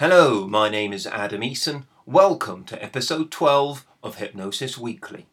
Hello, 0.00 0.46
my 0.46 0.68
name 0.68 0.92
is 0.92 1.08
Adam 1.08 1.40
Eason. 1.40 1.82
Welcome 2.06 2.62
to 2.66 2.80
episode 2.80 3.32
12 3.32 3.84
of 4.00 4.14
Hypnosis 4.14 4.78
Weekly. 4.78 5.26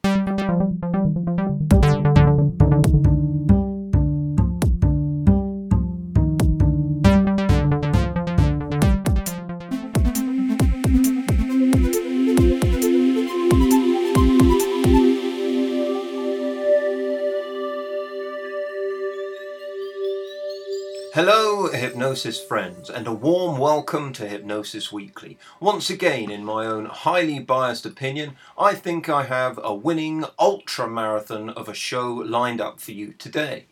Hypnosis 22.16 22.42
friends, 22.42 22.90
and 22.90 23.08
a 23.08 23.12
warm 23.12 23.58
welcome 23.58 24.14
to 24.14 24.26
Hypnosis 24.26 24.90
Weekly. 24.90 25.38
Once 25.60 25.90
again, 25.90 26.32
in 26.32 26.46
my 26.46 26.66
own 26.66 26.86
highly 26.86 27.40
biased 27.40 27.86
opinion, 27.86 28.38
I 28.58 28.74
think 28.74 29.10
I 29.10 29.24
have 29.24 29.60
a 29.62 29.74
winning 29.74 30.24
ultra 30.40 30.88
marathon 30.88 31.50
of 31.50 31.68
a 31.68 31.74
show 31.74 32.14
lined 32.14 32.62
up 32.62 32.80
for 32.80 32.94
you 32.94 33.12
today. 33.20 33.66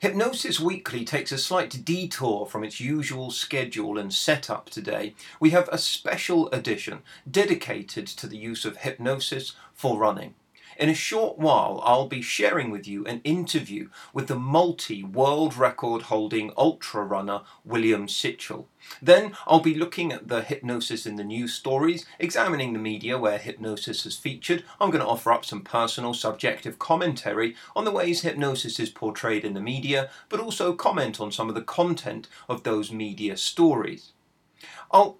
Hypnosis 0.00 0.60
Weekly 0.60 1.02
takes 1.02 1.32
a 1.32 1.38
slight 1.38 1.82
detour 1.82 2.44
from 2.44 2.62
its 2.62 2.78
usual 2.78 3.30
schedule 3.30 3.96
and 3.96 4.12
setup 4.12 4.68
today. 4.68 5.14
We 5.40 5.48
have 5.50 5.70
a 5.72 5.78
special 5.78 6.50
edition 6.50 6.98
dedicated 7.28 8.06
to 8.08 8.26
the 8.26 8.36
use 8.36 8.66
of 8.66 8.76
hypnosis 8.76 9.54
for 9.72 9.96
running. 9.96 10.34
In 10.78 10.88
a 10.88 10.94
short 10.94 11.38
while, 11.38 11.82
I'll 11.84 12.06
be 12.06 12.22
sharing 12.22 12.70
with 12.70 12.86
you 12.86 13.04
an 13.04 13.20
interview 13.24 13.88
with 14.12 14.28
the 14.28 14.38
multi 14.38 15.02
world 15.02 15.56
record 15.56 16.02
holding 16.02 16.52
ultra 16.56 17.02
runner 17.02 17.40
William 17.64 18.06
Sichel. 18.06 18.66
Then 19.02 19.32
I'll 19.44 19.58
be 19.58 19.74
looking 19.74 20.12
at 20.12 20.28
the 20.28 20.40
hypnosis 20.40 21.04
in 21.04 21.16
the 21.16 21.24
news 21.24 21.52
stories, 21.52 22.06
examining 22.20 22.74
the 22.74 22.78
media 22.78 23.18
where 23.18 23.38
hypnosis 23.38 24.04
has 24.04 24.16
featured. 24.16 24.62
I'm 24.80 24.90
going 24.90 25.02
to 25.02 25.10
offer 25.10 25.32
up 25.32 25.44
some 25.44 25.62
personal 25.62 26.14
subjective 26.14 26.78
commentary 26.78 27.56
on 27.74 27.84
the 27.84 27.90
ways 27.90 28.20
hypnosis 28.20 28.78
is 28.78 28.88
portrayed 28.88 29.44
in 29.44 29.54
the 29.54 29.60
media, 29.60 30.10
but 30.28 30.38
also 30.38 30.74
comment 30.74 31.20
on 31.20 31.32
some 31.32 31.48
of 31.48 31.56
the 31.56 31.62
content 31.62 32.28
of 32.48 32.62
those 32.62 32.92
media 32.92 33.36
stories. 33.36 34.12
I'll 34.92 35.18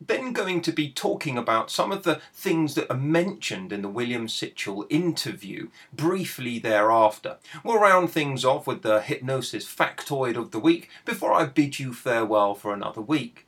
then 0.00 0.32
going 0.32 0.62
to 0.62 0.72
be 0.72 0.90
talking 0.90 1.36
about 1.36 1.70
some 1.70 1.92
of 1.92 2.04
the 2.04 2.20
things 2.32 2.74
that 2.74 2.90
are 2.90 2.96
mentioned 2.96 3.72
in 3.72 3.82
the 3.82 3.88
William 3.88 4.26
Sichel 4.26 4.86
interview 4.88 5.68
briefly 5.92 6.58
thereafter. 6.58 7.36
We'll 7.62 7.78
round 7.78 8.10
things 8.10 8.44
off 8.44 8.66
with 8.66 8.82
the 8.82 9.02
hypnosis 9.02 9.66
factoid 9.66 10.36
of 10.36 10.52
the 10.52 10.58
week 10.58 10.88
before 11.04 11.32
I 11.34 11.44
bid 11.44 11.78
you 11.78 11.92
farewell 11.92 12.54
for 12.54 12.72
another 12.72 13.02
week. 13.02 13.46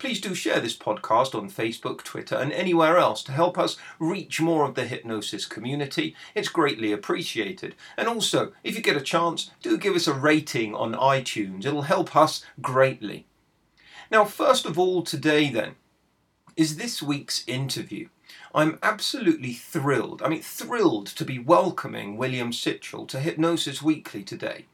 Please 0.00 0.18
do 0.18 0.34
share 0.34 0.60
this 0.60 0.74
podcast 0.74 1.34
on 1.34 1.50
Facebook, 1.50 2.02
Twitter, 2.02 2.34
and 2.34 2.54
anywhere 2.54 2.96
else 2.96 3.22
to 3.22 3.32
help 3.32 3.58
us 3.58 3.76
reach 3.98 4.40
more 4.40 4.64
of 4.64 4.74
the 4.74 4.86
hypnosis 4.86 5.44
community. 5.44 6.16
It's 6.34 6.48
greatly 6.48 6.90
appreciated. 6.90 7.74
And 7.98 8.08
also, 8.08 8.52
if 8.64 8.74
you 8.74 8.80
get 8.80 8.96
a 8.96 9.02
chance, 9.02 9.50
do 9.62 9.76
give 9.76 9.94
us 9.94 10.06
a 10.06 10.14
rating 10.14 10.74
on 10.74 10.94
iTunes. 10.94 11.66
It'll 11.66 11.82
help 11.82 12.16
us 12.16 12.42
greatly. 12.62 13.26
Now, 14.10 14.24
first 14.24 14.64
of 14.64 14.78
all, 14.78 15.02
today 15.02 15.50
then, 15.50 15.74
is 16.56 16.78
this 16.78 17.02
week's 17.02 17.46
interview. 17.46 18.08
I'm 18.54 18.78
absolutely 18.82 19.52
thrilled, 19.52 20.22
I 20.22 20.30
mean, 20.30 20.40
thrilled 20.40 21.08
to 21.08 21.26
be 21.26 21.38
welcoming 21.38 22.16
William 22.16 22.52
Sichel 22.52 23.06
to 23.08 23.20
Hypnosis 23.20 23.82
Weekly 23.82 24.22
today. 24.22 24.64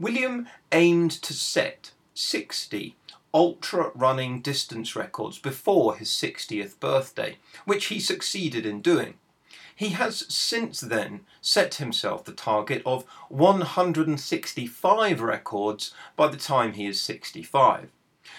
William 0.00 0.48
aimed 0.72 1.12
to 1.22 1.32
set 1.32 1.92
60 2.14 2.96
ultra 3.36 3.92
running 3.94 4.40
distance 4.40 4.96
records 4.96 5.38
before 5.38 5.96
his 5.96 6.08
60th 6.08 6.80
birthday, 6.80 7.36
which 7.66 7.88
he 7.88 8.00
succeeded 8.00 8.64
in 8.64 8.80
doing. 8.80 9.12
He 9.74 9.90
has 9.90 10.24
since 10.34 10.80
then 10.80 11.20
set 11.42 11.74
himself 11.74 12.24
the 12.24 12.32
target 12.32 12.80
of 12.86 13.04
165 13.28 15.20
records 15.20 15.92
by 16.16 16.28
the 16.28 16.38
time 16.38 16.72
he 16.72 16.86
is 16.86 16.98
65. 17.02 17.90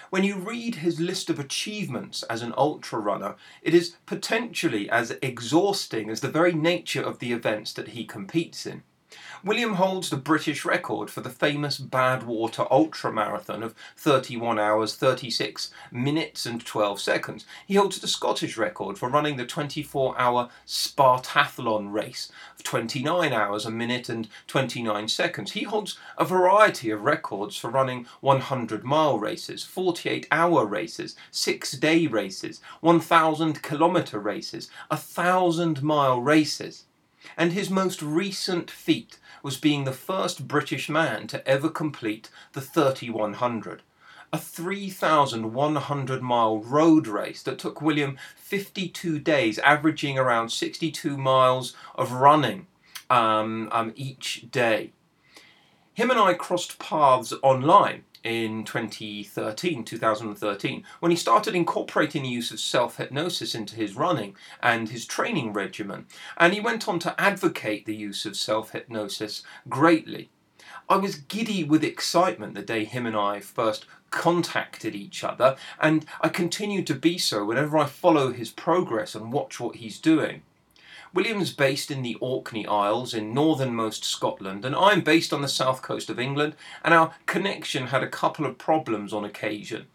When 0.09 0.23
you 0.23 0.35
read 0.35 0.75
his 0.75 0.99
list 0.99 1.29
of 1.29 1.37
achievements 1.37 2.23
as 2.23 2.41
an 2.41 2.55
ultra 2.57 2.97
runner, 2.97 3.35
it 3.61 3.75
is 3.75 3.97
potentially 4.07 4.89
as 4.89 5.15
exhausting 5.21 6.09
as 6.09 6.21
the 6.21 6.27
very 6.27 6.53
nature 6.53 7.03
of 7.03 7.19
the 7.19 7.33
events 7.33 7.71
that 7.73 7.89
he 7.89 8.03
competes 8.03 8.65
in. 8.65 8.81
William 9.43 9.75
holds 9.75 10.09
the 10.09 10.17
British 10.17 10.65
record 10.65 11.09
for 11.09 11.21
the 11.21 11.29
famous 11.29 11.77
Badwater 11.79 12.67
Ultra 12.71 13.13
Marathon 13.13 13.61
of 13.61 13.75
31 13.95 14.57
hours, 14.57 14.95
36 14.95 15.71
minutes, 15.91 16.45
and 16.45 16.65
12 16.65 16.99
seconds. 16.99 17.45
He 17.65 17.75
holds 17.75 17.99
the 17.99 18.07
Scottish 18.07 18.57
record 18.57 18.97
for 18.97 19.09
running 19.09 19.37
the 19.37 19.45
24 19.45 20.19
hour 20.19 20.49
Spartathlon 20.65 21.93
race 21.93 22.31
of 22.55 22.63
29 22.63 23.31
hours, 23.31 23.65
a 23.65 23.71
minute, 23.71 24.09
and 24.09 24.27
29 24.47 25.07
seconds. 25.07 25.51
He 25.51 25.63
holds 25.63 25.97
a 26.17 26.25
variety 26.25 26.89
of 26.89 27.03
records 27.03 27.55
for 27.55 27.69
running 27.69 28.07
100 28.21 28.83
mile 28.83 29.19
races, 29.19 29.63
48 29.63 30.27
hour 30.31 30.65
races, 30.65 31.15
6 31.31 31.71
day 31.73 32.07
races, 32.07 32.59
1,000 32.81 33.61
kilometre 33.61 34.19
races, 34.19 34.69
1,000 34.89 35.83
mile 35.83 36.19
races 36.19 36.86
and 37.35 37.53
his 37.53 37.69
most 37.69 38.01
recent 38.01 38.69
feat 38.71 39.17
was 39.43 39.57
being 39.57 39.83
the 39.83 39.91
first 39.91 40.47
British 40.47 40.89
man 40.89 41.27
to 41.27 41.45
ever 41.47 41.69
complete 41.69 42.29
the 42.53 42.61
3100, 42.61 43.81
a 44.31 44.37
3,100 44.37 46.21
mile 46.21 46.57
road 46.59 47.07
race 47.07 47.43
that 47.43 47.59
took 47.59 47.81
William 47.81 48.17
52 48.35 49.19
days, 49.19 49.59
averaging 49.59 50.17
around 50.17 50.49
62 50.49 51.17
miles 51.17 51.75
of 51.95 52.11
running 52.11 52.67
um, 53.09 53.69
um, 53.71 53.93
each 53.95 54.47
day. 54.51 54.91
Him 55.93 56.11
and 56.11 56.19
I 56.19 56.33
crossed 56.33 56.77
paths 56.77 57.33
online 57.41 58.03
in 58.27 58.65
2013, 58.65 59.85
2013, 59.85 60.83
when 60.99 61.11
he 61.11 61.15
started 61.15 61.55
incorporating 61.55 62.23
the 62.23 62.29
use 62.29 62.51
of 62.51 62.59
self 62.59 62.97
hypnosis 62.97 63.55
into 63.55 63.75
his 63.75 63.95
running 63.95 64.35
and 64.61 64.89
his 64.89 65.05
training 65.05 65.53
regimen. 65.53 66.05
And 66.35 66.53
he 66.53 66.59
went 66.59 66.89
on 66.89 66.99
to 66.99 67.19
advocate 67.19 67.85
the 67.85 67.95
use 67.95 68.25
of 68.25 68.35
self 68.35 68.71
hypnosis 68.71 69.43
greatly. 69.69 70.29
I 70.89 70.97
was 70.97 71.15
giddy 71.15 71.63
with 71.63 71.85
excitement 71.85 72.53
the 72.53 72.61
day 72.61 72.83
him 72.83 73.05
and 73.05 73.15
I 73.15 73.39
first 73.39 73.85
contacted 74.09 74.93
each 74.93 75.23
other, 75.23 75.55
and 75.79 76.05
I 76.19 76.27
continue 76.27 76.83
to 76.83 76.95
be 76.95 77.17
so 77.17 77.45
whenever 77.45 77.77
I 77.77 77.85
follow 77.85 78.33
his 78.33 78.51
progress 78.51 79.15
and 79.15 79.31
watch 79.31 79.57
what 79.57 79.77
he's 79.77 79.99
doing. 79.99 80.41
William's 81.13 81.51
based 81.53 81.91
in 81.91 82.01
the 82.01 82.15
Orkney 82.15 82.65
Isles 82.67 83.13
in 83.13 83.33
northernmost 83.33 84.03
Scotland, 84.03 84.65
and 84.65 84.75
I'm 84.75 85.01
based 85.01 85.33
on 85.33 85.41
the 85.41 85.47
south 85.47 85.81
coast 85.81 86.09
of 86.09 86.19
England, 86.19 86.55
and 86.83 86.93
our 86.93 87.13
connection 87.25 87.87
had 87.87 88.03
a 88.03 88.09
couple 88.09 88.45
of 88.45 88.57
problems 88.57 89.13
on 89.13 89.25
occasion. 89.25 89.87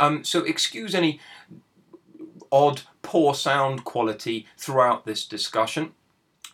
Um, 0.00 0.24
so 0.24 0.44
excuse 0.44 0.94
any 0.94 1.20
odd, 2.50 2.82
poor 3.02 3.34
sound 3.34 3.84
quality 3.84 4.46
throughout 4.56 5.04
this 5.04 5.26
discussion 5.26 5.92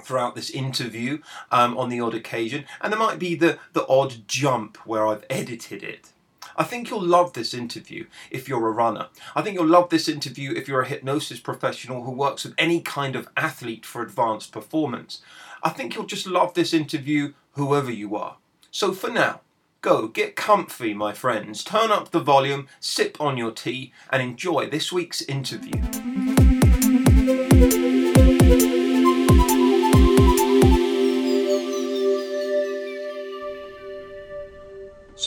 throughout 0.03 0.35
this 0.35 0.51
interview 0.51 1.19
um, 1.53 1.77
on 1.79 1.89
the 1.89 2.01
odd 2.01 2.15
occasion, 2.15 2.65
and 2.81 2.93
there 2.93 2.99
might 2.99 3.19
be 3.19 3.35
the, 3.35 3.59
the 3.75 3.87
odd 3.87 4.27
jump 4.27 4.77
where 4.79 5.07
I've 5.07 5.25
edited 5.31 5.85
it. 5.85 6.13
I 6.57 6.65
think 6.65 6.91
you'll 6.91 7.03
love 7.03 7.33
this 7.33 7.55
interview 7.55 8.07
if 8.31 8.49
you're 8.49 8.69
a 8.69 8.73
runner. 8.73 9.09
I 9.35 9.43
think 9.43 9.57
you'll 9.57 9.67
love 9.67 9.91
this 9.91 10.09
interview 10.09 10.53
if 10.53 10.69
you're 10.69 10.83
a 10.83 10.89
hypnosis 10.89 11.41
professional 11.41 12.05
who 12.05 12.13
works 12.13 12.45
with 12.45 12.55
any 12.59 12.81
kind 12.81 13.17
of 13.17 13.29
athlete 13.37 13.85
for 13.85 14.03
advanced 14.03 14.53
performance. 14.53 15.21
I 15.63 15.71
think 15.71 15.95
you'll 15.95 16.07
just 16.07 16.27
love 16.27 16.55
this 16.55 16.75
interview 16.75 17.33
whoever 17.53 17.91
you 17.91 18.17
are. 18.17 18.37
So 18.71 18.93
for 18.93 19.11
now, 19.11 19.41
go 19.81 20.09
get 20.09 20.37
comfy, 20.37 20.95
my 20.95 21.13
friends. 21.13 21.65
Turn 21.65 21.91
up 21.91 22.11
the 22.11 22.21
volume, 22.21 22.69
sip 22.81 23.21
on 23.21 23.37
your 23.37 23.53
tea, 23.53 23.93
and 24.11 24.23
enjoy 24.23 24.69
this 24.69 24.93
week's 24.93 25.23
interview. 25.23 25.81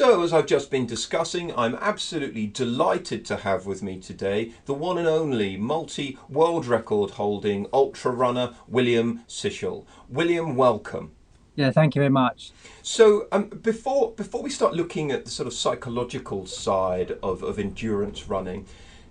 So, 0.07 0.23
as 0.23 0.31
I've 0.31 0.45
just 0.45 0.71
been 0.71 0.85
discussing, 0.85 1.53
I'm 1.57 1.75
absolutely 1.75 2.47
delighted 2.47 3.25
to 3.25 3.35
have 3.35 3.65
with 3.65 3.83
me 3.83 3.99
today 3.99 4.53
the 4.63 4.73
one 4.73 4.97
and 4.97 5.05
only 5.05 5.57
multi 5.57 6.17
world 6.29 6.65
record 6.65 7.11
holding 7.11 7.67
ultra 7.73 8.13
runner 8.13 8.53
William 8.69 9.25
Sichel. 9.27 9.85
William, 10.07 10.55
welcome. 10.55 11.11
Yeah, 11.55 11.71
thank 11.71 11.93
you 11.93 11.99
very 11.99 12.09
much. 12.09 12.51
So, 12.81 13.27
um, 13.33 13.49
before 13.49 14.13
before 14.13 14.41
we 14.41 14.49
start 14.49 14.73
looking 14.73 15.11
at 15.11 15.25
the 15.25 15.29
sort 15.29 15.45
of 15.45 15.53
psychological 15.53 16.45
side 16.45 17.17
of, 17.21 17.43
of 17.43 17.59
endurance 17.59 18.29
running, 18.29 18.65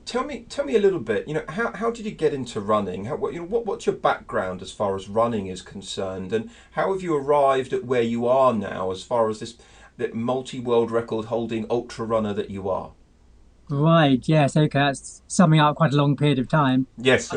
tell 0.06 0.24
me 0.24 0.46
tell 0.48 0.64
me 0.64 0.76
a 0.76 0.80
little 0.80 1.00
bit. 1.00 1.28
You 1.28 1.34
know, 1.34 1.44
how, 1.50 1.72
how 1.74 1.90
did 1.90 2.06
you 2.06 2.12
get 2.12 2.32
into 2.32 2.58
running? 2.58 3.04
How, 3.04 3.16
what, 3.16 3.34
you 3.34 3.40
know, 3.40 3.46
what 3.46 3.66
what's 3.66 3.84
your 3.84 3.96
background 3.96 4.62
as 4.62 4.72
far 4.72 4.96
as 4.96 5.10
running 5.10 5.48
is 5.48 5.60
concerned, 5.60 6.32
and 6.32 6.48
how 6.70 6.90
have 6.94 7.02
you 7.02 7.14
arrived 7.14 7.74
at 7.74 7.84
where 7.84 8.00
you 8.00 8.26
are 8.26 8.54
now 8.54 8.90
as 8.90 9.02
far 9.02 9.28
as 9.28 9.40
this 9.40 9.58
the 9.96 10.08
multi 10.12 10.60
world 10.60 10.90
record 10.90 11.26
holding 11.26 11.66
ultra 11.70 12.04
runner 12.04 12.32
that 12.34 12.50
you 12.50 12.68
are. 12.68 12.92
Right. 13.68 14.20
Yes. 14.28 14.56
Okay. 14.56 14.78
That's 14.78 15.22
summing 15.26 15.60
up 15.60 15.76
quite 15.76 15.92
a 15.92 15.96
long 15.96 16.16
period 16.16 16.38
of 16.38 16.48
time. 16.48 16.86
Yes. 16.96 17.34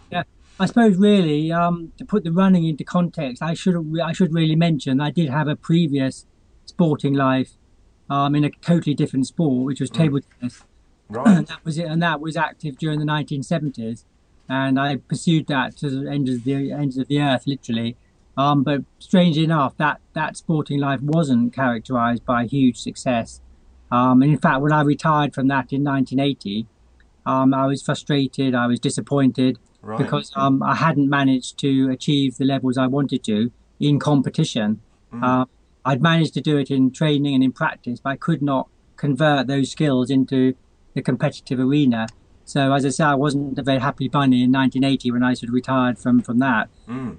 yeah. 0.10 0.22
I 0.60 0.66
suppose 0.66 0.96
really 0.96 1.50
um, 1.50 1.92
to 1.98 2.04
put 2.04 2.22
the 2.22 2.30
running 2.30 2.64
into 2.64 2.84
context, 2.84 3.42
I 3.42 3.54
should 3.54 3.76
I 4.00 4.12
should 4.12 4.32
really 4.32 4.54
mention 4.54 5.00
I 5.00 5.10
did 5.10 5.28
have 5.28 5.48
a 5.48 5.56
previous 5.56 6.26
sporting 6.64 7.14
life 7.14 7.52
um, 8.08 8.34
in 8.34 8.44
a 8.44 8.50
totally 8.50 8.94
different 8.94 9.26
sport, 9.26 9.66
which 9.66 9.80
was 9.80 9.90
mm. 9.90 9.94
table 9.94 10.20
tennis. 10.20 10.62
Right. 11.08 11.26
and 11.26 11.46
that 11.48 11.64
was 11.64 11.76
it, 11.78 11.86
and 11.86 12.00
that 12.02 12.20
was 12.20 12.36
active 12.36 12.78
during 12.78 13.00
the 13.00 13.04
1970s, 13.04 14.04
and 14.48 14.78
I 14.78 14.96
pursued 14.96 15.48
that 15.48 15.76
to 15.78 15.90
the 15.90 16.10
end 16.10 16.28
of 16.28 16.44
the 16.44 16.72
ends 16.72 16.98
of 16.98 17.08
the 17.08 17.20
earth, 17.20 17.46
literally. 17.46 17.96
Um, 18.36 18.64
but 18.64 18.82
strangely 18.98 19.44
enough, 19.44 19.76
that, 19.76 20.00
that 20.14 20.36
sporting 20.36 20.80
life 20.80 21.00
wasn't 21.00 21.52
characterized 21.52 22.24
by 22.24 22.46
huge 22.46 22.78
success. 22.78 23.40
Um, 23.92 24.22
and 24.22 24.32
in 24.32 24.38
fact, 24.38 24.60
when 24.60 24.72
I 24.72 24.82
retired 24.82 25.34
from 25.34 25.48
that 25.48 25.72
in 25.72 25.84
1980, 25.84 26.66
um, 27.26 27.54
I 27.54 27.66
was 27.66 27.82
frustrated, 27.82 28.54
I 28.54 28.66
was 28.66 28.80
disappointed 28.80 29.58
right. 29.82 29.98
because 29.98 30.32
um, 30.34 30.62
I 30.62 30.74
hadn't 30.74 31.08
managed 31.08 31.58
to 31.58 31.90
achieve 31.90 32.36
the 32.36 32.44
levels 32.44 32.76
I 32.76 32.86
wanted 32.86 33.22
to 33.24 33.50
in 33.80 33.98
competition. 33.98 34.80
Mm. 35.12 35.22
Uh, 35.22 35.46
I'd 35.84 36.02
managed 36.02 36.34
to 36.34 36.40
do 36.40 36.56
it 36.56 36.70
in 36.70 36.90
training 36.90 37.34
and 37.34 37.44
in 37.44 37.52
practice, 37.52 38.00
but 38.00 38.10
I 38.10 38.16
could 38.16 38.42
not 38.42 38.68
convert 38.96 39.46
those 39.46 39.70
skills 39.70 40.10
into 40.10 40.54
the 40.94 41.02
competitive 41.02 41.60
arena. 41.60 42.06
So, 42.46 42.72
as 42.72 42.84
I 42.84 42.90
say, 42.90 43.04
I 43.04 43.14
wasn't 43.14 43.58
a 43.58 43.62
very 43.62 43.78
happy 43.78 44.08
bunny 44.08 44.42
in 44.42 44.52
1980 44.52 45.10
when 45.10 45.22
I 45.22 45.34
sort 45.34 45.48
of 45.48 45.54
retired 45.54 45.98
from 45.98 46.20
from 46.20 46.38
that. 46.40 46.68
Mm. 46.88 47.18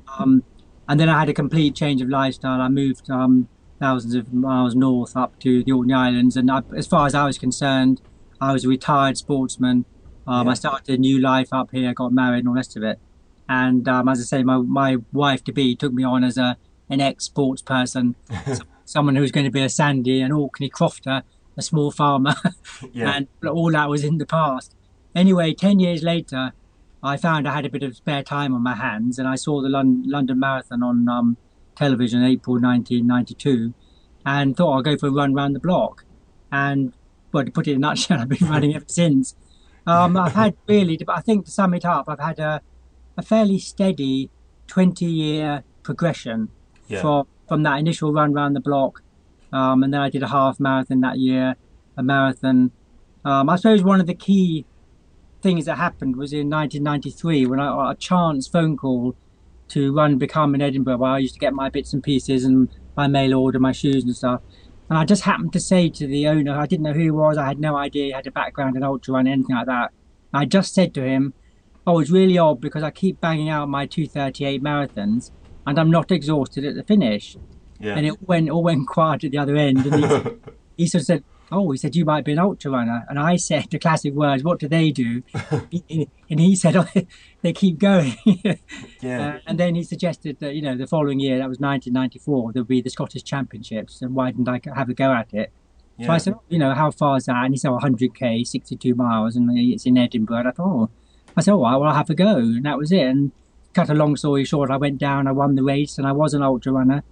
And 0.87 0.99
then 0.99 1.09
I 1.09 1.19
had 1.19 1.29
a 1.29 1.33
complete 1.33 1.75
change 1.75 2.01
of 2.01 2.09
lifestyle. 2.09 2.61
I 2.61 2.67
moved 2.67 3.09
um, 3.09 3.47
thousands 3.79 4.15
of 4.15 4.33
miles 4.33 4.75
north 4.75 5.15
up 5.17 5.39
to 5.39 5.63
the 5.63 5.71
Orkney 5.71 5.93
Islands, 5.93 6.37
and 6.37 6.49
I, 6.51 6.61
as 6.75 6.87
far 6.87 7.07
as 7.07 7.15
I 7.15 7.25
was 7.25 7.37
concerned, 7.37 8.01
I 8.39 8.53
was 8.53 8.65
a 8.65 8.67
retired 8.67 9.17
sportsman. 9.17 9.85
Um, 10.27 10.47
yeah. 10.47 10.51
I 10.51 10.53
started 10.55 10.93
a 10.93 10.97
new 10.97 11.19
life 11.19 11.49
up 11.51 11.71
here, 11.71 11.93
got 11.93 12.11
married, 12.11 12.39
and 12.39 12.47
all 12.47 12.53
the 12.53 12.59
rest 12.59 12.77
of 12.77 12.83
it. 12.83 12.99
And 13.47 13.87
um, 13.87 14.09
as 14.09 14.19
I 14.19 14.23
say, 14.23 14.43
my, 14.43 14.57
my 14.57 14.97
wife 15.13 15.43
to 15.45 15.51
be 15.51 15.75
took 15.75 15.93
me 15.93 16.03
on 16.03 16.23
as 16.23 16.37
a 16.37 16.57
an 16.89 17.01
ex 17.01 17.25
sports 17.25 17.61
person, 17.61 18.15
someone 18.85 19.15
who 19.15 19.21
was 19.21 19.31
going 19.31 19.45
to 19.45 19.51
be 19.51 19.63
a 19.63 19.69
Sandy, 19.69 20.21
an 20.21 20.31
Orkney 20.31 20.69
crofter, 20.69 21.23
a 21.57 21.61
small 21.61 21.91
farmer, 21.91 22.35
yeah. 22.93 23.11
and 23.15 23.27
all 23.47 23.71
that 23.71 23.89
was 23.89 24.03
in 24.03 24.17
the 24.17 24.25
past. 24.25 24.75
Anyway, 25.15 25.53
ten 25.53 25.79
years 25.79 26.03
later, 26.03 26.53
I 27.05 27.17
found 27.17 27.47
I 27.47 27.53
had 27.53 27.65
a 27.65 27.69
bit 27.69 27.83
of 27.83 27.95
spare 27.95 28.23
time 28.23 28.53
on 28.53 28.63
my 28.63 28.73
hands, 28.73 29.19
and 29.19 29.27
I 29.27 29.35
saw 29.35 29.61
the 29.61 29.69
London, 29.69 30.09
London 30.09 30.39
Marathon 30.39 30.81
on 30.81 31.07
um, 31.07 31.37
television 31.75 32.21
in 32.21 32.27
April 32.27 32.55
1992, 32.55 33.73
and 34.25 34.57
thought 34.57 34.73
I'll 34.73 34.81
go 34.81 34.97
for 34.97 35.07
a 35.07 35.11
run 35.11 35.35
around 35.35 35.53
the 35.53 35.59
block. 35.59 36.03
And 36.51 36.93
well, 37.31 37.45
to 37.45 37.51
put 37.51 37.67
it 37.67 37.71
in 37.71 37.77
a 37.77 37.79
nutshell, 37.79 38.19
I've 38.21 38.29
been 38.29 38.47
running 38.49 38.75
ever 38.75 38.85
since. 38.87 39.35
Um, 39.85 40.17
I've 40.17 40.33
had 40.33 40.55
really, 40.67 40.99
I 41.07 41.21
think 41.21 41.45
to 41.45 41.51
sum 41.51 41.75
it 41.75 41.85
up, 41.85 42.05
I've 42.07 42.19
had 42.19 42.39
a, 42.39 42.61
a 43.17 43.21
fairly 43.21 43.59
steady 43.59 44.31
20 44.67 45.05
year 45.05 45.63
progression 45.83 46.49
yeah. 46.87 47.01
from 47.01 47.27
from 47.47 47.61
that 47.61 47.77
initial 47.77 48.11
run 48.11 48.33
around 48.33 48.53
the 48.53 48.59
block, 48.59 49.03
um, 49.53 49.83
and 49.83 49.93
then 49.93 50.01
I 50.01 50.09
did 50.09 50.23
a 50.23 50.27
half 50.27 50.59
marathon 50.59 51.01
that 51.01 51.19
year, 51.19 51.55
a 51.95 52.01
marathon. 52.01 52.71
Um, 53.23 53.47
I 53.49 53.57
suppose 53.57 53.83
one 53.83 54.01
of 54.01 54.07
the 54.07 54.15
key 54.15 54.65
things 55.45 55.65
that 55.65 55.77
happened 55.77 56.15
was 56.15 56.33
in 56.33 56.49
1993 56.49 57.45
when 57.45 57.59
I 57.59 57.67
got 57.67 57.91
a 57.91 57.95
chance 57.95 58.47
phone 58.47 58.75
call 58.75 59.15
to 59.67 59.93
run 59.93 60.17
Become 60.17 60.55
in 60.55 60.61
Edinburgh, 60.61 60.97
where 60.97 61.11
I 61.11 61.19
used 61.19 61.35
to 61.35 61.39
get 61.39 61.53
my 61.53 61.69
bits 61.69 61.93
and 61.93 62.01
pieces 62.01 62.43
and 62.43 62.67
my 62.97 63.05
mail 63.05 63.35
order, 63.35 63.59
my 63.59 63.71
shoes 63.71 64.03
and 64.03 64.15
stuff. 64.15 64.41
And 64.89 64.97
I 64.97 65.05
just 65.05 65.21
happened 65.21 65.53
to 65.53 65.59
say 65.59 65.87
to 65.87 66.07
the 66.07 66.27
owner, 66.27 66.57
I 66.57 66.65
didn't 66.65 66.83
know 66.83 66.93
who 66.93 66.99
he 66.99 67.11
was, 67.11 67.37
I 67.37 67.45
had 67.45 67.59
no 67.59 67.75
idea 67.77 68.05
he 68.05 68.11
had 68.11 68.25
a 68.25 68.31
background 68.31 68.75
in 68.75 68.81
ultra 68.81 69.13
run, 69.13 69.27
anything 69.27 69.55
like 69.55 69.67
that. 69.67 69.91
I 70.33 70.45
just 70.45 70.73
said 70.73 70.95
to 70.95 71.03
him, 71.03 71.35
Oh, 71.85 71.99
it's 71.99 72.09
really 72.09 72.39
odd 72.39 72.59
because 72.59 72.81
I 72.81 72.89
keep 72.89 73.21
banging 73.21 73.49
out 73.49 73.69
my 73.69 73.85
238 73.85 74.63
marathons 74.63 75.29
and 75.67 75.77
I'm 75.77 75.91
not 75.91 76.09
exhausted 76.09 76.65
at 76.65 76.73
the 76.73 76.83
finish. 76.83 77.37
Yeah. 77.79 77.95
And 77.95 78.07
it 78.07 78.19
went 78.27 78.49
all 78.49 78.63
went 78.63 78.87
quiet 78.95 79.23
at 79.25 79.31
the 79.31 79.37
other 79.37 79.55
end. 79.55 79.85
And 79.85 80.03
he, 80.03 80.31
he 80.77 80.87
sort 80.87 81.01
of 81.03 81.05
said, 81.05 81.23
oh, 81.51 81.71
he 81.71 81.77
said, 81.77 81.95
you 81.95 82.05
might 82.05 82.25
be 82.25 82.31
an 82.31 82.39
ultra 82.39 82.71
runner. 82.71 83.05
And 83.09 83.19
I 83.19 83.35
said 83.35 83.67
the 83.69 83.79
classic 83.79 84.13
words, 84.13 84.43
what 84.43 84.59
do 84.59 84.67
they 84.67 84.91
do? 84.91 85.23
and 86.29 86.39
he 86.39 86.55
said, 86.55 86.75
oh, 86.77 86.87
they 87.41 87.53
keep 87.53 87.77
going. 87.77 88.15
yeah. 89.01 89.35
Uh, 89.35 89.39
and 89.47 89.59
then 89.59 89.75
he 89.75 89.83
suggested 89.83 90.39
that, 90.39 90.55
you 90.55 90.61
know, 90.61 90.75
the 90.75 90.87
following 90.87 91.19
year, 91.19 91.37
that 91.37 91.49
was 91.49 91.59
1994, 91.59 92.53
there'll 92.53 92.65
be 92.65 92.81
the 92.81 92.89
Scottish 92.89 93.23
Championships. 93.23 94.01
And 94.01 94.15
why 94.15 94.31
didn't 94.31 94.49
I 94.49 94.61
have 94.75 94.89
a 94.89 94.93
go 94.93 95.11
at 95.13 95.33
it? 95.33 95.51
Yeah. 95.97 96.07
So 96.07 96.13
I 96.13 96.17
said, 96.17 96.33
oh, 96.33 96.41
you 96.49 96.59
know, 96.59 96.73
how 96.73 96.91
far 96.91 97.17
is 97.17 97.25
that? 97.25 97.45
And 97.45 97.53
he 97.53 97.57
said, 97.57 97.69
oh, 97.69 97.79
100k, 97.79 98.45
62 98.45 98.95
miles, 98.95 99.35
and 99.35 99.49
it's 99.57 99.85
in 99.85 99.97
Edinburgh. 99.97 100.39
And 100.39 100.47
I 100.49 100.51
thought, 100.51 100.67
oh, 100.67 100.89
I 101.37 101.41
said, 101.41 101.53
all 101.53 101.63
right, 101.63 101.77
well, 101.77 101.89
I'll 101.89 101.95
have 101.95 102.09
a 102.09 102.15
go. 102.15 102.37
And 102.37 102.65
that 102.65 102.77
was 102.77 102.91
it. 102.91 103.01
And 103.01 103.31
cut 103.73 103.89
a 103.89 103.93
long 103.93 104.15
story 104.15 104.43
short, 104.45 104.71
I 104.71 104.77
went 104.77 104.97
down, 104.97 105.27
I 105.27 105.31
won 105.31 105.55
the 105.55 105.63
race, 105.63 105.97
and 105.97 106.07
I 106.07 106.11
was 106.11 106.33
an 106.33 106.41
ultra 106.41 106.71
runner. 106.71 107.03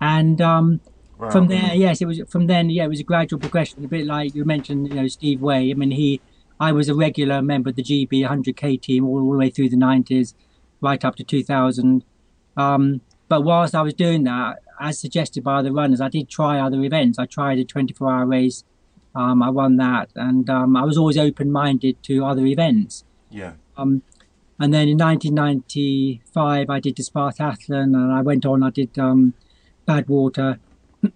And 0.00 0.40
um, 0.40 0.80
Wow. 1.20 1.30
From 1.30 1.48
there, 1.48 1.74
yes, 1.74 2.00
it 2.00 2.06
was 2.06 2.22
from 2.28 2.46
then. 2.46 2.70
Yeah, 2.70 2.84
it 2.84 2.88
was 2.88 3.00
a 3.00 3.04
gradual 3.04 3.38
progression, 3.38 3.84
a 3.84 3.88
bit 3.88 4.06
like 4.06 4.34
you 4.34 4.44
mentioned. 4.46 4.88
You 4.88 4.94
know, 4.94 5.06
Steve 5.06 5.42
Way. 5.42 5.70
I 5.70 5.74
mean, 5.74 5.90
he, 5.90 6.18
I 6.58 6.72
was 6.72 6.88
a 6.88 6.94
regular 6.94 7.42
member 7.42 7.68
of 7.68 7.76
the 7.76 7.82
GB 7.82 8.26
100k 8.26 8.80
team 8.80 9.06
all, 9.06 9.20
all 9.20 9.32
the 9.32 9.38
way 9.38 9.50
through 9.50 9.68
the 9.68 9.76
90s, 9.76 10.32
right 10.80 11.04
up 11.04 11.16
to 11.16 11.24
2000. 11.24 12.04
Um, 12.56 13.02
but 13.28 13.42
whilst 13.42 13.74
I 13.74 13.82
was 13.82 13.92
doing 13.92 14.24
that, 14.24 14.60
as 14.80 14.98
suggested 14.98 15.44
by 15.44 15.58
other 15.58 15.72
runners, 15.72 16.00
I 16.00 16.08
did 16.08 16.30
try 16.30 16.58
other 16.58 16.82
events. 16.82 17.18
I 17.18 17.26
tried 17.26 17.58
a 17.58 17.64
24-hour 17.66 18.24
race. 18.24 18.64
Um, 19.14 19.42
I 19.42 19.50
won 19.50 19.76
that, 19.76 20.08
and 20.14 20.48
um, 20.48 20.74
I 20.74 20.84
was 20.84 20.96
always 20.96 21.18
open-minded 21.18 22.02
to 22.04 22.24
other 22.24 22.46
events. 22.46 23.04
Yeah. 23.28 23.54
Um, 23.76 24.02
and 24.58 24.72
then 24.72 24.88
in 24.88 24.96
1995, 24.96 26.70
I 26.70 26.80
did 26.80 26.96
the 26.96 27.02
Spartathlon, 27.02 27.94
and 27.94 28.12
I 28.12 28.22
went 28.22 28.46
on. 28.46 28.62
I 28.62 28.70
did 28.70 28.98
um, 28.98 29.34
Badwater, 29.86 30.58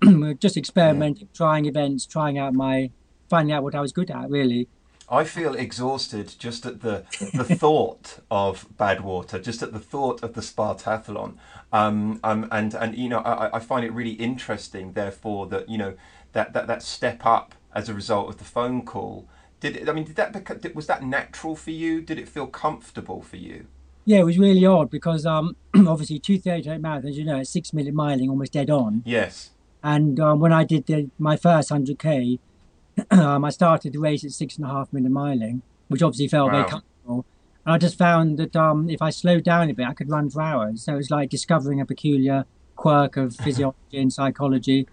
just 0.40 0.56
experimenting, 0.56 1.28
yeah. 1.28 1.36
trying 1.36 1.66
events, 1.66 2.06
trying 2.06 2.38
out 2.38 2.54
my, 2.54 2.90
finding 3.28 3.54
out 3.54 3.62
what 3.62 3.74
I 3.74 3.80
was 3.80 3.92
good 3.92 4.10
at, 4.10 4.30
really. 4.30 4.68
I 5.08 5.24
feel 5.24 5.54
exhausted 5.54 6.34
just 6.38 6.64
at 6.64 6.80
the 6.80 7.04
the 7.34 7.44
thought 7.44 8.20
of 8.30 8.66
Badwater, 8.78 9.42
just 9.42 9.62
at 9.62 9.72
the 9.72 9.78
thought 9.78 10.22
of 10.22 10.32
the 10.32 10.40
Spartathlon, 10.40 11.36
um, 11.72 12.20
um, 12.24 12.48
and 12.50 12.74
and 12.74 12.96
you 12.96 13.10
know 13.10 13.18
I, 13.18 13.56
I 13.56 13.60
find 13.60 13.84
it 13.84 13.92
really 13.92 14.12
interesting. 14.12 14.92
Therefore, 14.92 15.46
that 15.48 15.68
you 15.68 15.76
know 15.76 15.94
that, 16.32 16.54
that 16.54 16.66
that 16.68 16.82
step 16.82 17.26
up 17.26 17.54
as 17.74 17.88
a 17.88 17.94
result 17.94 18.28
of 18.28 18.38
the 18.38 18.44
phone 18.44 18.84
call. 18.84 19.28
Did 19.60 19.76
it, 19.76 19.88
I 19.88 19.92
mean 19.92 20.04
did 20.04 20.16
that 20.16 20.74
was 20.74 20.86
that 20.86 21.02
natural 21.02 21.54
for 21.54 21.70
you? 21.70 22.00
Did 22.00 22.18
it 22.18 22.28
feel 22.28 22.46
comfortable 22.46 23.20
for 23.20 23.36
you? 23.36 23.66
Yeah, 24.06 24.20
it 24.20 24.24
was 24.24 24.38
really 24.38 24.64
odd 24.64 24.90
because 24.90 25.24
um, 25.26 25.56
obviously 25.74 26.18
two 26.18 26.38
thirty 26.38 26.70
eight 26.70 26.80
marathons, 26.80 27.14
you 27.14 27.24
know, 27.24 27.42
six 27.42 27.72
minute 27.72 27.94
miling, 27.94 28.28
almost 28.28 28.52
dead 28.52 28.70
on. 28.70 29.02
Yes. 29.04 29.50
And 29.84 30.18
um, 30.18 30.40
when 30.40 30.52
I 30.52 30.64
did 30.64 30.86
the, 30.86 31.10
my 31.18 31.36
first 31.36 31.70
100k, 31.70 32.38
um, 33.10 33.44
I 33.44 33.50
started 33.50 33.92
the 33.92 33.98
race 33.98 34.24
at 34.24 34.32
six 34.32 34.56
and 34.56 34.64
a 34.64 34.68
half 34.68 34.90
minute 34.92 35.12
miling, 35.12 35.60
which 35.88 36.02
obviously 36.02 36.26
felt 36.26 36.50
wow. 36.50 36.58
very 36.58 36.70
comfortable. 36.70 37.26
And 37.66 37.74
I 37.74 37.78
just 37.78 37.98
found 37.98 38.38
that 38.38 38.56
um, 38.56 38.88
if 38.88 39.02
I 39.02 39.10
slowed 39.10 39.44
down 39.44 39.68
a 39.68 39.74
bit, 39.74 39.86
I 39.86 39.92
could 39.92 40.10
run 40.10 40.30
for 40.30 40.40
hours. 40.40 40.84
So 40.84 40.94
it 40.94 40.96
was 40.96 41.10
like 41.10 41.28
discovering 41.28 41.82
a 41.82 41.86
peculiar 41.86 42.46
quirk 42.76 43.18
of 43.18 43.36
physiology 43.44 43.76
and 43.92 44.10
psychology. 44.10 44.88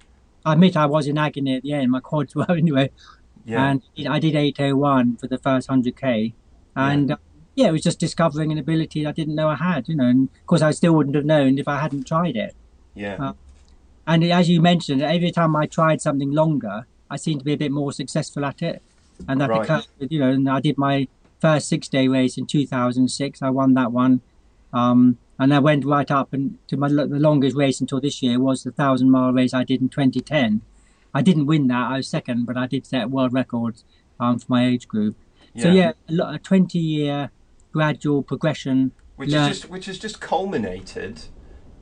I 0.46 0.54
admit 0.54 0.76
I 0.76 0.88
was 0.88 1.08
in 1.08 1.18
agony 1.18 1.56
at 1.56 1.64
the 1.64 1.72
end. 1.72 1.90
My 1.90 2.02
quads 2.02 2.36
were 2.36 2.52
anyway. 2.52 2.92
Yeah. 3.46 3.72
And 3.72 3.82
I 4.10 4.20
did 4.20 4.36
801 4.36 5.18
for 5.18 5.28
the 5.28 5.38
first 5.38 5.70
100k. 5.70 6.34
And 6.76 7.10
yeah. 7.10 7.16
Uh, 7.16 7.18
yeah. 7.56 7.68
it 7.70 7.72
was 7.72 7.82
just 7.82 8.00
discovering 8.00 8.52
an 8.52 8.58
ability 8.58 9.08
I 9.08 9.14
didn't 9.14 9.36
know 9.36 9.48
I 9.48 9.56
had, 9.56 9.88
you 9.88 9.96
know. 9.96 10.06
And 10.06 10.28
of 10.28 10.48
course, 10.48 10.62
I 10.62 10.72
still 10.72 10.94
wouldn't 10.94 11.16
have 11.16 11.26
known 11.26 11.58
if 11.58 11.68
I 11.70 11.80
hadn't 11.80 12.06
tried 12.06 12.36
it. 12.36 12.56
Yeah. 12.94 13.16
Uh, 13.20 13.34
and 14.14 14.24
as 14.26 14.50
you 14.50 14.62
mentioned, 14.62 15.02
every 15.02 15.32
time 15.32 15.56
I 15.56 15.66
tried 15.68 16.02
something 16.02 16.32
longer, 16.32 16.86
I 17.10 17.16
seemed 17.16 17.40
to 17.40 17.46
be 17.46 17.54
a 17.54 17.58
bit 17.58 17.72
more 17.72 17.94
successful 17.94 18.44
at 18.44 18.62
it. 18.62 18.82
And 19.28 19.40
that 19.40 19.50
right. 19.50 19.62
because, 19.62 19.88
you 20.00 20.20
know, 20.20 20.32
and 20.32 20.50
I 20.50 20.60
did 20.60 20.78
my 20.78 21.08
first 21.40 21.70
six 21.70 21.88
day 21.88 22.10
race 22.10 22.38
in 22.38 22.46
2006. 22.46 23.42
I 23.42 23.50
won 23.50 23.74
that 23.76 23.94
one. 23.94 24.22
Um, 24.74 25.18
and 25.40 25.54
I 25.54 25.60
went 25.60 25.86
right 25.86 26.10
up 26.12 26.34
and 26.34 26.58
to 26.68 26.76
my 26.78 26.90
the 26.90 27.06
longest 27.06 27.56
race 27.56 27.80
until 27.80 28.02
this 28.02 28.22
year 28.22 28.38
was 28.40 28.64
the 28.64 28.72
thousand 28.72 29.12
mile 29.12 29.32
race 29.32 29.54
I 29.54 29.64
did 29.64 29.82
in 29.82 29.88
2010. 29.88 30.62
I 31.14 31.22
didn't 31.22 31.46
win 31.46 31.68
that. 31.68 31.92
I 31.92 31.98
was 31.98 32.08
second, 32.08 32.46
but 32.46 32.58
I 32.58 32.68
did 32.68 32.86
set 32.86 33.10
world 33.10 33.34
records 33.34 33.84
um, 34.20 34.40
for 34.40 34.46
my 34.50 34.68
age 34.68 34.88
group. 34.88 35.16
So 35.58 35.70
Yeah. 35.70 35.94
yeah, 36.08 36.36
a 36.36 36.38
twenty 36.38 36.80
year 36.80 37.32
gradual 37.72 38.24
progression. 38.24 38.92
which 39.16 39.30
is 39.30 39.48
just 39.48 39.70
which 39.70 39.86
has 39.86 40.00
just 40.00 40.20
culminated 40.20 41.22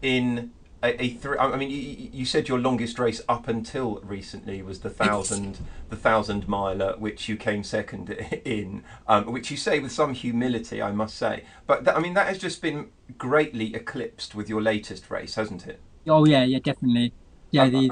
in 0.02 0.52
a, 0.82 1.04
a 1.04 1.10
three. 1.10 1.38
I 1.38 1.56
mean, 1.58 1.70
you, 1.70 2.10
you 2.12 2.26
said 2.26 2.48
your 2.48 2.60
longest 2.60 3.00
race 3.00 3.22
up 3.28 3.48
until 3.48 4.00
recently 4.02 4.62
was 4.62 4.80
the 4.80 4.90
thousand 4.90 5.60
the 5.90 5.96
thousand 5.96 6.48
miler, 6.48 6.96
which 6.98 7.28
you 7.28 7.36
came 7.36 7.64
second 7.64 8.10
in, 8.46 8.84
um, 9.08 9.32
which 9.32 9.52
you 9.52 9.58
say 9.58 9.80
with 9.80 9.92
some 9.92 10.14
humility, 10.14 10.82
I 10.82 10.92
must 10.92 11.18
say. 11.18 11.44
But 11.68 11.84
that, 11.86 11.98
I 11.98 12.00
mean, 12.00 12.14
that 12.14 12.28
has 12.28 12.38
just 12.38 12.62
been 12.62 12.90
greatly 13.18 13.76
eclipsed 13.76 14.36
with 14.36 14.50
your 14.50 14.62
latest 14.62 15.10
race, 15.10 15.36
hasn't 15.36 15.68
it? 15.68 15.80
Oh 16.08 16.26
yeah, 16.26 16.44
yeah, 16.44 16.60
definitely. 16.60 17.14
Yeah, 17.52 17.64
Uh, 17.64 17.70
the, 17.70 17.92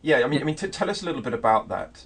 Yeah, 0.00 0.20
I 0.24 0.26
mean, 0.26 0.40
I 0.40 0.44
mean, 0.44 0.54
t- 0.54 0.68
tell 0.68 0.88
us 0.88 1.02
a 1.02 1.06
little 1.06 1.22
bit 1.22 1.34
about 1.34 1.68
that. 1.68 2.04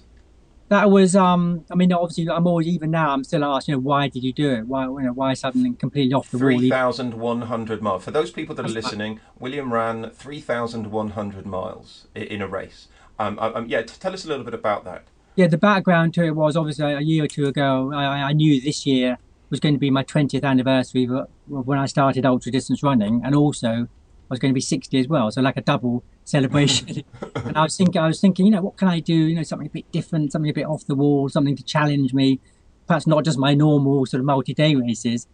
That 0.69 0.89
was. 0.89 1.15
Um, 1.15 1.65
I 1.71 1.75
mean, 1.75 1.91
obviously, 1.93 2.29
I'm 2.29 2.45
always 2.47 2.67
even 2.67 2.91
now. 2.91 3.11
I'm 3.11 3.23
still 3.23 3.43
asked, 3.43 3.67
you 3.67 3.75
know, 3.75 3.79
why 3.79 4.07
did 4.09 4.23
you 4.23 4.33
do 4.33 4.51
it? 4.51 4.67
Why, 4.67 4.83
you 4.85 5.01
know, 5.01 5.13
why 5.13 5.33
something 5.33 5.75
completely 5.75 6.13
off 6.13 6.29
the 6.31 6.37
wall? 6.37 6.57
Three 6.57 6.69
thousand 6.69 7.13
one 7.13 7.43
hundred 7.43 7.81
miles. 7.81 8.03
For 8.03 8.11
those 8.11 8.31
people 8.31 8.55
that 8.55 8.65
are 8.65 8.69
listening, 8.69 9.19
William 9.39 9.73
ran 9.73 10.09
three 10.11 10.41
thousand 10.41 10.91
one 10.91 11.11
hundred 11.11 11.45
miles 11.45 12.07
in 12.15 12.41
a 12.41 12.47
race. 12.47 12.87
Um, 13.19 13.39
um, 13.39 13.65
yeah, 13.67 13.81
tell 13.81 14.13
us 14.13 14.25
a 14.25 14.27
little 14.27 14.43
bit 14.43 14.53
about 14.53 14.83
that. 14.85 15.03
Yeah, 15.35 15.47
the 15.47 15.57
background 15.57 16.13
to 16.15 16.23
it 16.23 16.35
was 16.35 16.55
obviously 16.57 16.93
a 16.93 16.99
year 16.99 17.23
or 17.23 17.27
two 17.27 17.45
ago. 17.47 17.91
I, 17.93 18.29
I- 18.29 18.33
knew 18.33 18.59
this 18.59 18.85
year 18.85 19.17
was 19.49 19.59
going 19.59 19.73
to 19.75 19.79
be 19.79 19.89
my 19.89 20.03
20th 20.03 20.43
anniversary 20.43 21.05
when 21.47 21.79
I 21.79 21.85
started 21.85 22.25
ultra 22.25 22.51
distance 22.51 22.83
running, 22.83 23.21
and 23.23 23.33
also 23.33 23.67
I 23.69 23.87
was 24.29 24.39
going 24.39 24.51
to 24.51 24.55
be 24.55 24.61
60 24.61 24.99
as 24.99 25.07
well. 25.07 25.31
So 25.31 25.41
like 25.41 25.55
a 25.57 25.61
double 25.61 26.03
celebration. 26.27 27.03
and 27.35 27.57
I 27.57 27.63
was 27.63 27.77
thinking, 27.77 28.01
I 28.01 28.07
was 28.07 28.19
thinking, 28.19 28.45
you 28.45 28.51
know, 28.51 28.61
what 28.61 28.77
can 28.77 28.87
I 28.87 28.99
do? 28.99 29.15
You 29.15 29.35
know, 29.35 29.43
something 29.43 29.67
a 29.67 29.71
bit 29.71 29.91
different, 29.91 30.31
something 30.31 30.49
a 30.49 30.53
bit 30.53 30.65
off 30.65 30.85
the 30.85 30.95
wall, 30.95 31.29
something 31.29 31.55
to 31.55 31.63
challenge 31.63 32.13
me. 32.13 32.39
Perhaps 32.85 33.07
not 33.07 33.25
just 33.25 33.37
my 33.37 33.53
normal 33.53 34.05
sort 34.05 34.19
of 34.19 34.25
multi-day 34.25 34.75
races. 34.75 35.27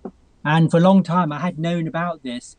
And 0.45 0.69
for 0.69 0.77
a 0.77 0.81
long 0.81 1.03
time, 1.03 1.31
I 1.31 1.39
had 1.39 1.57
known 1.59 1.87
about 1.87 2.23
this. 2.23 2.57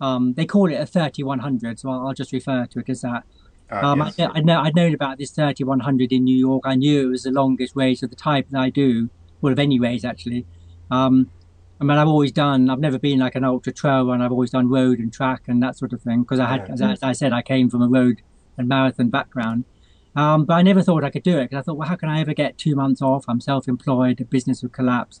Um, 0.00 0.34
they 0.34 0.44
call 0.46 0.70
it 0.70 0.74
a 0.74 0.86
3100, 0.86 1.78
so 1.78 1.90
I'll, 1.90 2.08
I'll 2.08 2.14
just 2.14 2.32
refer 2.32 2.66
to 2.66 2.78
it 2.78 2.88
as 2.88 3.02
that. 3.02 3.24
Uh, 3.70 3.86
Um, 3.86 3.98
yes. 4.00 4.18
I, 4.18 4.38
I'd, 4.38 4.46
know, 4.46 4.60
I'd 4.60 4.74
known 4.74 4.94
about 4.94 5.18
this 5.18 5.30
3100 5.30 6.12
in 6.12 6.24
New 6.24 6.36
York. 6.36 6.62
I 6.66 6.74
knew 6.74 7.06
it 7.06 7.10
was 7.10 7.22
the 7.22 7.30
longest 7.30 7.74
race 7.76 8.02
of 8.02 8.10
the 8.10 8.16
type 8.16 8.48
that 8.50 8.60
I 8.60 8.70
do, 8.70 9.08
well, 9.40 9.52
of 9.52 9.58
any 9.58 9.78
race 9.78 10.04
actually. 10.04 10.46
Um, 10.90 11.30
I 11.90 11.94
mean, 11.94 11.98
I've 11.98 12.08
always 12.08 12.32
done, 12.32 12.70
I've 12.70 12.78
never 12.80 12.98
been 12.98 13.18
like 13.18 13.34
an 13.34 13.44
ultra 13.44 13.72
trail 13.72 14.06
run. 14.06 14.22
I've 14.22 14.32
always 14.32 14.50
done 14.50 14.68
road 14.68 14.98
and 14.98 15.12
track 15.12 15.42
and 15.48 15.62
that 15.62 15.76
sort 15.76 15.92
of 15.92 16.00
thing 16.02 16.22
because 16.22 16.40
I 16.40 16.46
had, 16.46 16.66
Yeah. 16.68 16.74
as, 16.74 16.82
I, 16.82 16.92
as 16.92 17.02
I 17.02 17.12
said, 17.12 17.32
I 17.32 17.42
came 17.42 17.68
from 17.68 17.82
a 17.82 17.88
road 17.88 18.22
and 18.56 18.68
marathon 18.68 19.08
background. 19.10 19.64
Um, 20.16 20.44
but 20.44 20.54
I 20.54 20.62
never 20.62 20.80
thought 20.82 21.02
I 21.04 21.10
could 21.10 21.24
do 21.24 21.38
it 21.38 21.50
because 21.50 21.58
I 21.58 21.62
thought, 21.62 21.76
well, 21.76 21.88
how 21.88 21.96
can 21.96 22.08
I 22.08 22.20
ever 22.20 22.34
get 22.34 22.56
two 22.56 22.74
months 22.76 23.02
off? 23.02 23.24
I'm 23.28 23.40
self 23.40 23.66
employed, 23.68 24.18
the 24.18 24.24
business 24.24 24.62
would 24.62 24.72
collapse, 24.72 25.20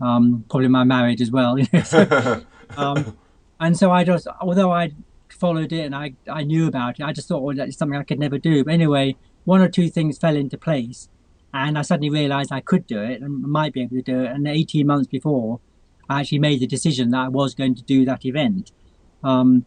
um, 0.00 0.44
probably 0.48 0.68
my 0.68 0.84
marriage 0.84 1.20
as 1.20 1.30
well. 1.30 1.58
You 1.58 1.66
know, 1.72 1.82
so, 1.82 2.42
um, 2.76 3.16
and 3.60 3.76
so 3.76 3.90
I 3.92 4.04
just, 4.04 4.26
although 4.40 4.72
I 4.72 4.92
followed 5.28 5.72
it 5.72 5.84
and 5.84 5.94
I, 5.94 6.14
I 6.28 6.42
knew 6.44 6.66
about 6.66 6.98
it, 6.98 7.04
I 7.04 7.12
just 7.12 7.28
thought, 7.28 7.42
well, 7.42 7.54
that's 7.54 7.76
something 7.76 7.98
I 7.98 8.02
could 8.04 8.18
never 8.18 8.38
do. 8.38 8.64
But 8.64 8.74
anyway, 8.74 9.16
one 9.44 9.60
or 9.60 9.68
two 9.68 9.88
things 9.90 10.18
fell 10.18 10.36
into 10.36 10.56
place, 10.56 11.08
and 11.52 11.76
I 11.76 11.82
suddenly 11.82 12.10
realised 12.10 12.50
I 12.52 12.60
could 12.60 12.86
do 12.86 13.02
it 13.02 13.20
and 13.20 13.42
might 13.42 13.72
be 13.72 13.82
able 13.82 13.96
to 13.96 14.02
do 14.02 14.20
it. 14.22 14.30
And 14.30 14.46
18 14.46 14.86
months 14.86 15.08
before, 15.08 15.60
I 16.10 16.20
actually 16.20 16.40
made 16.40 16.58
the 16.58 16.66
decision 16.66 17.10
that 17.10 17.20
I 17.20 17.28
was 17.28 17.54
going 17.54 17.76
to 17.76 17.82
do 17.82 18.04
that 18.04 18.24
event. 18.24 18.72
Um, 19.22 19.64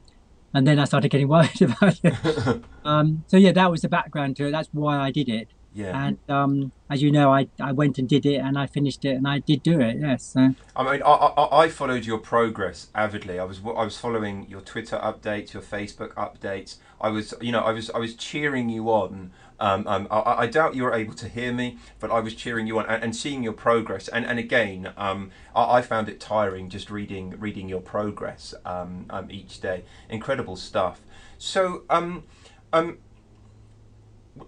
and 0.54 0.68
then 0.68 0.78
I 0.78 0.84
started 0.84 1.10
getting 1.10 1.28
worried 1.36 1.62
about 1.62 2.00
it. 2.04 2.62
um, 2.86 3.24
so 3.28 3.38
yeah, 3.38 3.54
that 3.54 3.72
was 3.72 3.82
the 3.82 3.90
background 3.90 4.36
to 4.36 4.48
it. 4.48 4.52
That's 4.52 4.68
why 4.74 4.98
I 5.00 5.10
did 5.10 5.30
it. 5.30 5.48
Yeah. 5.74 6.08
And 6.08 6.18
um, 6.30 6.72
as 6.90 7.02
you 7.02 7.12
know, 7.12 7.34
I, 7.34 7.48
I 7.60 7.72
went 7.72 7.98
and 7.98 8.08
did 8.08 8.26
it, 8.26 8.38
and 8.38 8.58
I 8.58 8.68
finished 8.68 9.06
it, 9.06 9.16
and 9.16 9.28
I 9.28 9.40
did 9.40 9.64
do 9.64 9.80
it. 9.80 9.98
Yes. 10.00 10.24
So. 10.24 10.54
I 10.76 10.84
mean, 10.84 11.02
I, 11.04 11.12
I, 11.12 11.64
I 11.64 11.70
followed 11.70 12.06
your 12.06 12.20
progress 12.20 12.88
avidly. 12.94 13.40
I 13.40 13.44
was 13.44 13.60
I 13.66 13.84
was 13.84 13.98
following 13.98 14.48
your 14.50 14.62
Twitter 14.62 14.98
updates, 14.98 15.54
your 15.54 15.64
Facebook 15.64 16.14
updates. 16.14 16.78
I 17.02 17.10
was, 17.10 17.34
you 17.42 17.52
know, 17.52 17.62
I 17.62 17.72
was 17.72 17.90
I 17.90 17.98
was 17.98 18.16
cheering 18.16 18.70
you 18.70 18.90
on. 18.90 19.32
Um, 19.60 19.88
um, 19.88 20.08
I, 20.12 20.36
I 20.40 20.48
doubt 20.48 20.76
you 20.76 20.84
were 20.84 20.94
able 20.94 21.14
to 21.14 21.30
hear 21.30 21.54
me, 21.54 21.78
but 22.00 22.12
I 22.12 22.20
was 22.20 22.36
cheering 22.36 22.68
you 22.68 22.80
on 22.80 22.86
and, 22.86 23.04
and 23.04 23.16
seeing 23.16 23.44
your 23.44 23.54
progress. 23.54 24.08
And 24.08 24.26
and 24.26 24.38
again, 24.38 24.94
um, 24.98 25.32
I, 25.56 25.78
I 25.78 25.82
found 25.82 26.10
it 26.10 26.20
tiring 26.20 26.70
just 26.70 26.92
reading 26.92 27.36
reading 27.40 27.68
your 27.68 27.82
progress 27.82 28.54
um, 28.66 29.06
um, 29.10 29.32
each 29.32 29.60
day. 29.60 29.84
Incredible 30.10 30.56
stuff. 30.56 31.02
So, 31.38 31.84
um, 31.90 32.24
um, 32.72 33.00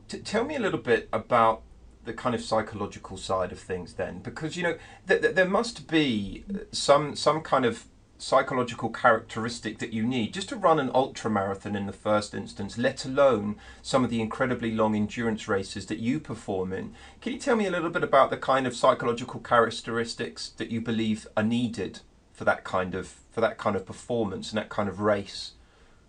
T- 0.07 0.19
tell 0.19 0.43
me 0.43 0.55
a 0.55 0.59
little 0.59 0.79
bit 0.79 1.07
about 1.13 1.61
the 2.05 2.13
kind 2.13 2.35
of 2.35 2.41
psychological 2.41 3.17
side 3.17 3.51
of 3.51 3.59
things 3.59 3.93
then 3.95 4.19
because 4.19 4.55
you 4.55 4.63
know 4.63 4.77
th- 5.07 5.21
th- 5.21 5.35
there 5.35 5.47
must 5.47 5.87
be 5.87 6.43
some 6.71 7.15
some 7.15 7.41
kind 7.41 7.65
of 7.65 7.85
psychological 8.17 8.89
characteristic 8.89 9.79
that 9.79 9.91
you 9.91 10.01
need. 10.01 10.33
Just 10.33 10.47
to 10.49 10.55
run 10.55 10.79
an 10.79 10.89
ultra 10.93 11.29
marathon 11.29 11.75
in 11.75 11.85
the 11.85 11.93
first 11.93 12.33
instance 12.33 12.77
let 12.77 13.05
alone 13.05 13.57
some 13.81 14.03
of 14.03 14.09
the 14.09 14.21
incredibly 14.21 14.71
long 14.71 14.95
endurance 14.95 15.47
races 15.47 15.87
that 15.87 15.99
you 15.99 16.19
perform 16.19 16.71
in 16.71 16.93
can 17.21 17.33
you 17.33 17.39
tell 17.39 17.55
me 17.55 17.65
a 17.65 17.71
little 17.71 17.89
bit 17.89 18.03
about 18.03 18.29
the 18.29 18.37
kind 18.37 18.65
of 18.65 18.75
psychological 18.75 19.39
characteristics 19.39 20.49
that 20.57 20.69
you 20.69 20.79
believe 20.79 21.27
are 21.35 21.43
needed 21.43 21.99
for 22.31 22.43
that 22.45 22.63
kind 22.63 22.93
of 22.95 23.07
for 23.31 23.41
that 23.41 23.57
kind 23.57 23.75
of 23.75 23.85
performance 23.85 24.51
and 24.51 24.57
that 24.57 24.69
kind 24.69 24.87
of 24.87 24.99
race? 24.99 25.53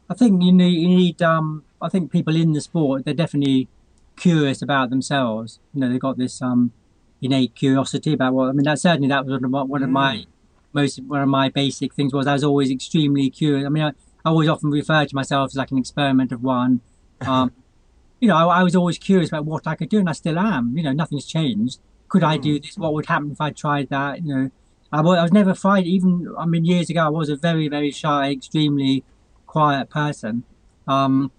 I 0.09 0.15
think 0.15 0.43
you 0.43 0.53
need, 0.53 0.79
you 0.79 0.89
need 0.89 1.23
um, 1.23 1.65
I 1.87 1.89
think 1.89 2.11
people 2.11 2.37
in 2.37 2.53
the 2.53 2.61
sport, 2.61 3.05
they're 3.05 3.15
definitely 3.15 3.69
curious 4.17 4.63
about 4.63 4.91
themselves. 4.91 5.61
You 5.73 5.81
know, 5.81 5.89
they've 5.89 6.01
got 6.01 6.19
this 6.19 6.43
um, 6.43 6.73
innate 7.21 7.55
curiosity 7.55 8.13
about 8.13 8.35
what, 8.35 8.49
I 8.49 8.53
mean, 8.53 8.65
that 8.65 8.79
certainly 8.79 9.09
that 9.09 9.25
was 9.25 9.33
one 9.33 9.45
of 9.45 9.51
my, 9.51 9.63
one 9.63 9.83
of 9.83 9.91
my 9.91 10.25
most, 10.73 11.03
one 11.03 11.23
of 11.23 11.29
my 11.29 11.49
basic 11.49 11.95
things 11.95 12.13
was 12.13 12.27
I 12.27 12.35
was 12.35 12.45
always 12.45 12.71
extremely 12.71 13.31
curious. 13.31 13.65
I 13.65 13.69
mean, 13.69 13.85
I, 13.85 13.89
I 14.25 14.31
always 14.31 14.49
often 14.49 14.71
refer 14.71 15.05
to 15.05 15.15
myself 15.15 15.51
as 15.53 15.57
like 15.57 15.71
an 15.71 15.79
experiment 15.79 16.33
of 16.33 16.43
one. 16.43 16.81
Um, 17.21 17.53
you 18.21 18.29
know, 18.29 18.37
I, 18.37 18.61
I 18.61 18.63
was 18.63 18.75
always 18.75 18.99
curious 18.99 19.29
about 19.29 19.45
what 19.45 19.67
I 19.67 19.75
could 19.75 19.89
do 19.89 19.99
and 19.99 20.09
I 20.09 20.13
still 20.13 20.39
am, 20.39 20.77
you 20.77 20.83
know, 20.83 20.93
nothing's 20.93 21.27
changed. 21.27 21.81
Could 22.09 22.25
I 22.25 22.37
do 22.37 22.59
this? 22.61 22.79
What 22.79 22.95
would 22.95 23.07
happen 23.07 23.33
if 23.33 23.41
I 23.41 23.51
tried 23.51 23.89
that? 23.91 24.25
You 24.25 24.35
know, 24.35 24.51
I 24.93 24.99
I 25.01 25.23
was 25.23 25.33
never 25.33 25.55
frightened. 25.55 25.89
Even, 25.89 26.35
I 26.39 26.47
mean, 26.47 26.65
years 26.65 26.89
ago, 26.89 27.05
I 27.05 27.09
was 27.09 27.29
a 27.29 27.37
very, 27.37 27.69
very 27.69 27.91
shy, 27.91 28.31
extremely 28.31 29.05
quiet 29.47 29.91
person. 29.91 30.45
Um, 30.87 31.33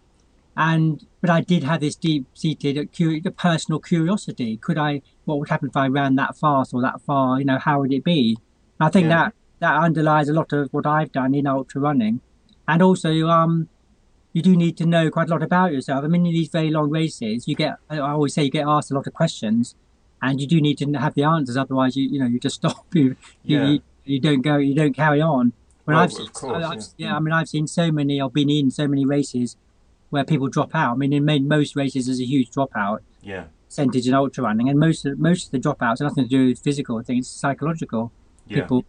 and 0.57 1.05
but 1.21 1.29
I 1.29 1.41
did 1.41 1.63
have 1.63 1.79
this 1.81 1.95
deep-seated 1.95 2.89
personal 3.37 3.79
curiosity. 3.79 4.57
Could 4.57 4.77
I? 4.77 5.01
What 5.25 5.39
would 5.39 5.49
happen 5.49 5.69
if 5.69 5.77
I 5.77 5.87
ran 5.87 6.15
that 6.15 6.37
fast 6.37 6.73
or 6.73 6.81
that 6.81 7.01
far? 7.01 7.39
You 7.39 7.45
know, 7.45 7.59
how 7.59 7.79
would 7.79 7.93
it 7.93 8.03
be? 8.03 8.37
And 8.79 8.87
I 8.87 8.89
think 8.89 9.05
Yeah. 9.05 9.15
that 9.25 9.33
that 9.59 9.75
underlies 9.81 10.29
a 10.29 10.33
lot 10.33 10.51
of 10.53 10.69
what 10.73 10.85
I've 10.85 11.11
done 11.11 11.33
in 11.33 11.47
ultra 11.47 11.79
running, 11.81 12.21
and 12.67 12.81
also 12.81 13.11
um, 13.27 13.69
you 14.33 14.41
do 14.41 14.55
need 14.55 14.77
to 14.77 14.85
know 14.85 15.09
quite 15.09 15.27
a 15.27 15.31
lot 15.31 15.43
about 15.43 15.71
yourself. 15.73 16.03
I 16.03 16.07
mean, 16.07 16.25
in 16.25 16.33
these 16.33 16.49
very 16.49 16.69
long 16.71 16.89
races, 16.89 17.47
you 17.47 17.55
get 17.55 17.77
I 17.89 17.99
always 17.99 18.33
say 18.33 18.43
you 18.43 18.51
get 18.51 18.67
asked 18.67 18.91
a 18.91 18.93
lot 18.95 19.07
of 19.07 19.13
questions, 19.13 19.75
and 20.21 20.41
you 20.41 20.47
do 20.47 20.59
need 20.61 20.77
to 20.79 20.91
have 20.93 21.13
the 21.13 21.23
answers. 21.23 21.55
Otherwise, 21.57 21.95
you 21.95 22.09
you 22.09 22.19
know 22.19 22.25
you 22.27 22.39
just 22.39 22.55
stop. 22.61 22.85
You 22.93 23.15
you, 23.43 23.57
Yeah. 23.57 23.67
you, 23.69 23.79
you 24.05 24.19
don't 24.19 24.41
go. 24.41 24.57
You 24.57 24.73
don't 24.75 24.95
carry 24.95 25.21
on. 25.21 25.53
When 25.85 25.95
Well, 25.95 26.03
I've 26.03 26.11
seen, 26.11 26.27
course, 26.27 26.65
I've- 26.65 26.81
yeah. 26.97 27.07
yeah, 27.09 27.15
I 27.15 27.19
mean, 27.19 27.33
I've 27.33 27.47
seen 27.47 27.65
so 27.67 27.91
many. 27.91 28.19
I've 28.21 28.33
been 28.33 28.49
in 28.49 28.71
so 28.71 28.87
many 28.89 29.05
races 29.05 29.55
where 30.09 30.23
people 30.23 30.47
drop 30.47 30.73
out. 30.73 30.93
I 30.93 30.95
mean, 30.95 31.13
in 31.13 31.25
main, 31.25 31.47
most 31.47 31.75
races, 31.75 32.05
there's 32.05 32.19
a 32.21 32.25
huge 32.25 32.49
dropout 32.51 32.99
yeah 33.21 33.45
percentage 33.67 34.07
in 34.07 34.13
ultra 34.13 34.43
running, 34.43 34.69
and 34.69 34.79
most 34.79 35.05
of 35.05 35.19
most 35.19 35.45
of 35.47 35.51
the 35.51 35.59
dropouts 35.59 35.99
are 36.01 36.05
nothing 36.05 36.23
to 36.23 36.29
do 36.29 36.47
with 36.47 36.59
physical. 36.59 36.97
I 36.97 37.03
think 37.03 37.19
it's 37.19 37.29
psychological. 37.29 38.11
yeah 38.47 38.61
People 38.61 38.85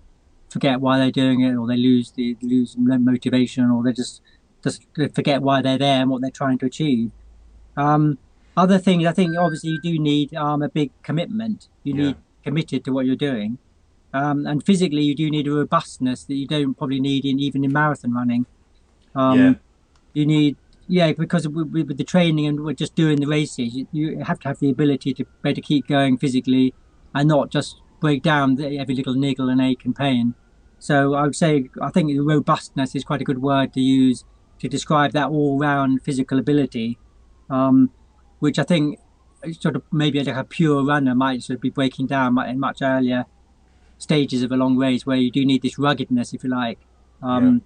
forget 0.50 0.80
why 0.80 0.98
they're 0.98 1.10
doing 1.10 1.40
it, 1.40 1.54
or 1.56 1.66
they 1.66 1.76
lose 1.76 2.12
the 2.12 2.36
lose 2.42 2.76
motivation, 2.78 3.70
or 3.70 3.82
they 3.82 3.92
just 3.92 4.22
just 4.62 4.82
forget 5.14 5.42
why 5.42 5.62
they're 5.62 5.78
there 5.78 6.00
and 6.02 6.10
what 6.10 6.20
they're 6.22 6.30
trying 6.42 6.58
to 6.58 6.66
achieve. 6.66 7.10
Um, 7.76 8.18
other 8.56 8.78
things, 8.78 9.06
I 9.06 9.12
think, 9.12 9.36
obviously, 9.38 9.70
you 9.70 9.80
do 9.80 9.98
need 10.00 10.34
um, 10.34 10.62
a 10.62 10.68
big 10.68 10.90
commitment. 11.02 11.68
You 11.84 11.94
Yeah. 11.94 12.02
need 12.06 12.16
committed 12.44 12.84
to 12.86 12.92
what 12.92 13.04
you're 13.06 13.14
doing, 13.30 13.58
um, 14.12 14.46
and 14.46 14.64
physically, 14.64 15.02
you 15.02 15.14
do 15.14 15.28
need 15.30 15.46
a 15.48 15.52
robustness 15.52 16.24
that 16.24 16.34
you 16.34 16.46
don't 16.46 16.74
probably 16.74 17.00
need 17.00 17.24
in 17.24 17.38
even 17.38 17.62
in 17.64 17.72
marathon 17.72 18.14
running. 18.14 18.46
Um, 19.14 19.38
Yeah. 19.38 19.54
You 20.14 20.26
need, 20.26 20.56
yeah, 20.88 21.12
because 21.12 21.46
with, 21.46 21.96
the 21.96 22.04
training 22.04 22.46
and 22.46 22.64
we're 22.64 22.72
just 22.72 22.94
doing 22.94 23.20
the 23.20 23.26
races, 23.26 23.84
you, 23.92 24.18
have 24.24 24.40
to 24.40 24.48
have 24.48 24.58
the 24.58 24.70
ability 24.70 25.12
to 25.14 25.26
be 25.42 25.52
to 25.52 25.60
keep 25.60 25.86
going 25.86 26.16
physically, 26.16 26.74
and 27.14 27.28
not 27.28 27.50
just 27.50 27.80
break 28.00 28.22
down 28.22 28.60
every 28.60 28.94
little 28.94 29.14
niggle 29.14 29.48
and 29.50 29.60
ache 29.60 29.84
and 29.84 29.94
pain. 29.94 30.34
So 30.78 31.14
I 31.14 31.22
would 31.22 31.36
say 31.36 31.68
I 31.82 31.90
think 31.90 32.10
robustness 32.18 32.94
is 32.94 33.04
quite 33.04 33.20
a 33.20 33.24
good 33.24 33.42
word 33.42 33.74
to 33.74 33.80
use 33.80 34.24
to 34.60 34.68
describe 34.68 35.12
that 35.12 35.28
all-round 35.28 36.02
physical 36.02 36.38
ability, 36.38 36.98
um, 37.50 37.90
which 38.38 38.58
I 38.58 38.64
think 38.64 38.98
sort 39.60 39.76
of 39.76 39.82
maybe 39.92 40.22
like 40.22 40.34
a 40.34 40.44
pure 40.44 40.84
runner 40.84 41.14
might 41.14 41.42
sort 41.42 41.56
of 41.56 41.60
be 41.60 41.70
breaking 41.70 42.06
down 42.06 42.36
in 42.48 42.58
much 42.58 42.82
earlier 42.82 43.26
stages 43.98 44.42
of 44.42 44.50
a 44.50 44.56
long 44.56 44.76
race 44.76 45.04
where 45.04 45.16
you 45.16 45.30
do 45.30 45.44
need 45.44 45.62
this 45.62 45.78
ruggedness, 45.78 46.32
if 46.32 46.44
you 46.44 46.50
like. 46.50 46.78
Um, 47.22 47.62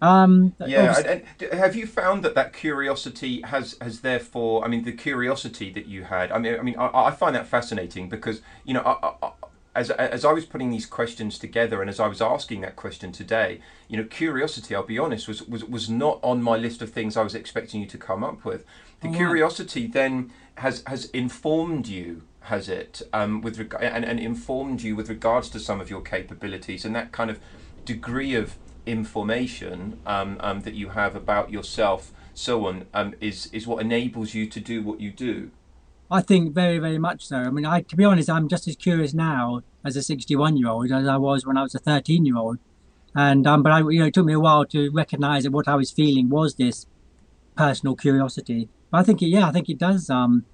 Um, 0.00 0.54
Yeah, 0.64 0.94
and, 0.98 1.22
and 1.40 1.52
have 1.58 1.74
you 1.74 1.86
found 1.86 2.22
that 2.24 2.34
that 2.34 2.52
curiosity 2.52 3.42
has 3.42 3.76
has 3.80 4.00
therefore? 4.00 4.64
I 4.64 4.68
mean, 4.68 4.84
the 4.84 4.92
curiosity 4.92 5.70
that 5.70 5.86
you 5.86 6.04
had. 6.04 6.30
I 6.32 6.38
mean, 6.38 6.58
I 6.58 6.62
mean, 6.62 6.76
I, 6.78 7.06
I 7.06 7.10
find 7.10 7.34
that 7.34 7.46
fascinating 7.46 8.08
because 8.08 8.42
you 8.64 8.74
know, 8.74 8.82
I, 8.82 9.26
I, 9.26 9.32
as 9.74 9.90
as 9.90 10.24
I 10.24 10.32
was 10.32 10.44
putting 10.44 10.70
these 10.70 10.86
questions 10.86 11.38
together 11.38 11.80
and 11.80 11.88
as 11.88 11.98
I 12.00 12.08
was 12.08 12.20
asking 12.20 12.60
that 12.62 12.76
question 12.76 13.12
today, 13.12 13.60
you 13.88 13.96
know, 13.96 14.04
curiosity. 14.04 14.74
I'll 14.74 14.82
be 14.82 14.98
honest, 14.98 15.28
was 15.28 15.42
was 15.42 15.64
was 15.64 15.88
not 15.88 16.18
on 16.22 16.42
my 16.42 16.56
list 16.56 16.82
of 16.82 16.90
things 16.90 17.16
I 17.16 17.22
was 17.22 17.34
expecting 17.34 17.80
you 17.80 17.86
to 17.88 17.98
come 17.98 18.22
up 18.22 18.44
with. 18.44 18.64
The 19.00 19.08
wow. 19.08 19.16
curiosity 19.16 19.86
then 19.86 20.32
has 20.56 20.82
has 20.86 21.06
informed 21.06 21.86
you. 21.86 22.22
Has 22.40 22.68
it 22.68 23.02
um, 23.12 23.40
with 23.40 23.58
reg- 23.58 23.74
and, 23.80 24.04
and 24.04 24.20
informed 24.20 24.80
you 24.80 24.94
with 24.94 25.08
regards 25.08 25.48
to 25.50 25.58
some 25.58 25.80
of 25.80 25.90
your 25.90 26.00
capabilities 26.00 26.84
and 26.84 26.94
that 26.94 27.10
kind 27.10 27.28
of 27.28 27.40
degree 27.84 28.36
of 28.36 28.56
information 28.86 29.98
um, 30.06 30.36
um, 30.40 30.60
that 30.62 30.74
you 30.74 30.90
have 30.90 31.14
about 31.14 31.50
yourself, 31.50 32.12
so 32.32 32.66
on, 32.66 32.86
um, 32.94 33.14
is 33.20 33.50
is 33.52 33.66
what 33.66 33.82
enables 33.82 34.34
you 34.34 34.46
to 34.46 34.60
do 34.60 34.82
what 34.82 35.00
you 35.00 35.10
do. 35.10 35.50
I 36.10 36.20
think 36.20 36.54
very, 36.54 36.78
very 36.78 36.98
much 36.98 37.26
so. 37.26 37.36
I 37.36 37.50
mean, 37.50 37.66
I, 37.66 37.80
to 37.82 37.96
be 37.96 38.04
honest, 38.04 38.30
I'm 38.30 38.48
just 38.48 38.68
as 38.68 38.76
curious 38.76 39.12
now 39.12 39.62
as 39.84 39.96
a 39.96 40.02
61 40.02 40.56
year 40.56 40.68
old 40.68 40.92
as 40.92 41.06
I 41.06 41.16
was 41.16 41.44
when 41.44 41.56
I 41.56 41.62
was 41.62 41.74
a 41.74 41.78
13 41.78 42.24
year 42.24 42.36
old. 42.36 42.58
And 43.14 43.46
um, 43.46 43.62
but 43.62 43.72
I, 43.72 43.78
you 43.78 43.98
know, 43.98 44.06
it 44.06 44.14
took 44.14 44.26
me 44.26 44.34
a 44.34 44.40
while 44.40 44.64
to 44.66 44.90
recognise 44.90 45.44
that 45.44 45.50
what 45.50 45.66
I 45.66 45.74
was 45.74 45.90
feeling 45.90 46.28
was 46.28 46.54
this 46.54 46.86
personal 47.56 47.96
curiosity. 47.96 48.68
But 48.90 48.98
I 48.98 49.02
think, 49.02 49.22
it, 49.22 49.26
yeah, 49.26 49.48
I 49.48 49.52
think 49.52 49.68
it 49.68 49.78
does, 49.78 50.10
um, 50.10 50.44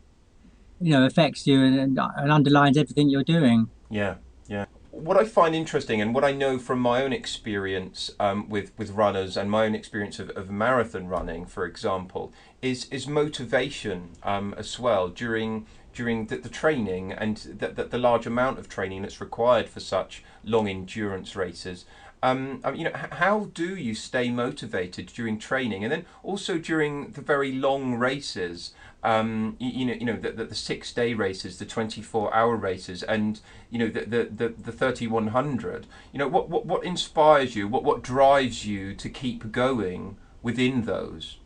you 0.81 0.93
know, 0.93 1.05
affects 1.05 1.47
you 1.47 1.63
and, 1.63 1.79
and, 1.79 1.99
and 1.99 2.33
underlines 2.33 2.79
everything 2.79 3.11
you're 3.11 3.25
doing. 3.25 3.69
Yeah, 3.91 4.17
yeah. 4.49 4.67
What 5.03 5.17
I 5.17 5.25
find 5.25 5.53
interesting, 5.53 6.01
and 6.01 6.15
what 6.15 6.23
I 6.23 6.31
know 6.31 6.61
from 6.61 6.79
my 6.79 7.03
own 7.03 7.13
experience 7.13 8.13
um, 8.21 8.49
with 8.49 8.71
with 8.79 8.93
runners, 8.93 9.37
and 9.37 9.51
my 9.51 9.67
own 9.67 9.75
experience 9.75 10.21
of, 10.21 10.31
of 10.31 10.49
marathon 10.49 11.09
running, 11.09 11.45
for 11.45 11.67
example, 11.67 12.33
is 12.63 12.85
is 12.85 13.09
motivation 13.09 14.11
um, 14.23 14.55
as 14.57 14.79
well 14.79 15.09
during 15.09 15.67
during 15.93 16.27
the, 16.27 16.37
the 16.37 16.49
training 16.49 17.11
and 17.11 17.37
the, 17.37 17.69
the, 17.69 17.85
the 17.87 17.99
large 17.99 18.27
amount 18.27 18.61
of 18.61 18.69
training 18.69 19.03
that's 19.03 19.21
required 19.21 19.69
for 19.69 19.81
such 19.81 20.23
long 20.45 20.69
endurance 20.69 21.35
races. 21.35 21.85
Um, 22.23 22.63
you 22.73 22.85
know, 22.85 22.95
how 22.95 23.51
do 23.53 23.75
you 23.75 23.97
stay 23.97 24.31
motivated 24.31 25.07
during 25.07 25.37
training, 25.37 25.83
and 25.83 25.93
then 25.93 26.07
also 26.23 26.59
during 26.59 27.11
the 27.11 27.23
very 27.23 27.51
long 27.51 27.97
races? 27.97 28.73
Um, 29.05 29.57
you, 29.59 29.71
you 29.71 29.85
know, 29.87 29.93
you 29.95 30.07
know, 30.07 30.17
the, 30.17 30.31
the, 30.31 30.45
the 30.45 30.55
six 30.55 30.93
day 30.93 31.13
races, 31.15 31.59
the 31.59 31.65
twenty 31.67 32.03
four 32.03 32.33
hour 32.33 32.55
races, 32.57 33.03
and 33.03 33.41
you 33.71 33.79
know, 33.79 33.89
the 33.89 34.05
the, 34.05 34.25
the, 34.25 34.49
the 34.49 34.73
thirty 34.73 35.07
one 35.07 35.29
hundred. 35.29 35.87
You 36.13 36.19
know, 36.19 36.29
what, 36.29 36.49
what 36.49 36.67
what 36.67 36.85
inspires 36.85 37.57
you? 37.57 37.67
What 37.67 37.85
what 37.85 38.03
drives 38.03 38.65
you 38.67 38.95
to 38.95 39.09
keep 39.09 39.51
going 39.51 40.17
within 40.43 40.83
those? 40.83 41.39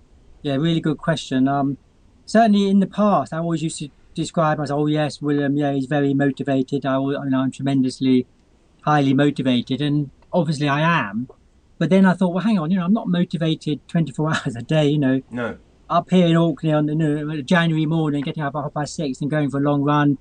Yeah, 0.43 0.57
really 0.57 0.81
good 0.81 0.99
question. 0.99 1.49
Um, 1.49 1.79
certainly 2.25 2.69
in 2.69 2.81
the 2.81 2.87
past, 2.87 3.33
I 3.33 3.39
always 3.39 3.63
used 3.63 3.79
to 3.79 3.89
describe 4.15 4.59
myself, 4.59 4.81
oh, 4.81 4.87
yes, 4.87 5.23
William, 5.23 5.57
yeah, 5.57 5.73
he's 5.73 5.87
very 5.87 6.15
motivated. 6.15 6.85
I, 6.85 6.99
you 6.99 7.19
know, 7.27 7.41
I'm 7.41 7.51
tremendously 7.51 8.27
highly 8.83 9.15
motivated. 9.15 9.81
And 9.81 10.11
obviously 10.33 10.69
I 10.69 10.81
am. 10.81 11.29
But 11.79 11.91
then 11.91 12.07
I 12.07 12.15
thought, 12.15 12.33
well, 12.33 12.43
hang 12.43 12.59
on, 12.59 12.71
you 12.71 12.79
know, 12.79 12.85
I'm 12.85 12.93
not 12.93 13.09
motivated 13.09 13.87
24 13.89 14.31
hours 14.35 14.57
a 14.57 14.63
day, 14.63 14.89
you 14.89 14.99
know, 14.99 15.21
No. 15.31 15.59
Up 15.89 16.11
here 16.11 16.27
in 16.27 16.37
Orkney 16.37 16.73
on 16.73 16.87
the 16.87 16.93
you 16.93 17.25
know, 17.25 17.43
January 17.43 17.87
morning, 17.87 18.23
getting 18.23 18.43
up 18.43 18.55
at 18.55 18.63
half 18.63 18.75
past 18.75 18.95
six 18.95 19.21
and 19.21 19.31
going 19.31 19.51
for 19.51 19.59
a 19.59 19.63
long 19.63 19.83
run. 19.83 20.19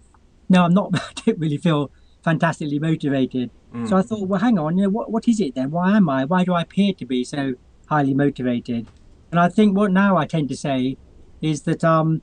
No, 0.50 0.64
I'm 0.64 0.74
not, 0.74 0.92
I 0.96 1.22
don't 1.26 1.40
really 1.40 1.58
feel 1.58 1.92
fantastically 2.24 2.80
motivated. 2.80 3.52
Mm. 3.74 3.90
So 3.90 3.98
I 3.98 4.02
thought, 4.02 4.28
well, 4.28 4.40
hang 4.40 4.60
on, 4.60 4.78
you 4.78 4.84
know, 4.84 4.90
what, 4.90 5.12
what 5.12 5.28
is 5.28 5.40
it 5.40 5.56
then? 5.56 5.72
Why 5.72 5.96
am 5.98 6.10
I? 6.10 6.26
Why 6.26 6.44
do 6.44 6.54
I 6.54 6.62
appear 6.62 6.94
to 6.94 7.06
be 7.06 7.24
so 7.24 7.56
highly 7.88 8.14
motivated? 8.14 8.88
And 9.32 9.40
I 9.40 9.50
think 9.50 9.76
what 9.76 9.92
now 9.92 10.18
I 10.18 10.26
tend 10.26 10.50
to 10.50 10.56
say 10.56 10.98
is 11.42 11.64
that 11.64 11.84
um, 11.84 12.22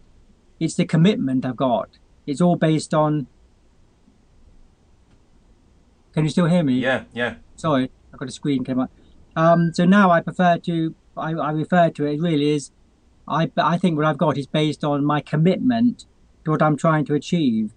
it's 0.58 0.75
the 0.75 0.84
commitment 0.84 1.44
I've 1.44 1.56
got. 1.56 1.99
It's 2.26 2.40
all 2.40 2.56
based 2.56 2.94
on. 2.94 3.26
Can 6.14 6.24
you 6.24 6.31
still 6.31 6.46
hear 6.46 6.62
me? 6.62 6.74
Yeah, 6.74 7.05
yeah, 7.12 7.37
Sorry, 7.57 7.90
I've 8.12 8.18
got 8.18 8.28
a 8.28 8.33
screen 8.33 8.64
came 8.64 8.78
up. 8.78 8.90
Um, 9.35 9.72
so 9.72 9.85
now 9.85 10.11
I 10.11 10.20
prefer 10.20 10.59
to. 10.59 10.94
I, 11.16 11.33
I 11.33 11.50
refer 11.52 11.90
to 11.90 12.07
it. 12.07 12.14
it 12.14 12.20
really 12.20 12.50
is. 12.50 12.70
I 13.28 13.50
I 13.56 13.78
think 13.78 13.96
what 13.96 14.06
I've 14.06 14.18
got 14.18 14.37
is 14.38 14.46
based 14.46 14.85
on 14.85 15.04
my 15.04 15.20
commitment 15.20 16.06
to 16.44 16.50
what 16.50 16.62
I'm 16.62 16.76
trying 16.76 17.04
to 17.06 17.14
achieve. 17.14 17.72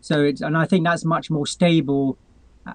So 0.00 0.22
it's 0.22 0.40
and 0.40 0.56
I 0.56 0.66
think 0.66 0.84
that's 0.86 1.04
much 1.04 1.30
more 1.30 1.46
stable 1.46 2.18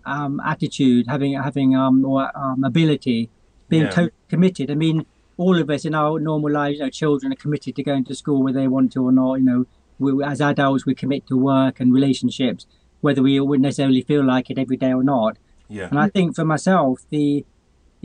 um, 0.06 0.40
attitude, 0.46 1.06
having 1.08 1.34
having 1.34 1.76
um 1.76 2.04
or 2.06 2.32
um, 2.38 2.64
ability, 2.64 3.30
being 3.70 3.84
Yeah. 3.84 3.90
totally 3.90 4.12
committed. 4.30 4.72
I 4.72 4.76
mean, 4.76 5.06
all 5.38 5.60
of 5.60 5.70
us 5.70 5.86
in 5.86 5.94
our 5.96 6.20
normal 6.20 6.52
lives, 6.52 6.78
you 6.80 6.84
know, 6.84 6.90
children 6.90 7.32
are 7.32 7.36
committed 7.36 7.76
to 7.76 7.84
going 7.84 8.04
to 8.06 8.16
school 8.16 8.44
whether 8.44 8.60
they 8.60 8.68
want 8.68 8.92
to 8.94 9.04
or 9.04 9.12
not. 9.12 9.36
You 9.36 9.46
know, 9.46 9.66
we, 10.00 10.24
as 10.24 10.42
adults, 10.42 10.86
we 10.86 10.96
commit 10.96 11.28
to 11.28 11.38
work 11.38 11.80
and 11.80 11.94
relationships, 11.94 12.66
whether 13.02 13.22
we 13.22 13.40
would 13.40 13.62
necessarily 13.62 14.02
feel 14.02 14.24
like 14.26 14.50
it 14.50 14.58
every 14.58 14.78
day 14.78 14.94
or 14.94 15.04
not. 15.04 15.38
yeah, 15.70 15.88
And 15.90 16.00
I 16.00 16.10
think 16.10 16.36
for 16.36 16.46
myself, 16.46 17.02
the 17.10 17.46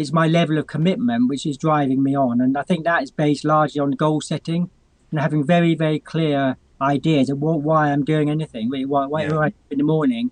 it's 0.01 0.13
my 0.13 0.27
level 0.27 0.57
of 0.59 0.67
commitment 0.67 1.29
which 1.29 1.45
is 1.47 1.57
driving 1.57 2.03
me 2.03 2.17
on, 2.17 2.41
and 2.41 2.57
I 2.57 2.63
think 2.63 2.85
that 2.85 3.03
is 3.03 3.11
based 3.11 3.45
largely 3.45 3.81
on 3.81 3.91
goal 3.93 4.21
setting 4.21 4.71
and 5.11 5.21
having 5.21 5.45
very 5.45 5.75
very 5.75 5.99
clear 5.99 6.57
ideas 6.81 7.29
of 7.29 7.39
what, 7.41 7.61
why 7.61 7.91
I'm 7.93 8.05
doing 8.05 8.31
anything. 8.31 8.71
Why, 8.71 9.05
why, 9.07 9.23
Yeah. 9.25 9.39
I 9.39 9.49
do 9.51 9.55
in 9.71 9.79
the 9.79 9.85
morning, 9.85 10.31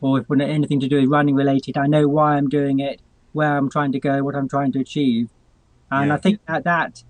or 0.00 0.20
if 0.20 0.26
anything 0.30 0.80
to 0.80 0.88
do 0.88 1.00
with 1.00 1.10
running 1.10 1.34
related, 1.34 1.76
I 1.76 1.86
know 1.86 2.08
why 2.08 2.36
I'm 2.36 2.48
doing 2.48 2.78
it, 2.80 3.00
where 3.32 3.56
I'm 3.58 3.68
trying 3.68 3.92
to 3.92 4.00
go, 4.00 4.22
what 4.24 4.34
I'm 4.34 4.48
trying 4.48 4.72
to 4.72 4.80
achieve, 4.80 5.28
and 5.90 6.08
Yeah. 6.08 6.14
I 6.14 6.18
think 6.18 6.40
that 6.48 6.64
that 6.64 7.04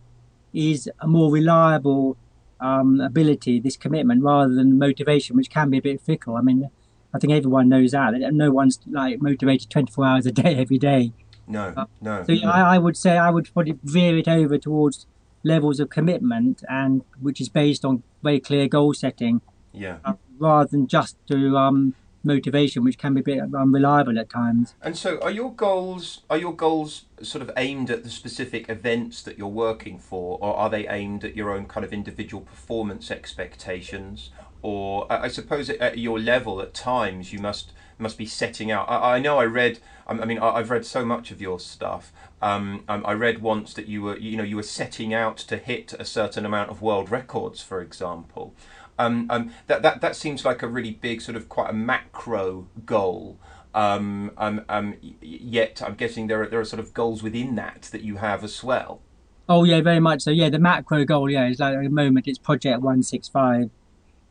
is 0.53 0.91
a 1.01 1.07
more 1.07 1.31
reliable 1.33 2.17
um, 2.61 3.01
ability, 3.01 3.61
this 3.61 3.77
commitment, 3.77 4.23
rather 4.23 4.55
than 4.55 4.79
motivation, 4.79 5.37
which 5.37 5.51
can 5.51 5.71
be 5.71 5.79
a 5.79 5.83
bit 5.83 6.01
fickle. 6.01 6.37
I 6.37 6.43
mean, 6.43 6.69
I 7.15 7.19
think 7.19 7.33
everyone 7.33 7.69
knows 7.69 7.91
that 7.93 8.15
No 8.33 8.51
one's 8.51 8.79
like 8.91 9.21
motivated 9.21 9.69
24 9.71 10.05
hours 10.05 10.27
a 10.27 10.33
day 10.33 10.55
every 10.65 10.79
day. 10.79 11.13
No, 11.47 11.87
no. 12.01 12.25
So 12.25 12.33
yeah, 12.33 12.51
I, 12.51 12.75
I 12.75 12.79
would 12.79 12.97
say 12.97 13.19
I 13.19 13.31
would 13.31 13.53
probably 13.53 13.79
veer 13.83 14.17
it 14.17 14.29
over 14.29 14.59
towards 14.59 15.07
levels 15.43 15.81
of 15.81 15.91
commitment, 15.91 16.63
and 16.69 17.03
which 17.21 17.41
is 17.41 17.49
based 17.49 17.85
on 17.85 18.03
very 18.23 18.41
clear 18.41 18.69
goal 18.69 18.95
setting, 18.95 19.41
yeah. 19.73 19.99
uh, 20.05 20.15
rather 20.39 20.69
than 20.71 20.87
just 20.87 21.17
to 21.29 21.57
um, 21.57 21.95
motivation, 22.25 22.85
which 22.85 22.99
can 22.99 23.15
be 23.15 23.21
a 23.21 23.25
bit 23.25 23.41
unreliable 23.55 24.19
at 24.19 24.29
times. 24.29 24.75
And 24.83 24.97
so, 24.97 25.19
are 25.21 25.31
your 25.31 25.53
goals 25.53 26.23
are 26.31 26.39
your 26.39 26.55
goals 26.55 27.05
sort 27.23 27.43
of 27.43 27.51
aimed 27.57 27.91
at 27.91 28.05
the 28.05 28.11
specific 28.11 28.69
events 28.69 29.23
that 29.23 29.39
you're 29.39 29.49
working 29.49 29.99
for, 29.99 30.39
or 30.41 30.57
are 30.57 30.71
they 30.71 30.87
aimed 30.89 31.25
at 31.25 31.37
your 31.37 31.53
own 31.53 31.67
kind 31.67 31.85
of 31.85 31.93
individual 31.93 32.43
performance 32.43 33.11
expectations? 33.11 34.31
Or 34.63 35.13
I 35.13 35.27
suppose 35.27 35.69
at 35.71 35.99
your 35.99 36.21
level, 36.21 36.61
at 36.63 36.73
times 36.73 37.33
you 37.33 37.41
must 37.41 37.73
must 38.03 38.19
be 38.19 38.27
setting 38.27 38.71
out. 38.71 38.91
I, 38.91 39.17
I 39.17 39.19
know 39.21 39.39
I 39.39 39.45
read. 39.47 39.79
I 40.07 40.13
mean, 40.13 40.39
I- 40.39 40.57
I've 40.57 40.71
read 40.71 40.85
so 40.85 41.05
much 41.05 41.31
of 41.31 41.41
your 41.41 41.59
stuff. 41.61 42.13
Um, 42.43 42.85
I 42.89 43.13
read 43.13 43.41
once 43.41 43.73
that 43.75 43.87
you 43.87 44.03
were, 44.03 44.19
you 44.19 44.37
know, 44.37 44.43
you 44.43 44.57
were 44.57 44.65
setting 44.65 45.15
out 45.15 45.37
to 45.39 45.57
hit 45.57 45.95
a 45.99 46.05
certain 46.05 46.45
amount 46.45 46.71
of 46.71 46.83
world 46.83 47.11
records, 47.11 47.63
for 47.63 47.81
example. 47.81 48.55
Um, 48.99 49.27
um, 49.31 49.53
that, 49.69 49.83
that 49.83 50.01
that 50.01 50.17
seems 50.17 50.45
like 50.45 50.63
a 50.63 50.67
really 50.67 50.91
big 50.91 51.23
sort 51.23 51.37
of 51.37 51.49
quite 51.49 51.71
a 51.71 51.73
macro 51.73 52.67
goal. 52.85 53.39
Um, 53.75 54.33
um, 54.37 54.65
um, 54.69 54.97
yet 55.23 55.81
I'm 55.83 55.95
guessing 55.95 56.27
there 56.27 56.43
are 56.43 56.47
there 56.47 56.61
are 56.61 56.65
sort 56.65 56.81
of 56.81 56.93
goals 56.93 57.23
within 57.23 57.55
that 57.55 57.83
that 57.93 58.03
you 58.03 58.17
have 58.17 58.45
as 58.45 58.63
well. 58.63 59.01
Oh 59.49 59.65
yeah, 59.65 59.81
very 59.81 60.01
much 60.01 60.23
so. 60.23 60.31
Yeah, 60.31 60.51
the 60.51 60.59
macro 60.59 61.05
goal, 61.05 61.31
yeah, 61.31 61.49
is 61.49 61.61
like 61.61 61.75
at 61.75 61.83
the 61.83 61.89
moment 61.89 62.27
it's 62.27 62.39
Project 62.39 62.81
One 62.83 63.03
Six 63.03 63.29
Five, 63.29 63.71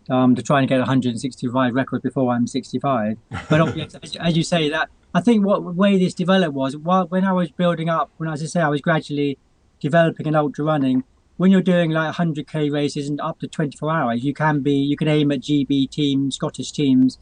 um, 0.10 0.36
to 0.36 0.42
try 0.42 0.60
and 0.60 0.68
get 0.68 0.80
165 0.80 1.74
records 1.74 2.04
before 2.04 2.34
I'm 2.34 2.48
65. 2.48 3.18
But 3.50 3.78
as, 4.04 4.16
as 4.16 4.38
you 4.38 4.44
say, 4.44 4.70
that 4.70 4.90
I 5.14 5.22
think 5.22 5.46
what 5.46 5.64
way 5.76 5.98
this 5.98 6.14
developed 6.14 6.54
was 6.54 6.78
while 6.78 7.08
when 7.08 7.26
I 7.26 7.34
was 7.34 7.52
building 7.52 7.90
up, 7.90 8.12
when 8.18 8.30
as 8.30 8.42
I 8.42 8.46
say, 8.46 8.62
I 8.62 8.70
was 8.70 8.82
gradually 8.82 9.38
developing 9.80 10.28
an 10.28 10.36
ultra 10.36 10.66
running. 10.66 11.04
When 11.38 11.50
you're 11.50 11.62
doing 11.62 11.90
like 11.92 12.16
100k 12.16 12.72
races 12.72 13.10
and 13.10 13.20
up 13.20 13.40
to 13.40 13.48
24 13.48 13.92
hours, 13.92 14.24
you 14.24 14.34
can 14.34 14.62
be 14.62 14.74
you 14.74 14.96
can 14.96 15.08
aim 15.08 15.32
at 15.32 15.40
GB 15.40 15.90
teams, 15.90 16.36
Scottish 16.36 16.72
teams, 16.72 17.18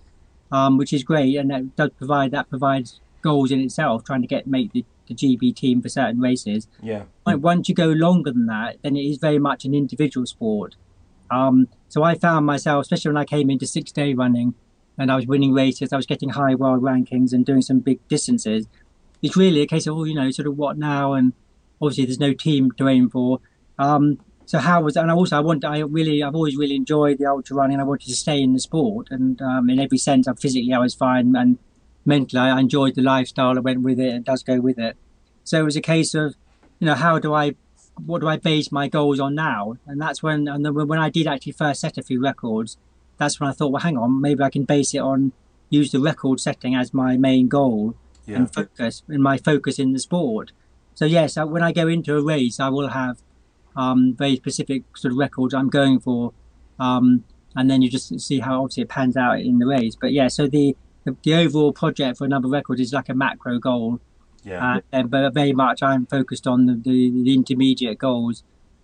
um, 0.51 0.77
which 0.77 0.91
is 0.91 1.03
great, 1.03 1.35
and 1.37 1.49
that 1.51 1.75
does 1.75 1.91
provide 1.97 2.31
that 2.31 2.49
provides 2.49 2.99
goals 3.21 3.51
in 3.51 3.59
itself, 3.59 4.03
trying 4.03 4.21
to 4.21 4.27
get 4.27 4.47
make 4.47 4.71
the, 4.71 4.85
the 5.07 5.13
GB 5.13 5.55
team 5.55 5.81
for 5.81 5.89
certain 5.89 6.19
races. 6.19 6.67
Yeah, 6.81 7.03
Like, 7.25 7.39
once 7.39 7.69
you 7.69 7.75
go 7.75 7.87
longer 7.87 8.31
than 8.31 8.45
that, 8.47 8.77
then 8.81 8.95
it 8.95 9.01
is 9.01 9.17
very 9.17 9.39
much 9.39 9.65
an 9.65 9.73
individual 9.73 10.25
sport. 10.25 10.75
Um, 11.31 11.67
so 11.89 12.03
I 12.03 12.15
found 12.15 12.45
myself, 12.45 12.83
especially 12.83 13.09
when 13.09 13.17
I 13.17 13.25
came 13.25 13.49
into 13.49 13.67
six 13.67 13.91
day 13.91 14.13
running 14.13 14.53
and 14.97 15.11
I 15.11 15.15
was 15.15 15.27
winning 15.27 15.53
races, 15.53 15.91
I 15.91 15.97
was 15.97 16.05
getting 16.05 16.29
high 16.29 16.55
world 16.55 16.81
rankings 16.81 17.33
and 17.33 17.45
doing 17.45 17.61
some 17.61 17.79
big 17.79 18.05
distances. 18.07 18.67
It's 19.21 19.35
really 19.35 19.61
a 19.61 19.67
case 19.67 19.87
of, 19.87 19.97
oh, 19.97 20.03
you 20.05 20.15
know, 20.15 20.29
sort 20.31 20.47
of 20.47 20.57
what 20.57 20.77
now? 20.77 21.13
And 21.13 21.33
obviously 21.81 22.05
there's 22.05 22.19
no 22.19 22.33
team 22.33 22.71
to 22.73 22.87
aim 22.87 23.09
for. 23.09 23.39
Um, 23.77 24.19
so 24.45 24.57
how 24.57 24.81
was 24.81 24.95
that? 24.95 25.01
and 25.01 25.11
also 25.11 25.37
I 25.37 25.41
want 25.41 25.63
I 25.63 25.79
really 25.79 26.23
I've 26.23 26.33
always 26.33 26.57
really 26.57 26.75
enjoyed 26.75 27.19
the 27.19 27.27
ultra 27.27 27.55
running. 27.55 27.79
I 27.79 27.83
wanted 27.83 28.07
to 28.07 28.15
stay 28.15 28.41
in 28.41 28.53
the 28.53 28.59
sport, 28.59 29.09
and 29.11 29.39
um, 29.43 29.69
in 29.69 29.79
every 29.79 29.99
sense, 29.99 30.25
I'm 30.27 30.37
physically 30.37 30.73
I 30.73 30.79
was 30.79 30.95
fine, 30.95 31.35
and 31.35 31.59
mentally 32.03 32.41
I 32.41 32.59
enjoyed 32.59 32.95
the 32.95 33.03
lifestyle 33.03 33.53
that 33.53 33.61
went 33.61 33.81
with 33.81 33.99
it. 33.99 34.11
It 34.15 34.23
does 34.23 34.41
go 34.41 34.59
with 34.59 34.79
it. 34.79 34.97
So 35.43 35.59
it 35.59 35.63
was 35.63 35.75
a 35.75 35.81
case 35.81 36.15
of 36.15 36.35
you 36.79 36.85
know, 36.85 36.95
how 36.95 37.19
do 37.19 37.33
I, 37.33 37.55
what 38.05 38.21
do 38.21 38.27
I 38.27 38.37
base 38.37 38.71
my 38.71 38.87
goals 38.87 39.19
on 39.19 39.35
now? 39.35 39.77
And 39.87 40.01
that's 40.01 40.21
when, 40.23 40.47
and 40.47 40.65
then 40.65 40.73
when 40.73 40.99
I 40.99 41.09
did 41.09 41.27
actually 41.27 41.53
first 41.53 41.81
set 41.81 41.97
a 41.97 42.03
few 42.03 42.21
records, 42.21 42.77
that's 43.17 43.39
when 43.39 43.49
I 43.49 43.53
thought, 43.53 43.71
well, 43.71 43.81
hang 43.81 43.97
on, 43.97 44.21
maybe 44.21 44.43
I 44.43 44.49
can 44.49 44.63
base 44.63 44.93
it 44.93 44.99
on 44.99 45.33
use 45.69 45.91
the 45.91 45.99
record 45.99 46.39
setting 46.39 46.75
as 46.75 46.93
my 46.93 47.15
main 47.15 47.47
goal 47.47 47.95
yeah. 48.25 48.37
and 48.37 48.53
focus 48.53 49.03
in 49.09 49.21
my 49.21 49.37
focus 49.37 49.79
in 49.79 49.93
the 49.93 49.99
sport. 49.99 50.51
So 50.95 51.05
yes, 51.05 51.37
when 51.37 51.63
I 51.63 51.71
go 51.71 51.87
into 51.87 52.17
a 52.17 52.21
race, 52.21 52.59
I 52.59 52.69
will 52.69 52.89
have 52.89 53.21
um, 53.75 54.15
very 54.15 54.35
specific 54.35 54.83
sort 54.97 55.13
of 55.13 55.17
records 55.17 55.53
I'm 55.53 55.69
going 55.69 55.99
for, 55.99 56.33
um, 56.79 57.23
and 57.55 57.69
then 57.69 57.81
you 57.81 57.89
just 57.89 58.19
see 58.19 58.39
how 58.39 58.63
obviously 58.63 58.83
it 58.83 58.89
pans 58.89 59.15
out 59.15 59.39
in 59.39 59.59
the 59.59 59.65
race. 59.65 59.95
But 59.95 60.11
yeah, 60.11 60.27
so 60.27 60.47
the 60.47 60.75
the, 61.05 61.15
the 61.23 61.35
overall 61.35 61.71
project 61.71 62.17
for 62.17 62.25
a 62.25 62.27
number 62.27 62.47
of 62.47 62.51
records 62.51 62.81
is 62.81 62.91
like 62.91 63.09
a 63.09 63.15
macro 63.15 63.59
goal. 63.59 64.01
Yeah. 64.43 64.79
Uh, 64.93 65.03
but 65.03 65.33
very 65.33 65.53
much 65.53 65.83
I'm 65.83 66.05
focused 66.05 66.47
on 66.47 66.65
the, 66.65 66.73
the, 66.73 67.23
the 67.23 67.33
intermediate 67.33 67.97
goals, 67.97 68.43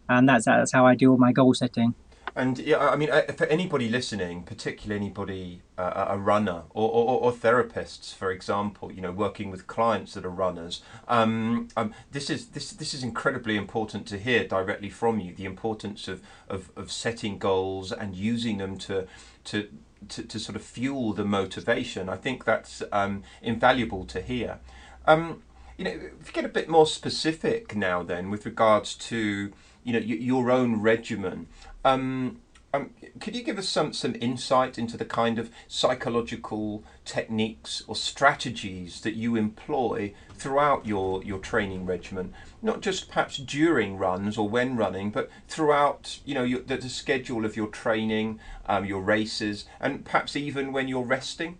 and 0.09 0.27
that's 0.29 0.45
that's 0.45 0.73
how 0.73 0.85
I 0.85 0.95
do 0.95 1.11
all 1.11 1.17
my 1.17 1.31
goal 1.31 1.53
setting. 1.53 1.95
And 2.37 2.59
yeah, 2.59 2.89
I 2.89 2.97
mean, 2.97 3.09
for 3.37 3.45
anybody 3.45 3.87
listening, 3.87 4.43
particularly 4.43 4.99
anybody, 5.05 5.61
uh, 5.77 6.07
a 6.09 6.17
runner 6.17 6.63
or, 6.71 6.89
or, 6.89 7.21
or, 7.21 7.31
therapists, 7.31 8.13
for 8.13 8.29
example, 8.29 8.91
you 8.91 9.01
know, 9.01 9.11
working 9.13 9.51
with 9.51 9.67
clients 9.67 10.15
that 10.15 10.25
are 10.25 10.29
runners, 10.29 10.81
um, 11.07 11.69
um, 11.77 11.93
this 12.11 12.29
is 12.29 12.47
this 12.47 12.71
this 12.71 12.93
is 12.93 13.03
incredibly 13.03 13.55
important 13.55 14.05
to 14.07 14.17
hear 14.17 14.45
directly 14.45 14.89
from 14.89 15.21
you. 15.21 15.33
The 15.33 15.45
importance 15.45 16.09
of, 16.09 16.21
of, 16.49 16.71
of 16.75 16.91
setting 16.91 17.37
goals 17.37 17.93
and 17.93 18.15
using 18.15 18.57
them 18.57 18.77
to 18.79 19.07
to 19.45 19.69
to, 20.09 20.23
to 20.23 20.37
sort 20.37 20.57
of 20.57 20.61
fuel 20.61 21.13
the 21.13 21.23
motivation. 21.23 22.09
I 22.09 22.17
think 22.17 22.43
that's 22.43 22.83
um, 22.91 23.23
invaluable 23.41 24.03
to 24.07 24.21
hear. 24.21 24.59
Um, 25.07 25.41
you 25.77 25.85
know, 25.85 25.91
if 25.91 26.27
you 26.27 26.33
get 26.33 26.45
a 26.45 26.49
bit 26.49 26.69
more 26.69 26.87
specific 26.87 27.75
now, 27.75 28.03
then 28.03 28.29
with 28.29 28.45
regards 28.45 28.95
to 28.95 29.51
you 29.83 29.93
know 29.93 29.99
your 29.99 30.51
own 30.51 30.81
regimen. 30.81 31.47
Um, 31.83 32.41
um, 32.75 32.89
could 33.21 33.37
you 33.37 33.43
give 33.43 33.57
us 33.57 33.69
some, 33.69 33.93
some 33.93 34.15
insight 34.19 34.77
into 34.77 34.97
the 34.97 35.05
kind 35.05 35.39
of 35.39 35.49
psychological 35.65 36.83
techniques 37.05 37.81
or 37.87 37.95
strategies 37.95 38.99
that 39.01 39.13
you 39.13 39.37
employ 39.37 40.13
throughout 40.33 40.85
your, 40.85 41.23
your 41.23 41.39
training 41.39 41.85
regimen? 41.85 42.33
Not 42.61 42.81
just 42.81 43.07
perhaps 43.07 43.37
during 43.37 43.97
runs 43.97 44.37
or 44.37 44.49
when 44.49 44.75
running, 44.75 45.09
but 45.09 45.29
throughout 45.47 46.19
you 46.25 46.33
know 46.33 46.43
your, 46.43 46.59
the, 46.61 46.75
the, 46.75 46.89
schedule 46.89 47.45
of 47.45 47.55
your 47.55 47.67
training, 47.67 48.41
um, 48.67 48.83
your 48.83 49.01
races, 49.01 49.65
and 49.79 50.03
perhaps 50.03 50.35
even 50.35 50.73
when 50.73 50.89
you're 50.89 51.03
resting. 51.03 51.59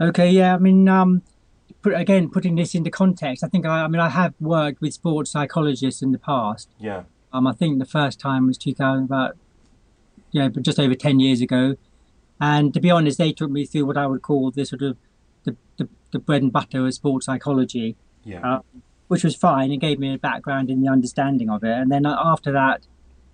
Okay, 0.00 0.30
yeah, 0.30 0.54
I 0.54 0.58
mean, 0.58 0.86
um, 0.86 1.22
again, 1.84 2.28
putting 2.28 2.56
this 2.56 2.74
into 2.74 2.90
context, 2.90 3.44
I 3.44 3.48
think 3.48 3.66
I, 3.66 3.84
I 3.84 3.88
mean 3.88 4.00
I 4.00 4.08
have 4.08 4.34
worked 4.40 4.80
with 4.80 4.94
sports 4.94 5.30
psychologists 5.30 6.02
in 6.02 6.12
the 6.12 6.18
past. 6.18 6.68
Yeah. 6.78 7.04
Um, 7.32 7.46
I 7.46 7.52
think 7.52 7.78
the 7.78 7.84
first 7.84 8.18
time 8.18 8.46
was 8.46 8.56
2000, 8.58 9.04
about 9.04 9.36
yeah, 10.30 10.48
but 10.48 10.62
just 10.62 10.78
over 10.78 10.94
10 10.94 11.20
years 11.20 11.40
ago. 11.40 11.76
And 12.40 12.72
to 12.74 12.80
be 12.80 12.90
honest, 12.90 13.18
they 13.18 13.32
took 13.32 13.50
me 13.50 13.64
through 13.64 13.86
what 13.86 13.96
I 13.96 14.06
would 14.06 14.22
call 14.22 14.50
the 14.50 14.64
sort 14.64 14.82
of 14.82 14.96
the, 15.44 15.56
the, 15.76 15.88
the 16.12 16.18
bread 16.18 16.42
and 16.42 16.52
butter 16.52 16.86
of 16.86 16.94
sports 16.94 17.26
psychology, 17.26 17.96
yeah. 18.24 18.56
Uh, 18.56 18.60
which 19.08 19.24
was 19.24 19.34
fine. 19.34 19.72
It 19.72 19.78
gave 19.78 19.98
me 19.98 20.14
a 20.14 20.18
background 20.18 20.70
in 20.70 20.82
the 20.82 20.88
understanding 20.90 21.48
of 21.48 21.64
it. 21.64 21.72
And 21.72 21.90
then 21.90 22.04
after 22.06 22.52
that, 22.52 22.86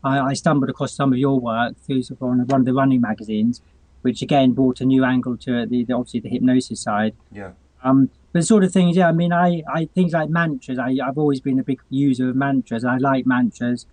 I, 0.04 0.20
I 0.20 0.32
stumbled 0.34 0.70
across 0.70 0.92
some 0.92 1.12
of 1.12 1.18
your 1.18 1.40
work 1.40 1.76
through 1.78 2.04
sort 2.04 2.20
of 2.22 2.50
one 2.50 2.60
of 2.60 2.64
the 2.64 2.72
running 2.72 3.00
magazines, 3.00 3.60
which 4.02 4.22
again 4.22 4.52
brought 4.52 4.80
a 4.80 4.84
new 4.84 5.04
angle 5.04 5.36
to 5.38 5.62
it, 5.62 5.70
the, 5.70 5.84
the 5.84 5.94
obviously 5.94 6.20
the 6.20 6.28
hypnosis 6.28 6.80
side. 6.80 7.14
Yeah. 7.32 7.52
Um, 7.82 8.10
the 8.34 8.42
sort 8.42 8.64
of 8.64 8.72
things, 8.72 8.96
yeah, 8.96 9.08
I 9.08 9.12
mean, 9.12 9.32
I, 9.32 9.62
I 9.72 9.88
things 9.94 10.12
like 10.12 10.28
mantras. 10.28 10.76
I, 10.76 10.96
I've 11.02 11.16
always 11.16 11.40
been 11.40 11.60
a 11.60 11.62
big 11.62 11.80
user 11.88 12.30
of 12.30 12.36
mantras. 12.36 12.84
I 12.84 12.96
like 12.96 13.26
mantras. 13.26 13.86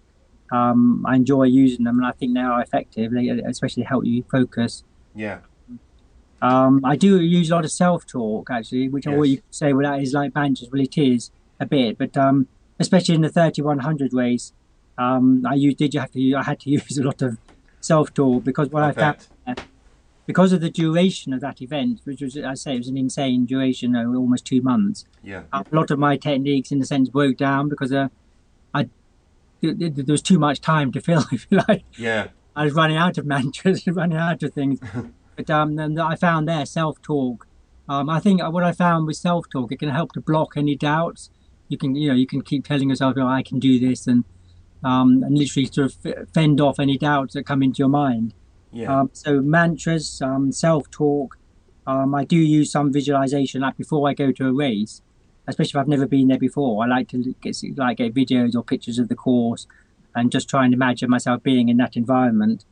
Um, 0.52 1.06
I 1.08 1.16
enjoy 1.16 1.44
using 1.44 1.86
them, 1.86 2.00
and 2.00 2.08
I 2.08 2.12
think 2.12 2.34
they 2.34 2.42
are 2.42 2.60
effective. 2.60 3.12
They 3.12 3.30
especially 3.30 3.84
help 3.84 4.04
you 4.04 4.26
focus. 4.32 4.84
Yeah. 5.14 5.42
Um, 6.42 6.82
I 6.84 6.96
do 6.96 7.22
use 7.22 7.52
a 7.52 7.56
lot 7.56 7.66
of 7.66 7.72
self-talk 7.72 8.50
actually, 8.50 8.90
which 8.90 9.06
yes. 9.06 9.14
I 9.14 9.24
you 9.26 9.42
say, 9.52 9.74
well, 9.74 9.92
that 9.92 10.02
is 10.02 10.12
like 10.12 10.34
mantras. 10.34 10.72
Well, 10.72 10.82
it 10.82 10.98
is 10.98 11.30
a 11.60 11.68
bit, 11.68 12.00
but 12.00 12.18
um, 12.18 12.48
especially 12.80 13.14
in 13.14 13.22
the 13.22 13.30
3100 13.30 14.12
race, 14.12 14.54
um, 14.98 15.46
I 15.46 15.54
used, 15.54 15.78
did 15.78 15.94
you 15.94 16.00
have 16.00 16.12
to? 16.14 16.34
I 16.34 16.42
had 16.42 16.60
to 16.62 16.70
use 16.80 16.98
a 16.98 17.04
lot 17.04 17.22
of 17.22 17.38
self-talk 17.80 18.44
because 18.44 18.70
what 18.70 18.82
I, 18.82 18.90
I 18.90 18.92
found 18.94 19.28
because 20.26 20.54
of 20.54 20.62
the 20.62 20.70
duration 20.70 21.34
of 21.34 21.42
that 21.42 21.62
event, 21.62 22.02
which 22.04 22.22
was, 22.22 22.38
I 22.38 22.54
say, 22.54 22.76
it 22.76 22.80
was 22.80 22.88
an 22.88 22.98
insane 22.98 23.46
duration, 23.46 23.96
uh, 23.96 24.06
almost 24.06 24.46
two 24.46 24.62
months. 24.62 25.06
Yeah. 25.24 25.44
A 25.52 25.66
lot 25.72 25.92
of 25.92 26.00
my 26.00 26.18
techniques, 26.18 26.72
in 26.72 26.82
a 26.82 26.86
sense, 26.86 27.10
broke 27.10 27.38
down 27.38 27.70
because 27.70 27.92
uh, 27.92 28.10
I 28.74 28.90
there 29.62 30.04
was 30.08 30.22
too 30.22 30.40
much 30.40 30.62
time 30.62 30.92
to 30.92 31.02
fill. 31.02 31.26
If 31.32 31.48
you 31.50 31.62
like. 31.68 31.84
Yeah. 31.98 32.28
I 32.56 32.66
was 32.66 32.74
running 32.74 32.98
out 32.98 33.18
of 33.18 33.26
mantras, 33.26 33.88
running 33.88 34.18
out 34.18 34.44
of 34.44 34.54
things. 34.54 34.80
but 35.36 35.50
um, 35.50 35.80
and 35.80 36.00
I 36.00 36.16
found 36.16 36.48
there 36.48 36.66
self-talk. 36.66 37.48
Um, 37.90 38.10
I 38.10 38.20
think 38.20 38.42
what 38.42 38.64
I 38.64 38.72
found 38.72 39.08
with 39.08 39.18
self-talk, 39.18 39.72
it 39.72 39.80
can 39.80 39.90
help 39.90 40.14
to 40.14 40.22
block 40.22 40.54
any 40.56 40.76
doubts. 40.76 41.30
You 41.68 41.78
can, 41.78 41.96
you 41.96 42.10
know, 42.10 42.16
you 42.16 42.28
can 42.28 42.42
keep 42.42 42.66
telling 42.66 42.90
yourself, 42.90 43.16
oh, 43.18 43.28
I 43.28 43.44
can 43.44 43.60
do 43.60 43.80
this, 43.80 44.08
and 44.08 44.24
um, 44.84 45.24
and 45.24 45.38
literally 45.38 45.66
sort 45.68 45.94
of 45.94 46.30
fend 46.34 46.60
off 46.60 46.80
any 46.80 46.98
doubts 46.98 47.34
that 47.34 47.46
come 47.46 47.64
into 47.64 47.80
your 47.80 47.90
mind. 47.90 48.34
Yeah. 48.72 49.00
Um, 49.00 49.10
so 49.14 49.42
mantras, 49.42 50.22
um, 50.22 50.52
self-talk. 50.52 51.38
Um, 51.86 52.16
I 52.16 52.24
do 52.24 52.38
use 52.38 52.72
some 52.72 52.94
visualization, 52.94 53.62
like 53.62 53.78
before 53.78 54.08
I 54.08 54.14
go 54.14 54.32
to 54.32 54.48
a 54.48 54.54
race, 54.54 55.02
especially 55.48 55.80
if 55.80 55.82
I've 55.82 55.88
never 55.88 56.08
been 56.08 56.28
there 56.28 56.38
before. 56.40 56.84
I 56.84 56.88
like 56.88 57.10
to 57.10 57.36
get 57.42 57.58
like 57.76 57.98
get 57.98 58.14
videos 58.14 58.56
or 58.56 58.64
pictures 58.64 59.00
of 59.00 59.10
the 59.10 59.16
course, 59.16 59.68
and 60.16 60.32
just 60.32 60.48
try 60.50 60.64
and 60.66 60.74
imagine 60.74 61.10
myself 61.10 61.44
being 61.44 61.70
in 61.70 61.78
that 61.78 61.98
environment. 61.98 62.66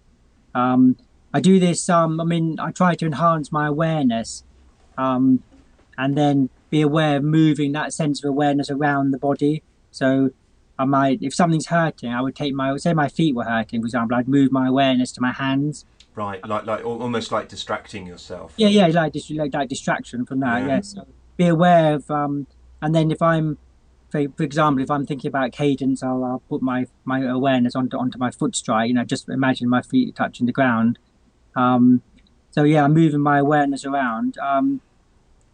Um, 0.54 0.96
I 1.34 1.42
do 1.42 1.60
this. 1.60 1.90
Um, 1.90 2.22
I 2.22 2.24
mean, 2.24 2.60
I 2.60 2.72
try 2.72 2.96
to 2.96 3.06
enhance 3.06 3.52
my 3.52 3.68
awareness, 3.68 4.44
um, 4.98 5.44
and 5.98 6.18
then 6.18 6.50
be 6.70 6.82
aware 6.82 7.18
of 7.18 7.24
moving 7.24 7.72
that 7.74 7.94
sense 7.94 8.24
of 8.24 8.30
awareness 8.30 8.70
around 8.70 9.12
the 9.12 9.18
body. 9.18 9.64
So 9.92 10.30
I 10.80 10.86
might, 10.86 11.22
if 11.22 11.36
something's 11.36 11.68
hurting, 11.68 12.12
I 12.12 12.22
would 12.22 12.36
take 12.36 12.54
my, 12.56 12.76
say 12.78 12.94
my 12.94 13.10
feet 13.10 13.36
were 13.36 13.44
hurting, 13.44 13.82
for 13.82 13.86
example, 13.86 14.18
I'd 14.18 14.30
move 14.30 14.52
my 14.52 14.66
awareness 14.66 15.12
to 15.12 15.22
my 15.22 15.34
hands. 15.34 15.86
Right, 16.16 16.46
like 16.46 16.66
like 16.66 16.84
almost 16.84 17.32
like 17.32 17.48
distracting 17.48 18.08
yourself. 18.08 18.54
Yeah, 18.58 18.70
yeah, 18.70 18.88
like 18.88 19.14
like, 19.30 19.54
like 19.54 19.70
distraction 19.70 20.26
from 20.26 20.40
that. 20.40 20.62
Yeah. 20.62 20.68
Yes, 20.68 20.94
so 20.96 21.08
be 21.38 21.48
aware 21.48 21.94
of, 21.94 22.10
um, 22.10 22.48
and 22.82 22.96
then 22.96 23.12
if 23.12 23.22
I'm, 23.22 23.58
for, 24.10 24.26
for 24.36 24.44
example, 24.44 24.84
if 24.84 24.92
I'm 24.92 25.06
thinking 25.06 25.30
about 25.30 25.52
cadence, 25.52 26.02
I'll, 26.02 26.24
I'll 26.26 26.44
put 26.50 26.62
my 26.62 26.88
my 27.06 27.22
awareness 27.22 27.76
onto 27.76 27.96
onto 27.96 28.18
my 28.18 28.32
foot 28.32 28.56
strike. 28.56 28.88
You 28.90 28.96
know, 28.96 29.06
just 29.06 29.30
imagine 29.30 29.70
my 29.70 29.82
feet 29.82 30.16
touching 30.16 30.46
the 30.46 30.52
ground. 30.52 30.98
Um, 31.56 32.02
so 32.52 32.64
yeah, 32.64 32.84
I'm 32.84 32.94
moving 32.94 33.22
my 33.22 33.38
awareness 33.38 33.86
around. 33.86 34.38
Um, 34.40 34.82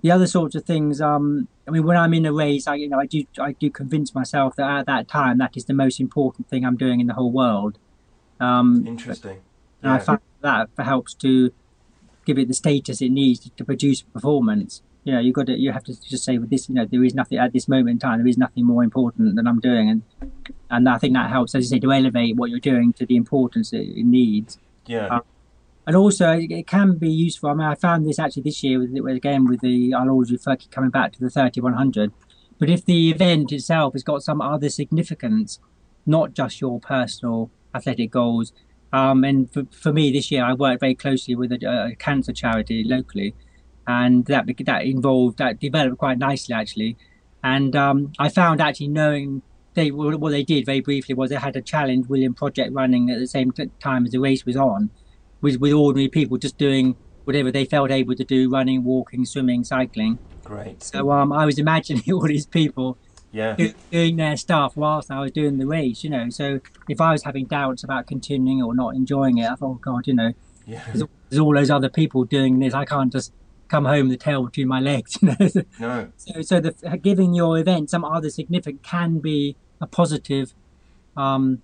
the 0.06 0.12
other 0.12 0.28
sorts 0.28 0.54
of 0.54 0.64
things, 0.64 1.02
um, 1.02 1.48
I 1.68 1.72
mean, 1.72 1.84
when 1.84 1.98
I'm 1.98 2.14
in 2.14 2.28
a 2.28 2.32
race, 2.32 2.68
I 2.68 2.76
you 2.76 2.88
know 2.88 3.00
I 3.00 3.08
do 3.08 3.26
I 3.40 3.54
do 3.54 3.72
convince 3.72 4.14
myself 4.14 4.56
that 4.58 4.70
at 4.70 4.86
that 4.86 5.08
time 5.08 5.40
that 5.40 5.58
is 5.58 5.66
the 5.66 5.74
most 5.74 6.00
important 6.00 6.48
thing 6.48 6.64
I'm 6.64 6.78
doing 6.78 7.00
in 7.00 7.08
the 7.08 7.16
whole 7.16 7.32
world. 7.32 7.80
Um, 8.40 8.86
Interesting. 8.86 9.38
And 9.82 9.90
yeah. 9.90 9.96
I 9.96 9.98
find 9.98 10.20
that 10.42 10.70
helps 10.78 11.16
to 11.16 11.52
give 12.24 12.38
it 12.38 12.48
the 12.48 12.54
status 12.54 13.02
it 13.02 13.10
needs 13.10 13.50
to 13.50 13.66
produce 13.66 14.04
performance. 14.04 14.84
You 15.06 15.14
know, 15.14 15.20
you 15.20 15.34
got 15.34 15.48
to 15.48 15.58
you 15.58 15.72
have 15.72 15.86
to 15.86 16.00
just 16.00 16.24
say 16.24 16.38
with 16.38 16.52
this, 16.52 16.70
you 16.70 16.76
know, 16.76 16.86
there 16.86 17.04
is 17.04 17.16
nothing 17.16 17.40
at 17.40 17.52
this 17.52 17.68
moment 17.68 17.90
in 17.90 17.98
time. 17.98 18.20
There 18.20 18.28
is 18.28 18.38
nothing 18.38 18.64
more 18.64 18.84
important 18.84 19.36
than 19.36 19.48
I'm 19.48 19.60
doing, 19.60 19.90
and 19.90 20.04
and 20.70 20.88
I 20.88 21.00
think 21.00 21.16
that 21.16 21.32
helps, 21.32 21.56
as 21.56 21.64
you 21.64 21.70
say, 21.70 21.80
to 21.80 21.92
elevate 21.92 22.36
what 22.36 22.52
you're 22.52 22.60
doing 22.60 22.94
to 22.94 23.08
the 23.08 23.16
importance 23.16 23.74
it, 23.74 23.90
it 24.02 24.06
needs. 24.06 24.60
Yeah. 24.86 25.08
Um, 25.08 25.24
and 25.88 25.96
also 25.96 26.32
it 26.32 26.68
can 26.68 26.98
be 26.98 27.10
useful. 27.10 27.50
I 27.50 27.54
mean, 27.54 27.68
I 27.68 27.76
found 27.76 28.06
this 28.06 28.20
actually 28.20 28.44
this 28.44 28.64
year 28.64 28.80
with 28.80 29.16
again 29.16 29.46
with 29.46 29.62
the 29.62 29.94
I'll 29.94 30.10
always 30.10 30.32
refer 30.32 30.58
coming 30.72 30.90
back 30.90 31.14
to 31.14 31.20
the 31.20 31.30
3100. 31.30 32.12
But 32.58 32.70
if 32.70 32.86
the 32.86 33.12
event 33.12 33.52
itself 33.52 33.94
has 33.94 34.04
got 34.04 34.24
some 34.24 34.42
other 34.42 34.70
significance, 34.70 35.60
not 36.06 36.34
just 36.34 36.62
your 36.62 36.80
personal 36.80 37.52
athletic 37.74 38.12
goals, 38.12 38.54
um, 38.94 39.24
and 39.24 39.52
for, 39.52 39.64
for 39.72 39.92
me 39.92 40.12
this 40.12 40.32
year 40.32 40.44
I 40.44 40.54
worked 40.54 40.80
very 40.80 40.96
closely 40.96 41.36
with 41.36 41.52
a, 41.52 41.90
a 41.92 41.96
cancer 41.96 42.34
charity 42.34 42.84
locally, 42.84 43.36
and 43.86 44.26
that 44.26 44.46
that 44.66 44.86
involved 44.86 45.38
that 45.38 45.60
developed 45.60 46.00
quite 46.00 46.18
nicely 46.18 46.56
actually, 46.56 46.98
and 47.44 47.76
um, 47.76 48.14
I 48.18 48.30
found 48.30 48.60
actually 48.60 48.88
knowing 48.88 49.44
they 49.76 49.92
what 49.92 50.30
they 50.30 50.44
did 50.44 50.66
very 50.66 50.80
briefly 50.80 51.14
was 51.14 51.30
they 51.30 51.36
had 51.36 51.56
a 51.56 51.62
challenge 51.62 52.08
William 52.08 52.34
project 52.34 52.74
running 52.74 53.12
at 53.12 53.20
the 53.20 53.28
same 53.28 53.52
time 53.80 54.06
as 54.06 54.12
the 54.14 54.20
race 54.20 54.46
was 54.46 54.56
on 54.56 54.90
with 55.46 55.58
with 55.62 55.74
ordinary 55.74 56.10
people 56.10 56.38
just 56.38 56.58
doing 56.58 56.96
whatever 57.24 57.52
they 57.52 57.66
felt 57.66 57.92
able 57.92 58.16
to 58.16 58.24
do, 58.24 58.50
running, 58.50 58.84
walking, 58.84 59.26
swimming, 59.26 59.64
cycling. 59.64 60.18
Great. 60.44 60.82
So 60.84 61.12
um, 61.12 61.32
I 61.32 61.46
was 61.46 61.60
imagining 61.60 62.04
all 62.14 62.28
these 62.28 62.48
people 62.48 62.98
yeah. 63.32 63.56
doing 63.92 64.16
their 64.16 64.38
stuff 64.38 64.76
whilst 64.76 65.12
I 65.12 65.20
was 65.20 65.32
doing 65.32 65.58
the 65.58 65.68
race, 65.68 66.04
you 66.04 66.10
know. 66.10 66.30
So 66.30 66.62
if 66.90 67.00
I 67.00 67.12
was 67.12 67.24
having 67.24 67.46
doubts 67.46 67.84
about 67.84 68.08
continuing 68.08 68.62
or 68.62 68.74
not 68.74 68.96
enjoying 68.96 69.38
it, 69.38 69.46
I 69.46 69.56
thought, 69.56 69.72
oh 69.72 69.80
God, 69.82 70.08
you 70.08 70.16
know, 70.16 70.34
yeah. 70.66 70.84
there's, 70.88 71.04
there's 71.30 71.40
all 71.40 71.54
those 71.54 71.70
other 71.70 71.90
people 71.90 72.24
doing 72.26 72.60
this. 72.60 72.74
I 72.74 72.86
can't 72.86 73.12
just 73.12 73.32
come 73.68 73.86
home 73.86 74.10
with 74.10 74.20
the 74.20 74.24
tail 74.24 74.46
between 74.46 74.68
my 74.68 74.80
legs. 74.80 75.18
You 75.22 75.36
know? 75.40 75.64
No. 75.80 76.12
So, 76.18 76.42
so 76.42 76.60
the, 76.60 77.00
giving 77.02 77.34
your 77.34 77.60
event 77.60 77.92
some 77.92 78.04
other 78.04 78.30
significant 78.30 78.82
can 78.84 79.20
be 79.20 79.56
a 79.80 79.86
positive 79.88 80.54
um, 81.16 81.62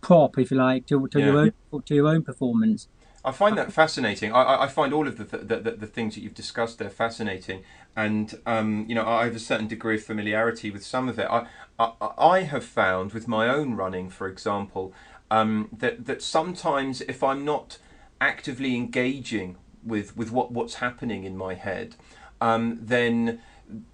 prop, 0.00 0.38
if 0.38 0.50
you 0.50 0.56
like, 0.56 0.86
to, 0.86 1.06
to 1.08 1.18
Yeah. 1.18 1.26
your 1.26 1.38
own 1.38 1.82
to 1.84 1.94
your 1.94 2.08
own 2.08 2.22
performance. 2.22 2.88
I 3.22 3.32
find 3.32 3.56
that 3.58 3.70
fascinating. 3.70 4.32
I, 4.32 4.62
I- 4.64 4.66
find 4.68 4.94
all 4.94 5.06
of 5.06 5.18
the, 5.18 5.24
th- 5.26 5.46
the, 5.46 5.56
the, 5.60 5.70
the 5.72 5.86
things 5.86 6.14
that 6.14 6.22
you've 6.22 6.34
discussed 6.34 6.78
there 6.78 6.88
fascinating, 6.88 7.62
and 7.94 8.34
um, 8.46 8.86
you 8.88 8.94
know 8.94 9.06
I 9.06 9.24
have 9.24 9.36
a 9.36 9.40
certain 9.40 9.68
degree 9.68 9.96
of 9.96 10.02
familiarity 10.02 10.70
with 10.70 10.84
some 10.84 11.06
of 11.08 11.18
it. 11.18 11.26
I, 11.30 11.46
I, 11.78 11.92
I 12.18 12.40
have 12.42 12.64
found 12.64 13.12
with 13.12 13.28
my 13.28 13.46
own 13.48 13.74
running, 13.74 14.08
for 14.08 14.26
example, 14.26 14.94
um, 15.30 15.68
that 15.76 16.06
that 16.06 16.22
sometimes 16.22 17.02
if 17.02 17.22
I'm 17.22 17.44
not 17.44 17.78
actively 18.22 18.74
engaging 18.76 19.56
with, 19.84 20.14
with 20.16 20.30
what, 20.30 20.52
what's 20.52 20.74
happening 20.74 21.24
in 21.24 21.36
my 21.38 21.54
head, 21.54 21.96
um, 22.40 22.78
then 22.80 23.40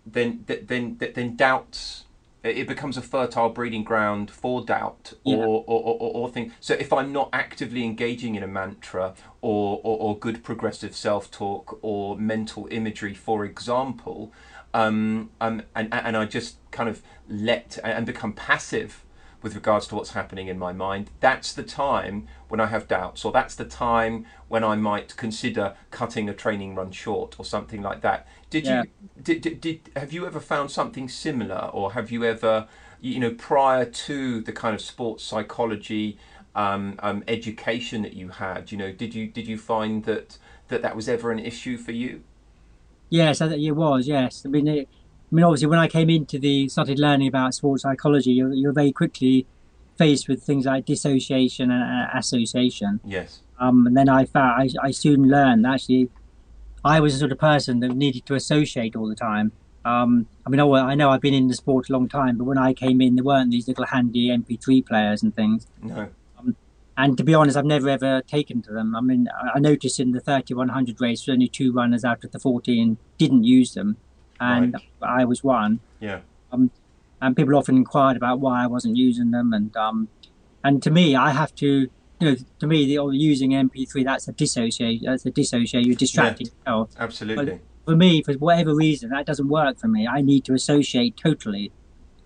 then 0.07 0.45
then 0.47 0.65
then 0.67 0.97
then 1.15 1.37
doubts 1.37 2.05
it 2.43 2.69
becomes 2.69 2.97
a 2.97 3.03
fertile 3.03 3.49
breeding 3.49 3.83
ground 3.83 4.31
for 4.31 4.65
doubt 4.65 5.15
Yeah. 5.25 5.37
or, 5.39 5.65
or, 5.67 5.83
or, 5.83 5.97
or, 5.99 6.11
or 6.15 6.29
thing. 6.31 6.53
So 6.61 6.75
if 6.75 6.93
I'm 6.93 7.13
not 7.13 7.31
actively 7.33 7.85
engaging 7.85 8.35
in 8.35 8.43
a 8.43 8.47
mantra 8.47 9.15
or, 9.41 9.81
or, 9.83 9.99
or 9.99 10.19
good 10.19 10.45
progressive 10.45 10.95
self-talk 10.95 11.79
or 11.83 12.17
mental 12.17 12.69
imagery, 12.71 13.15
for 13.15 13.45
example, 13.45 14.33
um, 14.75 15.31
um, 15.41 15.63
and, 15.75 15.89
and 15.93 16.17
I 16.17 16.25
just 16.27 16.57
kind 16.71 16.89
of 16.89 17.03
let 17.29 17.79
and 17.83 18.05
become 18.07 18.33
passive 18.33 19.03
with 19.43 19.55
regards 19.55 19.87
to 19.89 19.95
what's 19.95 20.11
happening 20.13 20.49
in 20.49 20.59
my 20.59 20.73
mind, 20.73 21.11
that's 21.21 21.53
the 21.53 21.63
time 21.63 22.27
when 22.49 22.61
I 22.61 22.67
have 22.67 22.89
doubts, 22.89 23.25
or 23.25 23.33
that's 23.33 23.55
the 23.55 23.65
time 23.65 24.27
when 24.49 24.65
I 24.65 24.77
might 24.77 25.17
consider 25.17 25.75
cutting 25.91 26.29
a 26.29 26.35
training 26.35 26.75
run 26.75 26.91
short 26.93 27.39
or 27.39 27.45
something 27.45 27.83
like 27.83 28.01
that. 28.03 28.27
Did 28.51 28.67
Yeah. 28.67 28.83
you 28.83 28.89
did, 29.23 29.41
did, 29.43 29.61
did 29.61 29.91
have 29.97 30.13
you 30.13 30.27
ever 30.27 30.41
found 30.41 30.71
something 30.71 31.09
similar, 31.09 31.71
or 31.73 31.93
have 31.93 32.11
you 32.11 32.25
ever, 32.25 32.69
you 33.01 33.19
know, 33.21 33.33
prior 33.35 33.85
to 33.85 34.41
the 34.43 34.53
kind 34.53 34.75
of 34.75 34.81
sports 34.81 35.25
psychology 35.25 36.19
um, 36.55 36.97
um, 37.01 37.23
education 37.29 38.03
that 38.03 38.15
you 38.15 38.31
had, 38.31 38.73
you 38.73 38.79
know, 38.79 38.93
did 38.93 39.15
you 39.15 39.27
did 39.29 39.47
you 39.47 39.59
find 39.59 40.05
that 40.05 40.39
that 40.69 40.83
that 40.83 40.97
was 40.97 41.09
ever 41.09 41.31
an 41.31 41.39
issue 41.39 41.77
for 41.77 41.93
you? 41.93 42.23
Yes, 43.11 43.41
I 43.41 43.49
think 43.49 43.63
it 43.63 43.73
was. 43.73 44.09
Yes, 44.09 44.43
I 44.45 44.49
mean, 44.49 44.67
it, 44.69 44.89
I 45.31 45.35
mean, 45.35 45.45
obviously, 45.45 45.67
when 45.67 45.79
I 45.79 45.89
came 45.89 46.09
into 46.09 46.39
the 46.39 46.69
started 46.69 46.99
learning 46.99 47.29
about 47.29 47.55
sports 47.55 47.83
psychology, 47.83 48.31
you're, 48.33 48.53
you're 48.53 48.73
very 48.73 48.93
quickly 48.93 49.47
faced 49.99 50.29
with 50.29 50.43
things 50.43 50.67
like 50.67 50.85
dissociation 50.85 51.71
and 51.71 51.83
uh, 51.83 52.19
association. 52.19 53.01
Yes. 53.05 53.41
Um, 53.59 53.87
and 53.87 53.97
then 53.97 54.09
I 54.09 54.25
found 54.27 54.71
I, 54.83 54.87
I 54.89 54.91
soon 54.91 55.29
learned 55.29 55.65
that 55.65 55.75
actually 55.75 56.11
I 56.85 57.01
was 57.01 57.15
the 57.15 57.19
sort 57.19 57.33
of 57.33 57.39
person 57.39 57.81
that 57.81 57.89
needed 57.89 58.27
to 58.27 58.35
associate 58.35 58.95
all 58.95 59.09
the 59.09 59.15
time. 59.17 59.53
Um, 59.85 60.27
I 60.45 60.51
mean, 60.51 60.61
I, 60.61 60.95
know 60.97 61.11
I've 61.11 61.21
been 61.21 61.35
in 61.35 61.47
the 61.47 61.55
sport 61.55 61.89
a 61.89 61.93
long 61.93 62.09
time, 62.09 62.39
but 62.39 62.45
when 62.45 62.59
I 62.59 62.73
came 62.75 63.01
in, 63.01 63.15
there 63.15 63.25
weren't 63.25 63.53
these 63.53 63.69
little 63.69 63.87
handy 63.87 64.29
MP3 64.29 64.85
players 64.85 65.23
and 65.23 65.35
things. 65.35 65.67
No. 65.83 66.09
And 66.99 67.19
to 67.19 67.25
be 67.25 67.35
honest, 67.35 67.57
I've 67.59 67.67
never 67.67 67.89
ever 67.91 68.23
taken 68.23 68.63
to 68.63 68.73
them. 68.73 68.97
I 68.97 69.01
mean, 69.01 69.29
I- 69.29 69.53
I 69.57 69.59
noticed 69.59 70.01
in 70.01 70.13
the 70.13 70.21
3100 70.21 70.99
race, 71.01 71.29
only 71.29 71.47
two 71.47 71.71
runners 71.73 72.05
out 72.05 72.25
of 72.25 72.33
the 72.33 72.39
14 72.39 72.97
didn't 73.19 73.45
use 73.45 73.75
them, 73.75 73.97
and 74.41 74.75
Right. 74.75 75.21
I 75.21 75.25
was 75.25 75.43
one. 75.45 75.81
Yeah. 76.01 76.21
Um, 76.53 76.71
And 77.21 77.35
people 77.35 77.57
often 77.57 77.77
inquired 77.77 78.17
about 78.17 78.41
why 78.41 78.63
I 78.63 78.67
wasn't 78.67 78.97
using 78.97 79.31
them, 79.31 79.53
and 79.55 79.75
um, 79.77 80.09
and 80.63 80.83
to 80.83 80.91
me, 80.91 81.17
I 81.17 81.31
have 81.31 81.55
to, 81.57 81.67
you 81.67 81.89
know, 82.21 82.37
to 82.59 82.67
me, 82.67 82.85
the 82.87 83.03
using 83.13 83.53
MP3 83.53 84.05
that's 84.05 84.29
a 84.29 84.33
dissociate, 84.33 85.01
that's 85.05 85.25
a 85.25 85.31
dissociate. 85.31 85.87
You're 85.87 85.97
distracting 85.97 86.49
yourself. 86.49 86.91
Absolutely. 86.99 87.61
For 87.87 87.97
me, 87.97 88.23
for 88.23 88.35
whatever 88.35 88.75
reason, 88.75 89.11
that 89.11 89.25
doesn't 89.27 89.49
work 89.49 89.79
for 89.79 89.89
me. 89.89 90.07
I 90.07 90.21
need 90.21 90.45
to 90.45 90.53
associate 90.55 91.17
totally. 91.17 91.73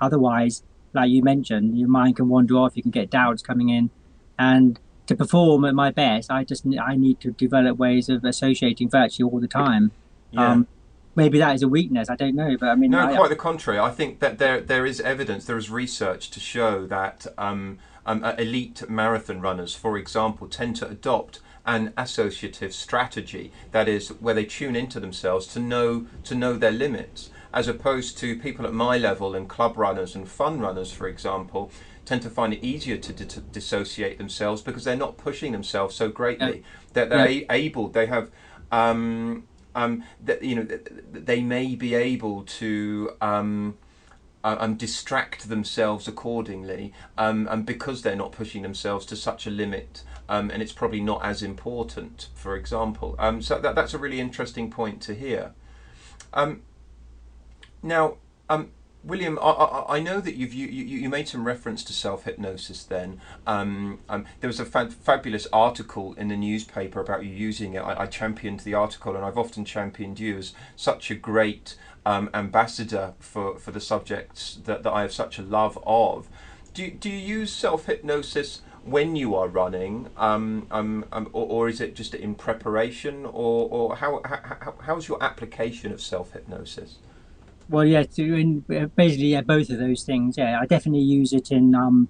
Otherwise, 0.01 0.65
like 0.93 1.11
you 1.11 1.23
mentioned, 1.23 1.79
your 1.79 1.89
mind 1.89 2.17
can 2.17 2.29
wander 2.29 2.55
off. 2.57 2.77
You 2.77 2.83
can 2.83 2.91
get 2.91 3.11
doubts 3.11 3.43
coming 3.43 3.69
in, 3.69 3.91
and 4.39 4.81
to 5.07 5.15
perform 5.15 5.65
at 5.65 5.75
my 5.75 5.91
best, 5.91 6.31
I 6.31 6.45
just 6.45 6.65
I 6.81 6.97
need 6.97 7.21
to 7.21 7.31
develop 7.33 7.79
ways 7.79 8.09
of 8.09 8.25
associating 8.25 8.89
virtually 8.89 9.31
all 9.31 9.41
the 9.41 9.49
time. 9.49 9.93
Yeah. 10.31 10.53
Um, 10.53 10.67
maybe 11.15 11.39
that 11.39 11.55
is 11.55 11.63
a 11.63 11.69
weakness. 11.69 12.09
I 12.11 12.17
don't 12.17 12.35
know, 12.35 12.57
but 12.59 12.69
I 12.69 12.75
mean, 12.75 12.91
No, 12.91 13.01
I, 13.07 13.17
quite 13.17 13.31
the 13.31 13.37
contrary. 13.37 13.79
I 13.79 13.91
think 13.91 14.21
that 14.21 14.39
there 14.39 14.61
there 14.61 14.87
is 14.87 15.01
evidence, 15.01 15.45
there 15.45 15.59
is 15.59 15.71
research 15.71 16.31
to 16.31 16.41
show 16.41 16.87
that 16.87 17.27
um, 17.39 17.79
um, 18.07 18.25
uh, 18.25 18.33
elite 18.39 18.89
marathon 18.89 19.41
runners, 19.41 19.75
for 19.75 19.97
example, 19.99 20.49
tend 20.49 20.77
to 20.77 20.89
adopt 20.89 21.41
an 21.67 21.93
associative 21.97 22.73
strategy. 22.73 23.53
That 23.71 23.89
is, 23.89 24.09
where 24.09 24.35
they 24.35 24.45
tune 24.45 24.75
into 24.75 24.99
themselves 25.01 25.47
to 25.49 25.61
know 25.61 26.07
to 26.25 26.35
know 26.35 26.55
their 26.57 26.73
limits, 26.73 27.31
as 27.53 27.69
opposed 27.69 28.19
to 28.19 28.39
people 28.39 28.67
at 28.67 28.73
my 28.73 28.97
level 28.97 29.35
and 29.35 29.49
club 29.49 29.77
runners 29.77 30.15
and 30.15 30.29
fun 30.29 30.61
runners, 30.61 30.93
for 30.93 31.07
example. 31.09 31.71
Tend 32.07 32.23
to 32.23 32.31
find 32.31 32.53
it 32.53 32.65
easier 32.65 32.97
to 32.97 33.13
di- 33.13 33.43
dissociate 33.53 34.19
themselves 34.19 34.63
because 34.63 34.83
they're 34.85 34.97
not 34.97 35.17
pushing 35.17 35.53
themselves 35.53 35.95
so 35.95 36.09
greatly. 36.09 36.65
That 36.95 37.09
they're 37.11 37.29
a- 37.29 37.47
able, 37.51 37.89
they 37.89 38.07
have 38.07 38.31
um, 38.73 39.45
um, 39.75 40.05
that 40.23 40.43
you 40.43 40.55
know 40.55 40.65
th- 40.65 40.85
th- 40.85 41.25
they 41.25 41.41
may 41.41 41.75
be 41.75 41.95
able 41.95 42.43
to 42.43 43.11
um, 43.21 43.77
uh, 44.43 44.67
distract 44.69 45.49
themselves 45.49 46.09
accordingly, 46.09 46.93
um, 47.19 47.49
and 47.51 47.67
because 47.67 48.03
they're 48.03 48.17
not 48.17 48.33
pushing 48.33 48.63
themselves 48.63 49.07
to 49.07 49.17
such 49.17 49.47
a 49.47 49.51
limit, 49.51 50.03
um, 50.29 50.51
and 50.51 50.63
it's 50.63 50.73
probably 50.73 51.01
not 51.01 51.25
as 51.25 51.43
important, 51.43 52.29
for 52.35 52.57
example. 52.57 53.15
Um, 53.19 53.43
so 53.43 53.59
that, 53.59 53.75
that's 53.75 53.95
a 53.95 53.99
really 53.99 54.21
interesting 54.21 54.71
point 54.71 55.01
to 55.03 55.15
hear. 55.15 55.53
Now, 57.83 58.17
um, 58.49 58.71
William, 59.03 59.39
I, 59.41 59.51
I, 59.51 59.97
I 59.97 60.01
know 60.01 60.21
that 60.21 60.35
you've 60.35 60.53
you, 60.53 60.67
you, 60.67 60.85
you 60.85 61.09
made 61.09 61.27
some 61.27 61.47
reference 61.47 61.83
to 61.85 61.93
self 61.93 62.25
hypnosis. 62.25 62.85
Then 62.85 63.21
um, 63.47 64.01
um, 64.09 64.27
there 64.41 64.49
was 64.49 64.61
a 64.61 64.65
fa- 64.67 64.91
fabulous 64.91 65.47
article 65.53 66.15
in 66.15 66.29
the 66.29 66.37
newspaper 66.37 67.01
about 67.01 67.25
you 67.25 67.31
using 67.31 67.75
it. 67.75 67.81
I, 67.81 68.03
I 68.03 68.07
championed 68.07 68.61
the 68.61 68.75
article, 68.75 69.17
and 69.17 69.25
I've 69.25 69.39
often 69.39 69.65
championed 69.65 70.21
you 70.21 70.37
as 70.37 70.53
such 70.77 71.11
a 71.11 71.15
great 71.15 71.77
um, 72.05 72.29
ambassador 72.35 73.15
for, 73.19 73.59
for 73.59 73.71
the 73.71 73.81
subjects 73.81 74.59
that, 74.65 74.83
that 74.83 74.93
I 74.93 75.03
have 75.03 75.13
such 75.13 75.39
a 75.39 75.43
love 75.43 75.79
of. 75.87 76.29
Do 76.75 76.91
do 76.91 77.09
you 77.09 77.17
use 77.17 77.53
self 77.53 77.87
hypnosis 77.87 78.61
when 78.85 79.17
you 79.17 79.35
are 79.35 79.49
running, 79.49 80.09
um, 80.17 80.67
um, 80.71 81.05
um, 81.13 81.29
or, 81.33 81.47
or 81.47 81.69
is 81.69 81.81
it 81.81 81.95
just 81.95 82.15
in 82.15 82.35
preparation, 82.35 83.25
or, 83.27 83.69
or 83.71 83.97
how, 83.97 84.21
how 84.25 84.75
how's 84.83 85.09
your 85.09 85.23
application 85.23 85.91
of 85.91 86.03
self 86.03 86.33
hypnosis? 86.33 86.97
Well, 87.71 87.85
yeah, 87.85 88.03
to, 88.03 88.35
in, 88.35 88.61
basically, 88.97 89.29
yeah, 89.29 89.43
both 89.43 89.71
of 89.71 89.79
those 89.79 90.03
things. 90.03 90.37
Yeah, 90.37 90.59
I 90.61 90.67
definitely 90.67 91.03
use 91.03 91.33
it 91.33 91.53
in. 91.53 91.75
Um, 91.75 92.09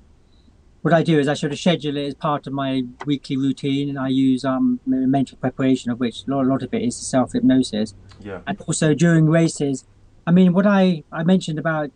what 0.81 0.95
I 0.95 1.03
do 1.03 1.19
is 1.19 1.29
I 1.29 1.35
sort 1.35 1.53
of 1.53 1.59
schedule 1.59 1.99
it 1.99 2.07
as 2.07 2.15
part 2.15 2.47
of 2.47 2.55
my 2.55 2.83
weekly 3.05 3.37
routine, 3.37 3.91
and 3.91 3.99
I 3.99 4.09
use 4.09 4.43
um, 4.43 4.81
mental 4.87 5.37
preparation, 5.37 5.91
of 5.91 6.01
which 6.01 6.27
a 6.27 6.31
lot, 6.31 6.47
a 6.47 6.49
lot 6.49 6.63
of 6.63 6.73
it 6.73 6.81
is 6.83 6.97
self 6.97 7.33
hypnosis. 7.33 7.95
Yeah. 8.21 8.41
And 8.47 8.59
also 8.63 8.95
during 8.95 9.27
races, 9.27 9.85
I 10.27 10.31
mean, 10.31 10.55
what 10.55 10.67
I, 10.67 11.05
I 11.13 11.25
mentioned 11.25 11.59
about 11.59 11.91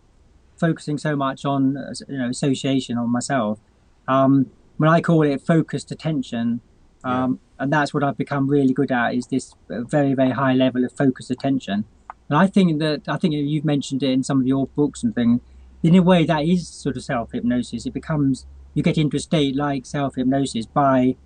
focusing 0.58 0.98
so 0.98 1.16
much 1.16 1.46
on 1.46 1.78
you 2.06 2.18
know 2.18 2.28
association 2.28 2.98
on 2.98 3.10
myself, 3.10 3.58
um, 4.06 4.50
when 4.76 4.90
I 4.90 5.00
call 5.00 5.22
it 5.22 5.40
focused 5.40 5.90
attention, 5.90 6.60
um, 7.02 7.40
and 7.58 7.72
that's 7.72 7.94
what 7.94 8.04
I've 8.04 8.18
become 8.18 8.48
really 8.48 8.74
good 8.74 8.92
at 8.92 9.14
is 9.14 9.28
this 9.28 9.54
very 9.68 10.12
very 10.12 10.32
high 10.32 10.52
level 10.52 10.84
of 10.84 10.92
focused 10.92 11.30
attention. 11.30 11.86
And 12.28 12.38
I 12.38 12.46
think 12.46 12.78
that 12.80 13.02
I 13.08 13.16
think 13.16 13.34
you've 13.34 13.64
mentioned 13.64 14.02
it 14.02 14.10
in 14.10 14.22
some 14.22 14.40
of 14.40 14.46
your 14.46 14.66
books 14.68 15.02
and 15.02 15.14
things. 15.14 15.40
In 15.82 15.94
a 15.94 16.02
way, 16.02 16.24
that 16.24 16.44
is 16.44 16.66
sort 16.66 16.96
of 16.96 17.04
self 17.04 17.32
hypnosis. 17.32 17.84
It 17.86 17.92
becomes 17.92 18.46
you 18.72 18.82
get 18.82 18.98
into 18.98 19.16
a 19.16 19.20
state 19.20 19.54
like 19.54 19.86
self 19.86 20.14
hypnosis 20.16 20.66
by 20.66 21.16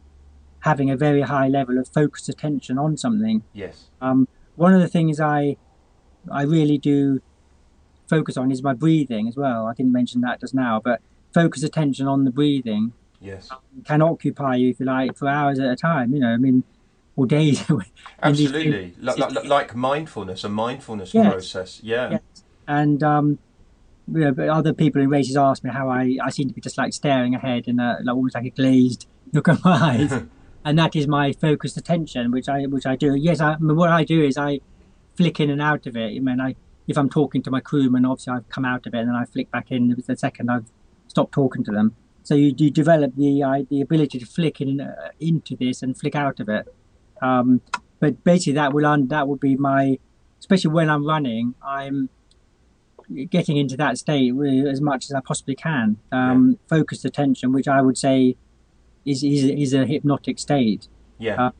having 0.61 0.91
a 0.91 0.97
very 0.97 1.23
high 1.23 1.49
level 1.49 1.79
of 1.79 1.89
focused 1.89 2.29
attention 2.29 2.79
on 2.79 2.97
something. 2.97 3.45
Yes. 3.53 3.91
Um, 4.01 4.27
one 4.57 4.75
of 4.75 4.81
the 4.81 4.89
things 4.89 5.21
I 5.21 5.57
I 6.31 6.43
really 6.43 6.79
do 6.79 7.21
focus 8.09 8.37
on 8.37 8.51
is 8.51 8.63
my 8.63 8.75
breathing 8.75 9.29
as 9.29 9.37
well. 9.37 9.67
I 9.67 9.75
didn't 9.75 9.93
mention 9.93 10.21
that 10.23 10.41
just 10.41 10.55
now, 10.55 10.81
but 10.83 11.01
focus 11.33 11.63
attention 11.63 12.07
on 12.09 12.25
the 12.25 12.31
breathing 12.31 12.93
Yes. 13.21 13.51
can 13.85 14.01
occupy 14.03 14.57
you, 14.57 14.71
if 14.71 14.81
you 14.81 14.87
like, 14.87 15.17
for 15.17 15.29
hours 15.29 15.59
at 15.59 15.71
a 15.71 15.77
time. 15.77 16.13
You 16.15 16.21
know, 16.21 16.29
I 16.29 16.37
mean, 16.37 16.65
or 17.19 17.27
days. 17.27 17.65
Absolutely. 18.23 18.95
Like, 19.01 19.19
like, 19.19 19.45
like 19.45 19.75
mindfulness, 19.75 20.45
a 20.45 20.49
mindfulness 20.49 21.13
Yes. 21.13 21.33
process. 21.33 21.81
Yeah. 21.83 22.11
Yes. 22.13 22.21
And 22.69 23.03
um, 23.03 23.39
you 24.13 24.21
know, 24.21 24.33
but 24.33 24.49
other 24.49 24.73
people 24.73 25.03
in 25.03 25.09
races 25.11 25.37
ask 25.37 25.65
me 25.65 25.71
how 25.71 25.89
I, 25.89 26.17
I 26.23 26.31
seem 26.31 26.47
to 26.49 26.55
be 26.55 26.61
just 26.61 26.79
like 26.79 26.93
staring 26.93 27.35
ahead 27.35 27.67
and 27.67 27.81
uh, 27.81 27.97
like 28.05 28.15
almost 28.15 28.37
like 28.37 28.45
a 28.45 28.51
glazed 28.51 29.07
look 29.33 29.49
on 29.49 29.59
my 29.65 29.73
eyes, 29.73 30.13
and 30.65 30.79
that 30.79 30.95
is 30.95 31.09
my 31.09 31.33
focused 31.33 31.77
attention, 31.77 32.31
which 32.31 32.49
I 32.49 32.67
which 32.67 32.87
I 32.87 32.95
do. 32.95 33.15
Yes, 33.17 33.41
I, 33.41 33.55
I 33.55 33.59
mean, 33.59 33.77
what 33.77 33.91
I 33.91 34.05
do 34.05 34.23
is 34.23 34.39
I 34.39 34.61
flick 35.17 35.41
in 35.41 35.51
and 35.51 35.61
out 35.61 35.87
of 35.89 35.97
it. 35.97 36.15
I 36.17 36.21
mean, 36.21 36.41
I 36.41 36.55
if 36.87 36.97
I'm 36.97 37.11
talking 37.11 37.43
to 37.43 37.51
my 37.51 37.61
crewman, 37.61 38.05
obviously 38.05 38.35
I've 38.35 38.49
come 38.49 38.65
out 38.65 38.87
of 38.87 38.95
it, 38.95 38.99
and 38.99 39.09
then 39.09 39.17
I 39.17 39.25
flick 39.25 39.51
back 39.51 39.73
in 39.73 39.89
the 40.07 40.17
second 40.17 40.51
I've 40.51 40.67
stopped 41.09 41.33
talking 41.33 41.65
to 41.65 41.73
them. 41.73 41.97
So 42.23 42.35
you, 42.35 42.55
you 42.57 42.71
develop 42.71 43.17
the 43.17 43.43
uh, 43.43 43.63
the 43.69 43.81
ability 43.81 44.19
to 44.21 44.27
flick 44.27 44.61
in 44.61 44.81
uh, 44.81 45.09
into 45.19 45.57
this 45.57 45.83
and 45.83 45.99
flick 45.99 46.15
out 46.15 46.39
of 46.39 46.49
it. 46.49 46.73
Um, 47.23 47.61
but 48.01 48.23
basically 48.25 48.55
that 48.55 48.73
will 48.73 48.87
un- 48.87 49.09
that 49.09 49.29
would 49.29 49.41
be 49.41 49.57
my, 49.57 49.99
especially 50.39 50.71
when 50.73 50.89
I'm 50.89 51.07
running, 51.07 51.55
I'm 51.67 52.09
getting 53.31 53.57
into 53.57 53.77
that 53.77 53.99
state 53.99 54.35
really 54.35 54.69
as 54.69 54.81
much 54.81 55.07
as 55.07 55.13
I 55.13 55.21
possibly 55.21 55.55
can. 55.55 55.99
Um, 56.13 56.51
yeah. 56.51 56.79
Focused 56.79 57.05
attention, 57.05 57.53
which 57.53 57.69
I 57.69 57.81
would 57.81 57.99
say 57.99 58.37
is 59.05 59.23
is, 59.23 59.45
is 59.45 59.75
a 59.75 59.87
hypnotic 59.87 60.39
state. 60.39 60.89
Yeah. 61.19 61.47
Uh, 61.47 61.51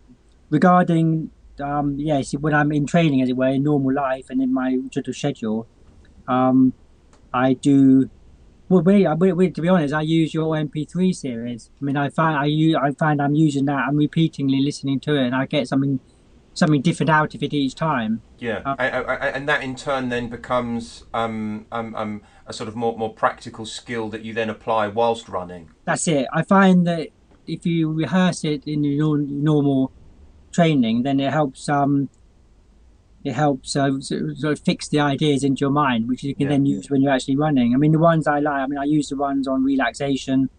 regarding 0.51 1.31
um, 1.61 1.97
yes, 1.99 2.33
when 2.33 2.55
I'm 2.55 2.73
in 2.73 2.87
training, 2.87 3.23
as 3.23 3.29
it 3.29 3.37
were, 3.37 3.49
in 3.49 3.63
normal 3.65 3.93
life 3.93 4.27
and 4.31 4.41
in 4.43 4.53
my 4.53 4.79
sort 4.93 5.09
of 5.09 5.17
schedule, 5.17 5.67
um, 6.27 6.73
I 7.33 7.55
do. 7.55 8.11
Well, 8.69 8.83
wait, 8.83 9.07
wait, 9.17 9.33
wait, 9.33 9.55
to 9.55 9.63
be 9.63 9.69
honest, 9.69 9.95
I 9.95 10.03
use 10.03 10.35
your 10.35 10.55
MP3 10.55 11.15
series. 11.15 11.71
I 11.81 11.85
mean, 11.85 11.97
I 11.97 12.11
find 12.11 12.37
I 12.37 12.45
use, 12.45 12.77
I 12.77 12.91
find 12.93 13.23
I'm 13.23 13.35
using 13.35 13.65
that. 13.65 13.87
I'm 13.89 13.97
repeatedly 13.97 14.61
listening 14.61 15.01
to 15.01 15.15
it, 15.17 15.27
and 15.27 15.35
I 15.35 15.47
get 15.47 15.69
something 15.69 16.01
something 16.53 16.83
different 16.83 17.09
out 17.09 17.35
of 17.35 17.43
it 17.43 17.55
each 17.55 17.75
time. 17.75 18.21
Yeah, 18.39 18.63
uh, 18.67 18.75
and, 18.79 19.37
and, 19.37 19.49
that 19.49 19.63
in 19.63 19.77
turn 19.77 20.09
then 20.09 20.29
becomes 20.29 21.05
um, 21.15 21.67
um, 21.71 21.95
um, 21.95 22.23
a 22.47 22.53
sort 22.53 22.69
of 22.69 22.77
more 22.77 22.97
more 22.99 23.13
practical 23.15 23.65
skill 23.65 24.11
that 24.11 24.23
you 24.23 24.35
then 24.35 24.51
apply 24.51 24.89
whilst 24.89 25.29
running. 25.29 25.71
That's 25.85 26.07
it. 26.07 26.27
I 26.33 26.43
find 26.43 26.87
that 26.87 27.09
if 27.47 27.65
you 27.65 27.91
rehearse 27.91 28.45
it 28.45 28.65
in 28.67 28.85
your 28.85 29.17
normal 29.17 29.93
training, 30.53 31.05
then 31.05 31.21
it 31.21 31.33
helps. 31.33 31.69
Um, 31.69 32.11
it 33.25 33.33
helps 33.33 33.75
uh, 33.75 34.01
sort 34.01 34.45
of 34.45 34.61
fix 34.61 34.89
the 34.89 35.01
ideas 35.01 35.43
into 35.43 35.61
your 35.61 35.71
mind, 35.71 36.09
which 36.09 36.23
you 36.23 36.35
can 36.35 36.45
yeah. 36.45 36.51
then 36.51 36.67
use 36.67 36.91
when 36.91 37.03
you're 37.03 37.13
actually 37.13 37.37
running. 37.37 37.75
I 37.75 37.77
mean, 37.77 37.93
the 37.93 37.99
ones 37.99 38.27
I 38.27 38.39
like. 38.39 38.61
I 38.61 38.67
mean, 38.67 38.79
I 38.79 38.85
use 38.85 39.09
the 39.09 39.17
ones 39.17 39.49
on 39.49 39.65
relaxation. 39.65 40.51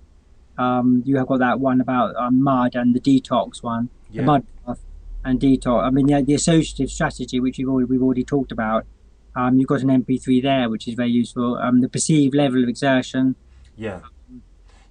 Um, 0.57 1.03
you 1.05 1.17
have 1.17 1.27
got 1.27 1.39
that 1.39 1.59
one 1.59 1.79
about 1.79 2.15
um, 2.17 2.43
mud 2.43 2.75
and 2.75 2.93
the 2.93 2.99
detox 2.99 3.63
one, 3.63 3.89
yeah. 4.11 4.21
the 4.21 4.25
mud 4.25 4.45
bath 4.67 4.81
and 5.23 5.39
detox. 5.39 5.83
I 5.83 5.89
mean, 5.89 6.07
the, 6.07 6.21
the 6.21 6.33
associative 6.33 6.91
strategy, 6.91 7.39
which 7.39 7.57
we've 7.57 7.69
already, 7.69 7.85
we've 7.85 8.03
already 8.03 8.25
talked 8.25 8.51
about. 8.51 8.85
Um, 9.35 9.57
you've 9.57 9.69
got 9.69 9.81
an 9.81 10.03
MP3 10.03 10.41
there, 10.41 10.69
which 10.69 10.87
is 10.87 10.95
very 10.95 11.11
useful. 11.11 11.55
Um, 11.57 11.79
the 11.79 11.87
perceived 11.87 12.35
level 12.35 12.61
of 12.61 12.67
exertion. 12.67 13.35
Yeah. 13.77 14.01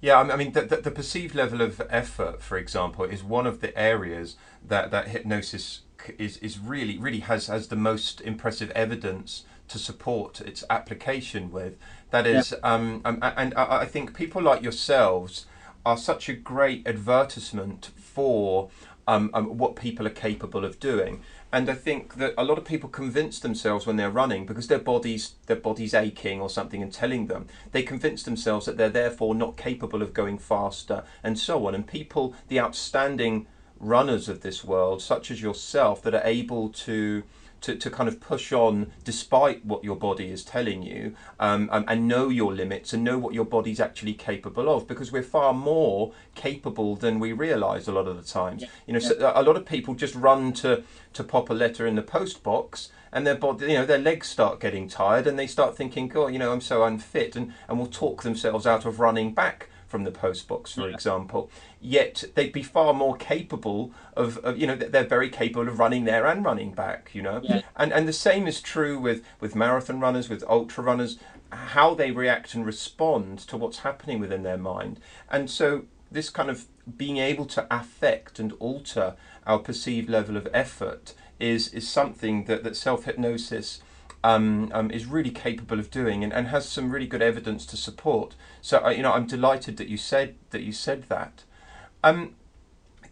Yeah, 0.01 0.21
I 0.21 0.35
mean, 0.37 0.53
the, 0.53 0.61
the, 0.61 0.77
the, 0.77 0.91
perceived 0.91 1.35
level 1.35 1.61
of 1.61 1.81
effort, 1.89 2.41
for 2.41 2.57
example, 2.57 3.03
is 3.03 3.21
one 3.21 3.45
of 3.45 3.59
the 3.59 3.77
areas 3.77 4.37
that, 4.65 4.91
that 4.91 5.09
hypnosis 5.09 5.81
is, 6.17 6.37
is 6.37 6.59
really 6.59 6.97
really 6.97 7.19
has 7.19 7.47
has 7.47 7.67
the 7.67 7.75
most 7.75 8.21
impressive 8.21 8.71
evidence 8.71 9.45
to 9.69 9.79
support 9.79 10.41
its 10.41 10.63
application 10.69 11.51
with. 11.51 11.77
That 12.09 12.25
is, 12.27 12.51
yeah. 12.51 12.73
um, 12.73 13.01
um, 13.05 13.19
and 13.21 13.53
I, 13.55 13.81
I 13.81 13.85
think 13.85 14.15
people 14.15 14.41
like 14.41 14.61
yourselves 14.61 15.45
are 15.85 15.97
such 15.97 16.27
a 16.27 16.33
great 16.33 16.85
advertisement 16.87 17.91
for 17.95 18.69
um, 19.07 19.31
um, 19.33 19.57
what 19.57 19.75
people 19.75 20.05
are 20.05 20.11
capable 20.11 20.65
of 20.65 20.79
doing. 20.79 21.21
And 21.51 21.67
I 21.67 21.73
think 21.73 22.15
that 22.15 22.35
a 22.37 22.43
lot 22.43 22.59
of 22.59 22.65
people 22.65 22.89
convince 22.89 23.39
themselves 23.39 23.87
when 23.87 23.95
they're 23.95 24.11
running 24.11 24.45
because 24.45 24.67
their 24.67 24.77
bodies 24.77 25.33
their 25.47 25.55
bodies 25.55 25.95
aching 25.95 26.39
or 26.39 26.49
something 26.49 26.83
and 26.83 26.93
telling 26.93 27.25
them 27.25 27.47
they 27.71 27.81
convince 27.81 28.21
themselves 28.21 28.67
that 28.67 28.77
they're 28.77 28.87
therefore 28.87 29.33
not 29.33 29.57
capable 29.57 30.03
of 30.03 30.13
going 30.13 30.37
faster 30.37 31.03
and 31.23 31.39
so 31.39 31.65
on. 31.65 31.73
And 31.73 31.87
people, 31.87 32.35
the 32.49 32.59
outstanding 32.59 33.47
runners 33.79 34.29
of 34.29 34.41
this 34.41 34.63
world, 34.63 35.01
such 35.01 35.31
as 35.31 35.41
yourself, 35.41 36.01
that 36.03 36.13
are 36.13 36.25
able 36.25 36.69
to 36.69 37.23
to, 37.61 37.75
to 37.75 37.89
kind 37.89 38.07
of 38.07 38.19
push 38.19 38.51
on 38.51 38.91
despite 39.03 39.65
what 39.65 39.83
your 39.83 39.95
body 39.95 40.29
is 40.31 40.43
telling 40.43 40.81
you 40.81 41.15
um, 41.39 41.69
um, 41.71 41.83
and 41.87 42.07
know 42.07 42.29
your 42.29 42.53
limits 42.53 42.93
and 42.93 43.03
know 43.03 43.17
what 43.17 43.33
your 43.33 43.45
body's 43.45 43.79
actually 43.79 44.13
capable 44.13 44.69
of 44.69 44.87
because 44.87 45.11
we're 45.11 45.23
far 45.23 45.53
more 45.53 46.13
capable 46.35 46.95
than 46.95 47.19
we 47.19 47.33
realize 47.33 47.87
a 47.87 47.91
lot 47.91 48.07
of 48.07 48.15
the 48.15 48.23
times. 48.23 48.61
Yeah. 48.61 48.69
You 48.87 48.93
know, 48.93 48.99
yeah. 48.99 49.07
so 49.09 49.33
a 49.35 49.43
lot 49.43 49.57
of 49.57 49.65
people 49.65 49.93
just 49.93 50.15
run 50.15 50.53
to, 50.53 50.83
to 51.13 51.23
pop 51.23 51.49
a 51.49 51.53
letter 51.53 51.85
in 51.85 51.95
the 51.95 52.01
post 52.01 52.43
box 52.43 52.91
and 53.11 53.25
their 53.25 53.35
body, 53.35 53.67
you 53.67 53.73
know, 53.73 53.85
their 53.85 53.97
legs 53.97 54.27
start 54.27 54.59
getting 54.59 54.87
tired 54.87 55.27
and 55.27 55.37
they 55.37 55.47
start 55.47 55.75
thinking, 55.75 56.07
God, 56.07 56.27
you 56.27 56.39
know, 56.39 56.51
I'm 56.51 56.61
so 56.61 56.83
unfit 56.83 57.35
and, 57.35 57.53
and 57.67 57.79
will 57.79 57.87
talk 57.87 58.23
themselves 58.23 58.67
out 58.67 58.85
of 58.85 58.99
running 58.99 59.33
back 59.33 59.67
from 59.87 60.03
the 60.03 60.11
post 60.11 60.47
box, 60.47 60.73
for 60.73 60.87
yeah. 60.87 60.93
example. 60.93 61.49
Yet 61.81 62.25
they'd 62.35 62.51
be 62.51 62.63
far 62.63 62.93
more 62.93 63.15
capable 63.15 63.93
of, 64.15 64.37
of, 64.39 64.57
you 64.57 64.67
know, 64.67 64.75
they're 64.75 65.05
very 65.05 65.29
capable 65.29 65.67
of 65.69 65.79
running 65.79 66.03
there 66.03 66.27
and 66.27 66.43
running 66.43 66.73
back, 66.73 67.11
you 67.13 67.21
know. 67.21 67.39
Yeah. 67.43 67.61
And 67.77 67.93
and 67.93 68.07
the 68.07 68.13
same 68.13 68.47
is 68.47 68.61
true 68.61 68.99
with 68.99 69.23
with 69.39 69.55
marathon 69.55 69.99
runners, 69.99 70.29
with 70.29 70.43
ultra 70.49 70.83
runners, 70.83 71.17
how 71.51 71.93
they 71.93 72.11
react 72.11 72.53
and 72.53 72.65
respond 72.65 73.39
to 73.39 73.57
what's 73.57 73.79
happening 73.79 74.19
within 74.19 74.43
their 74.43 74.57
mind. 74.57 74.99
And 75.29 75.49
so 75.49 75.85
this 76.11 76.29
kind 76.29 76.49
of 76.49 76.65
being 76.97 77.17
able 77.17 77.45
to 77.45 77.67
affect 77.71 78.39
and 78.39 78.53
alter 78.59 79.15
our 79.45 79.59
perceived 79.59 80.09
level 80.09 80.37
of 80.37 80.47
effort 80.53 81.13
is 81.39 81.69
is 81.69 81.87
something 81.87 82.45
that 82.45 82.63
that 82.63 82.75
self 82.75 83.05
hypnosis 83.05 83.81
um, 84.23 84.69
um, 84.73 84.91
is 84.91 85.05
really 85.05 85.31
capable 85.31 85.79
of 85.79 85.89
doing 85.89 86.23
and, 86.23 86.33
and 86.33 86.47
has 86.47 86.67
some 86.67 86.91
really 86.91 87.07
good 87.07 87.21
evidence 87.21 87.65
to 87.67 87.77
support. 87.77 88.35
So 88.61 88.83
uh, 88.83 88.89
you 88.89 89.01
know, 89.01 89.13
I'm 89.13 89.27
delighted 89.27 89.77
that 89.77 89.87
you 89.87 89.97
said 89.97 90.35
that 90.51 90.61
you 90.61 90.71
said 90.71 91.03
that. 91.09 91.43
Um, 92.03 92.35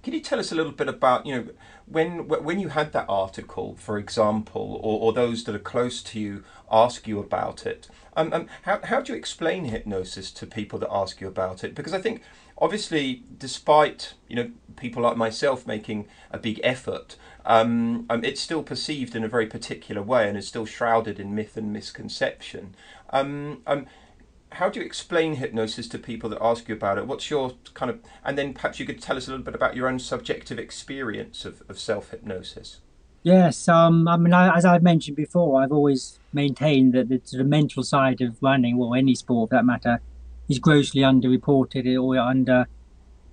can 0.04 0.14
you 0.14 0.22
tell 0.22 0.40
us 0.40 0.52
a 0.52 0.56
little 0.56 0.72
bit 0.72 0.88
about 0.88 1.26
you 1.26 1.36
know 1.36 1.48
when 1.86 2.28
when 2.28 2.60
you 2.60 2.70
had 2.70 2.94
that 2.94 3.06
article, 3.10 3.76
for 3.78 3.98
example, 3.98 4.80
or, 4.82 5.02
or 5.02 5.14
those 5.14 5.44
that 5.46 5.56
are 5.56 5.60
close 5.60 6.02
to 6.04 6.20
you 6.20 6.44
ask 6.72 7.08
you 7.08 7.20
about 7.20 7.66
it? 7.66 7.90
Um, 8.16 8.32
um, 8.34 8.48
how 8.64 8.80
how 8.84 9.02
do 9.02 9.14
you 9.14 9.18
explain 9.18 9.66
hypnosis 9.66 10.32
to 10.32 10.46
people 10.46 10.80
that 10.80 10.90
ask 10.92 11.20
you 11.20 11.28
about 11.28 11.64
it? 11.64 11.76
Because 11.76 11.94
I 11.94 12.02
think 12.02 12.22
obviously, 12.58 13.24
despite 13.38 14.14
you 14.28 14.36
know 14.36 14.52
people 14.76 15.04
like 15.04 15.18
myself 15.18 15.68
making 15.68 16.08
a 16.32 16.38
big 16.38 16.60
effort, 16.64 17.16
um, 17.46 18.06
um, 18.10 18.24
it's 18.24 18.42
still 18.42 18.64
perceived 18.64 19.16
in 19.16 19.24
a 19.24 19.28
very 19.28 19.48
particular 19.48 20.02
way 20.02 20.28
and 20.30 20.38
is 20.38 20.48
still 20.48 20.66
shrouded 20.66 21.20
in 21.20 21.36
myth 21.36 21.58
and 21.58 21.74
misconception. 21.74 22.76
Um, 23.10 23.62
um, 23.68 23.88
how 24.54 24.70
do 24.70 24.80
you 24.80 24.86
explain 24.86 25.36
hypnosis 25.36 25.88
to 25.90 26.00
people 26.00 26.30
that 26.30 26.42
ask 26.42 26.68
you 26.68 26.76
about 26.76 26.98
it? 26.98 27.06
What's 27.06 27.30
your 27.30 27.54
kind 27.74 27.90
of, 27.90 28.00
and 28.24 28.38
then 28.38 28.54
perhaps 28.54 28.80
you 28.80 28.86
could 28.86 29.02
tell 29.02 29.18
us 29.18 29.28
a 29.28 29.32
little 29.32 29.46
bit 29.46 29.56
about 29.56 29.76
your 29.76 29.88
own 29.88 30.00
subjective 30.00 30.58
experience 30.58 31.46
of, 31.46 31.62
of 31.70 31.80
self 31.80 32.12
hypnosis. 32.12 32.80
Yes, 33.24 33.68
um, 33.68 34.08
I 34.08 34.16
mean, 34.16 34.34
I, 34.34 34.56
as 34.56 34.64
I've 34.64 34.84
mentioned 34.84 35.18
before, 35.18 35.62
I've 35.62 35.72
always 35.72 36.20
maintained 36.32 36.94
that 36.94 37.10
the 37.10 37.20
sort 37.26 37.42
of 37.42 37.48
mental 37.48 37.84
side 37.84 38.22
of 38.22 38.38
running, 38.42 38.80
or 38.80 38.96
any 38.96 39.16
sport 39.16 39.50
for 39.50 39.56
that 39.56 39.66
matter, 39.66 40.00
is 40.48 40.60
grossly 40.60 41.02
underreported 41.02 42.02
or 42.02 42.18
under 42.18 42.68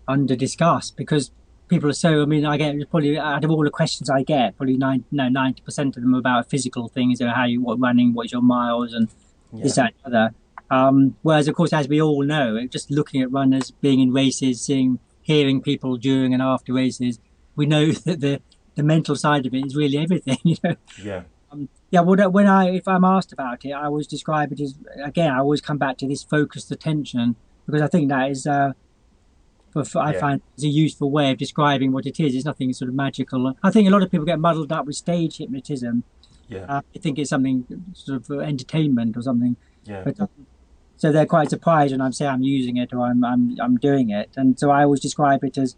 under 0.08 0.36
discussed 0.36 0.96
because 0.96 1.30
people 1.68 1.88
are 1.88 1.94
so. 1.94 2.22
I 2.22 2.24
mean, 2.24 2.44
I 2.44 2.56
get 2.56 2.74
probably 2.90 3.18
out 3.18 3.44
of 3.44 3.50
all 3.50 3.62
the 3.62 3.70
questions 3.70 4.10
I 4.10 4.22
get, 4.24 4.56
probably 4.56 4.76
nine, 4.76 5.04
no, 5.12 5.28
ninety 5.28 5.62
percent 5.62 5.96
of 5.96 6.02
them 6.02 6.14
about 6.14 6.50
physical 6.50 6.88
things, 6.88 7.20
or 7.20 7.28
how 7.28 7.44
you 7.44 7.62
what 7.62 7.78
running, 7.78 8.14
what's 8.14 8.32
your 8.32 8.42
miles, 8.42 8.92
and 8.92 9.08
yeah. 9.52 9.62
this 9.62 9.76
that 9.76 9.94
and 10.04 10.14
other. 10.14 10.34
Um, 10.70 11.16
whereas, 11.22 11.46
of 11.48 11.54
course, 11.54 11.72
as 11.72 11.88
we 11.88 12.00
all 12.00 12.22
know, 12.22 12.66
just 12.66 12.90
looking 12.90 13.22
at 13.22 13.30
runners 13.30 13.70
being 13.70 14.00
in 14.00 14.12
races, 14.12 14.60
seeing, 14.60 14.98
hearing 15.22 15.60
people 15.60 15.96
during 15.96 16.32
and 16.32 16.42
after 16.42 16.72
races, 16.72 17.18
we 17.56 17.66
know 17.66 17.92
that 18.06 18.20
the 18.20 18.40
the 18.74 18.82
mental 18.82 19.14
side 19.14 19.46
of 19.46 19.54
it 19.54 19.64
is 19.66 19.76
really 19.76 19.98
everything. 19.98 20.38
You 20.44 20.56
know. 20.64 20.76
Yeah. 21.02 21.22
Um, 21.52 21.68
yeah. 21.90 22.00
Well, 22.00 22.30
when 22.30 22.46
I 22.46 22.70
if 22.70 22.88
I'm 22.88 23.04
asked 23.04 23.32
about 23.32 23.64
it, 23.64 23.72
I 23.72 23.84
always 23.84 24.06
describe 24.06 24.52
it 24.52 24.60
as 24.60 24.74
again. 25.02 25.32
I 25.32 25.38
always 25.38 25.60
come 25.60 25.78
back 25.78 25.98
to 25.98 26.08
this 26.08 26.22
focused 26.22 26.70
attention 26.70 27.36
because 27.66 27.82
I 27.82 27.86
think 27.86 28.08
that 28.08 28.30
is. 28.30 28.46
Uh, 28.46 28.72
for, 29.82 29.98
I 29.98 30.12
yeah. 30.12 30.20
find 30.20 30.42
it's 30.54 30.62
a 30.62 30.68
useful 30.68 31.10
way 31.10 31.32
of 31.32 31.38
describing 31.38 31.90
what 31.90 32.06
it 32.06 32.20
is. 32.20 32.34
It's 32.34 32.44
nothing 32.44 32.72
sort 32.72 32.88
of 32.88 32.94
magical. 32.94 33.54
I 33.62 33.70
think 33.70 33.88
a 33.88 33.90
lot 33.90 34.04
of 34.04 34.10
people 34.10 34.24
get 34.24 34.38
muddled 34.38 34.70
up 34.70 34.86
with 34.86 34.94
stage 34.94 35.38
hypnotism. 35.38 36.04
Yeah. 36.46 36.66
Uh, 36.68 36.82
I 36.94 36.98
think 37.00 37.18
it's 37.18 37.30
something 37.30 37.66
sort 37.92 38.22
of 38.22 38.40
entertainment 38.40 39.16
or 39.16 39.22
something. 39.22 39.56
Yeah. 39.84 40.02
But, 40.04 40.20
um, 40.20 40.28
so 40.96 41.12
they're 41.12 41.26
quite 41.26 41.50
surprised 41.50 41.92
when 41.92 42.00
I 42.00 42.10
say 42.10 42.26
I'm 42.26 42.42
using 42.42 42.76
it 42.76 42.92
or 42.92 43.00
I'm, 43.00 43.24
I'm 43.24 43.56
I'm 43.60 43.76
doing 43.76 44.10
it, 44.10 44.30
and 44.36 44.58
so 44.58 44.70
I 44.70 44.84
always 44.84 45.00
describe 45.00 45.44
it 45.44 45.58
as 45.58 45.76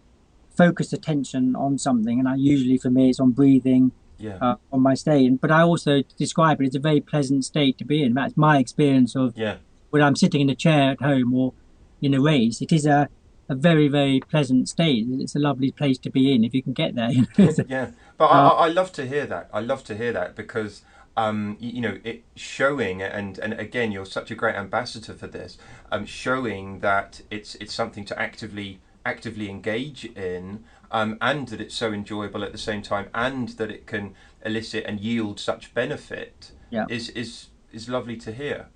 focused 0.56 0.92
attention 0.92 1.54
on 1.56 1.78
something, 1.78 2.18
and 2.18 2.28
I 2.28 2.36
usually 2.36 2.78
for 2.78 2.90
me 2.90 3.10
it's 3.10 3.20
on 3.20 3.32
breathing, 3.32 3.92
yeah. 4.18 4.38
uh, 4.40 4.56
on 4.72 4.80
my 4.80 4.94
state. 4.94 5.40
But 5.40 5.50
I 5.50 5.62
also 5.62 6.02
describe 6.18 6.60
it 6.60 6.68
as 6.68 6.74
a 6.74 6.80
very 6.80 7.00
pleasant 7.00 7.44
state 7.44 7.78
to 7.78 7.84
be 7.84 8.02
in. 8.02 8.14
That's 8.14 8.36
my 8.36 8.58
experience 8.58 9.14
of 9.16 9.36
yeah. 9.36 9.56
when 9.90 10.02
I'm 10.02 10.16
sitting 10.16 10.40
in 10.40 10.50
a 10.50 10.54
chair 10.54 10.90
at 10.92 11.00
home 11.00 11.34
or 11.34 11.54
in 12.02 12.14
a 12.14 12.20
race. 12.20 12.60
It 12.60 12.72
is 12.72 12.86
a 12.86 13.08
a 13.48 13.54
very 13.54 13.88
very 13.88 14.20
pleasant 14.20 14.68
state. 14.68 15.06
It's 15.08 15.36
a 15.36 15.38
lovely 15.38 15.70
place 15.70 15.98
to 15.98 16.10
be 16.10 16.34
in 16.34 16.44
if 16.44 16.52
you 16.52 16.62
can 16.62 16.72
get 16.72 16.94
there. 16.94 17.10
yeah, 17.68 17.90
but 18.16 18.24
uh, 18.24 18.48
I, 18.48 18.66
I 18.66 18.68
love 18.68 18.92
to 18.92 19.06
hear 19.06 19.26
that. 19.26 19.48
I 19.52 19.60
love 19.60 19.84
to 19.84 19.96
hear 19.96 20.12
that 20.12 20.34
because 20.34 20.82
um, 21.16 21.56
you, 21.58 21.70
you, 21.70 21.80
know, 21.80 21.98
it 22.04 22.24
showing 22.34 23.02
and 23.02 23.38
and 23.38 23.54
again, 23.54 23.92
you're 23.92 24.06
such 24.06 24.30
a 24.30 24.34
great 24.34 24.54
ambassador 24.54 25.14
for 25.14 25.26
this. 25.26 25.56
Um, 25.90 26.04
showing 26.04 26.80
that 26.80 27.22
it's 27.30 27.54
it's 27.56 27.74
something 27.74 28.04
to 28.06 28.18
actively 28.18 28.80
actively 29.04 29.48
engage 29.48 30.04
in, 30.04 30.64
um, 30.90 31.16
and 31.20 31.48
that 31.48 31.60
it's 31.60 31.74
so 31.74 31.92
enjoyable 31.92 32.44
at 32.44 32.52
the 32.52 32.58
same 32.58 32.82
time, 32.82 33.08
and 33.14 33.50
that 33.50 33.70
it 33.70 33.86
can 33.86 34.14
elicit 34.44 34.84
and 34.86 35.00
yield 35.00 35.40
such 35.40 35.72
benefit. 35.74 36.52
Yeah. 36.70 36.86
is 36.88 37.08
is 37.10 37.48
is 37.72 37.88
lovely 37.88 38.16
to 38.18 38.32
hear. 38.32 38.68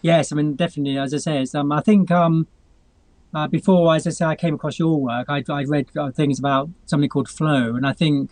Yes, 0.00 0.32
I 0.32 0.36
mean 0.36 0.54
definitely. 0.54 0.98
As 0.98 1.12
I 1.14 1.18
say, 1.18 1.58
um, 1.58 1.72
I 1.72 1.80
think 1.80 2.10
um, 2.10 2.46
uh, 3.34 3.48
before, 3.48 3.94
as 3.94 4.06
I 4.06 4.10
say, 4.10 4.24
I 4.26 4.36
came 4.36 4.54
across 4.54 4.78
your 4.78 5.00
work. 5.00 5.28
I'd, 5.28 5.48
I'd 5.48 5.68
read 5.68 5.88
uh, 5.96 6.10
things 6.10 6.38
about 6.38 6.68
something 6.86 7.08
called 7.08 7.28
flow, 7.28 7.74
and 7.74 7.86
I 7.86 7.92
think 7.92 8.30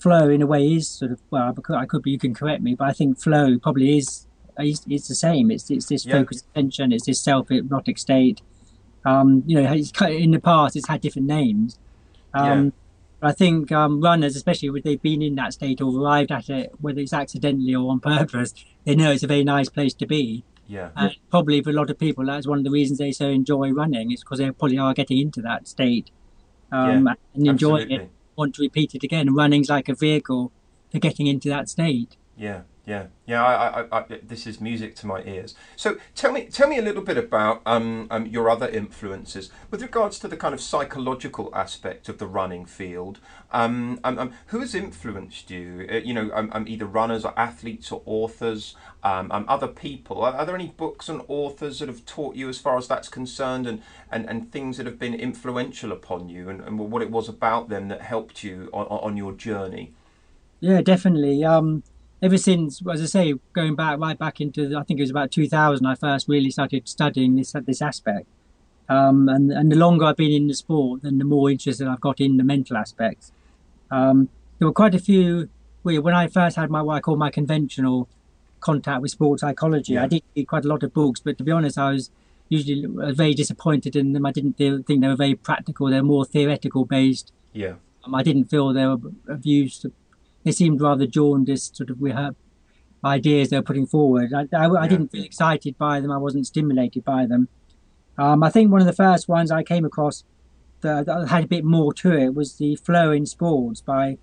flow 0.00 0.28
in 0.28 0.42
a 0.42 0.46
way 0.46 0.66
is 0.66 0.88
sort 0.88 1.12
of 1.12 1.20
well, 1.30 1.54
I 1.70 1.86
could 1.86 2.02
be. 2.02 2.10
You 2.10 2.18
can 2.18 2.34
correct 2.34 2.62
me, 2.62 2.74
but 2.74 2.88
I 2.88 2.92
think 2.92 3.20
flow 3.20 3.58
probably 3.58 3.98
is 3.98 4.26
is 4.58 5.08
the 5.08 5.14
same. 5.14 5.50
It's 5.50 5.70
it's 5.70 5.86
this 5.86 6.04
yeah. 6.04 6.18
focused 6.18 6.46
attention. 6.52 6.92
It's 6.92 7.06
this 7.06 7.20
self-hypnotic 7.20 7.98
state. 7.98 8.42
Um, 9.04 9.42
you 9.46 9.60
know, 9.60 9.72
it's 9.72 9.92
in 10.02 10.32
the 10.32 10.40
past, 10.40 10.76
it's 10.76 10.88
had 10.88 11.00
different 11.00 11.26
names. 11.26 11.78
Um, 12.34 12.64
yeah. 12.64 12.70
I 13.22 13.32
think 13.32 13.72
um, 13.72 14.00
runners, 14.00 14.36
especially 14.36 14.70
when 14.70 14.82
they've 14.82 15.00
been 15.00 15.22
in 15.22 15.34
that 15.36 15.52
state 15.54 15.80
or 15.80 15.94
arrived 15.94 16.32
at 16.32 16.48
it, 16.50 16.72
whether 16.80 17.00
it's 17.00 17.12
accidentally 17.12 17.74
or 17.74 17.90
on 17.90 18.00
purpose, 18.00 18.54
they 18.84 18.94
know 18.94 19.10
it's 19.10 19.22
a 19.22 19.26
very 19.26 19.44
nice 19.44 19.68
place 19.68 19.94
to 19.94 20.06
be. 20.06 20.44
Yeah. 20.66 20.90
And 20.96 21.16
probably 21.30 21.62
for 21.62 21.70
a 21.70 21.72
lot 21.72 21.90
of 21.90 21.98
people, 21.98 22.24
that's 22.26 22.46
one 22.46 22.58
of 22.58 22.64
the 22.64 22.70
reasons 22.70 22.98
they 22.98 23.12
so 23.12 23.28
enjoy 23.28 23.70
running. 23.70 24.12
Is 24.12 24.20
because 24.20 24.38
they 24.38 24.50
probably 24.50 24.78
are 24.78 24.94
getting 24.94 25.18
into 25.18 25.42
that 25.42 25.66
state 25.66 26.10
um, 26.70 27.06
yeah, 27.06 27.14
and 27.34 27.46
enjoying 27.46 27.92
absolutely. 27.92 28.06
it, 28.06 28.10
want 28.40 28.54
to 28.54 28.62
repeat 28.62 28.94
it 28.94 29.02
again. 29.02 29.34
Running's 29.34 29.68
like 29.68 29.88
a 29.88 29.94
vehicle 29.94 30.50
for 30.90 30.98
getting 30.98 31.26
into 31.26 31.48
that 31.50 31.68
state. 31.68 32.16
Yeah. 32.36 32.62
Yeah, 32.86 33.06
yeah. 33.26 33.44
I, 33.44 33.82
I, 33.82 33.98
I, 33.98 34.04
this 34.22 34.46
is 34.46 34.60
music 34.60 34.96
to 34.96 35.06
my 35.06 35.22
ears. 35.22 35.54
So 35.76 35.98
tell 36.14 36.32
me, 36.32 36.46
tell 36.46 36.68
me 36.68 36.78
a 36.78 36.82
little 36.82 37.02
bit 37.02 37.18
about 37.18 37.60
um, 37.66 38.06
um, 38.10 38.26
your 38.26 38.48
other 38.48 38.68
influences 38.68 39.50
with 39.70 39.82
regards 39.82 40.18
to 40.20 40.28
the 40.28 40.36
kind 40.36 40.54
of 40.54 40.60
psychological 40.60 41.50
aspect 41.54 42.08
of 42.08 42.18
the 42.18 42.26
running 42.26 42.64
field. 42.64 43.20
Um, 43.52 44.00
um, 44.02 44.18
um 44.18 44.32
who 44.46 44.60
has 44.60 44.74
influenced 44.74 45.50
you? 45.50 45.86
Uh, 45.90 45.96
you 45.96 46.14
know, 46.14 46.30
um, 46.32 46.64
either 46.66 46.86
runners 46.86 47.24
or 47.24 47.38
athletes 47.38 47.92
or 47.92 48.02
authors, 48.06 48.74
other 49.02 49.68
people. 49.68 50.22
Are, 50.22 50.32
are, 50.32 50.46
there 50.46 50.54
any 50.54 50.68
books 50.68 51.08
and 51.08 51.22
authors 51.28 51.80
that 51.80 51.88
have 51.88 52.06
taught 52.06 52.34
you 52.34 52.48
as 52.48 52.58
far 52.58 52.78
as 52.78 52.88
that's 52.88 53.08
concerned, 53.08 53.66
and, 53.66 53.82
and, 54.10 54.28
and 54.28 54.50
things 54.50 54.78
that 54.78 54.86
have 54.86 54.98
been 54.98 55.14
influential 55.14 55.92
upon 55.92 56.28
you, 56.28 56.48
and, 56.48 56.60
and 56.62 56.78
what 56.78 57.02
it 57.02 57.10
was 57.10 57.28
about 57.28 57.68
them 57.68 57.88
that 57.88 58.00
helped 58.00 58.42
you 58.42 58.70
on, 58.72 58.86
on 58.86 59.16
your 59.16 59.32
journey? 59.32 59.92
Yeah, 60.60 60.82
definitely. 60.82 61.44
Um, 61.44 61.82
ever 62.22 62.36
since, 62.36 62.82
as 62.92 63.02
I 63.02 63.06
say, 63.06 63.34
going 63.52 63.74
back 63.74 63.98
right 63.98 64.18
back 64.18 64.40
into, 64.40 64.76
I 64.76 64.82
think 64.82 65.00
it 65.00 65.02
was 65.02 65.10
about 65.10 65.30
2000, 65.30 65.86
I 65.86 65.94
first 65.94 66.28
really 66.28 66.50
started 66.50 66.88
studying 66.88 67.36
this 67.36 67.54
this 67.64 67.82
aspect. 67.82 68.26
Um, 68.88 69.28
and 69.28 69.52
and 69.52 69.70
the 69.70 69.76
longer 69.76 70.04
I've 70.04 70.16
been 70.16 70.32
in 70.32 70.48
the 70.48 70.54
sport, 70.54 71.02
then 71.02 71.18
the 71.18 71.24
more 71.24 71.50
interested 71.50 71.86
I've 71.86 72.00
got 72.00 72.20
in 72.20 72.36
the 72.36 72.44
mental 72.44 72.76
aspects. 72.76 73.32
Um, 73.90 74.28
there 74.58 74.66
were 74.66 74.74
quite 74.74 74.94
a 74.94 74.98
few. 74.98 75.48
When 75.82 76.12
I 76.12 76.26
first 76.26 76.56
had 76.56 76.70
my 76.70 76.82
what 76.82 76.96
I 76.96 77.00
call 77.00 77.16
my 77.16 77.30
conventional 77.30 78.08
contact 78.60 79.00
with 79.00 79.12
sports 79.12 79.40
psychology, 79.40 79.94
yeah. 79.94 80.04
I 80.04 80.08
did 80.08 80.22
read 80.36 80.46
quite 80.46 80.64
a 80.64 80.68
lot 80.68 80.82
of 80.82 80.92
books, 80.92 81.20
but 81.20 81.38
to 81.38 81.44
be 81.44 81.52
honest, 81.52 81.78
I 81.78 81.92
was 81.92 82.10
usually 82.48 82.84
very 83.14 83.32
disappointed 83.32 83.96
in 83.96 84.12
them. 84.12 84.26
I 84.26 84.32
didn't 84.32 84.54
think 84.54 84.86
they 84.86 85.08
were 85.08 85.16
very 85.16 85.36
practical; 85.36 85.88
they're 85.88 86.02
more 86.02 86.24
theoretical 86.24 86.84
based. 86.84 87.32
Yeah. 87.52 87.74
Um, 88.04 88.14
I 88.14 88.22
didn't 88.22 88.46
feel 88.46 88.72
they 88.72 88.86
were 88.86 88.98
views 89.28 89.86
they 90.44 90.52
seemed 90.52 90.80
rather 90.80 91.06
jaundiced, 91.06 91.76
sort 91.76 91.90
of 91.90 92.00
we 92.00 92.12
her 92.12 92.34
ideas 93.04 93.50
they 93.50 93.56
were 93.56 93.62
putting 93.62 93.86
forward. 93.86 94.32
I, 94.32 94.46
I, 94.56 94.68
I 94.82 94.88
didn't 94.88 95.08
feel 95.08 95.24
excited 95.24 95.78
by 95.78 96.00
them. 96.00 96.10
I 96.10 96.18
wasn't 96.18 96.46
stimulated 96.46 97.04
by 97.04 97.26
them. 97.26 97.48
Um, 98.18 98.42
I 98.42 98.50
think 98.50 98.70
one 98.70 98.80
of 98.80 98.86
the 98.86 98.92
first 98.92 99.28
ones 99.28 99.50
I 99.50 99.62
came 99.62 99.84
across 99.84 100.24
that, 100.82 101.06
that, 101.06 101.28
had 101.28 101.44
a 101.44 101.46
bit 101.46 101.64
more 101.64 101.92
to 101.94 102.12
it 102.12 102.34
was 102.34 102.56
the 102.56 102.76
Flow 102.76 103.10
in 103.10 103.26
Sports 103.26 103.80
by 103.80 104.18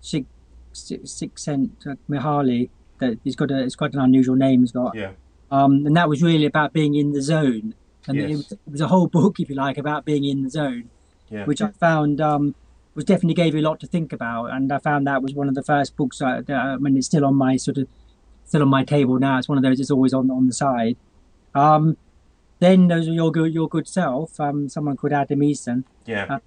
Sig, 0.00 0.26
Mihaly. 0.74 2.70
That 3.00 3.18
it's 3.24 3.36
got 3.36 3.50
a 3.50 3.62
it's 3.62 3.76
quite 3.76 3.94
an 3.94 4.00
unusual 4.00 4.34
name. 4.34 4.60
He's 4.60 4.72
got 4.72 4.94
yeah. 4.94 5.12
Um, 5.50 5.86
and 5.86 5.96
that 5.96 6.08
was 6.08 6.22
really 6.22 6.46
about 6.46 6.72
being 6.72 6.94
in 6.94 7.12
the 7.12 7.22
zone, 7.22 7.74
and 8.06 8.16
yes. 8.16 8.30
it, 8.30 8.36
was, 8.36 8.52
it, 8.52 8.58
was, 8.66 8.80
a 8.82 8.88
whole 8.88 9.06
book, 9.06 9.40
if 9.40 9.48
you 9.48 9.54
like, 9.54 9.78
about 9.78 10.04
being 10.04 10.24
in 10.24 10.42
the 10.42 10.50
zone, 10.50 10.90
yeah. 11.30 11.44
which 11.44 11.62
I 11.62 11.70
found 11.70 12.20
um, 12.20 12.54
was 12.98 13.04
definitely 13.04 13.34
gave 13.34 13.54
you 13.54 13.60
a 13.60 13.68
lot 13.68 13.78
to 13.78 13.86
think 13.86 14.12
about. 14.12 14.46
And 14.46 14.72
I 14.72 14.78
found 14.78 15.06
that 15.06 15.22
was 15.22 15.32
one 15.32 15.48
of 15.48 15.54
the 15.54 15.62
first 15.62 15.96
books. 15.96 16.20
I, 16.20 16.42
I 16.48 16.76
mean, 16.78 16.96
it's 16.96 17.06
still 17.06 17.24
on 17.24 17.36
my 17.36 17.56
sort 17.56 17.78
of 17.78 17.86
still 18.44 18.62
on 18.62 18.68
my 18.68 18.84
table 18.84 19.18
now. 19.20 19.38
It's 19.38 19.48
one 19.48 19.56
of 19.56 19.62
those. 19.62 19.78
It's 19.78 19.90
always 19.90 20.12
on 20.12 20.30
on 20.30 20.48
the 20.48 20.52
side. 20.52 20.96
Um, 21.54 21.96
then 22.58 22.88
those 22.88 23.06
are 23.06 23.12
your 23.12 23.30
good 23.30 23.54
your 23.54 23.68
good 23.68 23.86
self. 23.86 24.40
Um, 24.40 24.68
someone 24.68 24.96
called 24.96 25.12
Adam 25.12 25.40
Eason. 25.40 25.84
Yeah. 26.06 26.26
Uh, 26.28 26.38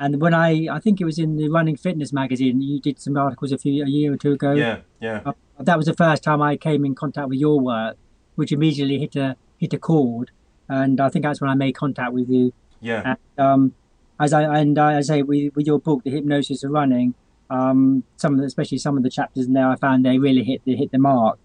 and 0.00 0.20
when 0.20 0.32
I, 0.32 0.68
I 0.70 0.78
think 0.78 1.00
it 1.00 1.04
was 1.04 1.18
in 1.18 1.36
the 1.36 1.48
Running 1.48 1.76
Fitness 1.76 2.12
magazine, 2.12 2.62
you 2.62 2.80
did 2.80 3.00
some 3.00 3.16
articles 3.16 3.50
a 3.50 3.58
few 3.58 3.82
a 3.84 3.88
year 3.88 4.12
or 4.12 4.16
two 4.16 4.30
ago. 4.30 4.52
Yeah, 4.52 4.78
yeah. 5.00 5.22
Uh, 5.26 5.32
that 5.58 5.76
was 5.76 5.86
the 5.86 5.94
first 5.94 6.22
time 6.22 6.40
I 6.40 6.56
came 6.56 6.84
in 6.84 6.94
contact 6.94 7.28
with 7.28 7.40
your 7.40 7.58
work, 7.58 7.96
which 8.36 8.52
immediately 8.52 9.00
hit 9.00 9.16
a 9.16 9.36
hit 9.56 9.72
a 9.74 9.78
chord, 9.78 10.30
and 10.68 11.00
I 11.00 11.08
think 11.08 11.24
that's 11.24 11.40
when 11.40 11.50
I 11.50 11.54
made 11.54 11.72
contact 11.72 12.12
with 12.12 12.30
you. 12.30 12.52
Yeah. 12.80 13.16
And, 13.36 13.44
um, 13.44 13.74
as 14.20 14.32
I 14.32 14.58
and 14.58 14.78
I 14.78 15.00
say 15.00 15.22
with, 15.22 15.54
with 15.54 15.66
your 15.66 15.78
book, 15.78 16.02
The 16.04 16.10
Hypnosis 16.10 16.64
of 16.64 16.70
Running, 16.70 17.14
um, 17.50 18.04
some 18.16 18.34
of 18.34 18.40
the, 18.40 18.46
especially 18.46 18.78
some 18.78 18.96
of 18.96 19.02
the 19.02 19.10
chapters 19.10 19.46
in 19.46 19.52
there, 19.52 19.68
I 19.68 19.76
found 19.76 20.04
they 20.04 20.18
really 20.18 20.42
hit 20.44 20.62
the 20.64 20.76
hit 20.76 20.90
the 20.90 20.98
mark. 20.98 21.38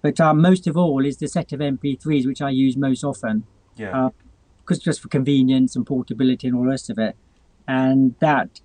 But 0.00 0.20
um, 0.20 0.40
most 0.40 0.66
of 0.66 0.76
all 0.76 1.04
is 1.04 1.18
the 1.18 1.28
set 1.28 1.52
of 1.52 1.60
MP3s 1.60 2.26
which 2.26 2.40
I 2.40 2.50
use 2.50 2.76
most 2.76 3.04
often. 3.04 3.44
Yeah. 3.76 4.10
Because 4.58 4.78
uh, 4.78 4.82
just 4.82 5.00
for 5.00 5.08
convenience 5.08 5.76
and 5.76 5.86
portability 5.86 6.48
and 6.48 6.56
all 6.56 6.62
the 6.62 6.70
rest 6.70 6.90
of 6.90 6.98
it, 6.98 7.16
and 7.68 8.14
that 8.20 8.60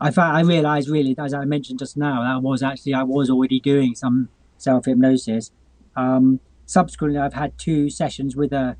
I 0.00 0.10
found, 0.10 0.36
I 0.36 0.40
realised 0.40 0.88
really, 0.88 1.14
as 1.18 1.34
I 1.34 1.44
mentioned 1.44 1.78
just 1.78 1.96
now, 1.96 2.22
that 2.22 2.42
was 2.42 2.62
actually 2.62 2.94
I 2.94 3.02
was 3.02 3.28
already 3.30 3.60
doing 3.60 3.94
some 3.94 4.28
self 4.58 4.84
hypnosis. 4.84 5.50
Um, 5.96 6.40
subsequently, 6.66 7.18
I've 7.18 7.34
had 7.34 7.58
two 7.58 7.90
sessions 7.90 8.36
with 8.36 8.52
a, 8.52 8.76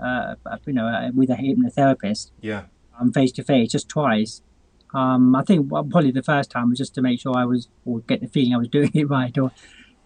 uh, 0.00 0.34
you 0.66 0.72
know, 0.72 1.10
with 1.14 1.30
a 1.30 1.34
hypnotherapist. 1.34 2.30
Yeah 2.40 2.64
um, 3.00 3.12
face 3.12 3.32
to 3.32 3.42
face 3.44 3.72
just 3.72 3.88
twice. 3.88 4.42
Um, 4.94 5.34
I 5.34 5.42
think 5.42 5.70
well, 5.70 5.84
probably 5.84 6.12
the 6.12 6.22
first 6.22 6.50
time 6.50 6.70
was 6.70 6.78
just 6.78 6.94
to 6.94 7.02
make 7.02 7.20
sure 7.20 7.36
I 7.36 7.44
was 7.44 7.68
or 7.84 8.00
get 8.00 8.20
the 8.20 8.28
feeling 8.28 8.54
I 8.54 8.58
was 8.58 8.68
doing 8.68 8.90
it 8.94 9.08
right. 9.08 9.36
Or, 9.36 9.50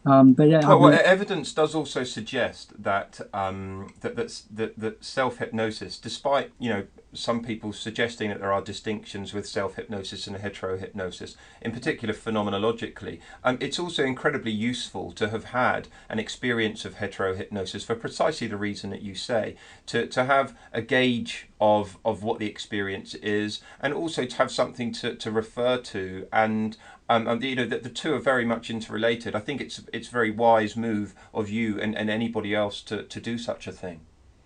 um, 0.09 0.33
but 0.33 0.49
yeah, 0.49 0.67
well, 0.67 0.81
well, 0.81 1.01
evidence 1.05 1.53
does 1.53 1.75
also 1.75 2.03
suggest 2.05 2.83
that 2.83 3.21
um, 3.35 3.93
that 4.01 4.17
that, 4.17 4.43
that, 4.51 4.79
that 4.79 5.05
self 5.05 5.39
hypnosis, 5.39 5.99
despite 5.99 6.53
you 6.59 6.71
know 6.71 6.87
some 7.13 7.43
people 7.43 7.73
suggesting 7.73 8.29
that 8.29 8.41
there 8.41 8.53
are 8.53 8.63
distinctions 8.63 9.33
with 9.33 9.47
self 9.47 9.77
hypnosis 9.77 10.27
and 10.27 10.37
hetero 10.37 10.77
hypnosis, 10.77 11.37
in 11.63 11.73
particular 11.73 12.15
phenomenologically. 12.15 13.21
Um, 13.45 13.59
it's 13.61 13.79
also 13.79 14.05
incredibly 14.05 14.53
useful 14.53 15.13
to 15.13 15.29
have 15.31 15.45
had 15.45 15.89
an 16.09 16.19
experience 16.19 16.85
of 16.85 16.95
hetero 16.95 17.35
hypnosis 17.35 17.85
for 17.85 17.95
precisely 17.95 18.47
the 18.47 18.57
reason 18.57 18.91
that 18.91 19.03
you 19.03 19.15
say, 19.15 19.57
to, 19.87 20.07
to 20.07 20.25
have 20.25 20.57
a 20.73 20.83
gauge 20.83 21.49
of, 21.61 21.99
of 22.05 22.23
what 22.23 22.39
the 22.39 22.47
experience 22.47 23.15
is, 23.15 23.61
and 23.81 23.95
also 23.95 24.25
to 24.25 24.37
have 24.37 24.51
something 24.51 24.93
to, 24.93 25.15
to 25.15 25.31
refer 25.31 25.79
to. 25.79 26.27
And 26.33 26.77
um, 27.09 27.27
um, 27.27 27.43
you 27.43 27.57
know 27.57 27.67
that 27.67 27.83
the 27.83 27.89
two 27.89 28.15
are 28.15 28.21
very 28.21 28.45
much 28.45 28.71
interrelated. 28.71 29.35
I 29.35 29.41
think 29.41 29.61
it's 29.61 29.83
it's 29.93 30.09
a 30.09 30.11
very 30.11 30.31
wise 30.31 30.77
move 30.77 31.15
of 31.33 31.49
you 31.49 31.81
and, 31.81 31.97
and 31.97 32.11
anybody 32.11 32.55
else 32.55 32.83
to, 32.83 33.03
to 33.03 33.21
do 33.21 33.39
such 33.39 33.67
a 33.67 33.73
thing. 33.73 34.01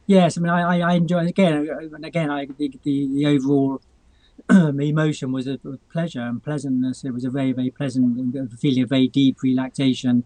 Yes, 0.06 0.36
I 0.36 0.40
mean, 0.40 0.50
I, 0.50 0.80
I 0.80 0.94
enjoy 0.94 1.26
again 1.26 1.68
and 1.68 2.04
again. 2.04 2.30
I 2.30 2.46
the 2.46 2.72
the, 2.82 3.08
the 3.08 3.26
overall 3.26 3.80
emotion 4.50 5.32
was 5.32 5.46
a 5.46 5.58
pleasure 5.92 6.20
and 6.20 6.42
pleasantness. 6.42 7.04
It 7.04 7.12
was 7.12 7.24
a 7.24 7.30
very 7.30 7.52
very 7.52 7.70
pleasant 7.70 8.60
feeling 8.60 8.84
of 8.84 8.88
very 8.88 9.08
deep 9.08 9.42
relaxation, 9.42 10.24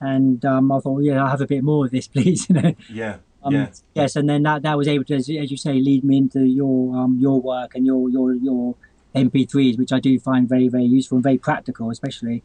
and 0.00 0.44
um, 0.44 0.72
I 0.72 0.80
thought, 0.80 1.00
yeah, 1.00 1.22
I'll 1.22 1.30
have 1.30 1.40
a 1.40 1.46
bit 1.46 1.62
more 1.62 1.84
of 1.84 1.92
this, 1.92 2.08
please. 2.14 2.48
you 2.48 2.60
know. 2.60 2.74
Yeah. 2.90 3.18
Um, 3.44 3.54
yeah. 3.54 3.68
Yes, 3.94 4.16
and 4.16 4.28
then 4.28 4.42
that, 4.42 4.62
that 4.62 4.76
was 4.76 4.88
able 4.88 5.04
to, 5.04 5.14
as, 5.14 5.30
as 5.30 5.52
you 5.52 5.56
say, 5.56 5.74
lead 5.74 6.02
me 6.02 6.16
into 6.16 6.40
your 6.40 6.96
um, 6.96 7.18
your 7.20 7.40
work 7.40 7.76
and 7.76 7.86
your 7.86 8.10
your 8.10 8.34
your 8.34 8.74
MP3s, 9.16 9.78
which 9.78 9.92
I 9.92 10.00
do 10.00 10.18
find 10.18 10.48
very 10.48 10.68
very 10.68 10.84
useful 10.84 11.16
and 11.16 11.22
very 11.22 11.38
practical, 11.38 11.90
especially. 11.90 12.42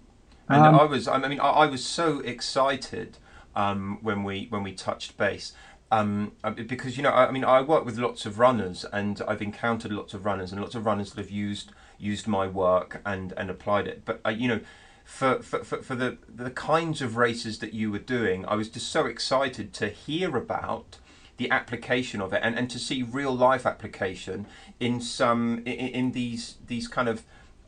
And 0.50 0.66
um, 0.66 0.80
I 0.80 0.84
was, 0.84 1.08
I 1.08 1.18
mean, 1.28 1.40
I, 1.40 1.50
I 1.50 1.66
was 1.66 1.86
so 1.86 2.20
excited 2.20 3.18
um, 3.56 4.00
when 4.02 4.24
we 4.24 4.48
when 4.50 4.64
we 4.64 4.74
touched 4.74 5.18
base 5.18 5.54
um, 5.92 6.32
uh, 6.44 6.52
because 6.52 6.96
you 6.96 7.04
know, 7.04 7.10
I, 7.10 7.28
I, 7.28 7.32
mean, 7.32 7.44
I 7.44 7.62
work 7.62 7.86
with 7.86 7.98
lots 7.98 8.26
of 8.26 8.40
runners, 8.40 8.86
and 8.94 9.22
I've 9.28 9.42
encountered 9.42 9.92
lots 9.92 10.14
of 10.14 10.26
runners, 10.26 10.52
and 10.52 10.62
lots 10.62 10.74
of 10.74 10.86
runners 10.86 11.12
that 11.12 11.22
have 11.22 11.32
used 11.32 11.72
used 12.00 12.28
my 12.28 12.48
work 12.48 13.02
and 13.06 13.34
and 13.34 13.50
applied 13.50 13.88
it. 13.88 14.04
But 14.06 14.22
uh, 14.26 14.30
you 14.30 14.48
know, 14.48 14.62
for, 15.04 15.42
for 15.42 15.64
for 15.66 15.82
for 15.82 15.96
the 15.96 16.18
the 16.34 16.50
kinds 16.50 17.02
of 17.02 17.18
races 17.18 17.60
that 17.60 17.74
you 17.74 17.92
were 17.92 18.00
doing, 18.00 18.46
I 18.46 18.56
was 18.56 18.70
just 18.70 18.90
so 18.90 19.06
excited 19.06 19.74
to 19.74 19.90
hear 19.90 20.38
about 20.38 20.98
the 21.42 21.50
application 21.50 22.22
of 22.22 22.34
it, 22.34 22.42
and 22.44 22.58
and 22.58 22.70
to 22.70 22.80
see 22.80 23.02
real 23.04 23.36
life 23.36 23.66
application 23.66 24.46
in 24.80 25.02
some 25.02 25.60
in, 25.60 25.88
in 26.00 26.12
these 26.12 26.58
these 26.68 26.88
kind 26.88 27.10
of 27.10 27.24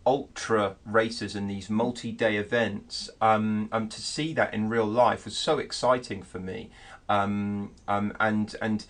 ultra 0.06 0.76
races 0.86 1.34
and 1.34 1.50
these 1.50 1.70
multi-day 1.70 2.36
events 2.36 3.10
um, 3.22 3.70
um, 3.72 3.88
to 3.88 4.02
see 4.02 4.34
that 4.34 4.54
in 4.54 4.68
real 4.68 4.86
life 4.86 5.24
was 5.24 5.38
so 5.38 5.60
exciting 5.60 6.22
for 6.22 6.40
me 6.40 6.70
um, 7.08 7.72
um, 7.88 8.14
and 8.20 8.56
and 8.62 8.86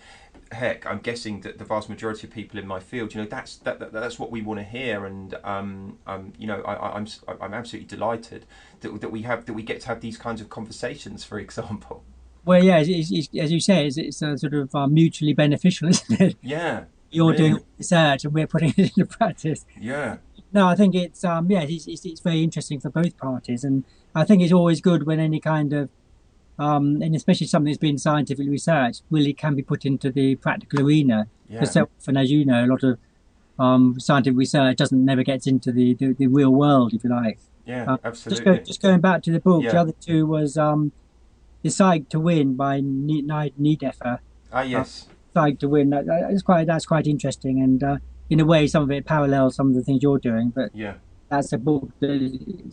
heck, 0.52 0.86
I'm 0.86 0.98
guessing 0.98 1.40
that 1.42 1.58
the 1.58 1.64
vast 1.64 1.88
majority 1.88 2.26
of 2.26 2.32
people 2.32 2.58
in 2.58 2.66
my 2.66 2.80
field, 2.80 3.14
you 3.14 3.20
know, 3.20 3.26
that's 3.26 3.56
that, 3.58 3.78
that 3.80 3.92
that's 3.92 4.18
what 4.18 4.30
we 4.30 4.40
want 4.42 4.60
to 4.60 4.64
hear, 4.64 5.04
and 5.04 5.34
um, 5.44 5.98
um, 6.06 6.32
you 6.38 6.46
know, 6.46 6.62
I, 6.62 6.96
I'm, 6.96 7.06
I'm 7.40 7.54
absolutely 7.54 7.88
delighted 7.88 8.46
that 8.80 9.00
that 9.00 9.10
we 9.10 9.22
have 9.22 9.46
that 9.46 9.52
we 9.52 9.62
get 9.62 9.80
to 9.82 9.88
have 9.88 10.00
these 10.00 10.16
kinds 10.16 10.40
of 10.40 10.48
conversations, 10.48 11.24
for 11.24 11.38
example. 11.46 12.04
Well, 12.44 12.62
yeah, 12.62 12.78
it's, 12.78 13.10
it's, 13.10 13.28
as 13.38 13.50
you 13.52 13.60
say, 13.60 13.86
it's, 13.86 13.96
it's 13.96 14.18
sort 14.18 14.42
of 14.54 14.74
uh, 14.74 14.86
mutually 14.86 15.32
beneficial, 15.32 15.88
isn't 15.94 16.20
it? 16.20 16.36
Yeah. 16.42 16.84
You're 17.10 17.30
really. 17.32 17.36
doing 17.50 17.64
research 17.78 18.24
and 18.24 18.34
we're 18.34 18.46
putting 18.46 18.70
it 18.76 18.78
into 18.98 19.06
practice. 19.06 19.64
Yeah. 19.80 20.16
No, 20.52 20.68
I 20.68 20.76
think 20.76 20.94
it's 20.94 21.24
um 21.24 21.50
yeah, 21.50 21.62
it's, 21.62 21.86
it's, 21.86 22.04
it's 22.04 22.20
very 22.20 22.42
interesting 22.42 22.78
for 22.80 22.88
both 22.90 23.16
parties, 23.16 23.64
and 23.64 23.82
I 24.14 24.24
think 24.24 24.40
it's 24.42 24.52
always 24.52 24.80
good 24.80 25.04
when 25.06 25.18
any 25.20 25.40
kind 25.40 25.72
of 25.72 25.88
um 26.58 27.02
and 27.02 27.14
especially 27.16 27.46
something 27.48 27.70
that's 27.72 27.78
been 27.78 27.98
scientifically 27.98 28.48
researched 28.50 29.02
really 29.10 29.32
can 29.32 29.54
be 29.56 29.62
put 29.62 29.84
into 29.84 30.10
the 30.12 30.36
practical 30.36 30.80
arena. 30.86 31.26
Yeah. 31.48 31.60
Because 31.60 31.72
so 31.72 31.88
often, 31.98 32.16
as 32.16 32.30
you 32.30 32.44
know, 32.44 32.64
a 32.64 32.68
lot 32.68 32.82
of 32.84 32.98
um 33.58 33.98
scientific 34.00 34.36
research 34.38 34.76
doesn't 34.76 35.04
never 35.04 35.22
gets 35.24 35.46
into 35.46 35.72
the 35.72 35.94
the, 35.94 36.12
the 36.14 36.26
real 36.28 36.50
world, 36.50 36.94
if 36.94 37.02
you 37.04 37.10
like. 37.10 37.38
Yeah, 37.66 37.92
Uh, 37.92 37.96
absolutely. 38.04 38.44
Just 38.44 38.44
go, 38.44 38.64
just 38.64 38.82
going 38.82 39.00
back 39.00 39.22
to 39.24 39.32
the 39.32 39.40
book, 39.40 39.62
Yeah. 39.64 39.72
the 39.72 39.80
other 39.80 39.94
two 40.00 40.26
was 40.26 40.56
um 40.56 40.92
the 41.64 41.70
Psych 41.70 42.08
to 42.10 42.20
Win 42.20 42.54
by 42.54 42.80
Nideffer. 42.80 44.18
ah, 44.52 44.62
yes. 44.62 45.08
Psych 45.32 45.58
to 45.58 45.68
Win. 45.68 45.90
That, 45.90 46.06
that's 46.06 46.42
quite 46.42 46.66
that's 46.68 46.86
quite 46.86 47.08
interesting, 47.08 47.60
and 47.60 47.82
uh, 47.82 47.96
in 48.30 48.38
a 48.38 48.44
way, 48.44 48.68
some 48.68 48.84
of 48.84 48.90
it 48.92 49.04
parallels 49.04 49.56
some 49.56 49.68
of 49.70 49.74
the 49.74 49.82
things 49.82 50.00
you're 50.02 50.20
doing, 50.20 50.50
but. 50.50 50.70
Yeah. 50.74 50.94
that's 51.30 51.52
a 51.52 51.58
book 51.58 51.88
that 52.00 52.20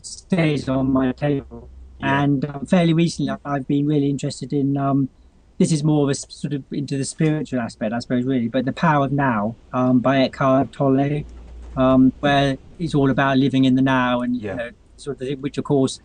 stays 0.03 0.69
on 0.69 0.91
my 0.91 1.11
table. 1.13 1.69
Yeah. 1.99 2.21
And 2.23 2.45
um, 2.45 2.65
fairly 2.67 2.93
recently, 2.93 3.33
I've 3.45 3.67
been 3.67 3.87
really 3.87 4.09
interested 4.09 4.53
in. 4.53 4.77
Um, 4.77 5.09
this 5.57 5.71
is 5.71 5.83
more 5.83 6.03
of 6.05 6.09
a 6.09 6.15
sort 6.15 6.53
of 6.53 6.63
into 6.71 6.97
the 6.97 7.05
spiritual 7.05 7.59
aspect, 7.59 7.93
I 7.93 7.99
suppose, 7.99 8.25
really. 8.25 8.49
But 8.49 8.65
the 8.65 8.73
Power 8.73 9.05
of 9.05 9.11
Now 9.11 9.55
um, 9.73 9.99
by 9.99 10.17
Eckhart 10.21 10.71
Tolle, 10.71 11.23
um, 11.77 12.11
where 12.19 12.57
it's 12.79 12.93
all 12.95 13.09
about 13.11 13.37
living 13.37 13.65
in 13.65 13.75
the 13.75 13.81
now, 13.81 14.21
and 14.21 14.35
Yeah. 14.35 14.51
you 14.51 14.57
know, 14.57 14.69
sort 14.97 15.21
of 15.21 15.39
which, 15.39 15.57
of 15.57 15.63
course, 15.63 15.99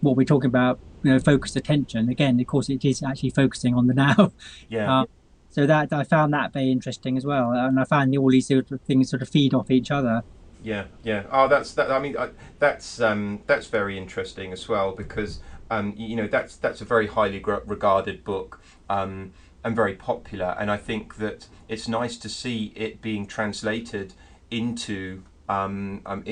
what 0.00 0.16
we're 0.16 0.24
talking 0.24 0.48
about, 0.48 0.78
you 1.02 1.12
know, 1.12 1.18
focused 1.18 1.56
attention. 1.56 2.08
Again, 2.08 2.38
of 2.40 2.46
course, 2.46 2.68
it 2.68 2.84
is 2.84 3.02
actually 3.02 3.30
focusing 3.30 3.74
on 3.74 3.86
the 3.86 3.94
now. 4.06 4.32
Yeah. 4.68 5.00
Uh, 5.00 5.06
so 5.50 5.66
that 5.66 5.90
I 5.92 6.04
found 6.04 6.34
that 6.34 6.52
very 6.52 6.70
interesting 6.70 7.16
as 7.16 7.24
well, 7.24 7.52
and 7.52 7.80
I 7.80 7.84
found 7.84 8.14
all 8.18 8.30
these 8.30 8.48
sort 8.48 8.70
of 8.70 8.80
things 8.82 9.08
sort 9.08 9.22
of 9.22 9.28
feed 9.28 9.54
off 9.54 9.70
each 9.70 9.90
other. 9.90 10.22
Yeah, 10.62 10.84
yeah. 11.02 11.22
Oh, 11.30 11.48
that's 11.48 11.72
that. 11.74 11.90
I 11.90 11.98
mean, 11.98 12.16
I, 12.18 12.30
that's 12.58 13.00
um, 13.00 13.40
that's 13.46 13.66
very 13.68 13.96
interesting 13.96 14.52
as 14.52 14.68
well 14.68 14.92
because 14.92 15.40
um, 15.70 15.94
you 15.96 16.16
know 16.16 16.26
that's 16.26 16.56
that's 16.56 16.80
a 16.80 16.84
very 16.84 17.06
highly 17.06 17.40
gr- 17.40 17.64
regarded 17.64 18.22
book 18.22 18.60
um, 18.90 19.32
and 19.64 19.74
very 19.74 19.94
popular, 19.94 20.56
and 20.58 20.70
I 20.70 20.76
think 20.76 21.16
that 21.16 21.46
it's 21.68 21.88
nice 21.88 22.18
to 22.18 22.28
see 22.28 22.72
it 22.76 23.00
being 23.00 23.26
translated 23.26 24.12
into 24.50 25.22
um, 25.48 26.02
um, 26.04 26.22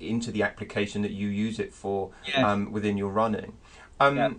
into 0.00 0.30
the 0.30 0.42
application 0.42 1.02
that 1.02 1.12
you 1.12 1.28
use 1.28 1.58
it 1.60 1.72
for 1.72 2.10
Yeah. 2.26 2.50
um, 2.50 2.72
within 2.72 2.96
your 2.96 3.10
running. 3.10 3.52
Um, 4.00 4.16
Yeah. 4.16 4.30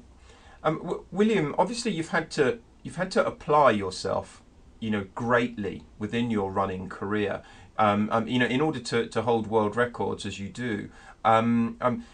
um, 0.63 0.77
w- 0.79 1.05
William, 1.11 1.55
obviously 1.57 1.91
you've 1.91 2.09
had 2.09 2.29
to 2.31 2.59
you've 2.83 2.95
had 2.95 3.11
to 3.11 3.23
apply 3.25 3.69
yourself, 3.71 4.41
you 4.79 4.89
know, 4.89 5.05
greatly 5.13 5.83
within 5.99 6.31
your 6.31 6.51
running 6.51 6.89
career. 6.89 7.41
Um, 7.77 8.09
um, 8.11 8.27
you 8.27 8.37
know, 8.39 8.45
in 8.47 8.59
order 8.59 8.79
to, 8.79 9.07
to 9.07 9.21
hold 9.21 9.47
world 9.47 9.75
records 9.75 10.25
as 10.25 10.39
you 10.39 10.49
do. 10.49 10.89
Um, 11.23 11.77
um, 11.79 12.05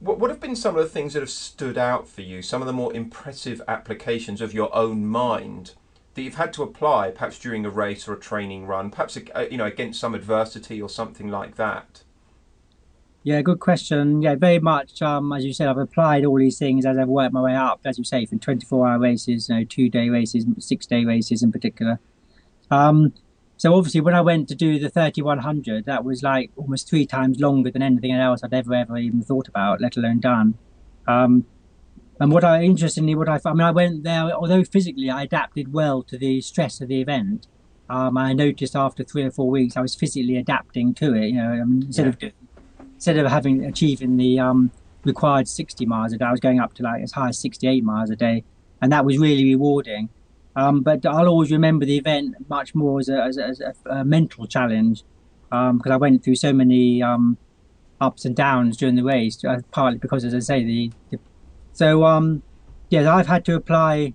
what 0.00 0.18
what 0.18 0.30
have 0.30 0.40
been 0.40 0.56
some 0.56 0.76
of 0.76 0.82
the 0.82 0.88
things 0.88 1.12
that 1.14 1.20
have 1.20 1.30
stood 1.30 1.76
out 1.78 2.08
for 2.08 2.22
you? 2.22 2.42
Some 2.42 2.62
of 2.62 2.66
the 2.66 2.72
more 2.72 2.92
impressive 2.94 3.60
applications 3.68 4.40
of 4.40 4.54
your 4.54 4.74
own 4.74 5.06
mind 5.06 5.74
that 6.14 6.22
you've 6.22 6.34
had 6.34 6.52
to 6.54 6.62
apply, 6.62 7.10
perhaps 7.10 7.38
during 7.38 7.64
a 7.64 7.70
race 7.70 8.06
or 8.08 8.12
a 8.14 8.20
training 8.20 8.66
run, 8.66 8.90
perhaps 8.90 9.16
uh, 9.34 9.46
you 9.50 9.56
know 9.56 9.64
against 9.66 9.98
some 10.00 10.14
adversity 10.14 10.80
or 10.82 10.88
something 10.88 11.28
like 11.28 11.56
that. 11.56 12.01
Yeah, 13.24 13.40
good 13.40 13.60
question. 13.60 14.20
Yeah, 14.20 14.34
very 14.34 14.58
much. 14.58 15.00
Um, 15.00 15.32
as 15.32 15.44
you 15.44 15.52
said, 15.52 15.68
I've 15.68 15.78
applied 15.78 16.24
all 16.24 16.38
these 16.38 16.58
things 16.58 16.84
as 16.84 16.98
I've 16.98 17.08
worked 17.08 17.32
my 17.32 17.40
way 17.40 17.54
up. 17.54 17.80
As 17.84 17.96
you 17.96 18.04
say, 18.04 18.26
from 18.26 18.40
24-hour 18.40 18.98
races, 18.98 19.48
you 19.48 19.56
know, 19.56 19.64
two-day 19.64 20.08
races, 20.08 20.44
six-day 20.58 21.04
races 21.04 21.42
in 21.42 21.52
particular. 21.52 22.00
Um, 22.70 23.12
so 23.56 23.74
obviously, 23.74 24.00
when 24.00 24.14
I 24.14 24.22
went 24.22 24.48
to 24.48 24.56
do 24.56 24.80
the 24.80 24.88
3100, 24.88 25.84
that 25.84 26.04
was 26.04 26.24
like 26.24 26.50
almost 26.56 26.88
three 26.88 27.06
times 27.06 27.38
longer 27.38 27.70
than 27.70 27.80
anything 27.80 28.10
else 28.10 28.42
I'd 28.42 28.52
ever 28.52 28.74
ever 28.74 28.96
even 28.96 29.22
thought 29.22 29.46
about, 29.46 29.80
let 29.80 29.96
alone 29.96 30.18
done. 30.18 30.58
Um, 31.06 31.46
and 32.18 32.32
what 32.32 32.42
I 32.42 32.62
interestingly, 32.62 33.14
what 33.14 33.28
I, 33.28 33.38
I 33.44 33.52
mean, 33.52 33.60
I 33.60 33.70
went 33.70 34.02
there. 34.02 34.32
Although 34.32 34.64
physically 34.64 35.10
I 35.10 35.22
adapted 35.22 35.72
well 35.72 36.02
to 36.04 36.18
the 36.18 36.40
stress 36.40 36.80
of 36.80 36.88
the 36.88 37.00
event, 37.00 37.46
um, 37.88 38.16
I 38.16 38.32
noticed 38.32 38.74
after 38.74 39.04
three 39.04 39.22
or 39.22 39.30
four 39.30 39.48
weeks 39.48 39.76
I 39.76 39.80
was 39.80 39.94
physically 39.94 40.36
adapting 40.38 40.92
to 40.94 41.14
it. 41.14 41.28
You 41.28 41.34
know, 41.34 41.50
I 41.50 41.64
mean, 41.64 41.84
instead 41.84 42.08
of 42.08 42.18
doing 42.18 42.32
instead 43.02 43.18
of 43.18 43.28
having 43.28 43.64
achieving 43.64 44.16
the 44.16 44.38
um, 44.38 44.70
required 45.02 45.48
60 45.48 45.86
miles 45.86 46.12
a 46.12 46.18
day, 46.18 46.24
I 46.24 46.30
was 46.30 46.38
going 46.38 46.60
up 46.60 46.72
to 46.74 46.84
like 46.84 47.02
as 47.02 47.10
high 47.10 47.30
as 47.30 47.38
68 47.40 47.82
miles 47.82 48.10
a 48.10 48.14
day, 48.14 48.44
and 48.80 48.92
that 48.92 49.04
was 49.04 49.18
really 49.18 49.44
rewarding. 49.44 50.08
Um, 50.54 50.82
but 50.82 51.04
I'll 51.04 51.26
always 51.26 51.50
remember 51.50 51.84
the 51.84 51.96
event 51.96 52.36
much 52.48 52.76
more 52.76 53.00
as 53.00 53.08
a, 53.08 53.20
as 53.20 53.38
a, 53.38 53.44
as 53.44 53.60
a, 53.60 53.74
a 53.86 54.04
mental 54.04 54.46
challenge 54.46 55.02
because 55.50 55.90
I 55.90 55.96
went 55.96 56.22
through 56.22 56.36
so 56.36 56.52
many 56.52 57.02
um, 57.02 57.38
ups 58.00 58.24
and 58.24 58.36
downs 58.36 58.76
during 58.76 58.94
the 58.94 59.02
race, 59.02 59.44
uh, 59.44 59.62
partly 59.72 59.98
because, 59.98 60.24
as 60.24 60.32
I 60.32 60.38
say, 60.38 60.62
the, 60.62 60.92
the 61.10 61.18
so 61.72 62.04
um, 62.04 62.44
yeah, 62.88 63.12
I've 63.12 63.26
had 63.26 63.44
to 63.46 63.56
apply 63.56 64.14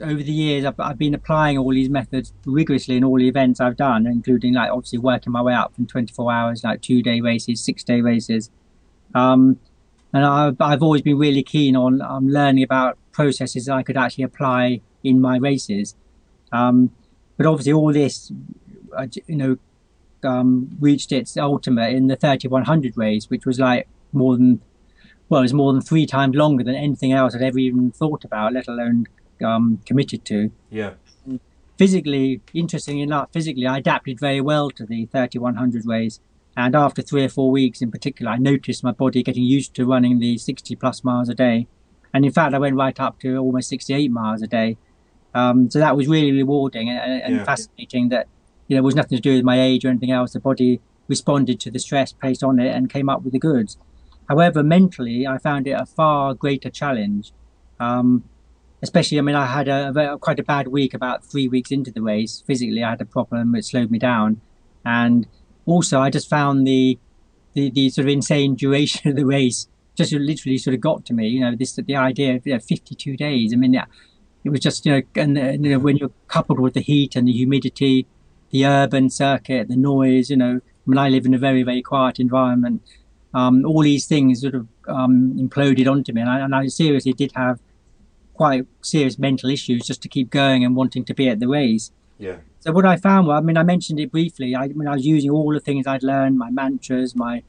over 0.00 0.22
the 0.22 0.32
years. 0.32 0.64
I've, 0.64 0.78
I've 0.78 0.98
been 0.98 1.14
applying 1.14 1.58
all 1.58 1.70
these 1.70 1.88
methods 1.88 2.32
rigorously 2.44 2.96
in 2.96 3.04
all 3.04 3.18
the 3.18 3.28
events 3.28 3.60
I've 3.60 3.76
done, 3.76 4.06
including 4.06 4.54
like 4.54 4.70
obviously 4.70 4.98
working 4.98 5.32
my 5.32 5.42
way 5.42 5.54
up 5.54 5.74
from 5.74 5.86
24 5.86 6.32
hours, 6.32 6.64
like 6.64 6.82
two 6.82 7.02
day 7.02 7.20
races, 7.20 7.62
six 7.62 7.84
day 7.84 8.00
races. 8.00 8.50
Um, 9.14 9.58
and 10.12 10.24
I've, 10.24 10.60
I've 10.60 10.82
always 10.82 11.02
been 11.02 11.18
really 11.18 11.42
keen 11.42 11.76
on 11.76 12.02
um, 12.02 12.28
learning 12.28 12.64
about 12.64 12.98
processes 13.12 13.66
that 13.66 13.74
I 13.74 13.82
could 13.82 13.96
actually 13.96 14.24
apply 14.24 14.80
in 15.04 15.20
my 15.20 15.36
races. 15.36 15.94
Um, 16.52 16.90
but 17.36 17.46
obviously, 17.46 17.72
all 17.72 17.92
this, 17.92 18.32
uh, 18.96 19.06
you 19.26 19.36
know, 19.36 19.56
um, 20.22 20.76
reached 20.80 21.12
its 21.12 21.36
ultimate 21.36 21.94
in 21.94 22.08
the 22.08 22.16
3100 22.16 22.96
race, 22.96 23.30
which 23.30 23.46
was 23.46 23.58
like 23.58 23.88
more 24.12 24.36
than, 24.36 24.60
well, 25.28 25.40
it 25.40 25.44
was 25.44 25.54
more 25.54 25.72
than 25.72 25.80
three 25.80 26.06
times 26.06 26.34
longer 26.36 26.64
than 26.64 26.74
anything 26.74 27.12
else 27.12 27.34
I'd 27.34 27.42
ever 27.42 27.58
even 27.58 27.92
thought 27.92 28.24
about, 28.24 28.52
let 28.52 28.68
alone 28.68 29.06
um, 29.42 29.80
committed 29.86 30.24
to. 30.26 30.50
Yeah. 30.70 30.94
Physically, 31.78 32.42
interestingly 32.52 33.00
enough, 33.00 33.30
physically, 33.32 33.66
I 33.66 33.78
adapted 33.78 34.20
very 34.20 34.40
well 34.42 34.70
to 34.72 34.84
the 34.84 35.06
3100 35.06 35.86
race. 35.86 36.20
And 36.56 36.74
after 36.76 37.00
three 37.00 37.24
or 37.24 37.28
four 37.30 37.50
weeks 37.50 37.80
in 37.80 37.90
particular, 37.90 38.32
I 38.32 38.36
noticed 38.36 38.84
my 38.84 38.92
body 38.92 39.22
getting 39.22 39.44
used 39.44 39.74
to 39.76 39.86
running 39.86 40.18
the 40.18 40.36
60 40.36 40.76
plus 40.76 41.02
miles 41.04 41.30
a 41.30 41.34
day. 41.34 41.68
And 42.12 42.24
in 42.24 42.32
fact, 42.32 42.54
I 42.54 42.58
went 42.58 42.76
right 42.76 42.98
up 43.00 43.18
to 43.20 43.36
almost 43.38 43.70
68 43.70 44.10
miles 44.10 44.42
a 44.42 44.46
day. 44.46 44.76
Um, 45.32 45.70
so 45.70 45.78
that 45.78 45.96
was 45.96 46.06
really 46.06 46.32
rewarding 46.32 46.90
and, 46.90 47.22
and 47.22 47.34
Yeah. 47.36 47.44
fascinating 47.44 48.10
that, 48.10 48.26
you 48.68 48.76
know, 48.76 48.80
it 48.80 48.84
was 48.84 48.94
nothing 48.96 49.16
to 49.16 49.22
do 49.22 49.36
with 49.36 49.44
my 49.44 49.58
age 49.60 49.84
or 49.84 49.88
anything 49.88 50.10
else. 50.10 50.32
The 50.32 50.40
body 50.40 50.80
responded 51.08 51.60
to 51.60 51.70
the 51.70 51.78
stress 51.78 52.12
placed 52.12 52.42
on 52.44 52.58
it 52.58 52.74
and 52.74 52.90
came 52.90 53.08
up 53.08 53.22
with 53.22 53.32
the 53.32 53.38
goods. 53.38 53.78
However, 54.28 54.62
mentally, 54.62 55.26
I 55.26 55.38
found 55.38 55.66
it 55.66 55.70
a 55.72 55.86
far 55.86 56.34
greater 56.34 56.68
challenge. 56.68 57.32
Um, 57.78 58.24
especially, 58.82 59.18
I 59.18 59.22
mean, 59.22 59.36
I 59.36 59.46
had 59.46 59.68
a, 59.68 60.12
a 60.14 60.18
quite 60.18 60.38
a 60.38 60.42
bad 60.42 60.68
week 60.68 60.94
about 60.94 61.24
three 61.24 61.48
weeks 61.48 61.70
into 61.70 61.90
the 61.90 62.02
race. 62.02 62.42
Physically, 62.46 62.82
I 62.82 62.90
had 62.90 63.00
a 63.00 63.06
problem 63.06 63.52
that 63.52 63.64
slowed 63.64 63.90
me 63.90 63.98
down. 63.98 64.40
And 64.84 65.26
also, 65.66 66.00
I 66.00 66.10
just 66.10 66.28
found 66.28 66.66
the, 66.66 66.98
the, 67.54 67.70
the 67.70 67.90
sort 67.90 68.06
of 68.06 68.12
insane 68.12 68.54
duration 68.54 69.10
of 69.10 69.16
the 69.16 69.26
race 69.26 69.68
just 69.96 70.12
literally 70.12 70.58
sort 70.58 70.74
of 70.74 70.80
got 70.80 71.04
to 71.06 71.12
me. 71.12 71.28
You 71.28 71.40
know, 71.40 71.54
this 71.54 71.74
the 71.74 71.96
idea 71.96 72.36
of 72.36 72.46
you 72.46 72.54
know, 72.54 72.60
52 72.60 73.16
days. 73.16 73.52
I 73.52 73.56
mean, 73.56 73.74
it 74.44 74.50
was 74.50 74.60
just 74.60 74.86
you 74.86 74.92
know, 74.92 75.02
and 75.16 75.36
you 75.36 75.70
know, 75.72 75.78
when 75.78 75.96
you're 75.96 76.12
coupled 76.28 76.60
with 76.60 76.74
the 76.74 76.80
heat 76.80 77.16
and 77.16 77.28
the 77.28 77.32
humidity, 77.32 78.06
the 78.50 78.66
urban 78.66 79.10
circuit, 79.10 79.68
the 79.68 79.76
noise. 79.76 80.30
You 80.30 80.36
know, 80.36 80.60
I 80.60 80.86
mean, 80.86 80.98
I 80.98 81.08
live 81.08 81.26
in 81.26 81.34
a 81.34 81.38
very 81.38 81.62
very 81.62 81.82
quiet 81.82 82.18
environment. 82.18 82.82
Um, 83.32 83.64
all 83.64 83.82
these 83.82 84.06
things 84.06 84.40
sort 84.40 84.54
of 84.54 84.66
um, 84.88 85.34
imploded 85.38 85.90
onto 85.90 86.12
me, 86.12 86.20
and 86.20 86.30
I, 86.30 86.40
and 86.40 86.54
I 86.54 86.66
seriously 86.66 87.12
did 87.12 87.32
have 87.36 87.60
quite 88.40 88.66
serious 88.80 89.18
mental 89.18 89.50
issues 89.50 89.86
just 89.86 90.00
to 90.00 90.08
keep 90.08 90.30
going 90.30 90.64
and 90.64 90.74
wanting 90.74 91.04
to 91.04 91.12
be 91.12 91.28
at 91.28 91.40
the 91.40 91.46
race. 91.46 91.92
Yeah. 92.16 92.38
So 92.60 92.72
what 92.72 92.86
I 92.86 92.96
found, 92.96 93.26
well, 93.26 93.36
I 93.36 93.42
mean, 93.42 93.58
I 93.58 93.62
mentioned 93.62 94.00
it 94.00 94.10
briefly. 94.10 94.54
I, 94.54 94.62
I 94.64 94.68
mean, 94.68 94.88
I 94.88 94.94
was 94.94 95.04
using 95.04 95.30
all 95.30 95.52
the 95.52 95.60
things 95.60 95.86
I'd 95.86 96.02
learned, 96.02 96.38
my 96.38 96.50
mantras, 96.50 97.14
my, 97.14 97.42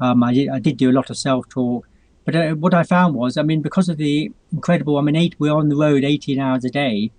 um, 0.00 0.22
I 0.22 0.32
did, 0.32 0.48
I 0.48 0.58
did 0.58 0.78
do 0.78 0.90
a 0.90 0.96
lot 0.98 1.10
of 1.10 1.18
self-talk. 1.18 1.86
But 2.24 2.34
uh, 2.34 2.52
what 2.52 2.72
I 2.72 2.84
found 2.84 3.16
was, 3.16 3.36
I 3.36 3.42
mean, 3.42 3.60
because 3.60 3.90
of 3.90 3.98
the 3.98 4.32
incredible, 4.50 4.96
I 4.96 5.02
mean, 5.02 5.14
eight, 5.14 5.34
we're 5.38 5.52
on 5.52 5.68
the 5.68 5.76
road 5.76 6.04
18 6.04 6.38
hours 6.38 6.64
a 6.64 6.70
day. 6.70 7.10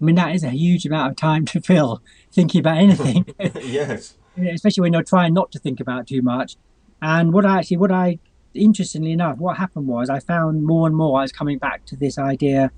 I 0.00 0.04
mean, 0.04 0.14
that 0.14 0.32
is 0.32 0.44
a 0.44 0.50
huge 0.50 0.86
amount 0.86 1.10
of 1.10 1.16
time 1.16 1.46
to 1.46 1.60
fill 1.60 2.00
thinking 2.32 2.60
about 2.60 2.76
anything, 2.76 3.34
yes. 3.64 4.16
especially 4.36 4.82
when 4.82 4.92
you're 4.92 5.02
trying 5.02 5.34
not 5.34 5.50
to 5.50 5.58
think 5.58 5.80
about 5.80 6.06
too 6.06 6.22
much. 6.22 6.54
And 7.02 7.32
what 7.32 7.44
I 7.44 7.58
actually, 7.58 7.78
what 7.78 7.90
I, 7.90 8.20
interestingly 8.54 9.12
enough, 9.12 9.38
what 9.38 9.56
happened 9.58 9.86
was 9.86 10.10
I 10.10 10.18
found 10.20 10.64
more 10.64 10.86
and 10.86 10.96
more 10.96 11.18
I 11.18 11.22
was 11.22 11.32
coming 11.32 11.58
back 11.58 11.84
to 11.86 11.96
this 11.96 12.18
idea 12.18 12.70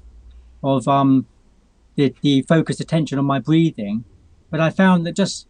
of 0.63 0.87
um, 0.89 1.27
the, 1.97 2.15
the 2.23 2.43
focused 2.43 2.81
attention 2.81 3.19
on 3.19 3.25
my 3.25 3.39
breathing. 3.39 4.05
But 4.51 4.61
I 4.61 4.71
found 4.71 5.07
that 5.07 5.13
just 5.17 5.47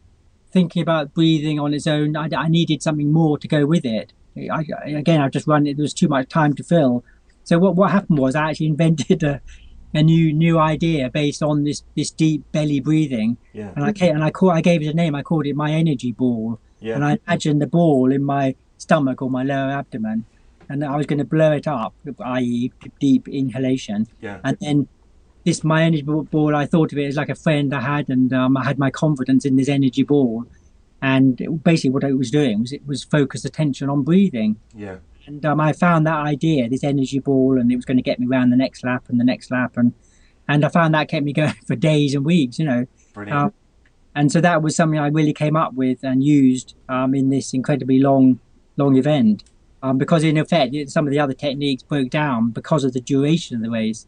thinking 0.51 0.83
about 0.83 1.13
breathing 1.15 1.59
on 1.59 1.75
its 1.75 1.87
own, 1.87 2.17
I, 2.17 2.29
I 2.37 2.49
needed 2.49 2.83
something 2.83 3.13
more 3.13 3.39
to 3.39 3.49
go 3.49 3.67
with 3.67 3.85
it. 3.85 4.13
I, 4.37 4.65
I- 4.85 4.91
again, 4.91 5.21
I've 5.21 5.33
just 5.33 5.47
run 5.47 5.67
it. 5.67 5.77
There 5.77 5.83
was 5.83 5.95
too 5.95 6.09
much 6.09 6.29
time 6.29 6.55
to 6.55 6.63
fill. 6.63 7.05
So 7.45 7.59
what 7.59 7.75
what 7.75 7.91
happened 7.91 8.19
was 8.21 8.35
I 8.37 8.51
actually 8.51 8.67
invented 8.75 9.23
a, 9.25 9.41
a 9.93 10.03
new 10.03 10.33
new 10.33 10.59
idea 10.59 11.11
based 11.11 11.43
on 11.43 11.65
this 11.65 11.83
this 11.97 12.11
deep 12.13 12.45
belly 12.53 12.79
breathing, 12.81 13.37
Yeah. 13.53 13.73
and 13.75 13.85
I 13.85 13.93
ca- 13.93 14.11
and 14.11 14.23
I 14.23 14.31
call 14.31 14.51
I 14.51 14.61
gave 14.61 14.81
it 14.83 14.87
a 14.87 14.95
name. 14.95 15.15
I 15.17 15.23
called 15.23 15.47
it 15.47 15.57
my 15.57 15.73
energy 15.73 16.13
ball. 16.13 16.61
Yeah. 16.81 16.95
And 16.95 17.05
I 17.05 17.19
imagined 17.27 17.61
the 17.61 17.67
ball 17.67 18.11
in 18.13 18.23
my 18.25 18.55
stomach 18.83 19.23
or 19.23 19.31
my 19.31 19.43
lower 19.43 19.71
abdomen, 19.71 20.25
and 20.69 20.85
I 20.85 20.97
was 20.97 21.07
going 21.07 21.19
to 21.19 21.25
blow 21.25 21.53
it 21.53 21.67
up, 21.67 21.95
i.e., 22.21 22.73
deep 23.01 23.29
inhalation. 23.29 24.07
Yeah. 24.21 24.41
And 24.45 24.57
then 24.61 24.89
this 25.45 25.65
my 25.65 25.83
energy 25.83 26.03
ball, 26.03 26.55
I 26.55 26.67
thought 26.67 26.93
of 26.93 26.99
it 26.99 27.07
as 27.07 27.17
like 27.17 27.29
a 27.29 27.35
friend 27.35 27.75
I 27.75 27.81
had, 27.81 28.09
and 28.09 28.33
um, 28.33 28.57
I 28.57 28.65
had 28.65 28.79
my 28.79 28.91
confidence 28.91 29.45
in 29.45 29.57
this 29.57 29.69
energy 29.69 30.03
ball. 30.03 30.45
And 31.01 31.41
it- 31.41 31.65
basically, 31.65 31.91
what 31.91 32.05
I 32.05 32.13
was 32.13 32.31
doing 32.31 32.61
was 32.61 32.73
it 32.73 32.87
was 32.87 33.03
focus 33.05 33.45
attention 33.45 33.89
on 33.89 34.03
breathing. 34.03 34.57
Yeah. 34.75 34.99
And 35.27 35.45
um, 35.47 35.61
I 35.61 35.73
found 35.73 36.07
that 36.07 36.19
idea, 36.19 36.69
this 36.69 36.83
energy 36.83 37.21
ball, 37.21 37.59
and 37.59 37.71
it 37.71 37.77
was 37.77 37.85
going 37.85 37.97
to 37.97 38.03
get 38.03 38.19
me 38.19 38.27
around 38.27 38.51
the 38.51 38.57
next 38.57 38.85
lap 38.85 39.05
and 39.09 39.21
the 39.21 39.25
next 39.25 39.51
lap, 39.51 39.77
and 39.77 39.93
and 40.49 40.65
I 40.65 40.69
found 40.69 40.95
that 40.95 41.09
kept 41.09 41.25
me 41.25 41.33
going 41.41 41.55
for 41.67 41.77
days 41.77 42.15
and 42.15 42.25
weeks, 42.25 42.59
you 42.59 42.65
know. 42.65 42.87
Brilliant. 43.15 43.39
Um, 43.39 43.53
and 44.15 44.31
so 44.31 44.41
that 44.41 44.63
was 44.63 44.77
something 44.77 44.99
I 44.99 45.09
really 45.09 45.33
came 45.33 45.57
up 45.57 45.75
with 45.75 46.03
and 46.03 46.23
used 46.23 46.75
um, 46.89 47.15
in 47.15 47.31
this 47.31 47.55
incredibly 47.55 47.99
long, 47.99 48.41
long 48.77 48.97
event. 48.97 49.45
Um, 49.83 49.99
because 49.99 50.23
in 50.23 50.37
effect, 50.37 50.75
some 50.91 51.07
of 51.07 51.13
the 51.13 51.19
other 51.19 51.33
techniques 51.35 51.83
broke 51.83 52.11
down 52.11 52.51
because 52.51 52.85
of 52.85 52.93
the 52.93 53.01
duration 53.01 53.57
of 53.57 53.63
the 53.63 53.71
race. 53.71 54.07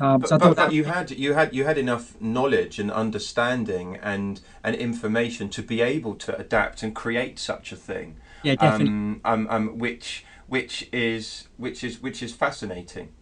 Um, 0.00 0.20
but, 0.20 0.28
so 0.28 0.36
I 0.36 0.38
but, 0.38 0.56
that, 0.56 0.72
you 0.72 0.84
had 0.84 1.10
you 1.12 1.34
had 1.34 1.54
you 1.54 1.64
had 1.64 1.78
enough 1.78 2.20
knowledge 2.20 2.78
and 2.78 2.90
understanding 2.90 3.96
and 4.02 4.40
and 4.62 4.76
information 4.76 5.48
to 5.50 5.62
be 5.62 5.80
able 5.80 6.16
to 6.16 6.36
adapt 6.36 6.82
and 6.82 6.94
create 6.94 7.38
such 7.38 7.72
a 7.72 7.76
thing. 7.76 8.16
yeah, 8.42 8.56
definitely, 8.56 8.92
Um, 8.92 9.20
um, 9.24 9.46
um, 9.48 9.78
which 9.78 10.24
which 10.48 10.88
is 10.92 11.48
which 11.56 11.82
is 11.82 12.02
which 12.02 12.22
is 12.22 12.34
fascinating. 12.34 13.12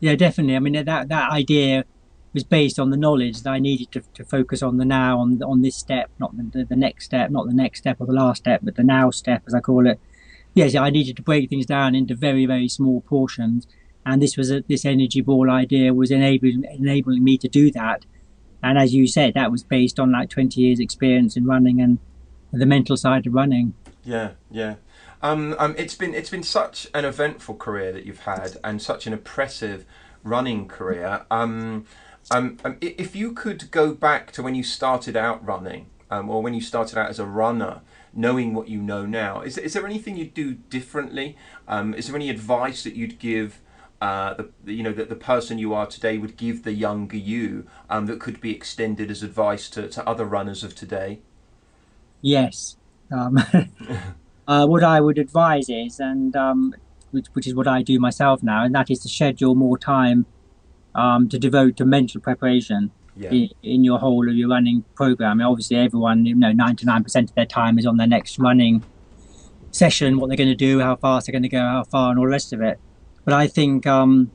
yeah, 0.00 0.14
definitely. 0.14 0.56
I 0.56 0.58
mean, 0.60 0.84
that 0.84 1.08
that 1.08 1.30
idea 1.32 1.84
was 2.34 2.44
based 2.44 2.78
on 2.78 2.90
the 2.90 2.96
knowledge 2.96 3.42
that 3.42 3.50
I 3.50 3.58
needed 3.58 3.90
to, 3.92 4.02
to 4.14 4.24
focus 4.24 4.62
on 4.62 4.76
the 4.78 4.84
now, 4.84 5.18
on 5.18 5.42
on 5.42 5.62
this 5.62 5.76
step, 5.76 6.10
not 6.18 6.36
the, 6.36 6.64
the 6.64 6.76
next 6.76 7.04
step, 7.06 7.30
not 7.30 7.46
the 7.46 7.54
next 7.54 7.78
step 7.80 7.96
or 8.00 8.06
the 8.06 8.12
last 8.12 8.38
step, 8.38 8.60
but 8.62 8.76
the 8.76 8.84
now 8.84 9.10
step, 9.10 9.42
as 9.46 9.54
I 9.54 9.60
call 9.60 9.86
it. 9.86 9.98
Yes, 10.54 10.74
I 10.74 10.90
needed 10.90 11.16
to 11.16 11.22
break 11.22 11.48
things 11.48 11.66
down 11.66 11.94
into 11.94 12.14
very 12.14 12.46
very 12.46 12.68
small 12.68 13.00
portions, 13.02 13.66
and 14.04 14.20
this 14.20 14.36
was 14.36 14.50
a, 14.50 14.62
this 14.68 14.84
energy 14.84 15.20
ball 15.20 15.50
idea 15.50 15.94
was 15.94 16.10
enabling 16.10 16.64
enabling 16.64 17.24
me 17.24 17.38
to 17.38 17.48
do 17.48 17.70
that. 17.72 18.04
And 18.62 18.78
as 18.78 18.94
you 18.94 19.06
said, 19.06 19.34
that 19.34 19.50
was 19.50 19.64
based 19.64 19.98
on 19.98 20.12
like 20.12 20.30
20 20.30 20.60
years 20.60 20.78
experience 20.78 21.36
in 21.36 21.44
running 21.44 21.80
and 21.80 21.98
the 22.52 22.66
mental 22.66 22.96
side 22.96 23.26
of 23.26 23.34
running. 23.34 23.74
Yeah, 24.04 24.32
yeah. 24.50 24.76
Um, 25.22 25.54
um, 25.58 25.74
it's 25.78 25.94
been 25.94 26.14
it's 26.14 26.30
been 26.30 26.42
such 26.42 26.88
an 26.94 27.04
eventful 27.04 27.56
career 27.56 27.92
that 27.92 28.04
you've 28.04 28.20
had, 28.20 28.56
and 28.64 28.82
such 28.82 29.06
an 29.06 29.12
impressive 29.12 29.84
running 30.24 30.68
career. 30.68 31.24
Um, 31.30 31.86
um, 32.30 32.58
um, 32.64 32.76
if 32.80 33.14
you 33.16 33.32
could 33.32 33.70
go 33.70 33.94
back 33.94 34.32
to 34.32 34.42
when 34.42 34.54
you 34.54 34.62
started 34.62 35.16
out 35.16 35.44
running, 35.44 35.86
um, 36.10 36.28
or 36.28 36.42
when 36.42 36.54
you 36.54 36.60
started 36.60 36.98
out 36.98 37.08
as 37.08 37.18
a 37.18 37.26
runner, 37.26 37.82
knowing 38.14 38.54
what 38.54 38.68
you 38.68 38.80
know 38.80 39.06
now, 39.06 39.40
is 39.42 39.58
is 39.58 39.72
there 39.72 39.86
anything 39.86 40.16
you'd 40.16 40.34
do 40.34 40.54
differently? 40.54 41.36
Um, 41.68 41.94
is 41.94 42.06
there 42.06 42.16
any 42.16 42.30
advice 42.30 42.84
that 42.84 42.94
you'd 42.94 43.18
give? 43.18 43.60
Uh, 44.00 44.34
the, 44.64 44.72
you 44.72 44.82
know 44.82 44.92
that 44.92 45.08
the 45.08 45.14
person 45.14 45.58
you 45.58 45.72
are 45.72 45.86
today 45.86 46.18
would 46.18 46.36
give 46.36 46.64
the 46.64 46.72
younger 46.72 47.16
you 47.16 47.66
um, 47.88 48.06
that 48.06 48.18
could 48.18 48.40
be 48.40 48.50
extended 48.54 49.12
as 49.12 49.22
advice 49.22 49.70
to, 49.70 49.88
to 49.88 50.06
other 50.08 50.24
runners 50.24 50.64
of 50.64 50.74
today. 50.74 51.20
Yes. 52.20 52.76
Um, 53.12 53.38
uh, 54.48 54.66
what 54.66 54.82
I 54.82 55.00
would 55.00 55.18
advise 55.18 55.68
is, 55.68 56.00
and 56.00 56.34
um, 56.34 56.74
which, 57.12 57.26
which 57.34 57.46
is 57.46 57.54
what 57.54 57.68
I 57.68 57.82
do 57.82 58.00
myself 58.00 58.42
now, 58.42 58.64
and 58.64 58.74
that 58.74 58.90
is 58.90 58.98
to 59.00 59.08
schedule 59.08 59.54
more 59.54 59.78
time 59.78 60.26
um, 60.94 61.28
to 61.28 61.38
devote 61.38 61.76
to 61.76 61.84
mental 61.84 62.20
preparation 62.20 62.90
Yeah, 63.14 63.30
in, 63.30 63.50
in 63.62 63.84
your 63.84 63.98
whole 63.98 64.28
of 64.28 64.34
your 64.34 64.48
running 64.48 64.84
program. 64.94 65.40
Obviously, 65.40 65.76
everyone, 65.76 66.24
you 66.24 66.34
know, 66.34 66.52
99% 66.52 67.22
of 67.24 67.34
their 67.34 67.46
time 67.46 67.78
is 67.78 67.84
on 67.84 67.98
their 67.98 68.06
next 68.06 68.38
running 68.38 68.82
session, 69.70 70.18
what 70.18 70.28
they're 70.28 70.36
going 70.36 70.48
to 70.48 70.54
do, 70.54 70.80
how 70.80 70.96
fast 70.96 71.26
they're 71.26 71.32
going 71.32 71.42
to 71.42 71.48
go, 71.48 71.60
how 71.60 71.84
far, 71.84 72.10
and 72.10 72.18
all 72.18 72.24
the 72.24 72.30
rest 72.30 72.52
of 72.52 72.60
it. 72.62 72.78
But 73.24 73.34
I 73.34 73.46
think 73.46 73.86
um, 73.86 74.30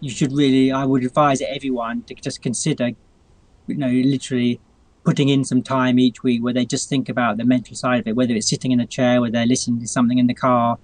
you 0.00 0.10
should 0.10 0.32
really, 0.32 0.72
I 0.72 0.84
would 0.84 1.04
advise 1.04 1.40
everyone 1.40 2.02
to 2.04 2.14
just 2.14 2.42
consider, 2.42 2.90
you 3.66 3.76
know, 3.76 3.88
literally 3.88 4.60
putting 5.04 5.28
in 5.28 5.44
some 5.44 5.62
time 5.62 5.98
each 5.98 6.22
week 6.22 6.42
where 6.42 6.52
they 6.52 6.64
just 6.64 6.88
think 6.88 7.08
about 7.08 7.36
the 7.36 7.44
mental 7.44 7.74
side 7.74 8.00
of 8.00 8.06
it, 8.06 8.16
whether 8.16 8.34
it's 8.34 8.48
sitting 8.48 8.72
in 8.72 8.80
a 8.80 8.86
chair, 8.86 9.20
whether 9.20 9.32
they're 9.32 9.46
listening 9.46 9.80
to 9.80 9.88
something 9.88 10.18
in 10.18 10.26
the 10.26 10.34
car, 10.34 10.78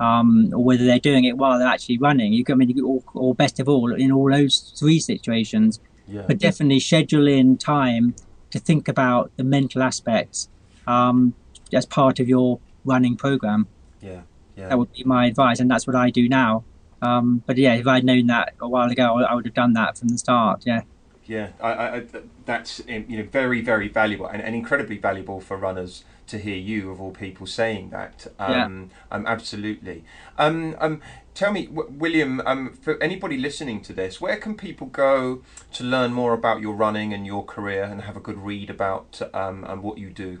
um, 0.00 0.50
or 0.54 0.62
whether 0.62 0.84
they're 0.84 0.98
doing 0.98 1.24
it 1.24 1.36
while 1.36 1.58
they're 1.58 1.68
actually 1.68 1.98
running. 1.98 2.32
You 2.32 2.44
can, 2.44 2.54
I 2.54 2.56
mean, 2.56 2.80
or, 2.82 3.02
or 3.14 3.34
best 3.34 3.58
of 3.60 3.68
all, 3.68 3.94
in 3.94 4.12
all 4.12 4.30
those 4.30 4.74
three 4.78 5.00
situations, 5.00 5.80
yeah, 6.08 6.24
but 6.26 6.38
definitely 6.38 6.80
schedule 6.80 7.26
in 7.26 7.56
time 7.56 8.14
to 8.50 8.58
think 8.58 8.88
about 8.88 9.30
the 9.36 9.44
mental 9.44 9.82
aspects 9.82 10.48
um, 10.86 11.34
as 11.72 11.86
part 11.86 12.20
of 12.20 12.28
your 12.28 12.60
running 12.84 13.16
program. 13.16 13.66
yeah, 14.00 14.22
yeah. 14.56 14.68
That 14.68 14.78
would 14.78 14.92
be 14.92 15.04
my 15.04 15.26
advice, 15.26 15.60
and 15.60 15.70
that's 15.70 15.86
what 15.86 15.96
I 15.96 16.10
do 16.10 16.28
now. 16.28 16.64
Um, 17.02 17.42
but 17.46 17.56
yeah, 17.58 17.74
if 17.74 17.86
I'd 17.86 18.04
known 18.04 18.26
that 18.28 18.54
a 18.60 18.68
while 18.68 18.90
ago, 18.90 19.18
I 19.18 19.34
would 19.34 19.44
have 19.44 19.54
done 19.54 19.74
that 19.74 19.98
from 19.98 20.08
the 20.08 20.18
start. 20.18 20.62
Yeah, 20.64 20.82
Yeah, 21.26 21.50
I, 21.60 21.70
I, 21.70 22.06
that's 22.44 22.80
um, 22.80 23.04
you 23.08 23.18
know 23.18 23.24
very 23.24 23.60
very 23.60 23.88
valuable 23.88 24.26
and, 24.26 24.42
and 24.42 24.54
incredibly 24.54 24.96
valuable 24.96 25.40
for 25.40 25.56
runners 25.56 26.04
to 26.28 26.38
hear 26.38 26.56
you 26.56 26.90
of 26.90 27.00
all 27.00 27.10
people 27.10 27.46
saying 27.46 27.90
that. 27.90 28.26
Um, 28.38 28.90
um 29.10 29.26
absolutely. 29.26 30.04
Um, 30.38 30.76
um, 30.78 31.00
tell 31.36 31.52
me, 31.52 31.66
w- 31.66 31.90
William, 31.96 32.40
um, 32.44 32.72
for 32.72 33.00
anybody 33.02 33.36
listening 33.36 33.80
to 33.82 33.92
this, 33.92 34.20
where 34.20 34.36
can 34.36 34.56
people 34.56 34.88
go 34.88 35.42
to 35.74 35.84
learn 35.84 36.12
more 36.12 36.32
about 36.32 36.60
your 36.60 36.74
running 36.74 37.12
and 37.12 37.24
your 37.26 37.44
career 37.44 37.84
and 37.84 38.02
have 38.02 38.16
a 38.16 38.20
good 38.20 38.38
read 38.38 38.68
about 38.70 39.20
um, 39.32 39.62
and 39.64 39.82
what 39.82 39.98
you 39.98 40.10
do? 40.10 40.40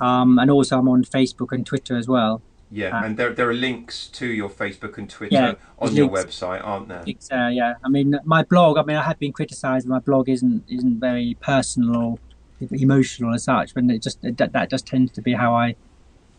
um, 0.01 0.39
and 0.39 0.51
also 0.51 0.79
I'm 0.79 0.89
on 0.89 1.05
Facebook 1.05 1.53
and 1.53 1.65
Twitter 1.65 1.97
as 1.97 2.09
well. 2.09 2.43
Yeah, 2.73 2.99
Uh, 2.99 3.05
and 3.05 3.17
there, 3.17 3.33
there 3.33 3.49
are 3.49 3.55
links 3.55 4.09
to 4.09 4.27
your 4.27 4.49
Facebook 4.49 4.99
and 4.99 5.09
Twitter 5.09 5.33
Yeah, 5.35 5.55
on 5.79 5.95
your 5.95 6.11
links. 6.11 6.35
website, 6.41 6.61
aren't 6.65 6.89
there? 6.89 7.05
Uh, 7.31 7.49
yeah, 7.49 7.75
I 7.85 7.89
mean, 7.89 8.19
my 8.25 8.43
blog. 8.43 8.79
I 8.79 8.83
mean, 8.83 8.97
I 8.97 9.03
have 9.03 9.21
been 9.21 9.33
criticised. 9.33 9.87
My 9.87 10.01
blog 10.01 10.29
isn't 10.29 10.65
isn't 10.69 10.99
very 10.99 11.37
personal 11.41 11.97
or 11.97 12.19
emotional 12.73 13.35
as 13.35 13.45
such, 13.45 13.75
but 13.75 13.85
it 13.85 14.03
just 14.03 14.21
that, 14.23 14.53
that 14.53 14.71
just 14.71 14.87
tends 14.87 15.13
to 15.13 15.23
be 15.23 15.35
how 15.35 15.55
I, 15.55 15.77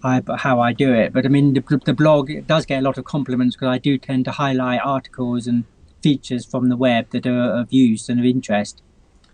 I 0.03 0.21
how 0.37 0.59
I 0.59 0.73
do 0.73 0.93
it. 0.93 1.13
But 1.13 1.25
I 1.25 1.29
mean, 1.29 1.53
the, 1.53 1.81
the 1.85 1.93
blog 1.93 2.31
does 2.47 2.65
get 2.65 2.79
a 2.79 2.81
lot 2.81 2.97
of 2.97 3.05
compliments 3.05 3.55
because 3.55 3.69
I 3.69 3.77
do 3.77 3.97
tend 3.97 4.25
to 4.25 4.31
highlight 4.31 4.81
articles 4.83 5.47
and 5.47 5.65
features 6.01 6.45
from 6.45 6.69
the 6.69 6.77
web 6.77 7.09
that 7.11 7.25
are 7.25 7.59
of 7.61 7.73
use 7.73 8.09
and 8.09 8.19
of 8.19 8.25
interest. 8.25 8.81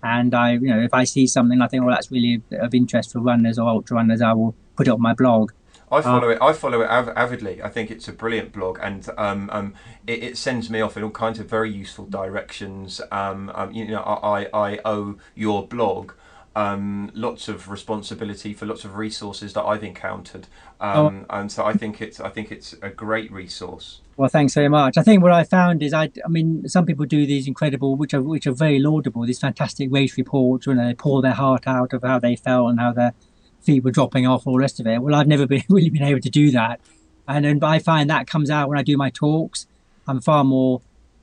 And 0.03 0.33
I, 0.33 0.53
you 0.53 0.61
know, 0.61 0.79
if 0.79 0.93
I 0.93 1.03
see 1.03 1.27
something 1.27 1.61
I 1.61 1.67
think, 1.67 1.83
well, 1.83 1.93
that's 1.93 2.11
really 2.11 2.41
of 2.51 2.73
interest 2.73 3.11
for 3.11 3.19
runners 3.19 3.59
or 3.59 3.67
ultra 3.69 3.97
runners, 3.97 4.21
I 4.21 4.33
will 4.33 4.55
put 4.75 4.87
it 4.87 4.91
on 4.91 5.01
my 5.01 5.13
blog. 5.13 5.51
I 5.91 6.01
follow 6.01 6.29
it. 6.29 6.37
I 6.41 6.53
follow 6.53 6.81
it 6.81 6.89
av- 6.89 7.11
avidly. 7.17 7.61
I 7.61 7.67
think 7.67 7.91
it's 7.91 8.07
a 8.07 8.13
brilliant 8.13 8.53
blog, 8.53 8.79
and 8.81 9.09
um, 9.17 9.49
um, 9.51 9.73
it, 10.07 10.23
it 10.23 10.37
sends 10.37 10.69
me 10.69 10.79
off 10.79 10.95
in 10.95 11.03
all 11.03 11.11
kinds 11.11 11.37
of 11.37 11.49
very 11.49 11.69
useful 11.69 12.05
directions. 12.05 13.01
Um, 13.11 13.51
um, 13.53 13.73
you 13.73 13.85
know, 13.87 14.01
I, 14.01 14.43
I 14.43 14.49
I 14.53 14.79
owe 14.85 15.17
your 15.35 15.67
blog 15.67 16.13
um, 16.56 17.12
lots 17.14 17.47
of 17.47 17.70
responsibility 17.70 18.54
for 18.54 18.66
lots 18.66 18.84
of 18.84 18.95
resources 18.95 19.54
that 19.54 19.64
I've 19.64 19.84
encountered, 19.84 20.47
um, 20.80 21.26
and 21.30 21.52
so 21.52 21.66
I 21.66 21.74
think 21.74 22.02
it's 22.02 22.20
I 22.20 22.30
think 22.30 22.52
it's 22.52 22.74
a 22.82 22.89
great 22.89 23.32
resource. 23.32 24.02
Well, 24.18 24.30
thanks 24.30 24.54
very 24.54 24.68
much. 24.68 24.97
I 24.97 25.04
think 25.04 25.24
what 25.24 25.32
I 25.32 25.43
found 25.43 25.82
is, 25.82 25.93
I, 25.93 26.12
I 26.24 26.28
mean, 26.28 26.68
some 26.68 26.86
people 26.86 27.06
do 27.06 27.26
these 27.26 27.47
incredible, 27.47 27.95
which 27.95 28.14
are 28.14 28.22
which 28.22 28.45
are 28.45 28.52
very 28.52 28.80
laudable, 28.80 29.26
these 29.26 29.39
fantastic 29.39 29.89
race 29.91 30.18
reports, 30.18 30.68
when 30.68 30.78
they 30.78 30.93
pour 30.93 31.22
their 31.22 31.34
heart 31.34 31.68
out 31.68 31.93
of 31.93 32.04
how 32.04 32.20
they 32.20 32.36
felt 32.36 32.70
and 32.70 32.80
how 32.80 32.91
their 32.91 33.14
feet 33.62 33.84
were 33.84 33.91
dropping 33.91 34.28
off, 34.28 34.45
all 34.45 34.54
the 34.54 34.60
rest 34.60 34.80
of 34.80 34.88
it. 34.88 35.02
Well, 35.02 35.16
I've 35.16 35.28
never 35.28 35.47
been 35.47 35.64
really 35.70 35.89
been 35.89 36.04
able 36.04 36.20
to 36.20 36.30
do 36.30 36.52
that, 36.52 36.82
and 37.28 37.45
then 37.45 37.64
I 37.64 37.80
find 37.80 38.10
that 38.10 38.28
comes 38.28 38.49
out 38.49 38.68
when 38.68 38.78
I 38.78 38.84
do 38.84 38.97
my 38.97 39.10
talks. 39.10 39.68
I'm 40.08 40.20
far 40.20 40.43
more, 40.43 40.82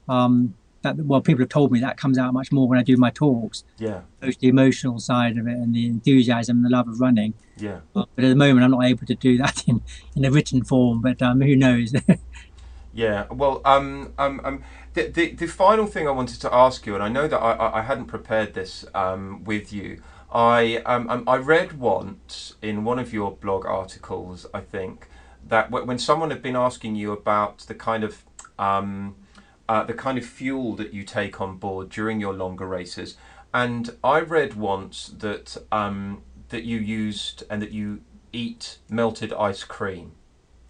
um, 0.09 0.55
that 0.83 0.97
well, 0.97 1.21
people 1.21 1.43
have 1.43 1.49
told 1.49 1.73
me 1.73 1.81
that 1.81 1.97
comes 1.97 2.19
out 2.19 2.33
much 2.33 2.53
more 2.53 2.69
when 2.69 2.79
I 2.79 2.83
do 2.83 2.97
my 2.97 3.11
talks, 3.11 3.65
Yeah, 3.79 4.03
both 4.21 4.39
the 4.39 4.49
emotional 4.49 4.99
side 5.01 5.37
of 5.39 5.47
it 5.47 5.53
and 5.57 5.75
the 5.75 5.87
enthusiasm, 5.87 6.59
and 6.59 6.65
the 6.65 6.71
love 6.71 6.89
of 6.89 7.01
running. 7.01 7.35
yeah. 7.57 7.81
But 7.93 8.09
at 8.17 8.23
the 8.23 8.37
moment, 8.37 8.65
I'm 8.65 8.71
not 8.71 8.85
able 8.85 9.07
to 9.07 9.15
do 9.15 9.37
that 9.39 9.65
in 9.69 9.83
in 10.17 10.25
a 10.25 10.31
written 10.31 10.63
form. 10.65 11.01
But 11.03 11.21
um, 11.23 11.41
who 11.41 11.57
knows? 11.57 11.93
Yeah, 12.93 13.27
well, 13.31 13.61
um, 13.65 14.13
um, 14.19 14.41
um, 14.43 14.63
the, 14.95 15.09
the 15.09 15.33
the 15.33 15.47
final 15.47 15.87
thing 15.87 16.09
I 16.09 16.11
wanted 16.11 16.41
to 16.41 16.53
ask 16.53 16.87
you, 16.87 16.95
and 16.95 17.03
I 17.03 17.09
know 17.09 17.29
that 17.29 17.39
I, 17.39 17.53
I- 17.53 17.79
I 17.79 17.83
hadn't 17.83 18.07
prepared 18.07 18.55
this 18.55 18.85
um, 18.95 19.45
with 19.45 19.73
you. 19.73 20.03
I 20.33 20.79
um, 20.85 21.09
um, 21.09 21.25
I 21.29 21.37
read 21.37 21.75
once 21.79 22.55
in 22.63 22.85
one 22.85 22.99
of 22.99 23.13
your 23.13 23.33
blog 23.33 23.67
articles, 23.67 24.47
I 24.53 24.61
think, 24.61 25.09
that 25.47 25.71
when 25.71 25.99
someone 25.99 26.31
had 26.31 26.43
been 26.43 26.57
asking 26.57 26.97
you 26.97 27.13
about 27.13 27.59
the 27.61 27.75
kind 27.75 28.03
of 28.05 28.25
um, 28.59 29.15
uh, 29.69 29.85
the 29.85 29.95
kind 29.95 30.19
of 30.19 30.25
fuel 30.25 30.75
that 30.77 30.93
you 30.95 31.05
take 31.05 31.41
on 31.41 31.57
board 31.57 31.89
during 31.91 32.21
your 32.21 32.33
longer 32.33 32.67
races, 32.67 33.17
and 33.53 33.91
I 34.03 34.21
read 34.21 34.55
once 34.55 35.13
that 35.19 35.57
um, 35.71 36.23
that 36.49 36.65
you 36.65 36.79
used 36.79 37.45
and 37.51 37.61
that 37.63 37.73
you 37.73 38.01
eat 38.33 38.79
melted 38.89 39.33
ice 39.33 39.65
cream. 39.65 40.13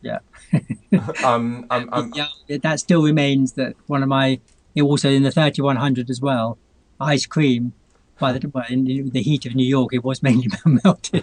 Yeah. 0.00 0.18
um, 1.24 1.66
um, 1.70 1.88
um, 1.92 2.12
yeah, 2.14 2.58
that 2.62 2.80
still 2.80 3.02
remains 3.02 3.52
that 3.52 3.74
one 3.86 4.02
of 4.02 4.08
my 4.08 4.40
it 4.74 4.82
also 4.82 5.10
in 5.10 5.22
the 5.22 5.30
3100 5.30 6.08
as 6.08 6.20
well, 6.20 6.58
ice 7.00 7.26
cream. 7.26 7.72
By 8.20 8.32
the 8.32 8.48
well, 8.48 8.64
in 8.68 9.10
the 9.10 9.22
heat 9.22 9.46
of 9.46 9.54
New 9.54 9.66
York, 9.66 9.92
it 9.92 10.02
was 10.02 10.24
mainly 10.24 10.48
melted. 10.64 11.22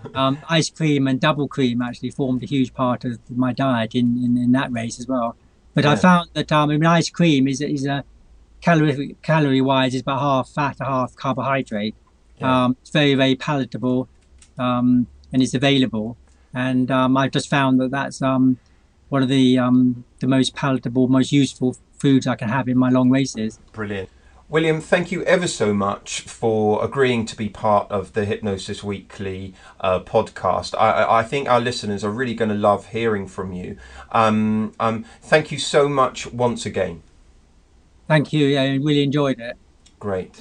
um, 0.14 0.38
ice 0.48 0.70
cream 0.70 1.08
and 1.08 1.20
double 1.20 1.48
cream 1.48 1.82
actually 1.82 2.10
formed 2.10 2.44
a 2.44 2.46
huge 2.46 2.72
part 2.72 3.04
of 3.04 3.18
my 3.28 3.52
diet 3.52 3.96
in, 3.96 4.22
in, 4.22 4.36
in 4.36 4.52
that 4.52 4.70
race 4.70 5.00
as 5.00 5.08
well. 5.08 5.34
But 5.76 5.84
yeah. 5.84 5.92
I 5.92 5.96
found 5.96 6.30
that 6.32 6.50
um, 6.52 6.70
I 6.70 6.72
mean, 6.72 6.86
ice 6.86 7.10
cream 7.10 7.46
is 7.46 7.60
is 7.60 7.84
a 7.84 8.02
calorie 8.62 9.14
calorie 9.20 9.60
wise 9.60 9.94
is 9.94 10.00
about 10.00 10.20
half 10.20 10.48
fat, 10.48 10.78
half 10.80 11.14
carbohydrate. 11.16 11.94
Yeah. 12.40 12.64
Um, 12.64 12.78
it's 12.80 12.88
very 12.90 13.14
very 13.14 13.36
palatable, 13.36 14.08
um, 14.58 15.06
and 15.34 15.42
it's 15.42 15.52
available. 15.52 16.16
And 16.54 16.90
um, 16.90 17.18
I've 17.18 17.30
just 17.30 17.50
found 17.50 17.78
that 17.80 17.90
that's 17.90 18.22
um, 18.22 18.58
one 19.10 19.22
of 19.22 19.28
the 19.28 19.58
um, 19.58 20.04
the 20.20 20.26
most 20.26 20.54
palatable, 20.54 21.08
most 21.08 21.30
useful 21.30 21.76
foods 21.98 22.26
I 22.26 22.36
can 22.36 22.48
have 22.48 22.70
in 22.70 22.78
my 22.78 22.88
long 22.88 23.10
races. 23.10 23.60
Brilliant. 23.74 24.08
William, 24.48 24.80
thank 24.80 25.10
you 25.10 25.24
ever 25.24 25.48
so 25.48 25.74
much 25.74 26.20
for 26.20 26.84
agreeing 26.84 27.26
to 27.26 27.36
be 27.36 27.48
part 27.48 27.90
of 27.90 28.12
the 28.12 28.24
Hypnosis 28.24 28.84
Weekly 28.84 29.54
uh, 29.80 29.98
podcast. 30.00 30.72
I, 30.78 31.18
I, 31.18 31.22
think 31.24 31.48
our 31.48 31.58
listeners 31.58 32.04
are 32.04 32.10
really 32.10 32.34
going 32.34 32.50
to 32.50 32.54
love 32.54 32.86
hearing 32.86 33.26
from 33.26 33.52
you. 33.52 33.76
Um, 34.12 34.72
um, 34.78 35.04
thank 35.20 35.50
you 35.50 35.58
so 35.58 35.88
much 35.88 36.28
once 36.28 36.64
again. 36.64 37.02
Thank 38.06 38.32
you. 38.32 38.56
I 38.56 38.76
really 38.76 39.02
enjoyed 39.02 39.40
it. 39.40 39.56
Great. 39.98 40.40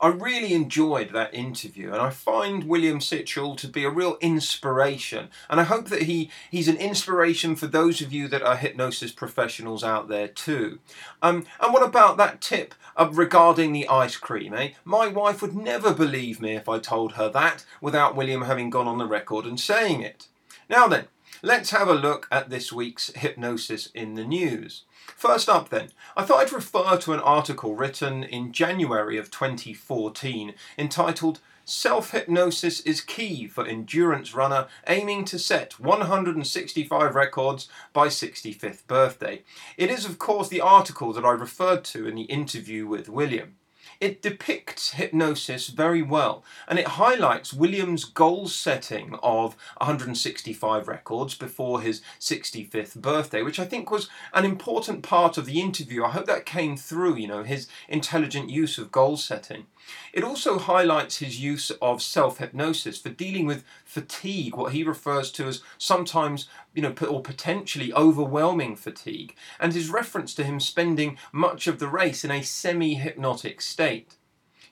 I 0.00 0.08
really 0.08 0.54
enjoyed 0.54 1.12
that 1.12 1.34
interview, 1.34 1.92
and 1.92 2.00
I 2.00 2.10
find 2.10 2.64
William 2.64 3.00
Sichel 3.00 3.56
to 3.56 3.66
be 3.66 3.82
a 3.82 3.90
real 3.90 4.16
inspiration. 4.20 5.28
And 5.50 5.58
I 5.58 5.64
hope 5.64 5.88
that 5.88 6.02
he 6.02 6.30
he's 6.50 6.68
an 6.68 6.76
inspiration 6.76 7.56
for 7.56 7.66
those 7.66 8.00
of 8.00 8.12
you 8.12 8.28
that 8.28 8.42
are 8.42 8.56
hypnosis 8.56 9.10
professionals 9.10 9.82
out 9.82 10.08
there 10.08 10.28
too. 10.28 10.78
Um, 11.20 11.46
and 11.60 11.72
what 11.72 11.82
about 11.82 12.16
that 12.16 12.40
tip 12.40 12.76
uh, 12.96 13.10
regarding 13.12 13.72
the 13.72 13.88
ice 13.88 14.16
cream? 14.16 14.54
Eh, 14.54 14.70
my 14.84 15.08
wife 15.08 15.42
would 15.42 15.56
never 15.56 15.92
believe 15.92 16.40
me 16.40 16.54
if 16.54 16.68
I 16.68 16.78
told 16.78 17.14
her 17.14 17.28
that 17.30 17.64
without 17.80 18.14
William 18.14 18.42
having 18.42 18.70
gone 18.70 18.86
on 18.86 18.98
the 18.98 19.06
record 19.06 19.46
and 19.46 19.58
saying 19.58 20.02
it. 20.02 20.28
Now 20.70 20.86
then, 20.86 21.06
let's 21.42 21.70
have 21.70 21.88
a 21.88 21.94
look 21.94 22.28
at 22.30 22.50
this 22.50 22.72
week's 22.72 23.12
hypnosis 23.14 23.86
in 23.94 24.14
the 24.14 24.24
news. 24.24 24.84
First 25.16 25.48
up, 25.48 25.68
then, 25.68 25.90
I 26.16 26.24
thought 26.24 26.38
I'd 26.38 26.52
refer 26.52 26.96
to 26.96 27.12
an 27.12 27.20
article 27.20 27.74
written 27.74 28.22
in 28.22 28.52
January 28.52 29.18
of 29.18 29.30
2014 29.30 30.54
entitled 30.78 31.40
Self 31.64 32.12
Hypnosis 32.12 32.80
is 32.80 33.02
Key 33.02 33.46
for 33.46 33.66
Endurance 33.66 34.34
Runner 34.34 34.68
Aiming 34.86 35.26
to 35.26 35.38
Set 35.38 35.78
165 35.78 37.14
Records 37.14 37.68
by 37.92 38.08
65th 38.08 38.86
Birthday. 38.86 39.42
It 39.76 39.90
is, 39.90 40.06
of 40.06 40.18
course, 40.18 40.48
the 40.48 40.62
article 40.62 41.12
that 41.12 41.26
I 41.26 41.32
referred 41.32 41.84
to 41.84 42.08
in 42.08 42.14
the 42.14 42.22
interview 42.22 42.86
with 42.86 43.10
William. 43.10 43.57
It 44.00 44.22
depicts 44.22 44.92
hypnosis 44.92 45.68
very 45.68 46.02
well 46.02 46.44
and 46.68 46.78
it 46.78 46.86
highlights 46.86 47.52
William's 47.52 48.04
goal 48.04 48.46
setting 48.46 49.18
of 49.24 49.56
165 49.78 50.86
records 50.86 51.34
before 51.34 51.80
his 51.80 52.00
65th 52.20 52.94
birthday, 52.94 53.42
which 53.42 53.58
I 53.58 53.64
think 53.64 53.90
was 53.90 54.08
an 54.32 54.44
important 54.44 55.02
part 55.02 55.36
of 55.36 55.46
the 55.46 55.60
interview. 55.60 56.04
I 56.04 56.10
hope 56.10 56.26
that 56.26 56.46
came 56.46 56.76
through, 56.76 57.16
you 57.16 57.26
know, 57.26 57.42
his 57.42 57.66
intelligent 57.88 58.50
use 58.50 58.78
of 58.78 58.92
goal 58.92 59.16
setting. 59.16 59.66
It 60.12 60.24
also 60.24 60.58
highlights 60.58 61.18
his 61.18 61.40
use 61.40 61.70
of 61.82 62.02
self 62.02 62.38
hypnosis 62.38 62.98
for 62.98 63.10
dealing 63.10 63.46
with 63.46 63.64
fatigue, 63.84 64.56
what 64.56 64.72
he 64.72 64.82
refers 64.82 65.30
to 65.32 65.46
as 65.46 65.62
sometimes, 65.78 66.48
you 66.74 66.82
know, 66.82 66.94
or 67.08 67.22
potentially 67.22 67.92
overwhelming 67.92 68.76
fatigue, 68.76 69.34
and 69.60 69.72
his 69.72 69.90
reference 69.90 70.34
to 70.34 70.44
him 70.44 70.60
spending 70.60 71.18
much 71.32 71.66
of 71.66 71.78
the 71.78 71.88
race 71.88 72.24
in 72.24 72.30
a 72.30 72.42
semi 72.42 72.94
hypnotic 72.94 73.60
state. 73.60 74.16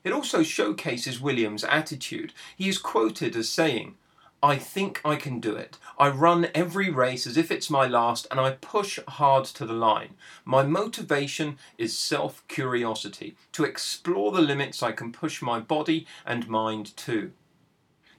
It 0.04 0.12
also 0.12 0.42
showcases 0.42 1.20
William's 1.20 1.64
attitude. 1.64 2.32
He 2.57 2.68
is 2.68 2.78
quoted 2.78 3.34
as 3.34 3.48
saying, 3.48 3.96
I 4.43 4.57
think 4.57 5.01
I 5.05 5.16
can 5.16 5.41
do 5.41 5.57
it. 5.57 5.78
I 5.99 6.09
run 6.09 6.49
every 6.55 6.91
race 6.91 7.26
as 7.26 7.37
if 7.37 7.51
it's 7.51 7.70
my 7.70 7.87
last 7.87 8.26
and 8.30 8.39
I 8.39 8.53
push 8.53 8.99
hard 9.09 9.45
to 9.47 9.64
the 9.64 9.72
line. 9.72 10.14
My 10.45 10.62
motivation 10.62 11.59
is 11.78 11.99
self 11.99 12.47
curiosity, 12.47 13.34
to 13.53 13.64
explore 13.64 14.32
the 14.32 14.43
limits 14.43 14.82
I 14.82 14.93
can 14.93 15.11
push 15.11 15.41
my 15.41 15.59
body 15.59 16.07
and 16.26 16.49
mind 16.49 16.97
to. 16.99 17.32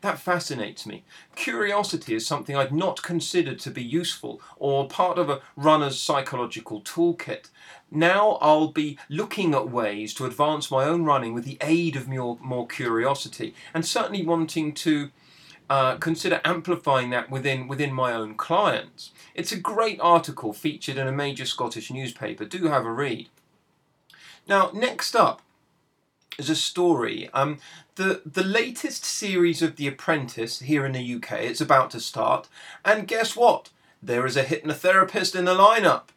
That 0.02 0.20
fascinates 0.20 0.86
me. 0.86 1.06
Curiosity 1.36 2.14
is 2.14 2.26
something 2.26 2.56
I'd 2.56 2.72
not 2.72 3.02
considered 3.02 3.60
to 3.60 3.72
be 3.72 3.84
useful 3.84 4.42
or 4.58 4.88
part 4.88 5.18
of 5.18 5.30
a 5.30 5.42
runner's 5.56 6.00
psychological 6.00 6.82
toolkit. 6.82 7.50
Now 7.90 8.38
I'll 8.42 8.68
be 8.68 9.00
looking 9.10 9.56
at 9.56 9.70
ways 9.70 10.14
to 10.16 10.26
advance 10.26 10.70
my 10.70 10.84
own 10.86 11.04
running 11.04 11.34
with 11.34 11.46
the 11.46 11.58
aid 11.62 11.96
of 11.96 12.08
more, 12.08 12.38
more 12.42 12.68
curiosity 12.68 13.56
and 13.74 13.86
certainly 13.86 14.24
wanting 14.24 14.74
to 14.76 15.10
uh, 15.70 15.98
consider 15.98 16.40
amplifying 16.46 17.10
that 17.10 17.30
within 17.30 17.68
within 17.68 17.94
my 17.94 18.14
own 18.14 18.36
clients. 18.36 19.12
It's 19.36 19.52
a 19.52 19.60
great 19.60 20.00
article 20.00 20.54
featured 20.54 20.98
in 20.98 21.08
a 21.08 21.12
major 21.12 21.46
Scottish 21.46 21.92
newspaper. 21.92 22.46
Do 22.46 22.68
have 22.68 22.86
a 22.86 22.92
read. 22.92 23.30
Now, 24.48 24.72
next 24.74 25.16
up 25.16 25.42
is 26.38 26.50
a 26.50 26.56
story. 26.56 27.30
Um, 27.34 27.60
the 27.96 28.22
the 28.26 28.44
latest 28.44 29.04
series 29.04 29.62
of 29.62 29.76
The 29.76 29.88
Apprentice 29.88 30.60
here 30.60 30.86
in 30.86 30.94
the 30.94 31.16
UK. 31.16 31.34
It's 31.42 31.62
about 31.62 31.92
to 31.92 32.00
start, 32.00 32.48
and 32.86 33.08
guess 33.08 33.36
what? 33.36 33.70
There 34.02 34.26
is 34.26 34.38
a 34.38 34.44
hypnotherapist 34.46 35.36
in 35.36 35.46
the 35.46 35.56
lineup. 35.56 36.10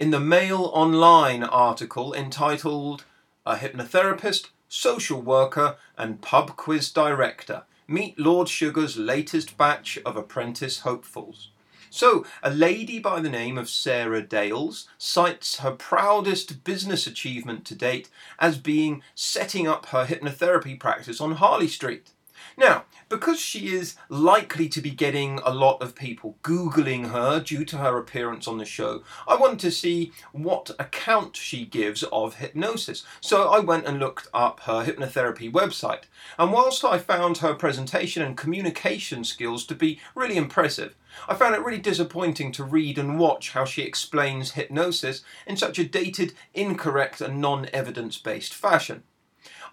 In 0.00 0.10
the 0.10 0.20
Mail 0.20 0.70
Online 0.74 1.44
article 1.44 2.12
entitled 2.12 3.04
"A 3.44 3.56
Hypnotherapist, 3.56 4.48
Social 4.68 5.20
Worker, 5.22 5.76
and 5.96 6.20
Pub 6.20 6.56
Quiz 6.56 6.90
Director." 6.90 7.62
Meet 7.88 8.18
Lord 8.18 8.48
Sugar's 8.48 8.96
latest 8.96 9.56
batch 9.56 9.98
of 10.04 10.16
apprentice 10.16 10.80
hopefuls. 10.80 11.50
So, 11.90 12.26
a 12.42 12.50
lady 12.50 12.98
by 12.98 13.20
the 13.20 13.30
name 13.30 13.56
of 13.56 13.70
Sarah 13.70 14.20
Dales 14.20 14.88
cites 14.98 15.60
her 15.60 15.70
proudest 15.70 16.64
business 16.64 17.06
achievement 17.06 17.64
to 17.66 17.74
date 17.74 18.10
as 18.38 18.58
being 18.58 19.02
setting 19.14 19.66
up 19.66 19.86
her 19.86 20.04
hypnotherapy 20.04 20.78
practice 20.78 21.20
on 21.20 21.32
Harley 21.32 21.68
Street. 21.68 22.10
Now, 22.58 22.86
because 23.10 23.38
she 23.38 23.74
is 23.74 23.96
likely 24.08 24.66
to 24.70 24.80
be 24.80 24.90
getting 24.90 25.40
a 25.44 25.52
lot 25.52 25.82
of 25.82 25.94
people 25.94 26.38
Googling 26.42 27.10
her 27.10 27.38
due 27.38 27.66
to 27.66 27.76
her 27.76 27.98
appearance 27.98 28.48
on 28.48 28.56
the 28.56 28.64
show, 28.64 29.02
I 29.28 29.36
wanted 29.36 29.58
to 29.60 29.70
see 29.70 30.12
what 30.32 30.70
account 30.78 31.36
she 31.36 31.66
gives 31.66 32.02
of 32.04 32.36
hypnosis. 32.36 33.04
So 33.20 33.50
I 33.50 33.58
went 33.58 33.86
and 33.86 33.98
looked 33.98 34.28
up 34.32 34.60
her 34.60 34.84
hypnotherapy 34.84 35.52
website. 35.52 36.04
And 36.38 36.50
whilst 36.50 36.82
I 36.82 36.98
found 36.98 37.38
her 37.38 37.54
presentation 37.54 38.22
and 38.22 38.38
communication 38.38 39.24
skills 39.24 39.66
to 39.66 39.74
be 39.74 40.00
really 40.14 40.38
impressive, 40.38 40.96
I 41.28 41.34
found 41.34 41.54
it 41.54 41.62
really 41.62 41.78
disappointing 41.78 42.52
to 42.52 42.64
read 42.64 42.98
and 42.98 43.18
watch 43.18 43.52
how 43.52 43.66
she 43.66 43.82
explains 43.82 44.52
hypnosis 44.52 45.22
in 45.46 45.58
such 45.58 45.78
a 45.78 45.84
dated, 45.84 46.32
incorrect, 46.54 47.20
and 47.20 47.40
non 47.40 47.68
evidence 47.74 48.16
based 48.16 48.54
fashion. 48.54 49.02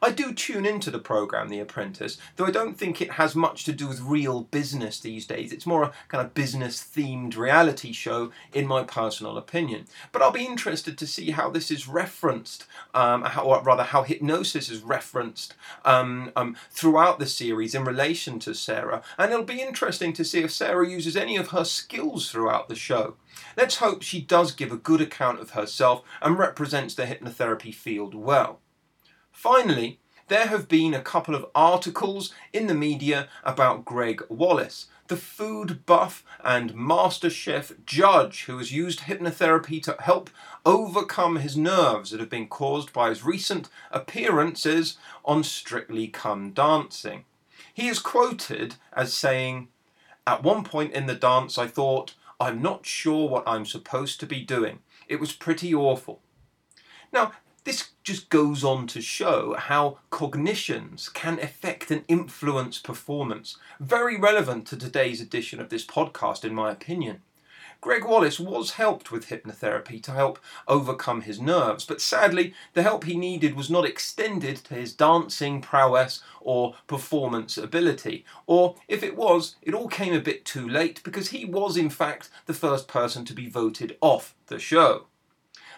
I 0.03 0.11
do 0.11 0.33
tune 0.33 0.65
into 0.65 0.91
the 0.91 0.99
program 0.99 1.47
The 1.47 1.61
Apprentice, 1.61 2.17
though 2.35 2.45
I 2.45 2.51
don't 2.51 2.77
think 2.77 3.01
it 3.01 3.13
has 3.13 3.37
much 3.37 3.63
to 3.63 3.71
do 3.71 3.87
with 3.87 4.01
real 4.01 4.41
business 4.41 4.99
these 4.99 5.25
days. 5.25 5.53
It's 5.53 5.65
more 5.65 5.83
a 5.83 5.93
kind 6.09 6.21
of 6.21 6.33
business 6.33 6.83
themed 6.83 7.37
reality 7.37 7.93
show, 7.93 8.29
in 8.51 8.67
my 8.67 8.83
personal 8.83 9.37
opinion. 9.37 9.85
But 10.11 10.21
I'll 10.21 10.31
be 10.31 10.45
interested 10.45 10.97
to 10.97 11.07
see 11.07 11.31
how 11.31 11.49
this 11.49 11.71
is 11.71 11.87
referenced, 11.87 12.65
um, 12.93 13.23
how, 13.23 13.43
or 13.43 13.63
rather, 13.63 13.83
how 13.83 14.03
hypnosis 14.03 14.69
is 14.69 14.81
referenced 14.81 15.55
um, 15.85 16.33
um, 16.35 16.57
throughout 16.69 17.19
the 17.19 17.25
series 17.25 17.73
in 17.73 17.85
relation 17.85 18.39
to 18.39 18.53
Sarah. 18.53 19.03
And 19.17 19.31
it'll 19.31 19.45
be 19.45 19.61
interesting 19.61 20.11
to 20.13 20.25
see 20.25 20.41
if 20.41 20.51
Sarah 20.51 20.89
uses 20.89 21.15
any 21.15 21.37
of 21.37 21.51
her 21.51 21.63
skills 21.63 22.29
throughout 22.29 22.67
the 22.67 22.75
show. 22.75 23.15
Let's 23.55 23.77
hope 23.77 24.01
she 24.01 24.19
does 24.19 24.51
give 24.51 24.73
a 24.73 24.77
good 24.77 24.99
account 24.99 25.39
of 25.39 25.51
herself 25.51 26.03
and 26.21 26.37
represents 26.37 26.93
the 26.93 27.05
hypnotherapy 27.05 27.73
field 27.73 28.13
well. 28.13 28.59
Finally, 29.33 29.99
there 30.29 30.47
have 30.47 30.69
been 30.69 30.93
a 30.93 31.01
couple 31.01 31.35
of 31.35 31.45
articles 31.53 32.33
in 32.53 32.67
the 32.67 32.73
media 32.73 33.27
about 33.43 33.83
Gregg 33.83 34.21
Wallace, 34.29 34.85
the 35.07 35.17
food 35.17 35.85
buff 35.85 36.23
and 36.43 36.73
master 36.73 37.29
chef 37.29 37.73
judge 37.85 38.45
who 38.45 38.57
has 38.57 38.71
used 38.71 39.01
hypnotherapy 39.01 39.83
to 39.83 39.97
help 39.99 40.29
overcome 40.65 41.37
his 41.37 41.57
nerves 41.57 42.11
that 42.11 42.21
have 42.21 42.29
been 42.29 42.47
caused 42.47 42.93
by 42.93 43.09
his 43.09 43.25
recent 43.25 43.67
appearances 43.91 44.97
on 45.25 45.43
Strictly 45.43 46.07
Come 46.07 46.51
Dancing. 46.51 47.25
He 47.73 47.89
is 47.89 47.99
quoted 47.99 48.75
as 48.93 49.13
saying, 49.13 49.67
At 50.25 50.43
one 50.43 50.63
point 50.63 50.93
in 50.93 51.07
the 51.07 51.15
dance, 51.15 51.57
I 51.57 51.67
thought, 51.67 52.13
I'm 52.39 52.61
not 52.61 52.85
sure 52.85 53.27
what 53.27 53.47
I'm 53.47 53.65
supposed 53.65 54.19
to 54.21 54.25
be 54.25 54.41
doing. 54.41 54.79
It 55.07 55.19
was 55.19 55.33
pretty 55.33 55.73
awful. 55.73 56.21
Now, 57.11 57.33
This 57.63 57.91
just 58.03 58.29
goes 58.29 58.65
on 58.65 58.87
to 58.87 59.01
show 59.01 59.55
how 59.57 59.99
cognitions 60.09 61.07
can 61.07 61.39
affect 61.39 61.91
and 61.91 62.03
influence 62.09 62.77
performance. 62.77 63.57
Very 63.79 64.19
relevant 64.19 64.67
to 64.67 64.77
today's 64.77 65.21
edition 65.21 65.61
of 65.61 65.69
this 65.69 65.85
podcast, 65.85 66.43
in 66.43 66.53
my 66.53 66.71
opinion. 66.71 67.21
Gregg 67.79 68.03
Wallace 68.03 68.39
was 68.39 68.71
helped 68.71 69.11
with 69.11 69.27
hypnotherapy 69.27 70.03
to 70.03 70.11
help 70.11 70.39
overcome 70.67 71.21
his 71.21 71.39
nerves, 71.39 71.85
but 71.85 72.01
sadly, 72.01 72.53
the 72.73 72.83
help 72.83 73.05
he 73.05 73.15
needed 73.15 73.55
was 73.55 73.69
not 73.69 73.85
extended 73.85 74.57
to 74.57 74.73
his 74.73 74.93
dancing 74.93 75.61
prowess 75.61 76.21
or 76.41 76.75
performance 76.87 77.57
ability. 77.57 78.25
Or, 78.45 78.75
if 78.89 79.03
it 79.03 79.15
was, 79.15 79.55
it 79.61 79.73
all 79.73 79.87
came 79.87 80.13
a 80.13 80.19
bit 80.19 80.43
too 80.43 80.67
late 80.67 81.01
because 81.03 81.29
he 81.29 81.45
was, 81.45 81.77
in 81.77 81.89
fact, 81.89 82.29
the 82.45 82.53
first 82.53 82.89
person 82.89 83.23
to 83.25 83.33
be 83.33 83.49
voted 83.49 83.97
off 84.01 84.35
the 84.47 84.59
show. 84.59 85.07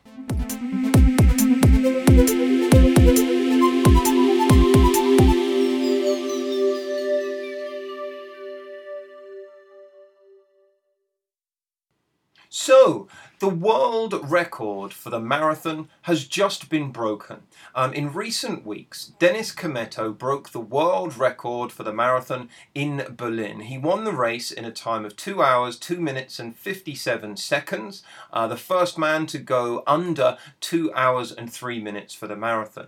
The 13.39 13.49
world 13.49 14.29
record 14.29 14.91
for 14.93 15.09
the 15.09 15.19
marathon 15.19 15.87
has 16.03 16.25
just 16.25 16.69
been 16.69 16.91
broken. 16.91 17.43
Um, 17.73 17.93
in 17.93 18.11
recent 18.11 18.65
weeks, 18.65 19.13
Dennis 19.17 19.53
Kimetto 19.55 20.17
broke 20.17 20.49
the 20.49 20.59
world 20.59 21.17
record 21.17 21.71
for 21.71 21.83
the 21.83 21.93
marathon 21.93 22.49
in 22.75 23.05
Berlin. 23.15 23.61
He 23.61 23.77
won 23.77 24.03
the 24.03 24.11
race 24.11 24.51
in 24.51 24.65
a 24.65 24.71
time 24.71 25.05
of 25.05 25.15
2 25.15 25.41
hours, 25.41 25.77
2 25.77 26.01
minutes, 26.01 26.37
and 26.37 26.55
57 26.55 27.37
seconds, 27.37 28.03
uh, 28.33 28.47
the 28.47 28.57
first 28.57 28.97
man 28.97 29.25
to 29.27 29.37
go 29.37 29.83
under 29.87 30.37
2 30.59 30.93
hours 30.93 31.31
and 31.31 31.51
3 31.51 31.79
minutes 31.79 32.13
for 32.13 32.27
the 32.27 32.35
marathon 32.35 32.87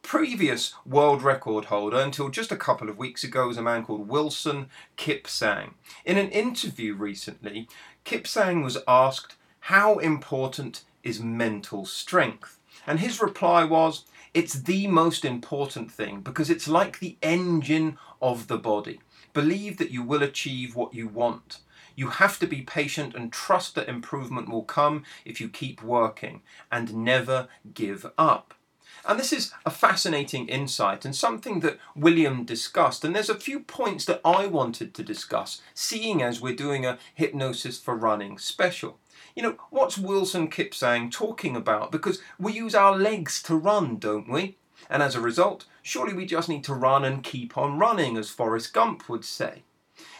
previous 0.00 0.74
world 0.86 1.22
record 1.22 1.66
holder 1.66 1.98
until 1.98 2.28
just 2.28 2.52
a 2.52 2.56
couple 2.56 2.88
of 2.88 2.96
weeks 2.96 3.24
ago 3.24 3.48
was 3.48 3.56
a 3.56 3.62
man 3.62 3.84
called 3.84 4.08
Wilson 4.08 4.70
Kipsang. 4.96 5.74
In 6.04 6.16
an 6.16 6.30
interview 6.30 6.94
recently, 6.94 7.68
Kipsang 8.04 8.64
was 8.64 8.78
asked, 8.86 9.34
How 9.60 9.98
important 9.98 10.84
is 11.02 11.20
mental 11.20 11.84
strength? 11.84 12.58
And 12.86 13.00
his 13.00 13.20
reply 13.20 13.64
was, 13.64 14.04
It's 14.34 14.54
the 14.54 14.86
most 14.86 15.24
important 15.24 15.90
thing 15.90 16.20
because 16.20 16.50
it's 16.50 16.68
like 16.68 16.98
the 16.98 17.16
engine 17.22 17.98
of 18.22 18.48
the 18.48 18.58
body. 18.58 19.00
Believe 19.34 19.78
that 19.78 19.90
you 19.90 20.02
will 20.02 20.22
achieve 20.22 20.74
what 20.74 20.94
you 20.94 21.08
want. 21.08 21.58
You 21.94 22.08
have 22.08 22.38
to 22.38 22.46
be 22.46 22.62
patient 22.62 23.14
and 23.14 23.32
trust 23.32 23.74
that 23.74 23.88
improvement 23.88 24.48
will 24.48 24.62
come 24.62 25.04
if 25.24 25.40
you 25.40 25.48
keep 25.48 25.82
working 25.82 26.42
and 26.70 26.94
never 26.94 27.48
give 27.74 28.06
up. 28.16 28.54
And 29.04 29.18
this 29.18 29.32
is 29.32 29.52
a 29.64 29.70
fascinating 29.70 30.48
insight 30.48 31.04
and 31.04 31.14
something 31.14 31.60
that 31.60 31.78
William 31.96 32.44
discussed. 32.44 33.04
And 33.04 33.14
there's 33.14 33.30
a 33.30 33.34
few 33.34 33.60
points 33.60 34.04
that 34.04 34.20
I 34.24 34.46
wanted 34.46 34.94
to 34.94 35.02
discuss, 35.02 35.62
seeing 35.74 36.22
as 36.22 36.40
we're 36.40 36.54
doing 36.54 36.84
a 36.84 36.98
hypnosis 37.14 37.78
for 37.78 37.96
running 37.96 38.38
special. 38.38 38.98
You 39.38 39.44
know, 39.44 39.56
what's 39.70 39.96
Wilson 39.96 40.50
Kipsang 40.50 41.12
talking 41.12 41.54
about? 41.54 41.92
Because 41.92 42.20
we 42.40 42.54
use 42.54 42.74
our 42.74 42.96
legs 42.96 43.40
to 43.44 43.54
run, 43.54 43.98
don't 43.98 44.28
we? 44.28 44.56
And 44.90 45.00
as 45.00 45.14
a 45.14 45.20
result, 45.20 45.64
surely 45.80 46.12
we 46.12 46.26
just 46.26 46.48
need 46.48 46.64
to 46.64 46.74
run 46.74 47.04
and 47.04 47.22
keep 47.22 47.56
on 47.56 47.78
running, 47.78 48.16
as 48.16 48.30
Forrest 48.30 48.74
Gump 48.74 49.08
would 49.08 49.24
say. 49.24 49.62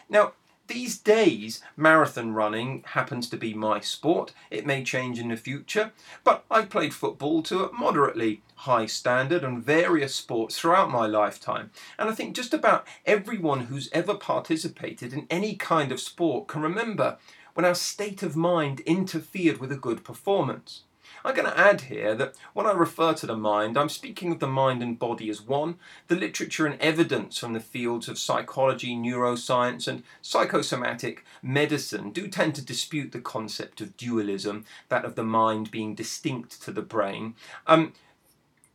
Now, 0.09 0.35
these 0.69 0.99
days, 0.99 1.61
marathon 1.77 2.33
running 2.33 2.85
happens 2.89 3.29
to 3.31 3.37
be 3.37 3.55
my 3.55 3.81
sport. 3.81 4.35
It 4.53 4.67
may 4.67 4.85
change 4.85 5.19
in 5.19 5.29
the 5.29 5.37
future, 5.37 5.91
but 6.23 6.45
I've 6.49 6.71
played 6.71 6.95
football 6.95 7.43
to 7.45 7.65
a 7.65 7.73
moderately 7.73 8.43
high 8.55 8.87
standard 8.87 9.43
and 9.43 9.65
various 9.65 10.15
sports 10.15 10.59
throughout 10.59 10.91
my 10.91 11.07
lifetime. 11.07 11.71
And 11.99 12.09
I 12.09 12.13
think 12.13 12.37
just 12.37 12.55
about 12.55 12.87
everyone 13.05 13.67
who's 13.67 13.89
ever 13.93 14.15
participated 14.15 15.13
in 15.13 15.27
any 15.29 15.57
kind 15.57 15.91
of 15.91 16.01
sport 16.01 16.47
can 16.47 16.63
remember 16.63 17.19
when 17.59 17.65
our 17.65 17.75
state 17.75 18.23
of 18.23 18.37
mind 18.37 18.79
interfered 18.87 19.59
with 19.59 19.73
a 19.73 19.77
good 19.77 20.05
performance. 20.05 20.85
I'm 21.25 21.35
going 21.35 21.51
to 21.51 21.59
add 21.59 21.81
here 21.81 22.15
that 22.15 22.37
when 22.55 22.67
I 22.67 22.73
refer 22.73 23.15
to 23.15 23.27
the 23.27 23.37
mind, 23.37 23.77
I'm 23.77 23.89
speaking 23.89 24.31
of 24.31 24.39
the 24.39 24.47
mind 24.47 24.81
and 24.81 24.97
body 24.97 25.29
as 25.29 25.43
one. 25.43 25.75
The 26.07 26.15
literature 26.15 26.67
and 26.67 26.81
evidence 26.81 27.37
from 27.37 27.55
the 27.55 27.59
fields 27.59 28.07
of 28.07 28.17
psychology, 28.17 28.95
neuroscience, 28.95 29.89
and 29.89 30.05
psychosomatic 30.23 31.25
medicine 31.43 32.13
do 32.13 32.29
tend 32.29 32.55
to 32.55 32.65
dispute 32.65 33.11
the 33.11 33.21
concept 33.21 33.81
of 33.81 33.97
dualism, 33.97 34.65
that 34.89 35.05
of 35.05 35.17
the 35.17 35.25
mind 35.25 35.73
being 35.73 35.97
distinct 35.97 36.63
to 36.63 36.71
the 36.71 36.81
brain. 36.81 37.35
Um, 37.67 37.93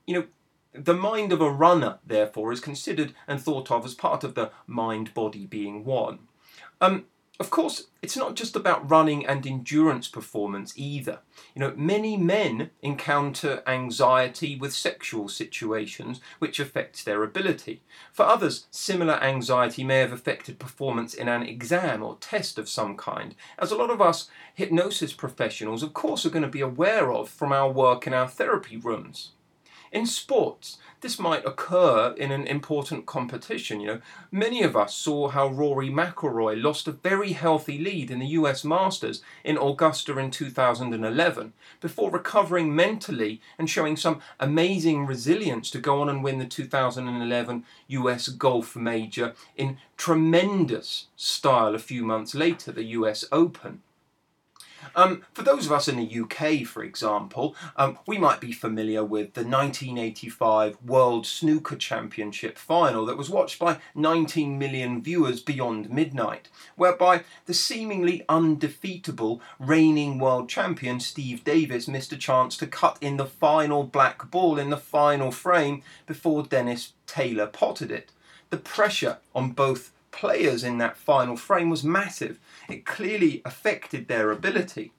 you 0.05 0.13
know, 0.13 0.25
the 0.73 0.93
mind 0.93 1.31
of 1.31 1.39
a 1.39 1.49
runner, 1.49 1.99
therefore, 2.05 2.51
is 2.51 2.59
considered 2.59 3.13
and 3.29 3.41
thought 3.41 3.71
of 3.71 3.85
as 3.85 3.93
part 3.93 4.25
of 4.25 4.35
the 4.35 4.51
mind 4.67 5.13
body 5.13 5.45
being 5.45 5.85
one. 5.85 6.19
Um, 6.81 7.05
of 7.39 7.49
course, 7.49 7.87
it's 8.03 8.15
not 8.15 8.35
just 8.35 8.55
about 8.55 8.89
running 8.89 9.25
and 9.25 9.45
endurance 9.47 10.07
performance 10.07 10.71
either. 10.75 11.19
You 11.55 11.61
know, 11.61 11.73
many 11.75 12.15
men 12.15 12.69
encounter 12.83 13.63
anxiety 13.65 14.55
with 14.55 14.71
sexual 14.71 15.27
situations 15.27 16.21
which 16.37 16.59
affects 16.59 17.03
their 17.03 17.23
ability. 17.23 17.81
For 18.11 18.23
others, 18.23 18.67
similar 18.69 19.15
anxiety 19.15 19.83
may 19.83 19.97
have 19.97 20.13
affected 20.13 20.59
performance 20.59 21.15
in 21.15 21.27
an 21.27 21.41
exam 21.41 22.03
or 22.03 22.17
test 22.17 22.59
of 22.59 22.69
some 22.69 22.95
kind, 22.95 23.33
as 23.57 23.71
a 23.71 23.77
lot 23.77 23.89
of 23.89 24.01
us 24.01 24.29
hypnosis 24.53 25.11
professionals, 25.11 25.81
of 25.81 25.93
course, 25.93 26.27
are 26.27 26.29
going 26.31 26.43
to 26.43 26.47
be 26.47 26.61
aware 26.61 27.11
of 27.11 27.29
from 27.29 27.51
our 27.51 27.71
work 27.71 28.05
in 28.05 28.13
our 28.13 28.27
therapy 28.27 28.77
rooms. 28.77 29.31
In 29.93 30.07
sports, 30.07 30.79
this 31.01 31.19
might 31.19 31.45
occur 31.45 32.15
in 32.17 32.31
an 32.31 32.47
important 32.47 33.05
competition. 33.05 33.79
You 33.79 33.87
know, 33.87 34.01
many 34.31 34.63
of 34.63 34.75
us 34.75 34.95
saw 34.95 35.27
how 35.27 35.49
Rory 35.49 35.91
McIlroy 35.91 36.59
lost 36.59 36.87
a 36.87 36.93
very 36.93 37.33
healthy 37.33 37.77
lead 37.77 38.09
in 38.09 38.17
the 38.17 38.33
U.S. 38.39 38.63
Masters 38.63 39.21
in 39.43 39.55
Augusta 39.55 40.17
in 40.17 40.31
2011 40.31 41.53
before 41.79 42.09
recovering 42.09 42.75
mentally 42.75 43.39
and 43.59 43.69
showing 43.69 43.95
some 43.95 44.19
amazing 44.39 45.05
resilience 45.05 45.69
to 45.69 45.79
go 45.79 46.01
on 46.01 46.09
and 46.09 46.23
win 46.23 46.39
the 46.39 46.47
2011 46.47 47.63
U.S. 47.89 48.29
Golf 48.29 48.75
Major 48.75 49.35
in 49.55 49.77
tremendous 49.95 51.05
style 51.15 51.75
a 51.75 51.79
few 51.79 52.03
months 52.03 52.33
later, 52.33 52.71
the 52.71 52.85
U.S. 52.97 53.25
Open. 53.31 53.83
Um, 54.95 55.23
for 55.33 55.43
those 55.43 55.65
of 55.65 55.71
us 55.71 55.87
in 55.87 55.97
the 55.97 56.19
UK, 56.21 56.65
for 56.65 56.83
example, 56.83 57.55
um, 57.75 57.97
we 58.05 58.17
might 58.17 58.39
be 58.39 58.51
familiar 58.51 59.03
with 59.03 59.33
the 59.33 59.41
1985 59.41 60.77
World 60.85 61.25
Snooker 61.25 61.75
Championship 61.75 62.57
final 62.57 63.05
that 63.05 63.17
was 63.17 63.29
watched 63.29 63.59
by 63.59 63.79
19 63.95 64.57
million 64.57 65.01
viewers 65.01 65.41
beyond 65.41 65.89
midnight, 65.89 66.49
whereby 66.75 67.23
the 67.45 67.53
seemingly 67.53 68.23
undefeatable 68.29 69.41
reigning 69.59 70.19
world 70.19 70.49
champion 70.49 70.99
Steve 70.99 71.43
Davis 71.43 71.87
missed 71.87 72.11
a 72.11 72.17
chance 72.17 72.57
to 72.57 72.67
cut 72.67 72.97
in 73.01 73.17
the 73.17 73.25
final 73.25 73.83
black 73.83 74.29
ball 74.29 74.57
in 74.57 74.69
the 74.69 74.77
final 74.77 75.31
frame 75.31 75.83
before 76.05 76.43
Dennis 76.43 76.93
Taylor 77.07 77.47
potted 77.47 77.91
it. 77.91 78.11
The 78.49 78.57
pressure 78.57 79.17
on 79.33 79.51
both 79.51 79.91
players 80.13 80.63
in 80.63 80.77
that 80.77 80.95
final 80.95 81.35
frame 81.35 81.69
was 81.69 81.83
massive. 81.83 82.39
It 82.69 82.85
clearly 82.85 83.41
affected 83.43 84.07
their 84.07 84.31
ability. 84.31 84.93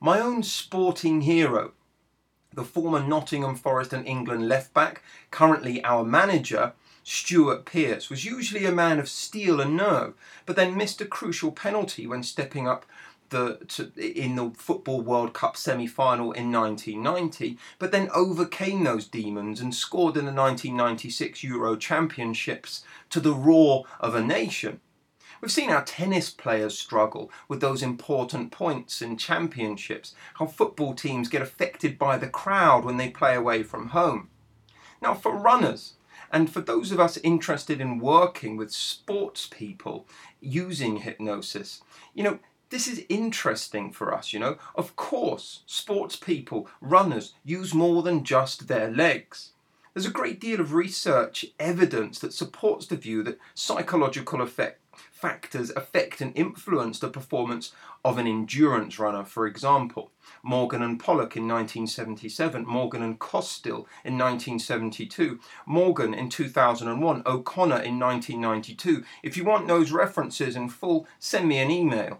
My 0.00 0.18
own 0.18 0.42
sporting 0.42 1.20
hero, 1.20 1.72
the 2.52 2.64
former 2.64 3.00
Nottingham 3.00 3.54
Forest 3.54 3.92
and 3.92 4.06
England 4.06 4.48
left 4.48 4.74
back, 4.74 5.02
currently 5.30 5.84
our 5.84 6.04
manager, 6.04 6.72
Stuart 7.04 7.64
Pearce, 7.64 8.10
was 8.10 8.24
usually 8.24 8.64
a 8.64 8.72
man 8.72 8.98
of 8.98 9.08
steel 9.08 9.60
and 9.60 9.76
nerve, 9.76 10.14
but 10.46 10.56
then 10.56 10.76
missed 10.76 11.00
a 11.00 11.06
crucial 11.06 11.52
penalty 11.52 12.06
when 12.06 12.22
stepping 12.22 12.66
up 12.66 12.86
the 13.34 13.58
to, 13.68 13.92
in 13.96 14.36
the 14.36 14.52
Football 14.56 15.02
World 15.02 15.34
Cup 15.34 15.56
semi-final 15.56 16.32
in 16.32 16.52
1990, 16.52 17.58
but 17.78 17.92
then 17.92 18.08
overcame 18.14 18.84
those 18.84 19.06
demons 19.06 19.60
and 19.60 19.74
scored 19.74 20.16
in 20.16 20.24
the 20.24 20.32
1996 20.32 21.42
Euro 21.42 21.76
Championships 21.76 22.84
to 23.10 23.20
the 23.20 23.34
roar 23.34 23.84
of 24.00 24.14
a 24.14 24.22
nation. 24.22 24.80
We've 25.40 25.52
seen 25.52 25.70
our 25.70 25.84
tennis 25.84 26.30
players 26.30 26.78
struggle 26.78 27.30
with 27.48 27.60
those 27.60 27.82
important 27.82 28.50
points 28.50 29.02
in 29.02 29.18
championships, 29.18 30.14
how 30.34 30.46
football 30.46 30.94
teams 30.94 31.28
get 31.28 31.42
affected 31.42 31.98
by 31.98 32.16
the 32.16 32.28
crowd 32.28 32.84
when 32.84 32.96
they 32.96 33.10
play 33.10 33.34
away 33.34 33.62
from 33.62 33.88
home. 33.88 34.30
Now, 35.02 35.12
for 35.12 35.36
runners, 35.36 35.94
and 36.30 36.50
for 36.50 36.60
those 36.60 36.92
of 36.92 37.00
us 37.00 37.18
interested 37.18 37.80
in 37.80 37.98
working 37.98 38.56
with 38.56 38.72
sports 38.72 39.46
people 39.50 40.06
using 40.40 40.98
hypnosis, 40.98 41.82
you 42.14 42.22
know, 42.22 42.38
this 42.74 42.88
is 42.88 43.06
interesting 43.08 43.92
for 43.92 44.12
us, 44.12 44.32
you 44.32 44.40
know. 44.40 44.56
Of 44.74 44.96
course, 44.96 45.62
sports 45.64 46.16
people, 46.16 46.68
runners, 46.80 47.32
use 47.44 47.72
more 47.72 48.02
than 48.02 48.24
just 48.24 48.66
their 48.66 48.90
legs. 48.90 49.52
There's 49.92 50.06
a 50.06 50.10
great 50.10 50.40
deal 50.40 50.58
of 50.58 50.72
research 50.72 51.46
evidence 51.60 52.18
that 52.18 52.32
supports 52.32 52.86
the 52.86 52.96
view 52.96 53.22
that 53.22 53.38
psychological 53.54 54.40
effect, 54.40 54.80
factors 55.12 55.70
affect 55.76 56.20
and 56.20 56.36
influence 56.36 56.98
the 56.98 57.08
performance 57.08 57.70
of 58.04 58.18
an 58.18 58.26
endurance 58.26 58.98
runner, 58.98 59.22
for 59.22 59.46
example. 59.46 60.10
Morgan 60.42 60.82
and 60.82 60.98
Pollock 60.98 61.36
in 61.36 61.46
1977, 61.46 62.66
Morgan 62.66 63.04
and 63.04 63.20
Costill 63.20 63.86
in 64.04 64.18
1972, 64.18 65.38
Morgan 65.64 66.12
in 66.12 66.28
2001, 66.28 67.22
O'Connor 67.24 67.82
in 67.82 68.00
1992. 68.00 69.04
If 69.22 69.36
you 69.36 69.44
want 69.44 69.68
those 69.68 69.92
references 69.92 70.56
in 70.56 70.68
full, 70.68 71.06
send 71.20 71.46
me 71.46 71.58
an 71.58 71.70
email. 71.70 72.18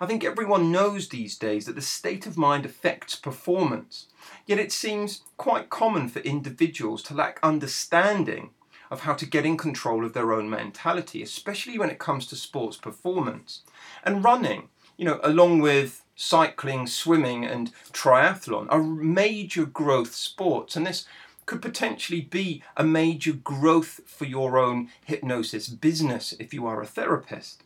I 0.00 0.06
think 0.06 0.24
everyone 0.24 0.70
knows 0.72 1.08
these 1.08 1.38
days 1.38 1.64
that 1.66 1.74
the 1.74 1.82
state 1.82 2.26
of 2.26 2.36
mind 2.36 2.66
affects 2.66 3.16
performance. 3.16 4.08
Yet 4.46 4.58
it 4.58 4.72
seems 4.72 5.22
quite 5.36 5.70
common 5.70 6.08
for 6.08 6.18
individuals 6.20 7.02
to 7.04 7.14
lack 7.14 7.38
understanding 7.42 8.50
of 8.90 9.00
how 9.00 9.14
to 9.14 9.26
get 9.26 9.46
in 9.46 9.56
control 9.56 10.04
of 10.04 10.12
their 10.12 10.32
own 10.32 10.50
mentality, 10.50 11.22
especially 11.22 11.78
when 11.78 11.90
it 11.90 11.98
comes 11.98 12.26
to 12.26 12.36
sports 12.36 12.76
performance. 12.76 13.62
And 14.04 14.22
running, 14.22 14.68
you 14.96 15.04
know, 15.04 15.18
along 15.22 15.60
with 15.60 16.04
cycling, 16.14 16.86
swimming, 16.86 17.44
and 17.44 17.72
triathlon, 17.92 18.66
are 18.70 18.82
major 18.82 19.64
growth 19.64 20.14
sports. 20.14 20.76
And 20.76 20.86
this 20.86 21.06
could 21.46 21.62
potentially 21.62 22.20
be 22.20 22.62
a 22.76 22.84
major 22.84 23.32
growth 23.32 24.00
for 24.04 24.24
your 24.24 24.58
own 24.58 24.90
hypnosis 25.04 25.68
business 25.68 26.34
if 26.38 26.52
you 26.52 26.66
are 26.66 26.82
a 26.82 26.86
therapist. 26.86 27.62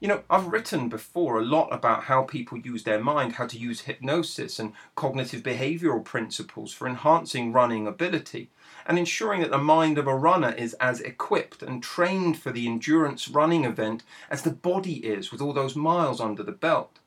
You 0.00 0.08
know, 0.08 0.22
I've 0.30 0.46
written 0.46 0.88
before 0.88 1.38
a 1.38 1.44
lot 1.44 1.68
about 1.70 2.04
how 2.04 2.22
people 2.22 2.56
use 2.56 2.84
their 2.84 2.98
mind, 2.98 3.34
how 3.34 3.46
to 3.46 3.58
use 3.58 3.82
hypnosis 3.82 4.58
and 4.58 4.72
cognitive 4.94 5.42
behavioral 5.42 6.02
principles 6.02 6.72
for 6.72 6.88
enhancing 6.88 7.52
running 7.52 7.86
ability 7.86 8.48
and 8.86 8.98
ensuring 8.98 9.42
that 9.42 9.50
the 9.50 9.58
mind 9.58 9.98
of 9.98 10.06
a 10.06 10.16
runner 10.16 10.52
is 10.52 10.72
as 10.80 11.02
equipped 11.02 11.62
and 11.62 11.82
trained 11.82 12.38
for 12.38 12.50
the 12.50 12.66
endurance 12.66 13.28
running 13.28 13.66
event 13.66 14.02
as 14.30 14.40
the 14.40 14.50
body 14.50 15.04
is 15.04 15.30
with 15.30 15.42
all 15.42 15.52
those 15.52 15.76
miles 15.76 16.18
under 16.18 16.42
the 16.42 16.50
belt. 16.50 16.98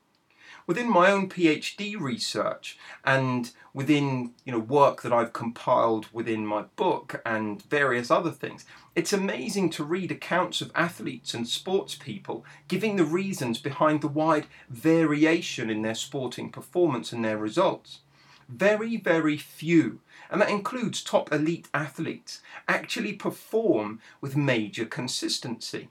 Within 0.67 0.87
my 0.87 1.11
own 1.11 1.27
PhD 1.27 1.99
research 1.99 2.77
and 3.03 3.51
within 3.73 4.33
you 4.45 4.51
know 4.51 4.59
work 4.59 5.01
that 5.01 5.11
I've 5.11 5.33
compiled 5.33 6.09
within 6.13 6.45
my 6.45 6.61
book 6.75 7.23
and 7.25 7.59
various 7.63 8.11
other 8.11 8.31
things, 8.31 8.65
it's 8.95 9.13
amazing 9.13 9.69
to 9.71 9.83
read 9.83 10.11
accounts 10.11 10.61
of 10.61 10.71
athletes 10.75 11.33
and 11.33 11.47
sports 11.47 11.95
people 11.95 12.45
giving 12.67 12.95
the 12.95 13.05
reasons 13.05 13.57
behind 13.57 14.01
the 14.01 14.07
wide 14.07 14.45
variation 14.69 15.69
in 15.69 15.81
their 15.81 15.95
sporting 15.95 16.51
performance 16.51 17.11
and 17.11 17.25
their 17.25 17.37
results. 17.37 17.99
Very, 18.47 18.97
very 18.97 19.37
few, 19.37 19.99
and 20.29 20.39
that 20.41 20.49
includes 20.49 21.03
top 21.03 21.31
elite 21.31 21.69
athletes, 21.73 22.41
actually 22.67 23.13
perform 23.13 23.99
with 24.21 24.37
major 24.37 24.85
consistency. 24.85 25.89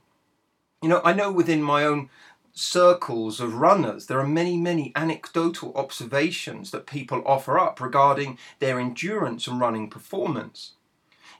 You 0.81 0.89
know, 0.89 1.01
I 1.03 1.13
know 1.13 1.31
within 1.31 1.61
my 1.61 1.83
own 1.83 2.09
circles 2.53 3.39
of 3.39 3.55
runners, 3.55 4.05
there 4.05 4.19
are 4.19 4.27
many, 4.27 4.55
many 4.55 4.93
anecdotal 4.95 5.73
observations 5.75 6.71
that 6.71 6.85
people 6.85 7.23
offer 7.25 7.57
up 7.57 7.81
regarding 7.81 8.37
their 8.59 8.79
endurance 8.79 9.47
and 9.47 9.59
running 9.59 9.89
performance. 9.89 10.73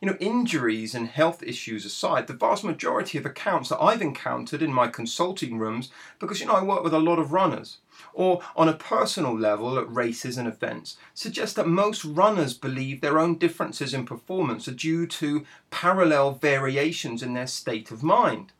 You 0.04 0.10
know, 0.10 0.18
injuries 0.20 0.94
and 0.94 1.08
health 1.08 1.42
issues 1.42 1.86
aside, 1.86 2.28
the 2.28 2.34
vast 2.34 2.66
majority 2.66 3.18
of 3.18 3.26
accounts 3.26 3.70
that 3.70 3.82
I've 3.82 4.02
encountered 4.02 4.62
in 4.62 4.74
my 4.74 4.90
consulting 4.90 5.58
rooms, 5.58 5.92
because 6.20 6.42
you 6.42 6.46
know 6.46 6.56
I 6.56 6.62
work 6.62 6.84
with 6.84 6.94
a 6.94 7.00
lot 7.00 7.20
of 7.20 7.32
runners, 7.32 7.78
or 8.14 8.42
on 8.58 8.68
a 8.68 8.74
personal 8.74 9.34
level 9.34 9.80
at 9.80 9.90
races 9.90 10.38
and 10.38 10.46
events, 10.46 10.98
suggest 11.14 11.56
that 11.56 11.70
most 11.70 12.04
runners 12.04 12.54
believe 12.54 13.00
their 13.00 13.18
own 13.18 13.38
differences 13.38 13.94
in 13.94 14.06
performance 14.06 14.68
are 14.68 14.74
due 14.74 15.08
to 15.08 15.46
parallel 15.72 16.34
variations 16.34 17.24
in 17.24 17.34
their 17.34 17.48
state 17.48 17.90
of 17.90 18.04
mind 18.04 18.52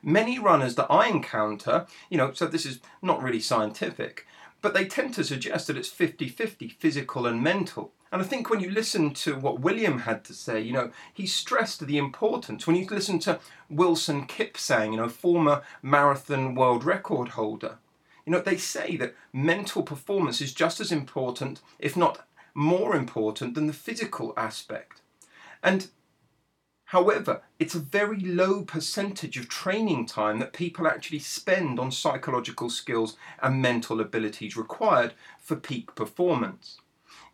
many 0.00 0.38
runners 0.38 0.76
that 0.76 0.86
I 0.90 1.08
encounter, 1.08 1.86
you 2.08 2.18
know, 2.18 2.32
so 2.34 2.46
this 2.46 2.66
is 2.66 2.78
not 3.02 3.22
really 3.22 3.40
scientific, 3.40 4.26
but 4.60 4.74
they 4.74 4.84
tend 4.84 5.14
to 5.14 5.24
suggest 5.24 5.66
that 5.66 5.76
it's 5.76 5.88
50 5.88 6.28
50 6.28 6.68
physical 6.68 7.26
and 7.26 7.42
mental. 7.42 7.92
And 8.14 8.22
I 8.22 8.26
think 8.26 8.48
when 8.48 8.60
you 8.60 8.70
listen 8.70 9.12
to 9.14 9.34
what 9.34 9.58
William 9.58 9.98
had 9.98 10.22
to 10.26 10.34
say, 10.34 10.60
you 10.60 10.72
know, 10.72 10.92
he 11.12 11.26
stressed 11.26 11.84
the 11.84 11.98
importance. 11.98 12.64
When 12.64 12.76
you 12.76 12.86
listen 12.86 13.18
to 13.18 13.40
Wilson 13.68 14.28
Kipsang, 14.28 14.92
you 14.92 14.98
know, 14.98 15.08
former 15.08 15.62
marathon 15.82 16.54
world 16.54 16.84
record 16.84 17.30
holder, 17.30 17.78
you 18.24 18.30
know, 18.30 18.38
they 18.38 18.56
say 18.56 18.96
that 18.98 19.16
mental 19.32 19.82
performance 19.82 20.40
is 20.40 20.54
just 20.54 20.78
as 20.78 20.92
important, 20.92 21.60
if 21.80 21.96
not 21.96 22.24
more 22.54 22.94
important, 22.94 23.56
than 23.56 23.66
the 23.66 23.72
physical 23.72 24.32
aspect. 24.36 25.00
And 25.60 25.88
However, 26.88 27.42
it's 27.58 27.74
a 27.74 27.80
very 27.80 28.20
low 28.20 28.62
percentage 28.62 29.36
of 29.36 29.48
training 29.48 30.06
time 30.06 30.38
that 30.38 30.52
people 30.52 30.86
actually 30.86 31.18
spend 31.18 31.80
on 31.80 31.90
psychological 31.90 32.70
skills 32.70 33.16
and 33.42 33.60
mental 33.60 34.00
abilities 34.00 34.56
required 34.56 35.14
for 35.40 35.56
peak 35.56 35.96
performance. 35.96 36.78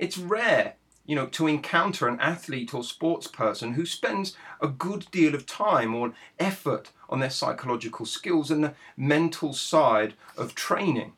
It's 0.01 0.16
rare, 0.16 0.76
you 1.05 1.14
know, 1.14 1.26
to 1.26 1.46
encounter 1.46 2.09
an 2.09 2.18
athlete 2.20 2.72
or 2.72 2.82
sports 2.82 3.26
person 3.26 3.74
who 3.74 3.84
spends 3.84 4.34
a 4.59 4.66
good 4.66 5.07
deal 5.11 5.34
of 5.34 5.44
time 5.44 5.94
or 5.94 6.14
effort 6.38 6.90
on 7.11 7.20
their 7.20 7.28
psychological 7.28 8.07
skills 8.07 8.51
and 8.51 8.64
the 8.64 8.74
mental 8.96 9.53
side 9.53 10.14
of 10.38 10.55
training. 10.55 11.12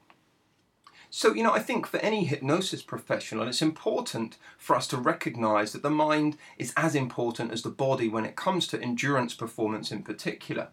So, 1.10 1.32
you 1.32 1.44
know, 1.44 1.52
I 1.52 1.60
think 1.60 1.86
for 1.86 1.98
any 1.98 2.24
hypnosis 2.24 2.82
professional, 2.82 3.46
it's 3.46 3.62
important 3.62 4.36
for 4.58 4.74
us 4.74 4.88
to 4.88 4.96
recognize 4.96 5.72
that 5.72 5.82
the 5.82 5.90
mind 5.90 6.36
is 6.58 6.72
as 6.76 6.96
important 6.96 7.52
as 7.52 7.62
the 7.62 7.70
body 7.70 8.08
when 8.08 8.24
it 8.24 8.34
comes 8.34 8.66
to 8.68 8.82
endurance 8.82 9.32
performance 9.32 9.92
in 9.92 10.02
particular. 10.02 10.70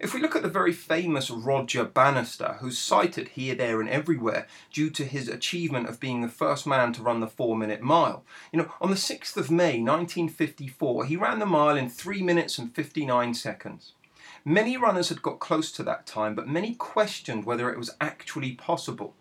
If 0.00 0.14
we 0.14 0.20
look 0.22 0.34
at 0.34 0.40
the 0.40 0.48
very 0.48 0.72
famous 0.72 1.30
Roger 1.30 1.84
Bannister, 1.84 2.56
who's 2.60 2.78
cited 2.78 3.28
here, 3.28 3.54
there, 3.54 3.82
and 3.82 3.90
everywhere 3.90 4.46
due 4.72 4.88
to 4.88 5.04
his 5.04 5.28
achievement 5.28 5.90
of 5.90 6.00
being 6.00 6.22
the 6.22 6.28
first 6.28 6.66
man 6.66 6.94
to 6.94 7.02
run 7.02 7.20
the 7.20 7.26
four 7.26 7.54
minute 7.54 7.82
mile, 7.82 8.24
you 8.50 8.58
know, 8.58 8.72
on 8.80 8.88
the 8.88 8.96
6th 8.96 9.36
of 9.36 9.50
May 9.50 9.78
1954, 9.78 11.04
he 11.04 11.16
ran 11.16 11.38
the 11.38 11.44
mile 11.44 11.76
in 11.76 11.90
3 11.90 12.22
minutes 12.22 12.56
and 12.56 12.74
59 12.74 13.34
seconds. 13.34 13.92
Many 14.42 14.78
runners 14.78 15.10
had 15.10 15.20
got 15.20 15.38
close 15.38 15.70
to 15.72 15.82
that 15.82 16.06
time, 16.06 16.34
but 16.34 16.48
many 16.48 16.74
questioned 16.76 17.44
whether 17.44 17.70
it 17.70 17.78
was 17.78 17.94
actually 18.00 18.52
possible. 18.52 19.14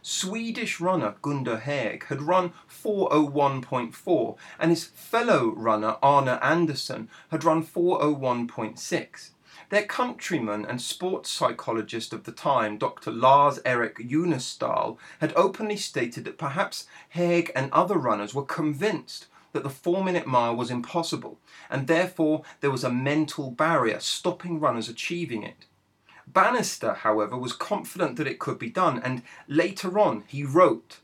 Swedish 0.00 0.80
runner 0.80 1.16
Gunder 1.20 1.58
Hägg 1.58 2.04
had 2.04 2.22
run 2.22 2.54
401.4 2.70 4.36
and 4.58 4.70
his 4.70 4.84
fellow 4.84 5.52
runner 5.54 5.96
Arne 6.02 6.28
Andersson 6.28 7.10
had 7.30 7.44
run 7.44 7.62
401.6. 7.62 9.30
Their 9.70 9.84
countryman 9.84 10.66
and 10.66 10.80
sports 10.80 11.30
psychologist 11.30 12.12
of 12.12 12.24
the 12.24 12.32
time, 12.32 12.76
Dr. 12.76 13.10
Lars 13.10 13.60
Erik 13.64 13.98
Junestål, 13.98 14.98
had 15.20 15.32
openly 15.36 15.76
stated 15.76 16.24
that 16.24 16.38
perhaps 16.38 16.86
Hägg 17.14 17.50
and 17.54 17.72
other 17.72 17.96
runners 17.96 18.34
were 18.34 18.44
convinced 18.44 19.26
that 19.52 19.62
the 19.62 19.70
four 19.70 20.04
minute 20.04 20.26
mile 20.26 20.54
was 20.54 20.70
impossible, 20.70 21.38
and 21.70 21.86
therefore 21.86 22.42
there 22.60 22.70
was 22.70 22.84
a 22.84 22.90
mental 22.90 23.50
barrier 23.50 24.00
stopping 24.00 24.60
runners 24.60 24.88
achieving 24.88 25.42
it. 25.42 25.66
Bannister, 26.26 26.94
however, 26.94 27.36
was 27.36 27.52
confident 27.52 28.16
that 28.16 28.26
it 28.26 28.38
could 28.38 28.58
be 28.58 28.70
done, 28.70 29.00
and 29.02 29.22
later 29.48 29.98
on 29.98 30.24
he 30.26 30.42
wrote 30.42 31.00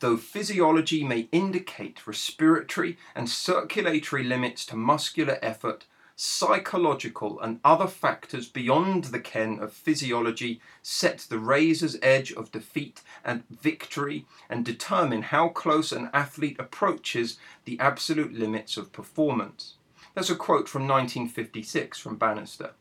Though 0.00 0.16
physiology 0.16 1.02
may 1.02 1.28
indicate 1.32 2.06
respiratory 2.06 2.96
and 3.16 3.28
circulatory 3.28 4.22
limits 4.22 4.64
to 4.66 4.76
muscular 4.76 5.38
effort, 5.42 5.86
psychological 6.20 7.38
and 7.38 7.60
other 7.62 7.86
factors 7.86 8.48
beyond 8.48 9.04
the 9.04 9.20
ken 9.20 9.60
of 9.60 9.72
physiology 9.72 10.60
set 10.82 11.18
the 11.30 11.38
razor's 11.38 11.96
edge 12.02 12.32
of 12.32 12.50
defeat 12.50 13.02
and 13.24 13.44
victory 13.48 14.26
and 14.50 14.64
determine 14.64 15.22
how 15.22 15.48
close 15.48 15.92
an 15.92 16.10
athlete 16.12 16.56
approaches 16.58 17.38
the 17.66 17.78
absolute 17.78 18.32
limits 18.32 18.76
of 18.76 18.90
performance. 18.90 19.74
That's 20.14 20.28
a 20.28 20.34
quote 20.34 20.68
from 20.68 20.88
1956 20.88 22.00
from 22.00 22.16
Bannister. 22.16 22.72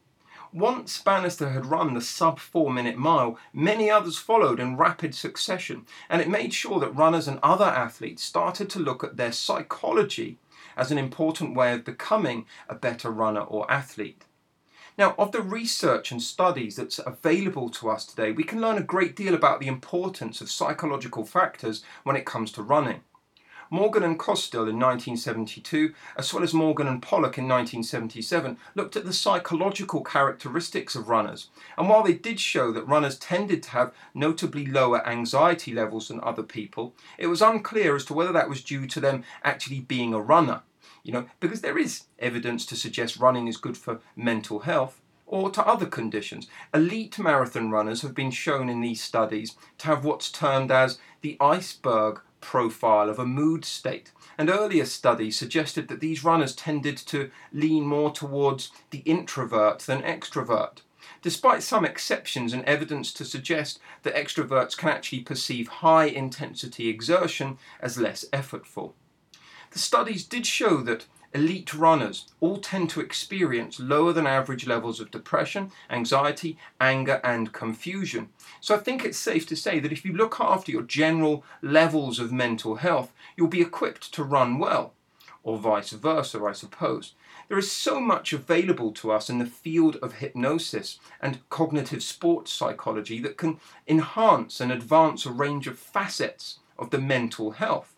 Once 0.52 1.00
Bannister 1.00 1.50
had 1.50 1.68
run 1.68 1.94
the 1.94 2.02
sub 2.02 2.40
four 2.40 2.74
minute 2.74 2.98
mile, 2.98 3.38
many 3.54 3.92
others 3.92 4.18
followed 4.18 4.60
in 4.60 4.78
rapid 4.78 5.14
succession, 5.14 5.86
and 6.10 6.24
it 6.24 6.28
made 6.28 6.56
sure 6.56 6.80
that 6.80 6.96
runners 6.96 7.28
and 7.28 7.38
other 7.44 7.66
athletes 7.66 8.24
started 8.24 8.68
to 8.72 8.80
look 8.80 9.04
at 9.04 9.18
their 9.18 9.32
psychology 9.32 10.40
as 10.78 10.92
an 10.92 10.98
important 10.98 11.56
way 11.56 11.74
of 11.74 11.84
becoming 11.84 12.46
a 12.70 12.76
better 12.76 13.10
runner 13.10 13.42
or 13.42 13.70
athlete. 13.70 14.24
Now, 14.98 15.14
of 15.20 15.32
the 15.32 15.42
research 15.42 16.12
and 16.12 16.22
studies 16.22 16.76
that's 16.76 17.00
available 17.00 17.70
to 17.70 17.90
us 17.90 18.06
today, 18.06 18.32
we 18.32 18.44
can 18.44 18.62
learn 18.62 18.78
a 18.78 18.84
great 18.84 19.16
deal 19.16 19.36
about 19.36 19.60
the 19.60 19.68
importance 19.68 20.42
of 20.42 20.50
psychological 20.50 21.24
factors 21.24 21.84
when 22.04 22.16
it 22.16 22.26
comes 22.26 22.52
to 22.54 22.64
running. 22.64 23.02
Morgan 23.70 24.04
and 24.04 24.18
Costill 24.18 24.62
in 24.62 24.80
1972, 24.80 25.94
as 26.16 26.34
well 26.34 26.42
as 26.42 26.54
Morgan 26.54 26.88
and 26.88 27.02
Pollock 27.02 27.38
in 27.38 27.48
1977, 27.48 28.58
looked 28.76 28.96
at 28.96 29.06
the 29.06 29.12
psychological 29.12 30.04
characteristics 30.04 30.96
of 30.96 31.10
runners. 31.10 31.50
And 31.78 31.90
while 31.90 32.04
they 32.04 32.14
did 32.14 32.40
show 32.40 32.72
that 32.72 32.88
runners 32.88 33.20
tended 33.20 33.62
to 33.64 33.72
have 33.72 33.94
notably 34.14 34.66
lower 34.66 35.06
anxiety 35.06 35.74
levels 35.74 36.08
than 36.08 36.22
other 36.22 36.44
people, 36.44 36.96
it 37.18 37.28
was 37.28 37.42
unclear 37.42 37.96
as 37.96 38.06
to 38.06 38.14
whether 38.14 38.32
that 38.32 38.50
was 38.50 38.64
due 38.64 38.88
to 38.88 39.00
them 39.00 39.24
actually 39.44 39.82
being 39.82 40.14
a 40.14 40.22
runner. 40.22 40.62
You 41.08 41.14
know, 41.14 41.26
because 41.40 41.62
there 41.62 41.78
is 41.78 42.04
evidence 42.20 42.66
to 42.66 42.76
suggest 42.76 43.16
running 43.16 43.48
is 43.48 43.56
good 43.56 43.78
for 43.78 44.02
mental 44.18 44.60
health 44.60 45.02
or 45.26 45.50
to 45.52 45.66
other 45.66 45.86
conditions. 45.86 46.50
Elite 46.74 47.18
marathon 47.18 47.72
runners 47.72 48.02
have 48.02 48.14
been 48.14 48.30
shown 48.30 48.68
in 48.68 48.82
these 48.82 49.02
studies 49.02 49.56
to 49.78 49.88
have 49.88 50.04
what's 50.04 50.30
termed 50.30 50.70
as 50.70 51.00
the 51.22 51.38
iceberg 51.40 52.20
profile 52.42 53.10
of 53.10 53.20
a 53.20 53.26
mood 53.26 53.64
state. 53.64 54.12
And 54.38 54.50
earlier 54.50 54.84
studies 54.84 55.38
suggested 55.38 55.88
that 55.88 56.02
these 56.02 56.26
runners 56.26 56.54
tended 56.54 56.98
to 56.98 57.32
lean 57.54 57.86
more 57.88 58.12
towards 58.12 58.72
the 58.90 59.00
introvert 59.00 59.80
than 59.80 60.02
extrovert. 60.02 60.80
Despite 61.22 61.64
some 61.64 61.86
exceptions 61.86 62.52
and 62.52 62.66
evidence 62.66 63.14
to 63.14 63.24
suggest 63.24 63.80
that 64.04 64.16
extroverts 64.16 64.76
can 64.76 64.90
actually 64.90 65.22
perceive 65.22 65.70
high 65.70 66.08
intensity 66.08 66.90
exertion 66.90 67.60
as 67.80 67.98
less 67.98 68.26
effortful. 68.34 68.92
The 69.72 69.80
studies 69.80 70.24
did 70.24 70.46
show 70.46 70.82
that 70.84 71.06
elite 71.34 71.74
runners 71.74 72.28
all 72.40 72.58
tend 72.58 72.90
to 72.90 73.02
experience 73.02 73.80
lower 73.80 74.14
than 74.14 74.26
average 74.26 74.66
levels 74.66 75.00
of 75.00 75.12
depression, 75.12 75.72
anxiety, 75.90 76.58
anger, 76.80 77.20
and 77.24 77.54
confusion. 77.54 78.30
So 78.62 78.76
I 78.76 78.80
think 78.80 79.04
it's 79.04 79.18
safe 79.18 79.46
to 79.48 79.56
say 79.56 79.80
that 79.80 79.92
if 79.92 80.06
you 80.06 80.14
look 80.14 80.40
after 80.40 80.72
your 80.72 80.84
general 80.84 81.44
levels 81.62 82.18
of 82.18 82.32
mental 82.32 82.76
health, 82.76 83.12
you'll 83.36 83.50
be 83.50 83.62
equipped 83.62 84.14
to 84.14 84.24
run 84.24 84.58
well, 84.58 84.94
or 85.44 85.58
vice 85.58 85.92
versa, 85.92 86.44
I 86.44 86.54
suppose. 86.54 87.14
There 87.50 87.58
is 87.58 87.72
so 87.72 88.00
much 88.00 88.34
available 88.34 88.92
to 88.94 89.12
us 89.12 89.30
in 89.30 89.38
the 89.38 89.46
field 89.46 89.98
of 89.98 90.14
hypnosis 90.14 91.00
and 91.22 91.48
cognitive 91.50 92.04
sports 92.04 92.52
psychology 92.52 93.20
that 93.22 93.38
can 93.38 93.60
enhance 93.88 94.60
and 94.60 94.72
advance 94.72 95.26
a 95.26 95.32
range 95.32 95.68
of 95.68 95.78
facets 95.78 96.60
of 96.80 96.90
the 96.90 97.00
mental 97.00 97.52
health. 97.52 97.97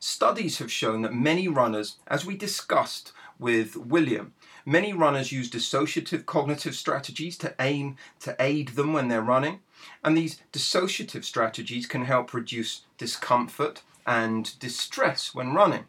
Studies 0.00 0.58
have 0.58 0.70
shown 0.70 1.02
that 1.02 1.12
many 1.12 1.48
runners, 1.48 1.96
as 2.06 2.24
we 2.24 2.36
discussed 2.36 3.12
with 3.38 3.76
William, 3.76 4.32
many 4.64 4.92
runners 4.92 5.32
use 5.32 5.50
dissociative 5.50 6.24
cognitive 6.24 6.74
strategies 6.74 7.36
to 7.38 7.54
aim 7.58 7.96
to 8.20 8.36
aid 8.38 8.68
them 8.70 8.92
when 8.92 9.08
they're 9.08 9.22
running, 9.22 9.60
and 10.04 10.16
these 10.16 10.40
dissociative 10.52 11.24
strategies 11.24 11.86
can 11.86 12.04
help 12.04 12.32
reduce 12.32 12.82
discomfort 12.96 13.82
and 14.06 14.58
distress 14.60 15.34
when 15.34 15.54
running. 15.54 15.84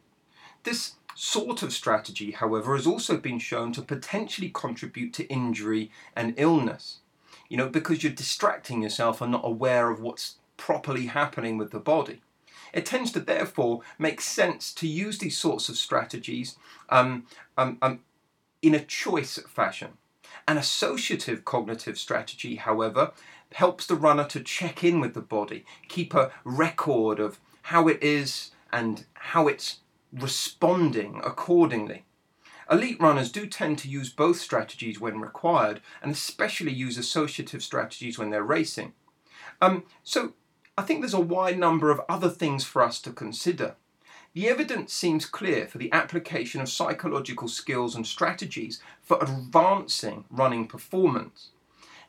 This 0.63 0.95
sort 1.15 1.61
of 1.61 1.73
strategy, 1.73 2.31
however, 2.31 2.75
has 2.75 2.87
also 2.87 3.17
been 3.17 3.39
shown 3.39 3.73
to 3.73 3.81
potentially 3.81 4.49
contribute 4.49 5.13
to 5.13 5.27
injury 5.27 5.91
and 6.15 6.33
illness. 6.37 6.99
You 7.47 7.57
know, 7.57 7.69
because 7.69 8.03
you're 8.03 8.11
distracting 8.11 8.81
yourself 8.81 9.21
and 9.21 9.31
not 9.31 9.45
aware 9.45 9.89
of 9.89 9.99
what's 9.99 10.35
properly 10.57 11.07
happening 11.07 11.57
with 11.57 11.71
the 11.71 11.79
body. 11.79 12.21
It 12.73 12.85
tends 12.85 13.11
to 13.13 13.19
therefore 13.19 13.81
make 13.97 14.21
sense 14.21 14.73
to 14.75 14.87
use 14.87 15.17
these 15.17 15.37
sorts 15.37 15.69
of 15.69 15.77
strategies 15.77 16.57
um, 16.89 17.25
um, 17.57 17.77
um, 17.81 17.99
in 18.61 18.75
a 18.75 18.83
choice 18.83 19.39
fashion. 19.47 19.93
An 20.47 20.57
associative 20.57 21.45
cognitive 21.45 21.97
strategy, 21.97 22.55
however, 22.55 23.11
helps 23.53 23.85
the 23.85 23.95
runner 23.95 24.25
to 24.25 24.41
check 24.41 24.83
in 24.83 24.99
with 24.99 25.13
the 25.13 25.21
body, 25.21 25.65
keep 25.87 26.13
a 26.13 26.31
record 26.43 27.19
of 27.19 27.39
how 27.63 27.87
it 27.87 28.01
is 28.01 28.51
and 28.71 29.05
how 29.13 29.47
it's 29.47 29.79
responding 30.11 31.21
accordingly. 31.23 32.05
Elite 32.71 32.99
runners 32.99 33.31
do 33.31 33.47
tend 33.47 33.79
to 33.79 33.89
use 33.89 34.11
both 34.11 34.39
strategies 34.39 34.99
when 34.99 35.19
required, 35.19 35.81
and 36.01 36.11
especially 36.11 36.71
use 36.71 36.97
associative 36.97 37.63
strategies 37.63 38.19
when 38.19 38.29
they're 38.29 38.43
racing. 38.43 38.93
Um, 39.59 39.83
so, 40.03 40.33
I 40.79 40.81
think 40.81 41.01
there's 41.01 41.13
a 41.13 41.19
wide 41.19 41.59
number 41.59 41.91
of 41.91 41.99
other 42.07 42.29
things 42.29 42.63
for 42.63 42.81
us 42.81 43.01
to 43.01 43.11
consider. 43.11 43.75
The 44.33 44.47
evidence 44.47 44.93
seems 44.93 45.25
clear 45.25 45.67
for 45.67 45.77
the 45.77 45.91
application 45.91 46.61
of 46.61 46.69
psychological 46.69 47.49
skills 47.49 47.95
and 47.97 48.07
strategies 48.07 48.79
for 49.01 49.21
advancing 49.21 50.23
running 50.29 50.69
performance. 50.69 51.49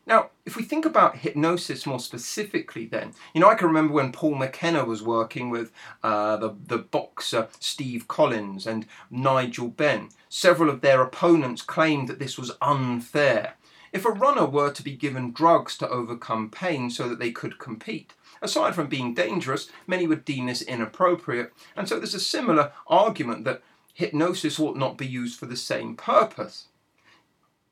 Now, 0.06 0.30
if 0.46 0.56
we 0.56 0.62
think 0.62 0.84
about 0.84 1.16
hypnosis 1.16 1.84
more 1.84 1.98
specifically, 1.98 2.86
then, 2.86 3.12
you 3.34 3.40
know, 3.40 3.48
I 3.48 3.56
can 3.56 3.66
remember 3.66 3.92
when 3.92 4.12
Paul 4.12 4.36
McKenna 4.36 4.84
was 4.84 5.02
working 5.02 5.50
with 5.50 5.72
uh, 6.04 6.36
the, 6.36 6.54
the 6.68 6.78
boxer 6.78 7.48
Steve 7.58 8.06
Collins 8.06 8.68
and 8.68 8.86
Nigel 9.10 9.66
Benn. 9.66 10.10
Several 10.28 10.70
of 10.70 10.80
their 10.80 11.02
opponents 11.02 11.60
claimed 11.60 12.06
that 12.06 12.20
this 12.20 12.38
was 12.38 12.52
unfair. 12.62 13.54
If 13.92 14.04
a 14.04 14.10
runner 14.10 14.46
were 14.46 14.70
to 14.70 14.84
be 14.84 14.94
given 14.94 15.32
drugs 15.32 15.76
to 15.78 15.88
overcome 15.88 16.50
pain 16.50 16.90
so 16.90 17.08
that 17.08 17.18
they 17.18 17.32
could 17.32 17.58
compete, 17.58 18.12
Aside 18.43 18.74
from 18.74 18.86
being 18.86 19.14
dangerous, 19.14 19.68
many 19.86 20.07
would 20.07 20.24
deem 20.24 20.47
this 20.47 20.62
inappropriate, 20.62 21.53
and 21.76 21.88
so 21.88 21.99
there's 21.99 22.14
a 22.14 22.20
similar 22.20 22.72
argument 22.86 23.45
that 23.45 23.62
hypnosis 23.93 24.59
ought 24.59 24.76
not 24.76 24.97
be 24.97 25.07
used 25.07 25.38
for 25.38 25.47
the 25.47 25.57
same 25.57 25.95
purpose. 25.95 26.68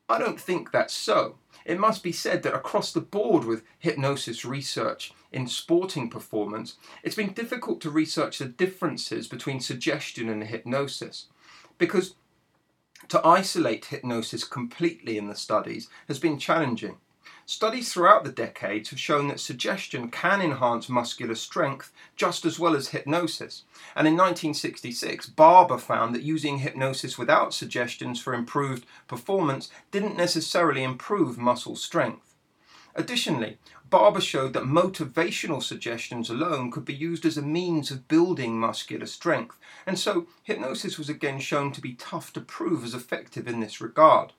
I 0.09 0.19
don't 0.19 0.41
think 0.41 0.71
that's 0.71 0.95
so. 0.95 1.37
It 1.65 1.79
must 1.79 2.03
be 2.03 2.13
said 2.13 2.43
that 2.43 2.55
across 2.55 2.93
the 2.93 3.01
board 3.01 3.45
with 3.45 3.63
hypnosis 3.79 4.45
research 4.45 5.13
in 5.33 5.47
sporting 5.47 6.09
performance, 6.09 6.77
it's 7.03 7.17
been 7.17 7.35
difficult 7.35 7.81
to 7.83 7.91
research 7.91 8.39
the 8.39 8.47
differences 8.47 9.29
between 9.29 9.61
suggestion 9.61 10.31
and 10.31 10.45
hypnosis. 10.45 11.27
Because 11.77 12.15
to 13.09 13.25
isolate 13.27 13.87
hypnosis 13.87 14.45
completely 14.45 15.19
in 15.19 15.29
the 15.29 15.37
studies 15.37 15.89
has 16.09 16.19
been 16.19 16.39
challenging. 16.39 16.97
Studies 17.51 17.91
throughout 17.91 18.25
the 18.25 18.31
decades 18.31 18.91
have 18.91 19.01
shown 19.01 19.29
that 19.29 19.41
suggestion 19.41 20.11
can 20.11 20.43
enhance 20.43 20.91
muscular 20.91 21.35
strength 21.35 21.91
just 22.15 22.45
as 22.45 22.59
well 22.59 22.77
as 22.77 22.89
hypnosis. 22.89 23.63
And 23.97 24.07
in 24.07 24.19
1966, 24.19 25.31
Barber 25.31 25.79
found 25.79 26.15
that 26.15 26.23
using 26.23 26.59
hypnosis 26.59 27.17
without 27.17 27.55
suggestions 27.55 28.21
for 28.21 28.35
improved 28.35 28.85
performance 29.07 29.71
didn't 29.91 30.15
necessarily 30.15 30.83
improve 30.83 31.39
muscle 31.39 31.75
strength. 31.75 32.35
Additionally, 32.95 33.57
Barber 33.89 34.21
showed 34.21 34.53
that 34.53 34.65
motivational 34.65 35.63
suggestions 35.63 36.29
alone 36.29 36.71
could 36.71 36.85
be 36.85 36.95
used 36.95 37.25
as 37.25 37.39
a 37.39 37.43
means 37.43 37.91
of 37.91 38.09
building 38.09 38.61
muscular 38.61 39.07
strength, 39.07 39.57
and 39.87 39.99
so 39.99 40.27
hypnosis 40.43 40.99
was 40.99 41.09
again 41.09 41.41
shown 41.41 41.73
to 41.73 41.81
be 41.81 41.95
tough 41.95 42.31
to 42.35 42.43
prove 42.43 42.85
as 42.85 42.93
effective 42.93 43.49
in 43.49 43.61
this 43.61 43.81
regard. 43.81 44.35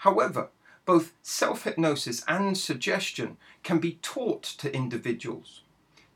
However, 0.00 0.50
both 0.90 1.12
self 1.22 1.62
hypnosis 1.62 2.24
and 2.26 2.58
suggestion 2.58 3.36
can 3.62 3.78
be 3.78 4.00
taught 4.02 4.42
to 4.42 4.74
individuals 4.74 5.62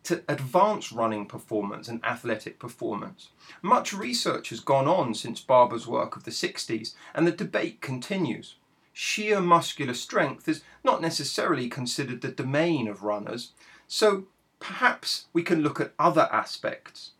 to 0.03 0.25
advance 0.27 0.91
running 0.91 1.27
performance 1.27 1.87
and 1.87 2.05
athletic 2.05 2.59
performance. 2.59 3.29
Much 3.63 3.93
research 3.93 4.49
has 4.49 4.59
gone 4.59 4.89
on 4.89 5.15
since 5.15 5.41
Barber's 5.41 5.87
work 5.87 6.17
of 6.17 6.25
the 6.25 6.33
60s, 6.33 6.95
and 7.15 7.25
the 7.25 7.31
debate 7.31 7.81
continues. 7.81 8.57
Sheer 8.93 9.41
muscular 9.41 9.95
strength 9.95 10.49
is 10.49 10.65
not 10.83 11.01
necessarily 11.01 11.69
considered 11.69 12.21
the 12.21 12.33
domain 12.33 12.89
of 12.89 13.05
runners, 13.05 13.53
so 13.87 14.27
perhaps 14.59 15.27
we 15.33 15.45
can 15.45 15.63
look 15.63 15.81
at 15.81 15.95
other 16.01 16.29
aspects 16.33 17.13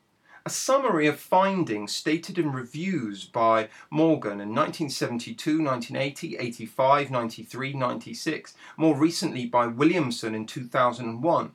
a 0.47 0.51
summary 0.51 1.07
of 1.07 1.19
findings 1.19 1.97
stated 1.97 2.39
in 2.39 2.53
reviews 2.53 3.25
by 3.25 3.67
Morgan 3.89 4.43
in 4.43 4.55
1972, 4.55 5.63
1980, 5.63 6.37
85, 6.37 7.11
93, 7.11 7.73
96, 7.73 8.55
more 8.77 8.95
recently 8.95 9.47
by 9.47 9.67
Williamson 9.67 10.35
in 10.35 10.45
2001, 10.45 11.53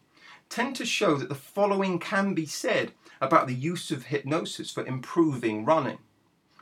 tend 0.50 0.76
to 0.76 0.86
show 0.86 1.16
that 1.18 1.30
the 1.30 1.36
following 1.36 2.00
can 2.00 2.34
be 2.34 2.48
said 2.48 2.92
about 3.22 3.46
the 3.46 3.54
use 3.54 3.92
of 3.92 4.06
hypnosis 4.06 4.72
for 4.72 4.84
improving 4.88 5.66
running. 5.66 6.00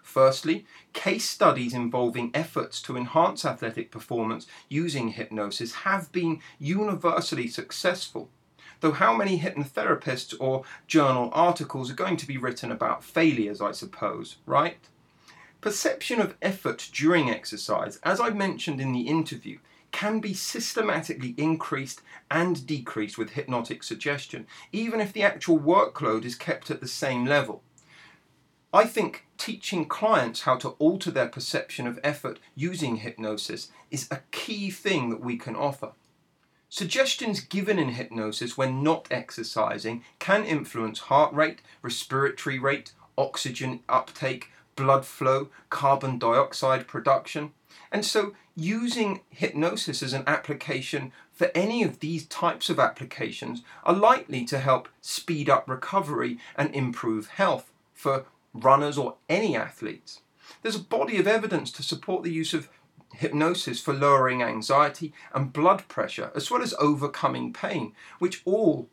Firstly, 0.04 0.66
case 0.92 1.30
studies 1.30 1.74
involving 1.74 2.32
efforts 2.34 2.82
to 2.82 2.98
enhance 2.98 3.46
athletic 3.46 3.90
performance 3.90 4.48
using 4.68 5.10
hypnosis 5.10 5.74
have 5.86 6.12
been 6.12 6.42
universally 6.60 7.48
successful 7.48 8.30
Though 8.80 8.92
how 8.92 9.16
many 9.16 9.40
hypnotherapists 9.40 10.36
or 10.40 10.64
journal 10.88 11.30
articles 11.34 11.90
are 11.90 11.96
going 11.96 12.18
to 12.18 12.28
be 12.28 12.38
written 12.38 12.72
about 12.72 13.04
failures, 13.04 13.62
I 13.62 13.72
suppose, 13.72 14.38
right? 14.46 14.78
Perception 15.62 16.22
of 16.22 16.36
effort 16.42 16.90
during 16.94 17.30
exercise, 17.30 18.00
as 18.04 18.20
I 18.20 18.30
mentioned 18.30 18.80
in 18.80 18.92
the 18.94 19.08
interview, 19.08 19.58
can 19.92 20.20
be 20.20 20.34
systematically 20.34 21.34
increased 21.38 22.02
and 22.30 22.68
decreased 22.68 23.18
with 23.18 23.32
hypnotic 23.32 23.82
suggestion, 23.84 24.46
even 24.72 25.02
if 25.02 25.12
the 25.12 25.24
actual 25.24 25.58
workload 25.58 26.26
is 26.26 26.36
kept 26.36 26.70
at 26.70 26.82
the 26.82 26.88
same 26.88 27.26
level. 27.26 27.64
I 28.74 28.86
think 28.86 29.26
teaching 29.38 29.86
clients 29.86 30.42
how 30.42 30.58
to 30.58 30.70
alter 30.78 31.10
their 31.10 31.30
perception 31.30 31.88
of 31.88 32.00
effort 32.04 32.38
using 32.54 32.98
hypnosis 32.98 33.72
is 33.90 34.08
a 34.12 34.20
key 34.32 34.70
thing 34.70 35.10
that 35.10 35.22
we 35.22 35.38
can 35.38 35.56
offer. 35.56 35.94
Suggestions 36.70 37.40
given 37.40 37.80
in 37.80 37.90
hypnosis 37.90 38.58
when 38.58 38.84
not 38.84 39.08
exercising 39.10 40.04
can 40.20 40.44
influence 40.44 41.00
heart 41.00 41.34
rate, 41.34 41.62
respiratory 41.82 42.60
rate, 42.60 42.92
oxygen 43.18 43.80
uptake, 43.88 44.52
blood 44.76 45.06
flow, 45.06 45.50
carbon 45.70 46.20
dioxide 46.20 46.88
production. 46.88 47.52
And 47.92 48.06
so, 48.06 48.34
using 48.56 49.22
hypnosis 49.30 50.04
as 50.04 50.14
an 50.14 50.24
application 50.28 51.14
for 51.32 51.52
any 51.56 51.84
of 51.84 52.00
these 52.00 52.26
types 52.26 52.70
of 52.70 52.80
applications 52.80 53.62
are 53.84 53.94
likely 53.94 54.44
to 54.46 54.60
help 54.60 54.90
speed 55.00 55.50
up 55.50 55.70
recovery 55.70 56.38
and 56.56 56.74
improve 56.76 57.28
health 57.28 57.72
for 57.94 58.26
runners, 58.54 58.98
or 58.98 59.16
any 59.30 59.56
athletes. 59.56 60.22
There's 60.62 60.76
a 60.76 60.80
body 60.80 61.18
of 61.18 61.28
evidence 61.28 61.72
to 61.74 61.84
support 61.84 62.24
the 62.24 62.34
use 62.34 62.54
of 62.54 62.70
hypnosis 63.14 63.82
for 63.82 63.94
lowering 63.94 64.44
anxiety 64.44 65.14
and 65.34 65.54
blood 65.54 65.88
pressure, 65.88 66.32
as 66.36 66.52
well 66.52 66.62
as 66.62 66.74
overcoming 66.80 67.54
pain, 67.54 67.94
which 68.20 68.42
all 68.46 68.90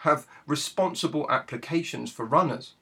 have 0.00 0.26
responsible 0.46 1.30
applications 1.30 2.10
for 2.10 2.24
runners. 2.24 2.74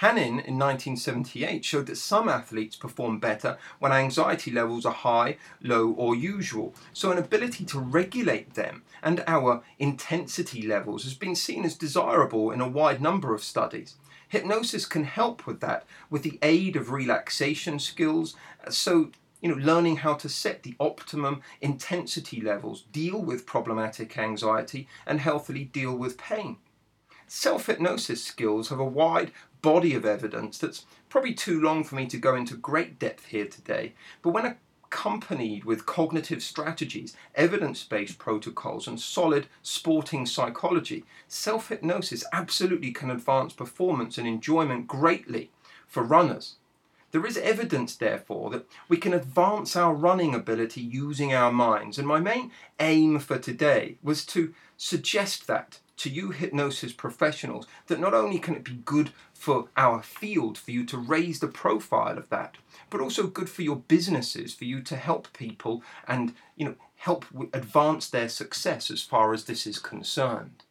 Hanin 0.00 0.42
in 0.44 0.58
1978 0.58 1.62
showed 1.62 1.86
that 1.86 1.96
some 1.96 2.28
athletes 2.28 2.74
perform 2.74 3.18
better 3.18 3.58
when 3.80 3.92
anxiety 3.92 4.50
levels 4.50 4.86
are 4.86 4.94
high, 4.94 5.36
low, 5.60 5.90
or 5.90 6.14
usual. 6.14 6.74
So, 6.94 7.10
an 7.10 7.18
ability 7.18 7.66
to 7.66 7.78
regulate 7.78 8.54
them 8.54 8.82
and 9.02 9.22
our 9.26 9.62
intensity 9.78 10.62
levels 10.62 11.04
has 11.04 11.14
been 11.14 11.34
seen 11.34 11.66
as 11.66 11.74
desirable 11.74 12.50
in 12.50 12.62
a 12.62 12.68
wide 12.68 13.02
number 13.02 13.34
of 13.34 13.44
studies. 13.44 13.96
Hypnosis 14.28 14.86
can 14.86 15.04
help 15.04 15.46
with 15.46 15.60
that 15.60 15.84
with 16.08 16.22
the 16.22 16.38
aid 16.40 16.76
of 16.76 16.90
relaxation 16.90 17.78
skills. 17.78 18.36
So, 18.70 19.10
you 19.40 19.48
know, 19.48 19.56
learning 19.56 19.98
how 19.98 20.14
to 20.14 20.28
set 20.28 20.62
the 20.62 20.74
optimum 20.78 21.42
intensity 21.60 22.40
levels, 22.40 22.82
deal 22.92 23.20
with 23.20 23.46
problematic 23.46 24.16
anxiety, 24.18 24.88
and 25.06 25.20
healthily 25.20 25.64
deal 25.64 25.96
with 25.96 26.18
pain. 26.18 26.56
Self 27.26 27.66
hypnosis 27.66 28.22
skills 28.24 28.68
have 28.70 28.80
a 28.80 28.84
wide 28.84 29.32
body 29.62 29.94
of 29.94 30.04
evidence 30.04 30.58
that's 30.58 30.84
probably 31.08 31.34
too 31.34 31.60
long 31.60 31.84
for 31.84 31.94
me 31.94 32.06
to 32.06 32.18
go 32.18 32.34
into 32.34 32.56
great 32.56 32.98
depth 32.98 33.26
here 33.26 33.46
today, 33.46 33.94
but 34.22 34.30
when 34.30 34.56
accompanied 34.90 35.64
with 35.64 35.86
cognitive 35.86 36.42
strategies, 36.42 37.16
evidence 37.36 37.84
based 37.84 38.18
protocols, 38.18 38.88
and 38.88 39.00
solid 39.00 39.46
sporting 39.62 40.26
psychology, 40.26 41.04
self 41.28 41.68
hypnosis 41.68 42.24
absolutely 42.32 42.90
can 42.90 43.10
advance 43.10 43.52
performance 43.52 44.18
and 44.18 44.26
enjoyment 44.26 44.88
greatly 44.88 45.50
for 45.86 46.02
runners. 46.02 46.56
There 47.12 47.26
is 47.26 47.36
evidence, 47.36 47.96
therefore, 47.96 48.50
that 48.50 48.66
we 48.88 48.96
can 48.96 49.12
advance 49.12 49.74
our 49.74 49.94
running 49.94 50.34
ability 50.34 50.80
using 50.80 51.34
our 51.34 51.52
minds, 51.52 51.98
and 51.98 52.06
my 52.06 52.20
main 52.20 52.52
aim 52.78 53.18
for 53.18 53.38
today 53.38 53.96
was 54.02 54.24
to 54.26 54.54
suggest 54.76 55.46
that 55.46 55.80
to 56.00 56.08
you 56.08 56.30
hypnosis 56.30 56.94
professionals 56.94 57.66
that 57.88 58.00
not 58.00 58.14
only 58.14 58.38
can 58.38 58.54
it 58.54 58.64
be 58.64 58.80
good 58.86 59.10
for 59.34 59.68
our 59.76 60.02
field 60.02 60.56
for 60.56 60.70
you 60.70 60.82
to 60.86 60.96
raise 60.96 61.40
the 61.40 61.46
profile 61.46 62.16
of 62.16 62.30
that 62.30 62.56
but 62.88 63.02
also 63.02 63.26
good 63.26 63.50
for 63.50 63.60
your 63.60 63.76
businesses 63.76 64.54
for 64.54 64.64
you 64.64 64.80
to 64.80 64.96
help 64.96 65.30
people 65.34 65.82
and 66.08 66.34
you 66.56 66.64
know 66.64 66.74
help 66.96 67.26
advance 67.52 68.08
their 68.08 68.30
success 68.30 68.90
as 68.90 69.02
far 69.02 69.34
as 69.34 69.44
this 69.44 69.66
is 69.66 69.78
concerned 69.78 70.64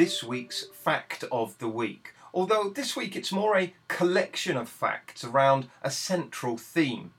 this 0.00 0.24
week's 0.24 0.64
fact 0.72 1.24
of 1.30 1.58
the 1.58 1.68
week 1.68 2.14
although 2.32 2.70
this 2.70 2.96
week 2.96 3.14
it's 3.14 3.30
more 3.30 3.54
a 3.54 3.74
collection 3.86 4.56
of 4.56 4.66
facts 4.66 5.22
around 5.22 5.68
a 5.82 5.90
central 5.90 6.56
theme. 6.56 7.12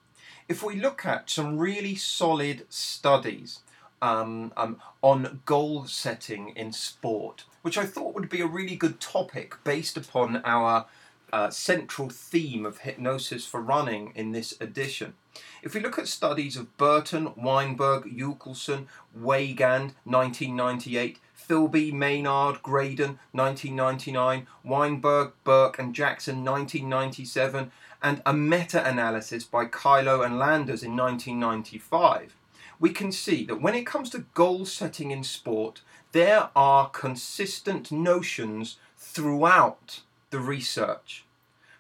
If 0.48 0.64
we 0.64 0.80
look 0.80 1.06
at 1.06 1.30
some 1.30 1.60
really 1.60 1.94
solid 1.94 2.66
studies 2.70 3.60
um, 4.02 4.52
um, 4.58 4.78
on 5.04 5.42
goal 5.46 5.86
setting 5.86 6.54
in 6.56 6.74
sport, 6.74 7.46
which 7.62 7.78
I 7.78 7.86
thought 7.86 8.16
would 8.16 8.30
be 8.30 8.42
a 8.42 8.48
really 8.48 8.76
good 8.76 9.00
topic 9.00 9.56
based 9.64 9.96
upon 9.96 10.42
our 10.44 10.88
uh, 11.32 11.50
central 11.50 12.10
theme 12.10 12.66
of 12.66 12.80
hypnosis 12.80 13.46
for 13.46 13.62
running 13.62 14.12
in 14.16 14.32
this 14.32 14.60
edition. 14.60 15.14
If 15.62 15.74
we 15.74 15.80
look 15.80 15.98
at 15.98 16.08
studies 16.08 16.58
of 16.58 16.76
Burton, 16.78 17.32
Weinberg, 17.38 18.04
Yukelson, 18.04 18.88
Weigand, 19.18 19.94
1998, 20.04 21.20
Filby, 21.52 21.92
Maynard, 21.92 22.64
Graydon, 22.64 23.20
1999, 23.34 24.48
Weinberg, 24.64 25.34
Burke, 25.44 25.80
and 25.80 25.94
Jackson, 25.94 26.46
1997, 26.46 27.74
and 28.02 28.22
a 28.26 28.32
meta 28.32 28.88
analysis 28.88 29.44
by 29.44 29.66
Kyllo 29.66 30.26
and 30.26 30.40
Landers 30.40 30.82
in 30.82 30.96
1995, 30.96 32.38
we 32.80 32.92
can 32.92 33.12
see 33.12 33.44
that 33.44 33.62
when 33.62 33.76
it 33.76 33.86
comes 33.86 34.10
to 34.12 34.28
goal 34.34 34.64
setting 34.64 35.12
in 35.12 35.26
sport, 35.26 35.82
there 36.14 36.52
are 36.56 36.90
consistent 36.90 37.92
notions 37.92 38.78
throughout 38.96 40.00
the 40.30 40.40
research. 40.40 41.26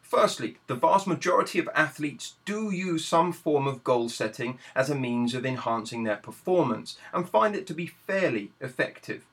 Firstly, 0.02 0.57
the 0.68 0.76
vast 0.76 1.07
majority 1.07 1.60
of 1.60 1.69
athletes 1.73 2.35
do 2.43 2.72
use 2.72 3.06
some 3.06 3.31
form 3.31 3.68
of 3.68 3.85
goal 3.85 4.10
setting 4.10 4.60
as 4.76 4.89
a 4.89 4.95
means 4.95 5.34
of 5.34 5.45
enhancing 5.45 6.03
their 6.03 6.18
performance 6.18 6.98
and 7.14 7.30
find 7.30 7.56
it 7.56 7.65
to 7.68 7.73
be 7.73 7.88
fairly 7.88 8.52
effective. 8.60 9.23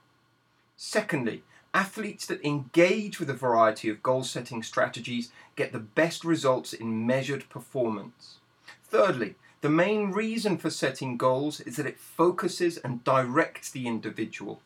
Secondly, 0.81 1.43
athletes 1.75 2.25
that 2.27 2.45
engage 2.47 3.19
with 3.19 3.29
a 3.29 3.35
variety 3.35 3.89
of 3.89 4.01
goal 4.01 4.23
setting 4.23 4.63
strategies 4.63 5.33
get 5.57 5.73
the 5.73 5.81
best 5.81 6.25
results 6.25 6.73
in 6.73 7.05
measured 7.05 7.49
performance. 7.49 8.39
Thirdly, 8.85 9.35
the 9.61 9.69
main 9.69 10.13
reason 10.13 10.57
for 10.57 10.71
setting 10.71 11.17
goals 11.17 11.59
is 11.61 11.75
that 11.77 11.87
it 11.87 11.99
focuses 11.99 12.79
and 12.79 13.03
directs 13.03 13.73
the 13.73 13.89
individual. 13.89 14.63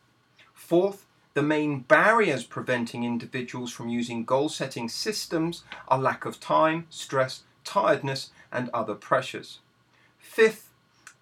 Fourth, 0.53 1.07
the 1.33 1.41
main 1.41 1.79
barriers 1.79 2.43
preventing 2.43 3.03
individuals 3.03 3.71
from 3.71 3.89
using 3.89 4.23
goal 4.23 4.49
setting 4.49 4.89
systems 4.89 5.63
are 5.87 5.97
lack 5.97 6.25
of 6.25 6.39
time, 6.39 6.85
stress, 6.91 7.41
tiredness, 7.63 8.29
and 8.51 8.69
other 8.69 8.93
pressures. 8.93 9.61
Fifth, 10.19 10.69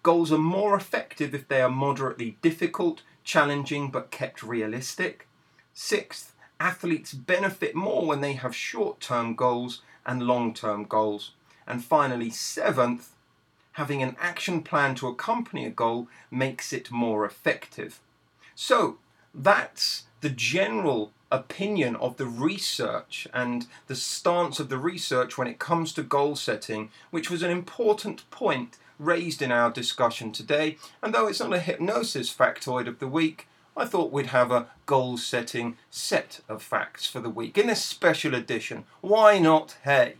goals 0.02 0.30
are 0.30 0.38
more 0.38 0.76
effective 0.76 1.34
if 1.34 1.48
they 1.48 1.62
are 1.62 1.70
moderately 1.70 2.36
difficult 2.42 3.00
challenging 3.24 3.90
but 3.90 4.10
kept 4.10 4.42
realistic. 4.42 5.28
Sixth, 5.74 6.34
athletes 6.60 7.12
benefit 7.12 7.74
more 7.74 8.06
when 8.06 8.20
they 8.20 8.34
have 8.34 8.54
short 8.54 9.00
term 9.00 9.34
goals 9.34 9.82
and 10.06 10.22
long 10.22 10.54
term 10.54 10.84
goals. 10.84 11.32
And 11.66 11.84
finally, 11.84 12.30
seventh, 12.30 13.14
having 13.72 14.02
an 14.02 14.16
action 14.20 14.62
plan 14.62 14.94
to 14.96 15.08
accompany 15.08 15.64
a 15.64 15.70
goal 15.70 16.08
makes 16.30 16.72
it 16.72 16.90
more 16.90 17.24
effective. 17.24 18.00
So, 18.54 18.98
that's 19.34 20.04
the 20.20 20.30
general 20.30 21.12
opinion 21.30 21.96
of 21.96 22.18
the 22.18 22.26
research 22.26 23.26
and 23.32 23.66
the 23.86 23.96
stance 23.96 24.60
of 24.60 24.68
the 24.68 24.78
research 24.78 25.38
when 25.38 25.48
it 25.48 25.58
comes 25.58 25.92
to 25.94 26.02
goal 26.02 26.36
setting, 26.36 26.90
which 27.10 27.30
was 27.30 27.42
an 27.42 27.50
important 27.50 28.30
point 28.30 28.76
raised 28.98 29.42
in 29.42 29.52
our 29.52 29.70
discussion 29.70 30.32
today, 30.32 30.76
and 31.02 31.14
though 31.14 31.26
it's 31.26 31.40
not 31.40 31.52
a 31.52 31.60
hypnosis 31.60 32.32
factoid 32.34 32.86
of 32.86 32.98
the 32.98 33.08
week, 33.08 33.48
I 33.76 33.86
thought 33.86 34.12
we'd 34.12 34.26
have 34.26 34.50
a 34.50 34.66
goal 34.84 35.16
setting 35.16 35.76
set 35.90 36.40
of 36.48 36.62
facts 36.62 37.06
for 37.06 37.20
the 37.20 37.30
week 37.30 37.56
in 37.56 37.68
this 37.68 37.82
special 37.82 38.34
edition. 38.34 38.84
Why 39.00 39.38
not, 39.38 39.78
hey? 39.84 40.16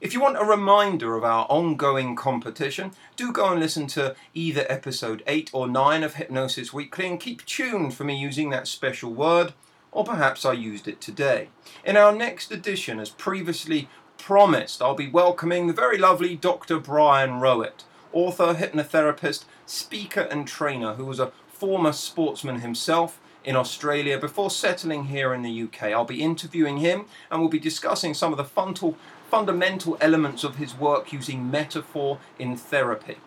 If 0.00 0.14
you 0.14 0.20
want 0.20 0.38
a 0.38 0.44
reminder 0.44 1.14
of 1.16 1.24
our 1.24 1.46
ongoing 1.50 2.16
competition, 2.16 2.92
do 3.16 3.32
go 3.32 3.50
and 3.50 3.60
listen 3.60 3.86
to 3.88 4.14
either 4.32 4.64
episode 4.68 5.22
8 5.26 5.50
or 5.52 5.66
9 5.66 6.02
of 6.02 6.14
Hypnosis 6.14 6.72
Weekly 6.72 7.06
and 7.06 7.20
keep 7.20 7.44
tuned 7.44 7.92
for 7.92 8.04
me 8.04 8.16
using 8.16 8.48
that 8.48 8.66
special 8.66 9.12
word, 9.12 9.52
or 9.92 10.04
perhaps 10.04 10.46
I 10.46 10.52
used 10.52 10.88
it 10.88 11.02
today. 11.02 11.48
In 11.84 11.98
our 11.98 12.12
next 12.12 12.50
edition, 12.50 12.98
as 12.98 13.10
previously 13.10 13.90
promised, 14.20 14.82
I'll 14.82 14.94
be 14.94 15.08
welcoming 15.08 15.66
the 15.66 15.72
very 15.72 15.98
lovely 15.98 16.36
Dr. 16.36 16.78
Brian 16.78 17.40
Roet 17.40 17.84
author, 18.12 18.54
hypnotherapist, 18.54 19.44
speaker, 19.66 20.22
and 20.22 20.46
trainer 20.46 20.94
who 20.94 21.06
was 21.06 21.20
a 21.20 21.32
former 21.48 21.92
sportsman 21.92 22.60
himself 22.60 23.20
in 23.44 23.56
Australia 23.56 24.18
before 24.18 24.50
settling 24.50 25.04
here 25.04 25.32
in 25.32 25.42
the 25.42 25.62
UK. 25.62 25.84
I'll 25.84 26.04
be 26.04 26.22
interviewing 26.22 26.78
him 26.78 27.06
and 27.30 27.40
we'll 27.40 27.50
be 27.50 27.58
discussing 27.58 28.14
some 28.14 28.32
of 28.32 28.38
the 28.38 28.94
fundamental 29.30 29.96
elements 30.00 30.44
of 30.44 30.56
his 30.56 30.74
work 30.74 31.12
using 31.12 31.50
metaphor 31.50 32.18
in 32.38 32.56
therapy. 32.56 33.18